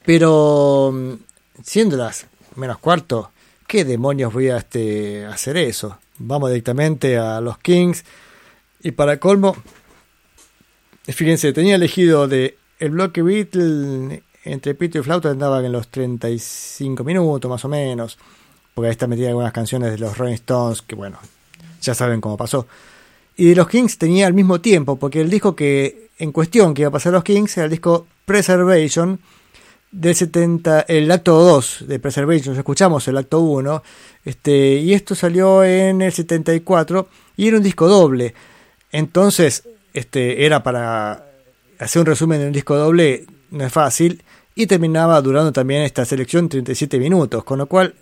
Pero 0.06 0.94
siendo 1.64 1.98
las 1.98 2.28
menos 2.56 2.80
cuarto, 2.80 3.32
¿qué 3.68 3.86
demonios 3.86 4.34
voy 4.34 4.50
a 4.50 4.58
este, 4.58 5.26
hacer 5.26 5.58
eso? 5.58 5.98
Vamos 6.18 6.50
directamente 6.50 7.18
a 7.18 7.40
los 7.40 7.58
Kings 7.60 8.04
y 8.82 8.92
para 8.92 9.20
colmo, 9.20 9.56
fíjense, 11.14 11.54
tenía 11.54 11.76
elegido 11.76 12.28
de 12.28 12.58
el 12.80 12.92
bloque 12.92 13.22
Beatle 13.22 14.24
entre 14.44 14.74
pito 14.74 15.00
y 15.00 15.04
flauta 15.04 15.30
andaba 15.30 15.64
en 15.66 15.72
los 15.72 15.90
35 15.90 17.04
minutos 17.04 17.50
más 17.50 17.64
o 17.66 17.70
menos, 17.70 18.18
porque 18.74 18.88
ahí 18.88 18.92
está 18.92 19.08
metida 19.08 19.30
algunas 19.30 19.52
canciones 19.52 19.92
de 19.92 19.98
los 19.98 20.18
Rolling 20.18 20.34
Stones 20.34 20.82
que 20.82 20.96
bueno, 20.96 21.20
ya 21.82 21.94
saben 21.94 22.22
cómo 22.22 22.38
pasó. 22.38 22.68
Y 23.36 23.46
de 23.46 23.56
los 23.56 23.68
Kings 23.70 23.98
tenía 23.98 24.28
al 24.28 24.34
mismo 24.34 24.60
tiempo, 24.60 24.98
porque 24.98 25.22
el 25.22 25.30
disco 25.30 25.56
que 25.56 26.10
en 26.18 26.32
cuestión 26.32 26.74
que 26.74 26.82
iba 26.82 26.90
a 26.90 26.92
pasar 26.92 27.14
a 27.14 27.18
los 27.18 27.24
Kings 27.24 27.58
era 27.58 27.66
el 27.66 27.72
disco 27.72 28.08
Preservation 28.26 29.20
del 29.92 30.16
70, 30.16 30.82
el 30.82 31.10
acto 31.12 31.34
2 31.34 31.86
de 31.88 32.00
Preservation, 32.00 32.56
escuchamos 32.56 33.08
el 33.08 33.18
acto 33.18 33.40
1, 33.40 33.84
este, 34.26 34.76
y 34.76 34.94
esto 34.94 35.16
salió 35.16 35.64
en 35.64 36.02
el 36.02 36.12
74 36.12 37.08
y 37.38 37.48
era 37.48 37.58
un 37.58 37.64
disco 37.64 37.88
doble. 37.88 38.34
Entonces, 38.92 39.64
este, 39.94 40.46
era 40.46 40.64
para 40.64 41.26
hacer 41.80 42.02
un 42.02 42.06
resumen 42.06 42.40
de 42.40 42.48
un 42.48 42.52
disco 42.52 42.76
doble, 42.76 43.26
no 43.52 43.66
es 43.66 43.72
fácil, 43.72 44.24
y 44.56 44.68
terminaba 44.68 45.22
durando 45.22 45.52
también 45.52 45.84
esta 45.84 46.06
selección 46.06 46.50
37 46.50 47.00
minutos, 47.00 47.44
con 47.44 47.60
lo 47.60 47.68
cual, 47.68 47.96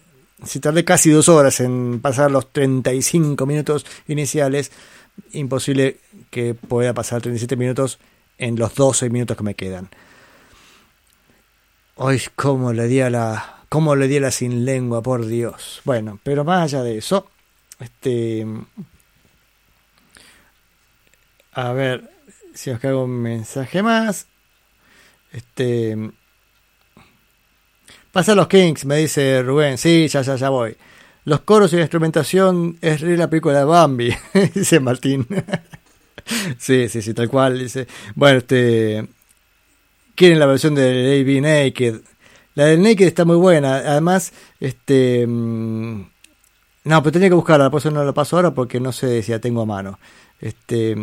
si 0.43 0.59
tardé 0.59 0.83
casi 0.83 1.09
dos 1.11 1.29
horas 1.29 1.59
en 1.59 1.99
pasar 2.01 2.31
los 2.31 2.51
35 2.51 3.45
minutos 3.45 3.85
iniciales, 4.07 4.71
imposible 5.33 5.97
que 6.29 6.53
pueda 6.53 6.93
pasar 6.93 7.21
37 7.21 7.55
minutos 7.55 7.99
en 8.37 8.55
los 8.55 8.73
12 8.75 9.09
minutos 9.09 9.37
que 9.37 9.43
me 9.43 9.55
quedan. 9.55 9.89
Hoy 11.95 12.21
cómo 12.35 12.73
le 12.73 12.87
di 12.87 13.01
a 13.01 13.09
la 13.09 13.63
cómo 13.69 13.95
le 13.95 14.07
di 14.07 14.17
a 14.17 14.21
la 14.21 14.31
sin 14.31 14.65
lengua, 14.65 15.01
por 15.01 15.25
Dios. 15.25 15.81
Bueno, 15.83 16.19
pero 16.23 16.43
más 16.43 16.63
allá 16.63 16.83
de 16.83 16.97
eso, 16.97 17.27
este 17.79 18.45
a 21.57 21.73
ver 21.73 22.09
si 22.53 22.69
os 22.69 22.79
cago 22.79 23.03
un 23.05 23.19
mensaje 23.19 23.81
más. 23.81 24.27
Este 25.31 26.11
Pasa 28.11 28.35
los 28.35 28.47
Kings, 28.47 28.85
me 28.85 28.97
dice 28.97 29.41
Rubén. 29.41 29.77
Sí, 29.77 30.07
ya, 30.07 30.21
ya, 30.21 30.35
ya 30.35 30.49
voy. 30.49 30.75
Los 31.25 31.41
coros 31.41 31.73
y 31.73 31.75
la 31.77 31.81
instrumentación 31.81 32.77
es 32.81 33.01
re 33.01 33.17
la 33.17 33.29
película 33.29 33.57
de 33.57 33.65
Bambi, 33.65 34.15
dice 34.53 34.79
Martín. 34.79 35.27
sí, 36.59 36.87
sí, 36.89 37.01
sí, 37.01 37.13
tal 37.15 37.27
cual. 37.29 37.57
Dice. 37.59 37.87
Bueno, 38.15 38.37
este. 38.37 39.07
Quieren 40.15 40.39
la 40.39 40.45
versión 40.45 40.75
de 40.75 41.19
AB 41.21 41.41
Naked. 41.41 42.01
La 42.55 42.65
del 42.65 42.81
Naked 42.83 43.05
está 43.07 43.25
muy 43.25 43.35
buena. 43.37 43.77
Además, 43.77 44.31
este. 44.59 45.25
mm, 45.27 46.01
No, 46.85 47.03
pero 47.03 47.11
tenía 47.11 47.29
que 47.29 47.35
buscarla, 47.35 47.69
por 47.69 47.79
eso 47.79 47.91
no 47.91 48.03
la 48.03 48.13
paso 48.13 48.35
ahora 48.35 48.51
porque 48.51 48.79
no 48.79 48.91
sé 48.91 49.21
si 49.23 49.31
la 49.31 49.39
tengo 49.39 49.61
a 49.61 49.65
mano. 49.65 49.99
Este. 50.39 50.95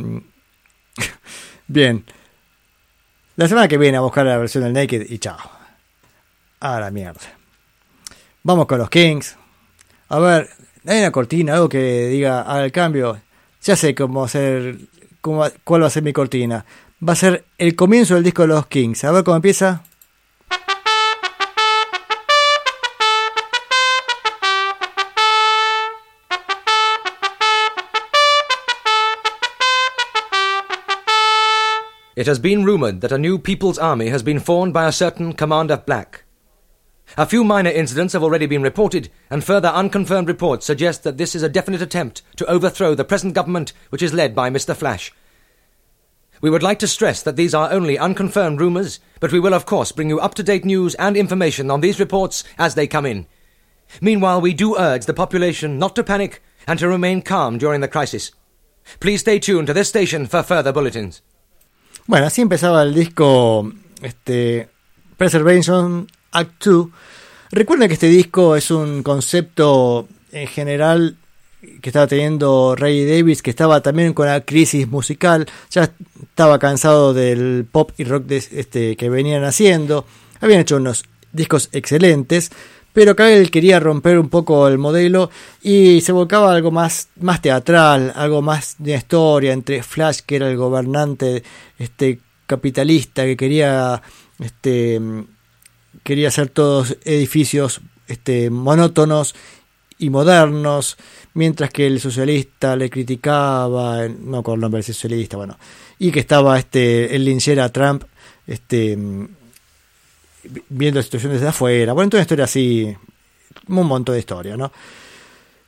Bien. 1.67 2.05
La 3.37 3.49
semana 3.49 3.69
que 3.69 3.79
viene 3.79 3.97
a 3.97 4.01
buscar 4.01 4.27
la 4.27 4.39
versión 4.39 4.65
del 4.65 4.73
Naked 4.73 5.07
y 5.09 5.19
chao. 5.19 5.39
A 6.61 6.81
la 6.81 6.91
mierda. 6.91 7.21
Vamos 8.43 8.67
con 8.67 8.79
los 8.79 8.91
Kings. 8.91 9.37
A 10.09 10.19
ver, 10.19 10.51
hay 10.87 11.01
una 11.01 11.11
cortina, 11.11 11.55
algo 11.55 11.69
que 11.69 12.07
diga 12.09 12.43
al 12.43 12.71
cambio. 12.71 13.21
Ya 13.63 13.75
sé 13.75 13.95
cómo 13.95 14.25
hacer, 14.25 14.79
cómo, 15.21 15.45
cuál 15.65 15.83
va 15.83 15.87
a 15.87 15.91
ser 15.91 16.03
mi 16.03 16.13
cortina. 16.13 16.65
Va 17.07 17.15
a 17.15 17.17
ser 17.17 17.45
el 17.59 17.75
comienzo 17.75 18.15
del 18.15 18.23
disco 18.23 18.43
de 18.43 18.49
los 18.49 18.67
Kings. 18.67 19.05
A 19.05 19.13
ver 19.13 19.25
cómo 19.25 19.37
empieza. 19.37 19.83
It 32.17 32.29
has 32.29 32.39
been 32.39 32.65
rumored 32.65 33.01
that 33.01 33.11
a 33.11 33.19
new 33.19 33.39
People's 33.39 33.79
Army 33.79 34.09
has 34.09 34.23
been 34.23 34.39
formed 34.39 34.73
by 34.73 34.87
a 34.87 34.93
certain 34.93 35.33
Commander 35.33 35.77
Black. 35.77 36.23
A 37.19 37.27
few 37.27 37.43
minor 37.43 37.71
incidents 37.71 38.13
have 38.13 38.23
already 38.23 38.47
been 38.47 38.63
reported, 38.63 39.11
and 39.31 39.43
further 39.43 39.69
unconfirmed 39.69 40.29
reports 40.29 40.65
suggest 40.65 41.03
that 41.03 41.19
this 41.19 41.35
is 41.35 41.43
a 41.43 41.49
definite 41.49 41.83
attempt 41.83 42.23
to 42.37 42.47
overthrow 42.47 42.95
the 42.95 43.05
present 43.05 43.35
government 43.35 43.73
which 43.91 44.01
is 44.01 44.15
led 44.15 44.33
by 44.33 44.49
Mr. 44.49 44.77
Flash. 44.77 45.13
We 46.41 46.51
would 46.51 46.63
like 46.63 46.79
to 46.81 46.87
stress 46.87 47.21
that 47.23 47.35
these 47.35 47.53
are 47.53 47.73
only 47.73 47.99
unconfirmed 47.99 48.61
rumours, 48.61 49.01
but 49.19 49.33
we 49.33 49.41
will 49.41 49.55
of 49.55 49.67
course 49.67 49.91
bring 49.91 50.09
you 50.09 50.21
up 50.21 50.35
to 50.35 50.45
date 50.45 50.65
news 50.65 50.95
and 50.95 51.17
information 51.17 51.69
on 51.69 51.81
these 51.81 51.99
reports 51.99 52.45
as 52.59 52.77
they 52.77 52.87
come 52.87 53.07
in. 53.07 53.27
Meanwhile, 54.01 54.41
we 54.41 54.55
do 54.55 54.79
urge 54.79 55.07
the 55.07 55.15
population 55.15 55.81
not 55.81 55.97
to 55.97 56.05
panic 56.05 56.41
and 56.65 56.79
to 56.79 56.87
remain 56.89 57.23
calm 57.23 57.59
during 57.59 57.81
the 57.81 57.89
crisis. 57.89 58.31
Please 59.01 59.21
stay 59.21 59.41
tuned 59.41 59.67
to 59.67 59.73
this 59.73 59.89
station 59.89 60.27
for 60.27 60.45
further 60.45 60.73
bulletins. 60.73 61.21
Bueno, 62.07 62.27
así 62.27 62.43
empezaba 62.43 62.83
el 62.83 62.95
disco 62.95 63.73
este, 64.03 64.69
Preservation 65.17 66.07
Act 66.33 66.65
2. 66.67 66.89
Recuerden 67.51 67.89
que 67.89 67.95
este 67.95 68.09
disco 68.09 68.57
es 68.57 68.71
un 68.71 69.03
concepto 69.03 70.07
en 70.31 70.47
general 70.47 71.17
que 71.81 71.89
estaba 71.89 72.07
teniendo 72.07 72.75
Ray 72.77 73.07
Davis, 73.07 73.41
que 73.41 73.49
estaba 73.49 73.81
también 73.81 74.13
con 74.13 74.27
la 74.27 74.43
crisis 74.43 74.87
musical, 74.87 75.47
ya 75.71 75.91
estaba 76.23 76.59
cansado 76.59 77.15
del 77.15 77.67
pop 77.71 77.93
y 77.97 78.05
rock 78.05 78.31
este, 78.31 78.97
que 78.97 79.09
venían 79.09 79.45
haciendo, 79.45 80.05
habían 80.41 80.61
hecho 80.61 80.77
unos 80.77 81.05
discos 81.33 81.71
excelentes, 81.73 82.51
pero 82.95 83.15
él 83.27 83.51
quería 83.51 83.81
romper 83.81 84.19
un 84.19 84.31
poco 84.31 84.69
el 84.69 84.79
modelo 84.79 85.31
y 85.63 86.01
se 86.01 86.13
volcaba 86.13 86.53
a 86.53 86.55
algo 86.55 86.71
más, 86.71 87.09
más 87.21 87.43
teatral, 87.43 88.13
algo 88.15 88.41
más 88.41 88.77
de 88.79 88.95
historia 88.95 89.53
entre 89.53 89.83
Flash, 89.83 90.21
que 90.25 90.37
era 90.37 90.49
el 90.49 90.57
gobernante 90.57 91.43
este, 91.79 92.21
capitalista, 92.47 93.25
que 93.25 93.37
quería 93.37 94.01
este, 94.39 95.01
quería 96.05 96.29
hacer 96.29 96.49
todos 96.49 96.97
edificios 97.05 97.81
este, 98.07 98.49
monótonos 98.49 99.35
y 99.99 100.11
modernos, 100.11 100.97
mientras 101.35 101.71
que 101.71 101.87
el 101.87 102.01
socialista 102.01 102.77
le 102.77 102.91
criticaba, 102.91 104.07
no 104.09 104.43
con 104.45 104.55
el 104.55 104.61
nombre 104.61 104.79
del 104.79 104.95
socialista, 104.95 105.37
bueno, 105.37 105.59
y 105.99 106.13
que 106.13 106.21
estaba 106.21 106.59
este 106.59 107.15
el 107.17 107.25
linchera 107.25 107.71
Trump, 107.71 108.05
este 108.47 108.97
viendo 110.69 110.99
la 110.99 111.03
situación 111.03 111.33
desde 111.33 111.49
afuera. 111.49 111.93
Bueno, 111.93 112.11
toda 112.11 112.21
una 112.21 112.25
historia 112.25 112.45
así, 112.45 112.95
un 113.69 113.87
montón 113.87 114.15
de 114.15 114.21
historia, 114.21 114.57
¿no? 114.57 114.73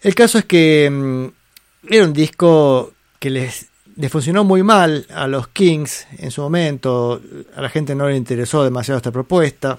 El 0.00 0.14
caso 0.14 0.38
es 0.38 0.44
que 0.44 0.88
mm, 0.90 1.26
era 1.92 2.04
un 2.04 2.12
disco 2.12 2.92
que 3.18 3.30
les, 3.30 3.66
funcionó 4.10 4.44
muy 4.44 4.62
mal 4.62 5.06
a 5.14 5.26
los 5.26 5.48
Kings 5.48 6.06
en 6.18 6.30
su 6.30 6.42
momento, 6.42 7.20
a 7.54 7.60
la 7.60 7.68
gente 7.68 7.94
no 7.94 8.08
le 8.08 8.16
interesó 8.16 8.62
demasiado 8.62 8.98
esta 8.98 9.10
propuesta. 9.10 9.78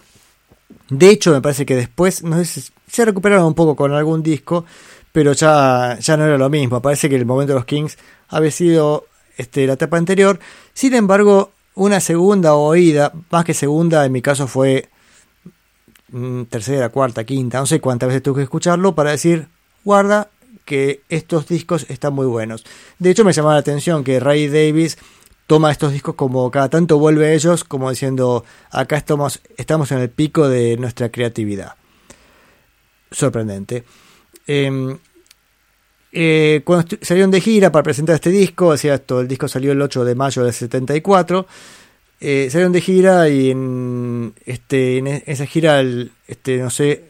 De 0.89 1.09
hecho, 1.09 1.31
me 1.31 1.41
parece 1.41 1.65
que 1.65 1.75
después, 1.75 2.23
no 2.23 2.43
sé 2.43 2.63
se 2.87 3.05
recuperaron 3.05 3.45
un 3.45 3.53
poco 3.53 3.75
con 3.75 3.93
algún 3.93 4.23
disco, 4.23 4.65
pero 5.11 5.33
ya, 5.33 5.97
ya 5.99 6.17
no 6.17 6.25
era 6.25 6.37
lo 6.37 6.49
mismo. 6.49 6.81
Parece 6.81 7.09
que 7.09 7.15
el 7.15 7.25
momento 7.25 7.53
de 7.53 7.59
los 7.59 7.65
Kings 7.65 7.97
había 8.29 8.51
sido 8.51 9.05
este, 9.37 9.67
la 9.67 9.73
etapa 9.73 9.97
anterior. 9.97 10.39
Sin 10.73 10.93
embargo, 10.93 11.51
una 11.77 11.99
segunda 11.99 12.55
oída, 12.55 13.13
más 13.29 13.45
que 13.45 13.53
segunda, 13.53 14.03
en 14.03 14.11
mi 14.11 14.21
caso 14.21 14.47
fue 14.47 14.89
mm, 16.09 16.43
tercera, 16.43 16.89
cuarta, 16.89 17.23
quinta, 17.23 17.59
no 17.59 17.67
sé 17.67 17.79
cuántas 17.79 18.07
veces 18.07 18.23
tuve 18.23 18.37
que 18.37 18.43
escucharlo 18.43 18.95
para 18.95 19.11
decir, 19.11 19.47
guarda 19.83 20.29
que 20.65 21.03
estos 21.07 21.47
discos 21.47 21.85
están 21.89 22.13
muy 22.13 22.25
buenos. 22.25 22.65
De 22.97 23.11
hecho, 23.11 23.23
me 23.23 23.31
llamaba 23.31 23.53
la 23.53 23.59
atención 23.59 24.03
que 24.03 24.19
Ray 24.19 24.47
Davis 24.47 24.97
toma 25.45 25.71
estos 25.71 25.93
discos 25.93 26.15
como 26.15 26.49
cada 26.49 26.67
tanto 26.67 26.97
vuelve 26.97 27.27
a 27.27 27.33
ellos, 27.33 27.63
como 27.63 27.91
diciendo, 27.91 28.43
acá 28.71 28.97
estamos, 28.97 29.39
estamos 29.55 29.91
en 29.91 29.99
el 29.99 30.09
pico 30.09 30.49
de 30.49 30.77
nuestra 30.77 31.09
creatividad. 31.09 31.75
Sorprendente. 33.11 33.85
Eh, 34.47 34.97
eh, 36.11 36.61
cuando 36.63 36.97
salieron 37.01 37.31
de 37.31 37.41
gira 37.41 37.71
para 37.71 37.83
presentar 37.83 38.15
este 38.15 38.29
disco, 38.29 38.75
sea, 38.77 38.95
esto, 38.95 39.19
el 39.19 39.27
disco 39.27 39.47
salió 39.47 39.71
el 39.71 39.81
8 39.81 40.05
de 40.05 40.15
mayo 40.15 40.43
del 40.43 40.53
74, 40.53 41.47
eh, 42.19 42.47
salieron 42.49 42.73
de 42.73 42.81
gira 42.81 43.29
y 43.29 43.51
en, 43.51 44.33
este, 44.45 44.97
en 44.97 45.07
e- 45.07 45.23
esa 45.27 45.45
gira, 45.45 45.81
este, 46.27 46.57
no 46.57 46.69
sé 46.69 47.05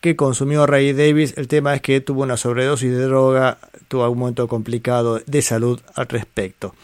qué 0.00 0.16
consumió 0.16 0.66
Ray 0.66 0.92
Davis, 0.92 1.34
el 1.36 1.48
tema 1.48 1.74
es 1.74 1.80
que 1.80 2.00
tuvo 2.00 2.22
una 2.22 2.36
sobredosis 2.36 2.90
de 2.90 3.02
droga, 3.04 3.58
tuvo 3.88 4.04
algún 4.04 4.18
momento 4.18 4.46
complicado 4.46 5.20
de 5.24 5.42
salud 5.42 5.80
al 5.94 6.08
respecto. 6.08 6.74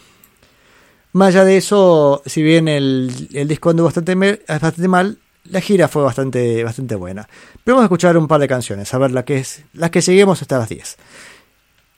Más 1.13 1.29
allá 1.29 1.45
de 1.45 1.57
eso, 1.57 2.23
si 2.25 2.43
bien 2.43 2.69
el, 2.69 3.29
el 3.35 3.49
disco 3.49 3.71
andó 3.71 3.85
bastante, 3.85 4.15
mal, 4.15 5.19
la 5.45 5.61
gira 5.61 5.89
fue 5.89 6.03
bastante, 6.03 6.63
bastante 6.63 6.95
buena. 6.95 7.29
Pero 7.65 7.75
vamos 7.77 7.83
a 7.83 7.87
escuchar 7.87 8.17
un 8.17 8.29
par 8.29 8.41
de 8.41 8.49
canciones, 8.49 8.95
a 8.95 8.99
ver 8.99 9.11
la 9.11 9.25
que 9.25 9.45
las 9.75 9.91
que 9.91 10.03
seguimos 10.03 10.41
hasta 10.41 10.59
las 10.59 10.69
10. 10.69 10.97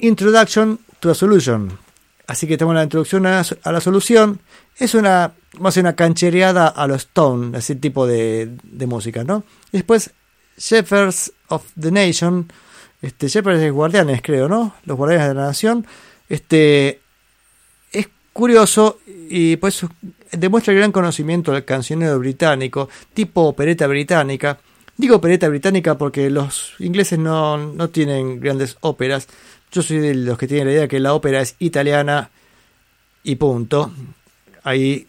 Introduction 0.03 0.79
to 1.01 1.11
a 1.11 1.15
Solution. 1.15 1.79
Así 2.27 2.47
que 2.47 2.57
tenemos 2.57 2.75
la 2.75 2.83
introducción 2.85 3.25
a, 3.27 3.43
la- 3.65 3.81
solución. 3.81 4.41
Es 4.77 4.95
una, 4.95 5.33
más 5.59 5.77
una 5.77 5.95
canchereada 5.95 6.67
a 6.69 6.87
los 6.87 7.03
Stone, 7.03 7.57
ese 7.57 7.75
tipo 7.77 8.07
de, 8.07 8.51
de 8.63 8.87
música, 8.87 9.23
¿no? 9.25 9.45
Después, 9.71 10.11
Shepherds 10.59 11.33
of 11.49 11.65
the 11.81 11.91
Nation. 11.91 12.51
Este, 13.01 13.29
Shepherds 13.29 13.61
es 13.63 13.73
guardianes, 13.73 14.21
creo, 14.23 14.49
¿no? 14.49 14.75
Los 14.85 14.97
guardianes 14.97 15.29
de 15.29 15.35
la 15.35 15.47
nación. 15.47 15.87
Este, 16.29 17.01
es 17.93 18.09
curioso 18.33 18.99
y 19.07 19.57
pues 19.57 19.85
demuestra 20.33 20.73
el 20.73 20.79
gran 20.81 20.93
conocimiento 20.93 21.53
del 21.53 21.65
cancionero 21.65 22.19
británico, 22.19 22.89
tipo 23.15 23.43
opereta 23.43 23.87
británica. 23.87 24.59
Digo 24.97 25.17
opereta 25.17 25.49
británica 25.49 25.97
porque 25.99 26.31
los 26.31 26.75
ingleses 26.79 27.19
no, 27.19 27.57
no 27.57 27.89
tienen 27.91 28.41
grandes 28.41 28.77
óperas. 28.81 29.27
Yo 29.73 29.83
soy 29.83 29.99
de 29.99 30.15
los 30.15 30.39
que 30.39 30.47
tienen 30.47 30.67
la 30.67 30.73
idea 30.73 30.89
que 30.89 31.01
la 31.01 31.15
ópera 31.15 31.41
es 31.41 31.57
italiana 31.59 32.31
y 33.25 33.37
punto. 33.37 33.93
Ahí, 34.63 35.07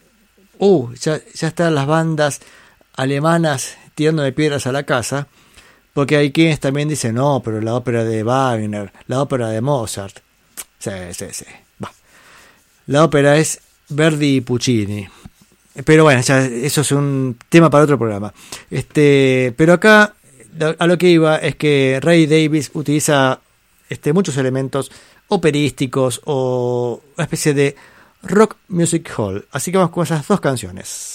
uh, 0.58 0.92
ya, 0.94 1.20
ya 1.34 1.48
están 1.48 1.74
las 1.74 1.86
bandas 1.86 2.40
alemanas 2.96 3.76
tirándole 3.94 4.32
piedras 4.32 4.66
a 4.66 4.72
la 4.72 4.84
casa. 4.84 5.28
Porque 5.92 6.16
hay 6.16 6.32
quienes 6.32 6.58
también 6.58 6.88
dicen, 6.88 7.14
no, 7.14 7.40
pero 7.44 7.60
la 7.60 7.74
ópera 7.74 8.02
de 8.02 8.24
Wagner, 8.24 8.92
la 9.06 9.22
ópera 9.22 9.48
de 9.50 9.60
Mozart. 9.60 10.18
Sí, 10.78 10.90
sí, 11.12 11.26
sí. 11.30 11.44
Va. 11.82 11.92
La 12.86 13.04
ópera 13.04 13.36
es 13.36 13.60
Verdi 13.90 14.36
y 14.36 14.40
Puccini. 14.40 15.06
Pero 15.84 16.04
bueno, 16.04 16.20
eso 16.20 16.80
es 16.80 16.92
un 16.92 17.36
tema 17.48 17.70
para 17.70 17.84
otro 17.84 17.98
programa. 17.98 18.32
Este, 18.70 19.54
pero 19.56 19.74
acá 19.74 20.14
a 20.78 20.86
lo 20.86 20.98
que 20.98 21.08
iba 21.08 21.36
es 21.36 21.56
que 21.56 21.98
Ray 22.02 22.26
Davis 22.26 22.70
utiliza 22.74 23.40
este, 23.94 24.12
muchos 24.12 24.36
elementos 24.36 24.90
operísticos 25.28 26.20
o 26.24 27.00
una 27.16 27.24
especie 27.24 27.54
de 27.54 27.76
rock 28.22 28.56
music 28.68 29.10
hall. 29.16 29.46
Así 29.50 29.70
que 29.70 29.78
vamos 29.78 29.92
con 29.92 30.04
esas 30.04 30.26
dos 30.26 30.40
canciones. 30.40 31.13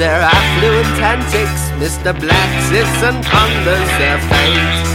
Their 0.00 0.24
affluent 0.24 0.96
antics, 0.96 1.68
Mr. 1.76 2.16
Black 2.16 2.50
sits 2.72 2.98
and 3.04 3.20
ponders 3.20 3.90
their 4.00 4.16
fate. 4.32 4.88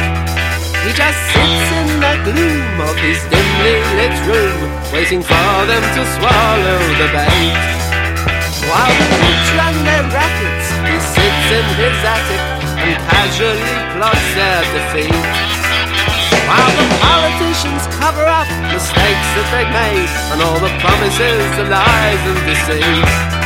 He 0.81 0.89
just 0.97 1.21
sits 1.29 1.67
in 1.77 1.89
the 2.01 2.15
gloom 2.25 2.81
of 2.81 2.97
his 2.97 3.21
dimly 3.29 3.77
lit 4.01 4.17
room, 4.25 4.57
waiting 4.89 5.21
for 5.21 5.53
them 5.69 5.85
to 5.93 6.01
swallow 6.17 6.81
the 6.97 7.07
bait. 7.13 7.53
While 8.65 8.93
the 8.97 9.09
rich 9.21 9.47
run 9.53 9.77
their 9.85 10.05
rackets, 10.09 10.67
he 10.89 10.97
sits 10.97 11.47
in 11.53 11.67
his 11.77 11.97
attic 12.01 12.43
and 12.81 12.97
casually 13.05 13.77
plots 13.93 14.25
their 14.33 14.61
defeat. 14.73 15.21
While 16.49 16.73
the 16.81 16.87
politicians 16.97 17.85
cover 18.01 18.25
up 18.25 18.49
mistakes 18.73 19.29
that 19.37 19.47
they've 19.53 19.69
made 19.69 20.09
and 20.33 20.41
all 20.41 20.57
the 20.57 20.73
promises 20.81 21.45
are 21.61 21.69
lies 21.69 22.21
and 22.25 22.41
deceit. 22.49 23.44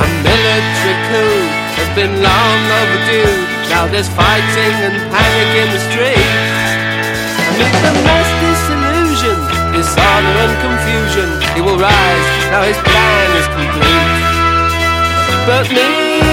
A 0.00 0.06
military 0.24 0.96
coup 1.12 1.44
has 1.76 1.90
been 1.94 2.12
long 2.24 2.60
overdue. 2.80 3.36
Now 3.68 3.84
there's 3.92 4.08
fighting 4.08 4.74
and 4.86 4.96
panic 5.12 5.50
in 5.60 5.68
the 5.76 5.80
streets. 5.92 6.68
Amid 7.52 7.72
the 7.84 7.92
mass 8.00 8.28
disillusion, 8.40 9.36
disorder 9.76 10.34
and 10.44 10.54
confusion, 10.64 11.28
he 11.54 11.60
will 11.60 11.76
rise. 11.76 12.26
Now 12.48 12.62
his 12.64 12.80
plan 12.80 13.28
is 13.40 13.46
complete. 13.52 14.40
But 15.46 15.68
me. 15.68 16.29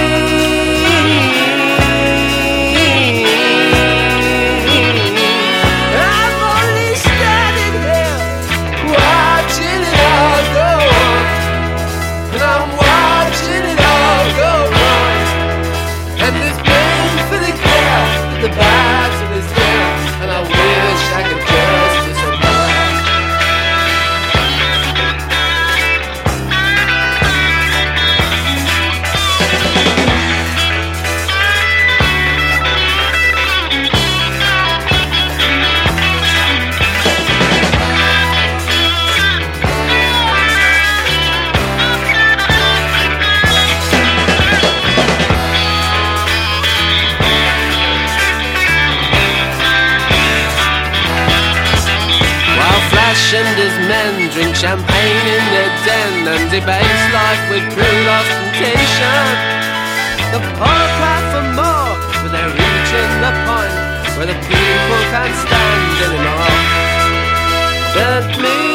Champagne 54.58 55.26
in 55.36 55.44
the 55.54 55.66
den 55.86 56.26
and 56.34 56.50
debase 56.50 57.04
life 57.14 57.44
with 57.48 57.62
crude 57.74 58.08
ostentation. 58.18 59.22
The 60.34 60.40
poor 60.58 60.82
cry 60.98 61.18
for 61.30 61.44
more, 61.54 61.94
but 62.18 62.30
they're 62.34 62.50
reaching 62.50 63.10
the 63.22 63.32
point 63.46 63.76
where 64.18 64.26
the 64.26 64.38
people 64.50 65.00
can't 65.14 65.36
stand 65.46 65.98
anymore. 66.10 66.58
But 67.94 68.42
me. 68.42 68.67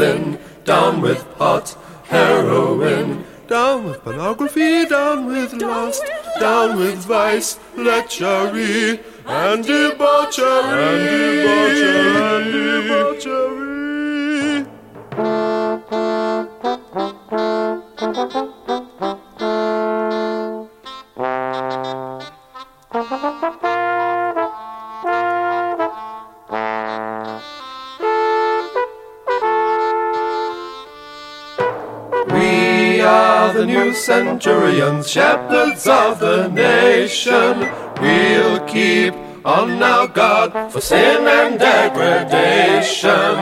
Sin, 0.00 0.38
down 0.64 1.02
with 1.02 1.22
pot, 1.36 1.76
heroin, 2.04 3.22
down 3.48 3.84
with 3.84 4.02
pornography, 4.02 4.86
down 4.86 5.26
with 5.26 5.52
lust, 5.52 6.02
down 6.40 6.78
with 6.78 7.00
vice, 7.04 7.58
lechery, 7.76 8.98
and 9.26 9.62
debauchery, 9.62 11.19
shepherds 35.02 35.86
of 35.86 36.18
the 36.20 36.48
nation. 36.48 37.68
We'll 38.00 38.60
keep 38.66 39.14
on 39.44 39.82
our 39.82 40.08
guard 40.08 40.72
for 40.72 40.80
sin 40.80 41.26
and 41.26 41.58
degradation. 41.58 43.36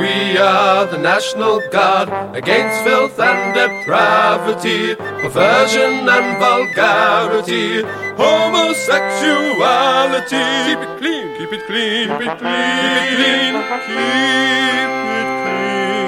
We 0.00 0.36
are 0.38 0.86
the 0.86 0.98
national 0.98 1.60
guard 1.70 2.08
against 2.36 2.82
filth 2.84 3.18
and 3.18 3.54
depravity, 3.54 4.94
perversion 4.94 6.08
and 6.08 6.38
vulgarity, 6.38 7.82
homosexuality. 8.16 10.44
Keep 10.68 10.80
it 10.86 10.98
clean, 10.98 11.36
keep 11.38 11.52
it 11.52 11.66
clean, 11.66 12.08
keep 12.08 12.20
it 12.28 12.38
clean, 12.38 12.84
keep 12.84 12.94
it 12.94 13.82
clean, 13.84 14.88
keep 15.04 15.18
it 15.18 15.28
clean. 15.44 16.07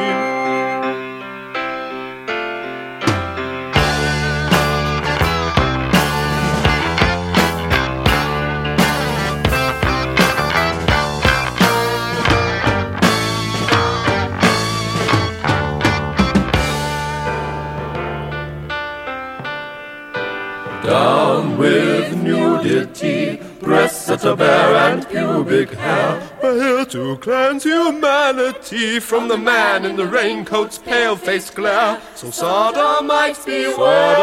Breasts 24.11 24.27
a 24.27 24.37
bare 24.37 24.75
and 24.91 25.09
pubic 25.09 25.71
hair. 25.71 26.21
We're 26.43 26.61
here 26.61 26.85
to 26.87 27.17
cleanse 27.19 27.63
humanity 27.63 28.99
from 28.99 29.29
the 29.29 29.39
man 29.39 29.85
in 29.85 29.95
the 29.97 30.07
raincoat's 30.07 30.79
pale 30.79 31.15
face 31.17 31.51
glare. 31.51 32.01
So 32.15 32.31
sodomites 32.31 33.45
beware. 33.45 34.17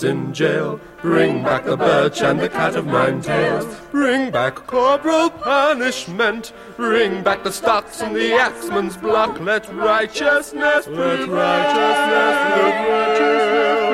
pervs 0.01 0.09
in 0.09 0.33
jail. 0.33 0.79
Bring 1.01 1.43
back 1.43 1.65
the 1.65 1.77
birch 1.77 2.21
and 2.21 2.39
the 2.39 2.49
cat 2.49 2.75
of 2.75 2.85
nine 2.85 3.21
tails. 3.21 3.65
Bring 3.91 4.31
back 4.31 4.55
corporal 4.55 5.29
punishment. 5.29 6.53
Bring 6.77 7.23
back 7.23 7.43
the 7.43 7.51
stocks 7.51 8.01
and 8.01 8.15
the 8.15 8.33
axeman's 8.33 8.97
block. 8.97 9.39
Let 9.39 9.73
righteousness 9.73 10.85
prevail. 10.85 11.27
Let 11.27 11.29
righteousness 11.29 12.35
prevail. 12.53 13.90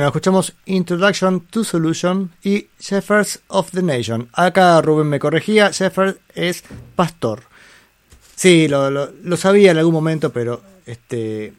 Bueno, 0.00 0.08
escuchamos 0.08 0.54
Introduction 0.64 1.40
to 1.40 1.62
Solution 1.62 2.30
y 2.42 2.68
Shepherds 2.80 3.40
of 3.48 3.70
the 3.72 3.82
Nation. 3.82 4.30
Acá 4.32 4.80
Rubén 4.80 5.08
me 5.08 5.18
corregía, 5.18 5.72
Shepherd 5.72 6.16
es 6.34 6.64
pastor. 6.96 7.42
Sí, 8.34 8.66
lo, 8.66 8.90
lo- 8.90 9.10
lo 9.22 9.36
sabía 9.36 9.72
en 9.72 9.76
algún 9.76 9.92
momento, 9.92 10.32
pero 10.32 10.62
este 10.86 11.52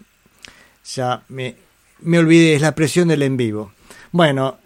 ya 0.92 1.22
me, 1.28 1.56
me 2.00 2.18
olvidé, 2.18 2.56
es 2.56 2.64
la 2.64 2.74
presión 2.74 3.10
del 3.10 3.22
en 3.22 3.38
vivo. 3.38 3.74
Bueno, 4.12 4.58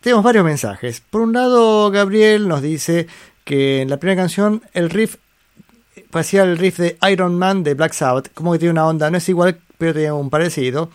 tenemos 0.00 0.24
varios 0.24 0.44
mensajes. 0.44 1.04
Por 1.08 1.20
un 1.20 1.34
lado, 1.34 1.88
Gabriel 1.92 2.48
nos 2.48 2.62
dice 2.62 3.06
que 3.44 3.82
en 3.82 3.90
la 3.90 3.98
primera 3.98 4.22
canción 4.22 4.60
el 4.72 4.90
riff 4.90 5.18
parecía 6.10 6.42
el 6.42 6.58
riff 6.58 6.78
de 6.78 6.98
Iron 7.12 7.38
Man 7.38 7.62
de 7.62 7.74
Black 7.74 7.92
Sabbath, 7.92 8.32
como 8.34 8.52
que 8.54 8.58
tiene 8.58 8.72
una 8.72 8.88
onda, 8.88 9.08
no 9.08 9.18
es 9.18 9.28
igual, 9.28 9.60
pero 9.78 9.92
tiene 9.94 10.10
un 10.10 10.30
parecido. 10.30 10.90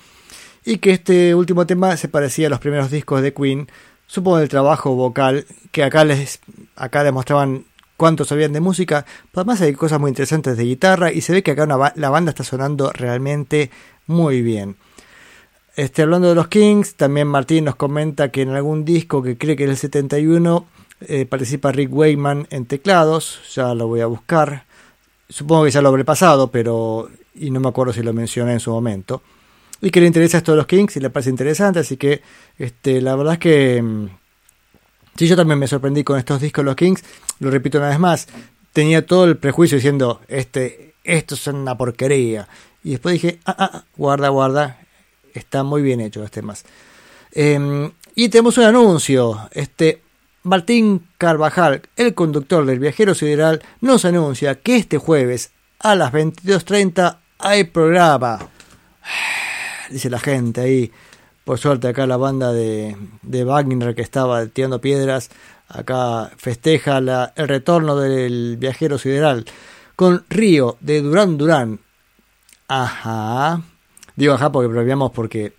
Y 0.67 0.79
que 0.79 0.91
este 0.91 1.33
último 1.33 1.65
tema 1.65 1.95
se 1.95 2.09
parecía 2.09 2.47
a 2.47 2.49
los 2.49 2.59
primeros 2.59 2.91
discos 2.91 3.21
de 3.21 3.33
Queen, 3.33 3.69
supongo 4.05 4.39
el 4.39 4.49
trabajo 4.49 4.95
vocal, 4.95 5.45
que 5.71 5.81
acá 5.81 6.03
les 6.03 6.41
acá 6.75 7.05
demostraban 7.05 7.63
cuánto 7.95 8.25
sabían 8.25 8.51
de 8.51 8.59
música, 8.59 9.05
pero 9.31 9.43
además 9.43 9.61
hay 9.61 9.71
cosas 9.71 10.01
muy 10.01 10.09
interesantes 10.09 10.57
de 10.57 10.65
guitarra 10.65 11.13
y 11.13 11.21
se 11.21 11.31
ve 11.31 11.41
que 11.41 11.51
acá 11.51 11.65
la 11.95 12.09
banda 12.09 12.31
está 12.31 12.43
sonando 12.43 12.91
realmente 12.91 13.71
muy 14.07 14.41
bien. 14.41 14.75
Este, 15.77 16.01
hablando 16.01 16.27
de 16.27 16.35
los 16.35 16.49
Kings, 16.49 16.95
también 16.95 17.29
Martín 17.29 17.63
nos 17.63 17.77
comenta 17.77 18.29
que 18.29 18.41
en 18.41 18.49
algún 18.49 18.83
disco 18.83 19.23
que 19.23 19.37
cree 19.37 19.55
que 19.55 19.63
es 19.63 19.69
el 19.69 19.77
71 19.77 20.65
eh, 20.99 21.25
participa 21.25 21.71
Rick 21.71 21.93
Wayman 21.93 22.45
en 22.49 22.65
teclados, 22.65 23.39
ya 23.55 23.73
lo 23.73 23.87
voy 23.87 24.01
a 24.01 24.07
buscar. 24.07 24.65
Supongo 25.29 25.63
que 25.63 25.71
ya 25.71 25.81
lo 25.81 25.87
habré 25.87 26.03
pasado, 26.03 26.51
pero 26.51 27.07
y 27.35 27.51
no 27.51 27.61
me 27.61 27.69
acuerdo 27.69 27.93
si 27.93 28.03
lo 28.03 28.11
mencioné 28.11 28.51
en 28.51 28.59
su 28.59 28.71
momento. 28.71 29.21
Y 29.81 29.91
que 29.91 30.01
le 30.01 30.07
interesa 30.07 30.37
esto 30.37 30.51
de 30.51 30.57
los 30.57 30.67
Kings 30.67 30.95
y 30.97 30.99
le 30.99 31.09
parece 31.09 31.29
interesante, 31.29 31.79
así 31.79 31.97
que 31.97 32.21
este, 32.57 33.01
la 33.01 33.15
verdad 33.15 33.33
es 33.33 33.39
que 33.39 33.81
mm, 33.81 34.07
sí, 35.15 35.27
yo 35.27 35.35
también 35.35 35.59
me 35.59 35.67
sorprendí 35.67 36.03
con 36.03 36.17
estos 36.17 36.41
discos 36.41 36.63
de 36.63 36.65
los 36.67 36.75
Kings, 36.75 37.03
lo 37.39 37.51
repito 37.51 37.77
una 37.77 37.89
vez 37.89 37.99
más, 37.99 38.27
tenía 38.73 39.05
todo 39.05 39.25
el 39.25 39.37
prejuicio 39.37 39.77
diciendo, 39.77 40.21
este, 40.27 40.93
esto 41.03 41.35
es 41.35 41.47
una 41.47 41.77
porquería, 41.77 42.47
y 42.83 42.91
después 42.91 43.13
dije, 43.13 43.39
ah, 43.45 43.55
ah, 43.57 43.83
guarda, 43.95 44.29
guarda, 44.29 44.79
está 45.33 45.63
muy 45.63 45.81
bien 45.81 46.01
hecho 46.01 46.21
los 46.21 46.31
temas. 46.31 46.63
Eh, 47.31 47.91
y 48.15 48.29
tenemos 48.29 48.57
un 48.57 48.63
anuncio, 48.63 49.49
este, 49.51 50.01
Martín 50.47 51.05
Carvajal, 51.17 51.81
el 51.97 52.13
conductor 52.13 52.65
del 52.65 52.79
Viajero 52.79 53.13
Sideral, 53.13 53.61
nos 53.81 54.05
anuncia 54.05 54.55
que 54.55 54.77
este 54.77 54.97
jueves 54.97 55.51
a 55.79 55.95
las 55.95 56.11
22.30 56.13 57.17
hay 57.39 57.65
programa. 57.65 58.39
Dice 59.89 60.09
la 60.09 60.19
gente 60.19 60.61
ahí. 60.61 60.91
Por 61.43 61.57
suerte 61.57 61.87
acá 61.87 62.05
la 62.05 62.17
banda 62.17 62.51
de, 62.51 62.97
de 63.21 63.43
Wagner 63.45 63.95
que 63.95 64.01
estaba 64.01 64.45
tirando 64.47 64.81
piedras, 64.81 65.29
acá 65.69 66.31
festeja 66.37 66.97
el 66.97 67.47
retorno 67.47 67.95
del 67.95 68.57
Viajero 68.57 68.97
Sideral 68.97 69.45
con 69.95 70.25
Río 70.29 70.77
de 70.81 71.01
Durán 71.01 71.37
Durán. 71.37 71.79
Ajá. 72.67 73.61
Digo 74.15 74.33
ajá 74.33 74.51
porque 74.51 74.69
probamos 74.69 75.11
porque 75.11 75.53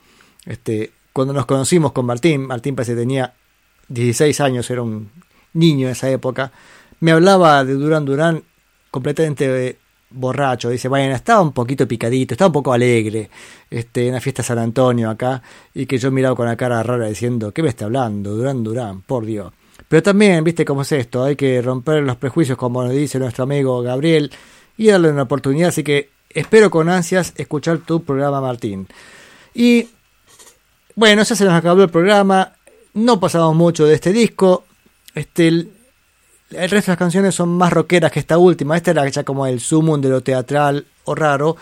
este, 0.44 0.92
cuando 1.12 1.34
nos 1.34 1.46
conocimos 1.46 1.92
con 1.92 2.06
Martín, 2.06 2.46
Martín 2.46 2.76
parece 2.76 2.92
que 2.92 3.00
tenía 3.00 3.34
16 3.88 4.40
años, 4.40 4.70
era 4.70 4.82
un 4.82 5.10
niño 5.52 5.86
en 5.86 5.92
esa 5.92 6.10
época, 6.10 6.52
me 7.00 7.12
hablaba 7.12 7.64
de 7.64 7.74
Durán 7.74 8.04
Durán 8.04 8.44
completamente 8.90 9.68
eh, 9.68 9.78
borracho. 10.10 10.70
Dice, 10.70 10.88
bueno, 10.88 11.14
estaba 11.14 11.40
un 11.42 11.52
poquito 11.52 11.86
picadito, 11.86 12.34
estaba 12.34 12.48
un 12.48 12.52
poco 12.52 12.72
alegre 12.72 13.30
este, 13.70 14.08
en 14.08 14.14
la 14.14 14.20
fiesta 14.20 14.42
de 14.42 14.46
San 14.46 14.58
Antonio 14.58 15.10
acá, 15.10 15.42
y 15.74 15.86
que 15.86 15.98
yo 15.98 16.10
miraba 16.10 16.36
con 16.36 16.46
la 16.46 16.56
cara 16.56 16.82
rara 16.82 17.06
diciendo, 17.06 17.52
¿qué 17.52 17.62
me 17.62 17.68
está 17.68 17.86
hablando? 17.86 18.34
Durán 18.34 18.62
Durán, 18.62 19.02
por 19.02 19.24
Dios. 19.24 19.52
Pero 19.88 20.02
también, 20.02 20.44
viste 20.44 20.64
cómo 20.64 20.82
es 20.82 20.92
esto, 20.92 21.24
hay 21.24 21.36
que 21.36 21.62
romper 21.62 22.02
los 22.02 22.16
prejuicios, 22.16 22.58
como 22.58 22.82
nos 22.82 22.92
dice 22.92 23.18
nuestro 23.18 23.44
amigo 23.44 23.80
Gabriel, 23.82 24.30
y 24.76 24.88
darle 24.88 25.10
una 25.10 25.22
oportunidad, 25.22 25.70
así 25.70 25.82
que 25.82 26.10
espero 26.30 26.70
con 26.70 26.88
ansias 26.88 27.32
escuchar 27.36 27.78
tu 27.78 28.02
programa, 28.02 28.40
Martín. 28.40 28.86
Y 29.54 29.88
bueno, 30.94 31.22
ya 31.22 31.34
se 31.34 31.44
nos 31.44 31.54
acabó 31.54 31.82
el 31.82 31.90
programa. 31.90 32.54
No 32.94 33.20
pasamos 33.20 33.54
mucho 33.54 33.86
de 33.86 33.94
este 33.94 34.12
disco. 34.12 34.64
Este, 35.14 35.68
el, 36.50 36.70
resto 36.70 36.90
de 36.90 36.92
las 36.92 36.98
canciones 36.98 37.34
son 37.34 37.50
más 37.50 37.72
rockeras 37.72 38.12
que 38.12 38.20
esta 38.20 38.38
última. 38.38 38.76
Esta 38.76 38.92
era 38.92 39.08
ya 39.08 39.24
como 39.24 39.46
el 39.46 39.60
sumum 39.60 40.00
de 40.00 40.08
lo 40.08 40.22
teatral 40.22 40.86
o 41.04 41.14
raro. 41.14 41.56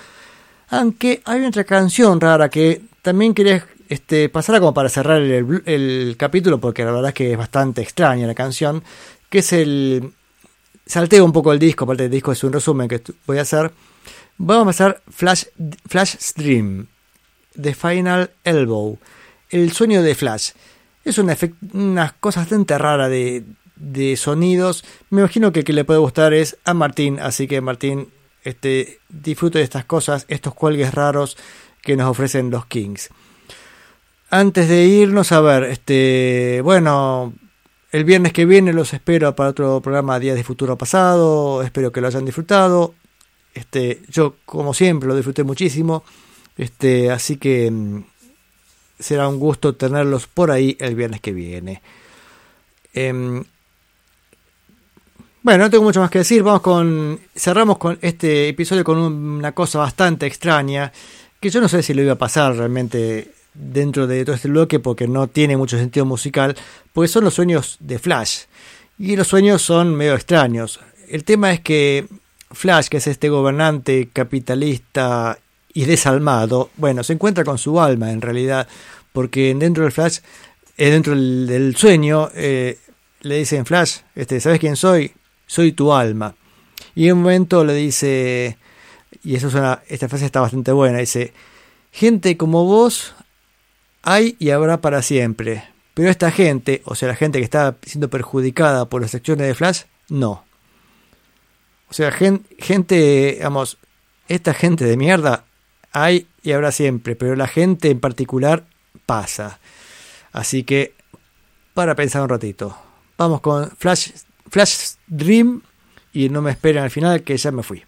Aunque 0.68 1.22
hay 1.24 1.44
otra 1.44 1.64
canción 1.64 2.20
rara 2.20 2.48
que 2.48 2.82
también 3.02 3.34
quería 3.34 3.64
este, 3.88 4.28
pasarla 4.28 4.60
como 4.60 4.74
para 4.74 4.88
cerrar 4.88 5.20
el, 5.22 6.16
capítulo, 6.18 6.58
porque 6.58 6.84
la 6.84 6.92
verdad 6.92 7.08
es 7.08 7.14
que 7.14 7.32
es 7.32 7.38
bastante 7.38 7.82
extraña 7.82 8.26
la 8.26 8.34
canción. 8.34 8.82
Que 9.28 9.38
es 9.38 9.52
el. 9.52 10.12
Salteo 10.86 11.24
un 11.24 11.32
poco 11.32 11.52
el 11.52 11.58
disco, 11.58 11.84
aparte 11.84 12.04
del 12.04 12.12
disco 12.12 12.30
es 12.30 12.44
un 12.44 12.52
resumen 12.52 12.86
que 12.86 13.02
voy 13.26 13.38
a 13.38 13.42
hacer. 13.42 13.72
Vamos 14.38 14.62
a 14.62 14.66
pasar 14.66 15.02
Flash, 15.08 15.44
Flash 15.88 16.16
Stream. 16.20 16.86
The 17.60 17.74
Final 17.74 18.30
Elbow. 18.44 18.98
El 19.50 19.72
sueño 19.72 20.02
de 20.02 20.14
Flash. 20.14 20.50
Es 21.04 21.18
una, 21.18 21.34
efect- 21.34 21.56
una 21.72 22.14
cosa 22.20 22.40
bastante 22.40 22.76
rara 22.78 23.08
de, 23.08 23.44
de 23.76 24.16
sonidos. 24.16 24.84
Me 25.10 25.20
imagino 25.20 25.52
que 25.52 25.60
el 25.60 25.64
que 25.64 25.72
le 25.72 25.84
puede 25.84 26.00
gustar 26.00 26.34
es 26.34 26.58
a 26.64 26.74
Martín. 26.74 27.20
Así 27.20 27.46
que 27.46 27.60
Martín, 27.60 28.08
este, 28.42 29.00
disfrute 29.08 29.58
de 29.58 29.64
estas 29.64 29.84
cosas, 29.84 30.24
estos 30.28 30.54
cuelgues 30.54 30.94
raros 30.94 31.36
que 31.82 31.96
nos 31.96 32.10
ofrecen 32.10 32.50
los 32.50 32.66
Kings. 32.66 33.10
Antes 34.30 34.68
de 34.68 34.84
irnos 34.86 35.30
a 35.30 35.40
ver, 35.40 35.64
este, 35.64 36.60
bueno, 36.64 37.32
el 37.92 38.04
viernes 38.04 38.32
que 38.32 38.44
viene 38.44 38.72
los 38.72 38.92
espero 38.92 39.34
para 39.36 39.50
otro 39.50 39.80
programa 39.80 40.18
Días 40.18 40.36
de 40.36 40.44
Futuro 40.44 40.76
Pasado. 40.76 41.62
Espero 41.62 41.92
que 41.92 42.00
lo 42.00 42.08
hayan 42.08 42.24
disfrutado. 42.24 42.94
Este, 43.54 44.02
yo 44.08 44.36
como 44.44 44.74
siempre 44.74 45.08
lo 45.08 45.14
disfruté 45.14 45.44
muchísimo. 45.44 46.02
Este, 46.56 47.10
así 47.10 47.36
que 47.36 47.70
mm, 47.70 48.04
será 48.98 49.28
un 49.28 49.38
gusto 49.38 49.76
tenerlos 49.76 50.26
por 50.26 50.50
ahí 50.50 50.76
el 50.80 50.94
viernes 50.94 51.20
que 51.20 51.32
viene. 51.32 51.82
Em, 52.92 53.44
bueno, 55.46 55.62
no 55.62 55.70
tengo 55.70 55.84
mucho 55.84 56.00
más 56.00 56.10
que 56.10 56.18
decir. 56.18 56.42
Vamos 56.42 56.60
con. 56.60 57.20
Cerramos 57.36 57.78
con 57.78 57.96
este 58.02 58.48
episodio 58.48 58.82
con 58.82 58.98
una 58.98 59.52
cosa 59.52 59.78
bastante 59.78 60.26
extraña. 60.26 60.92
Que 61.38 61.50
yo 61.50 61.60
no 61.60 61.68
sé 61.68 61.84
si 61.84 61.94
lo 61.94 62.02
iba 62.02 62.14
a 62.14 62.18
pasar 62.18 62.56
realmente 62.56 63.30
dentro 63.54 64.08
de 64.08 64.24
todo 64.24 64.34
este 64.34 64.48
bloque. 64.48 64.80
Porque 64.80 65.06
no 65.06 65.28
tiene 65.28 65.56
mucho 65.56 65.78
sentido 65.78 66.04
musical. 66.04 66.56
Porque 66.92 67.06
son 67.06 67.22
los 67.22 67.34
sueños 67.34 67.76
de 67.78 68.00
Flash. 68.00 68.46
Y 68.98 69.14
los 69.14 69.28
sueños 69.28 69.62
son 69.62 69.94
medio 69.94 70.16
extraños. 70.16 70.80
El 71.08 71.22
tema 71.22 71.52
es 71.52 71.60
que 71.60 72.08
Flash, 72.50 72.88
que 72.88 72.96
es 72.96 73.06
este 73.06 73.28
gobernante 73.28 74.08
capitalista 74.12 75.38
y 75.72 75.84
desalmado, 75.84 76.70
bueno, 76.76 77.04
se 77.04 77.12
encuentra 77.12 77.44
con 77.44 77.58
su 77.58 77.80
alma 77.80 78.10
en 78.10 78.20
realidad. 78.20 78.66
Porque 79.12 79.54
dentro 79.54 79.84
del 79.84 79.92
Flash, 79.92 80.18
eh, 80.76 80.90
dentro 80.90 81.14
del, 81.14 81.76
sueño, 81.76 82.30
eh, 82.34 82.80
le 83.20 83.38
dicen 83.38 83.64
Flash, 83.64 83.98
este, 84.16 84.40
¿sabes 84.40 84.58
quién 84.58 84.74
soy? 84.74 85.12
Soy 85.46 85.72
tu 85.72 85.92
alma. 85.92 86.34
Y 86.94 87.08
en 87.08 87.14
un 87.16 87.22
momento 87.22 87.64
le 87.64 87.74
dice, 87.74 88.58
y 89.22 89.36
eso 89.36 89.50
suena, 89.50 89.82
esta 89.88 90.08
frase 90.08 90.26
está 90.26 90.40
bastante 90.40 90.72
buena, 90.72 90.98
dice, 90.98 91.32
gente 91.92 92.36
como 92.36 92.64
vos 92.64 93.14
hay 94.02 94.36
y 94.38 94.50
habrá 94.50 94.80
para 94.80 95.02
siempre. 95.02 95.64
Pero 95.94 96.10
esta 96.10 96.30
gente, 96.30 96.82
o 96.84 96.94
sea, 96.94 97.08
la 97.08 97.16
gente 97.16 97.38
que 97.38 97.44
está 97.44 97.76
siendo 97.82 98.10
perjudicada 98.10 98.86
por 98.88 99.00
las 99.02 99.14
acciones 99.14 99.46
de 99.46 99.54
Flash, 99.54 99.82
no. 100.08 100.44
O 101.88 101.94
sea, 101.94 102.10
gen- 102.10 102.46
gente, 102.58 103.34
digamos, 103.36 103.78
esta 104.28 104.52
gente 104.54 104.84
de 104.84 104.96
mierda 104.96 105.44
hay 105.92 106.26
y 106.42 106.52
habrá 106.52 106.72
siempre, 106.72 107.16
pero 107.16 107.36
la 107.36 107.46
gente 107.46 107.90
en 107.90 108.00
particular 108.00 108.64
pasa. 109.06 109.58
Así 110.32 110.64
que, 110.64 110.94
para 111.72 111.94
pensar 111.94 112.22
un 112.22 112.28
ratito, 112.28 112.76
vamos 113.16 113.40
con 113.40 113.70
Flash, 113.70 114.10
Flash 114.50 114.96
Dream 115.06 115.62
y 116.12 116.28
no 116.28 116.42
me 116.42 116.50
esperen 116.50 116.82
al 116.82 116.90
final 116.90 117.22
que 117.22 117.36
ya 117.36 117.50
me 117.52 117.62
fui. 117.62 117.84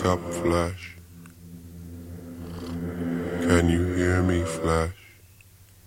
Wake 0.00 0.08
up, 0.12 0.32
Flash. 0.32 0.96
Can 3.42 3.68
you 3.68 3.92
hear 3.96 4.22
me, 4.22 4.42
Flash? 4.44 4.94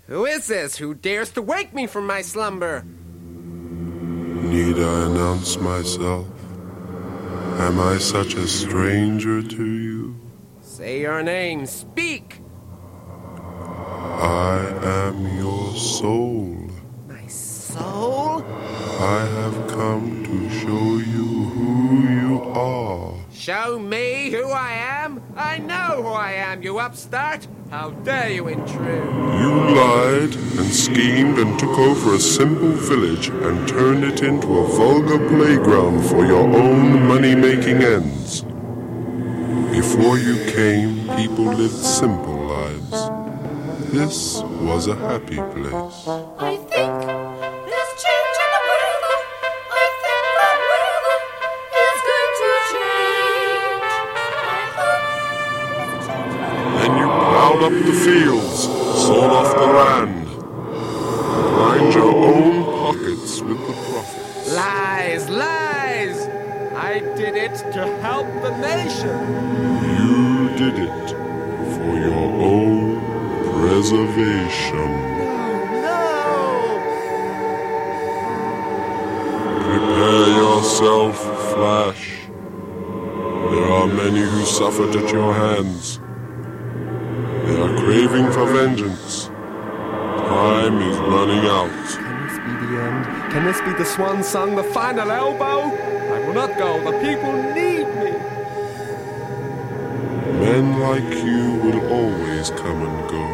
Who 0.06 0.26
is 0.26 0.46
this 0.46 0.78
who 0.78 0.94
dares 0.94 1.32
to 1.32 1.42
wake 1.42 1.74
me 1.74 1.88
from 1.88 2.06
my 2.06 2.22
slumber? 2.22 2.86
Need 3.34 4.78
I 4.78 5.06
announce 5.08 5.58
myself? 5.58 6.28
Am 7.58 7.80
I 7.80 7.98
such 7.98 8.36
a 8.36 8.48
stranger 8.48 9.42
to 9.42 9.66
you? 9.66 10.16
Say 10.62 11.02
your 11.02 11.24
name. 11.24 11.66
Speak. 11.66 12.40
I 13.42 14.60
am 14.84 15.38
your 15.40 15.74
soul. 15.76 16.70
My 17.08 17.26
soul? 17.26 18.46
I 19.00 19.26
have 19.26 19.68
come 19.70 20.24
to 20.24 20.50
show 20.60 20.98
you 20.98 21.50
who 21.56 22.08
you 22.08 22.44
are. 22.52 23.23
Show 23.44 23.78
me 23.78 24.30
who 24.32 24.52
I 24.52 24.72
am? 24.72 25.22
I 25.36 25.58
know 25.58 26.02
who 26.02 26.08
I 26.08 26.32
am, 26.32 26.64
you 26.64 26.80
upstart. 26.80 27.46
How 27.70 27.90
dare 27.90 28.32
you 28.32 28.48
intrude? 28.48 29.04
You 29.42 29.52
lied 29.76 30.34
and 30.34 30.72
schemed 30.74 31.38
and 31.38 31.60
took 31.60 31.78
over 31.78 32.14
a 32.14 32.20
simple 32.20 32.72
village 32.72 33.28
and 33.28 33.68
turned 33.68 34.06
it 34.06 34.24
into 34.24 34.48
a 34.60 34.68
vulgar 34.78 35.20
playground 35.28 36.06
for 36.06 36.26
your 36.26 36.48
own 36.56 37.06
money 37.06 37.36
making 37.36 37.84
ends. 37.84 38.44
Before 39.76 40.18
you 40.18 40.36
came, 40.50 41.06
people 41.18 41.44
lived 41.44 41.74
simple 41.74 42.46
lives. 42.46 42.92
This 43.92 44.42
was 44.62 44.88
a 44.88 44.96
happy 44.96 45.36
place. 45.36 46.08
I 46.40 46.56
think 46.72 47.03
up 57.64 57.72
the 57.72 57.94
fields, 57.94 58.64
sold 59.06 59.32
off 59.32 59.56
the 59.56 59.66
land. 59.66 60.28
Mind 61.58 61.94
your 61.94 62.14
own 62.14 62.66
pockets 62.66 63.40
with 63.42 63.58
the 63.66 63.74
profits. 63.88 64.54
Lies, 64.54 65.30
lies! 65.30 66.28
I 66.76 67.00
did 67.16 67.38
it 67.38 67.56
to 67.72 67.86
help 68.02 68.28
the 68.44 68.52
nation. 68.58 69.18
You 69.96 70.50
did 70.58 70.78
it 70.78 71.10
for 71.76 71.98
your 72.08 72.30
own 72.52 73.00
preservation. 73.62 74.90
No, 75.24 75.88
no! 75.88 76.02
Prepare 79.70 80.28
yourself, 80.42 81.16
Flash. 81.54 82.28
There 82.28 83.72
are 83.72 83.88
many 83.88 84.20
who 84.20 84.44
suffered 84.44 84.94
at 84.98 85.10
your 85.14 85.34
hands. 85.34 86.03
Craving 88.14 88.32
for 88.32 88.46
vengeance. 88.46 89.26
Time 89.26 90.78
is 90.84 90.98
running 91.00 91.46
out. 91.48 91.72
Can 91.98 92.28
this 92.28 92.38
be 92.38 92.54
the 92.64 92.80
end? 92.80 93.32
Can 93.32 93.44
this 93.44 93.60
be 93.62 93.74
the 93.74 93.86
swan 93.86 94.24
song, 94.24 94.56
the 94.56 94.64
final 94.64 95.10
elbow? 95.10 95.62
I 96.14 96.20
will 96.20 96.36
not 96.36 96.56
go. 96.56 96.78
The 96.92 96.92
people 97.00 97.34
need 97.34 97.88
me. 97.88 98.12
Men 100.46 100.80
like 100.80 101.10
you 101.26 101.56
will 101.64 101.82
always 101.92 102.52
come 102.52 102.86
and 102.86 103.10
go, 103.10 103.26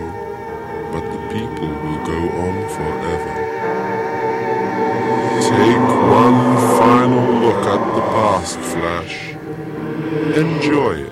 but 0.94 1.04
the 1.12 1.20
people 1.28 1.68
will 1.68 2.02
go 2.06 2.20
on 2.40 2.70
forever. 2.78 3.34
Take 5.42 5.90
one 6.24 6.56
final 6.80 7.26
look 7.42 7.66
at 7.66 7.96
the 7.96 8.02
past, 8.16 8.60
Flash. 8.60 9.34
Enjoy 10.38 10.94
it. 10.94 11.09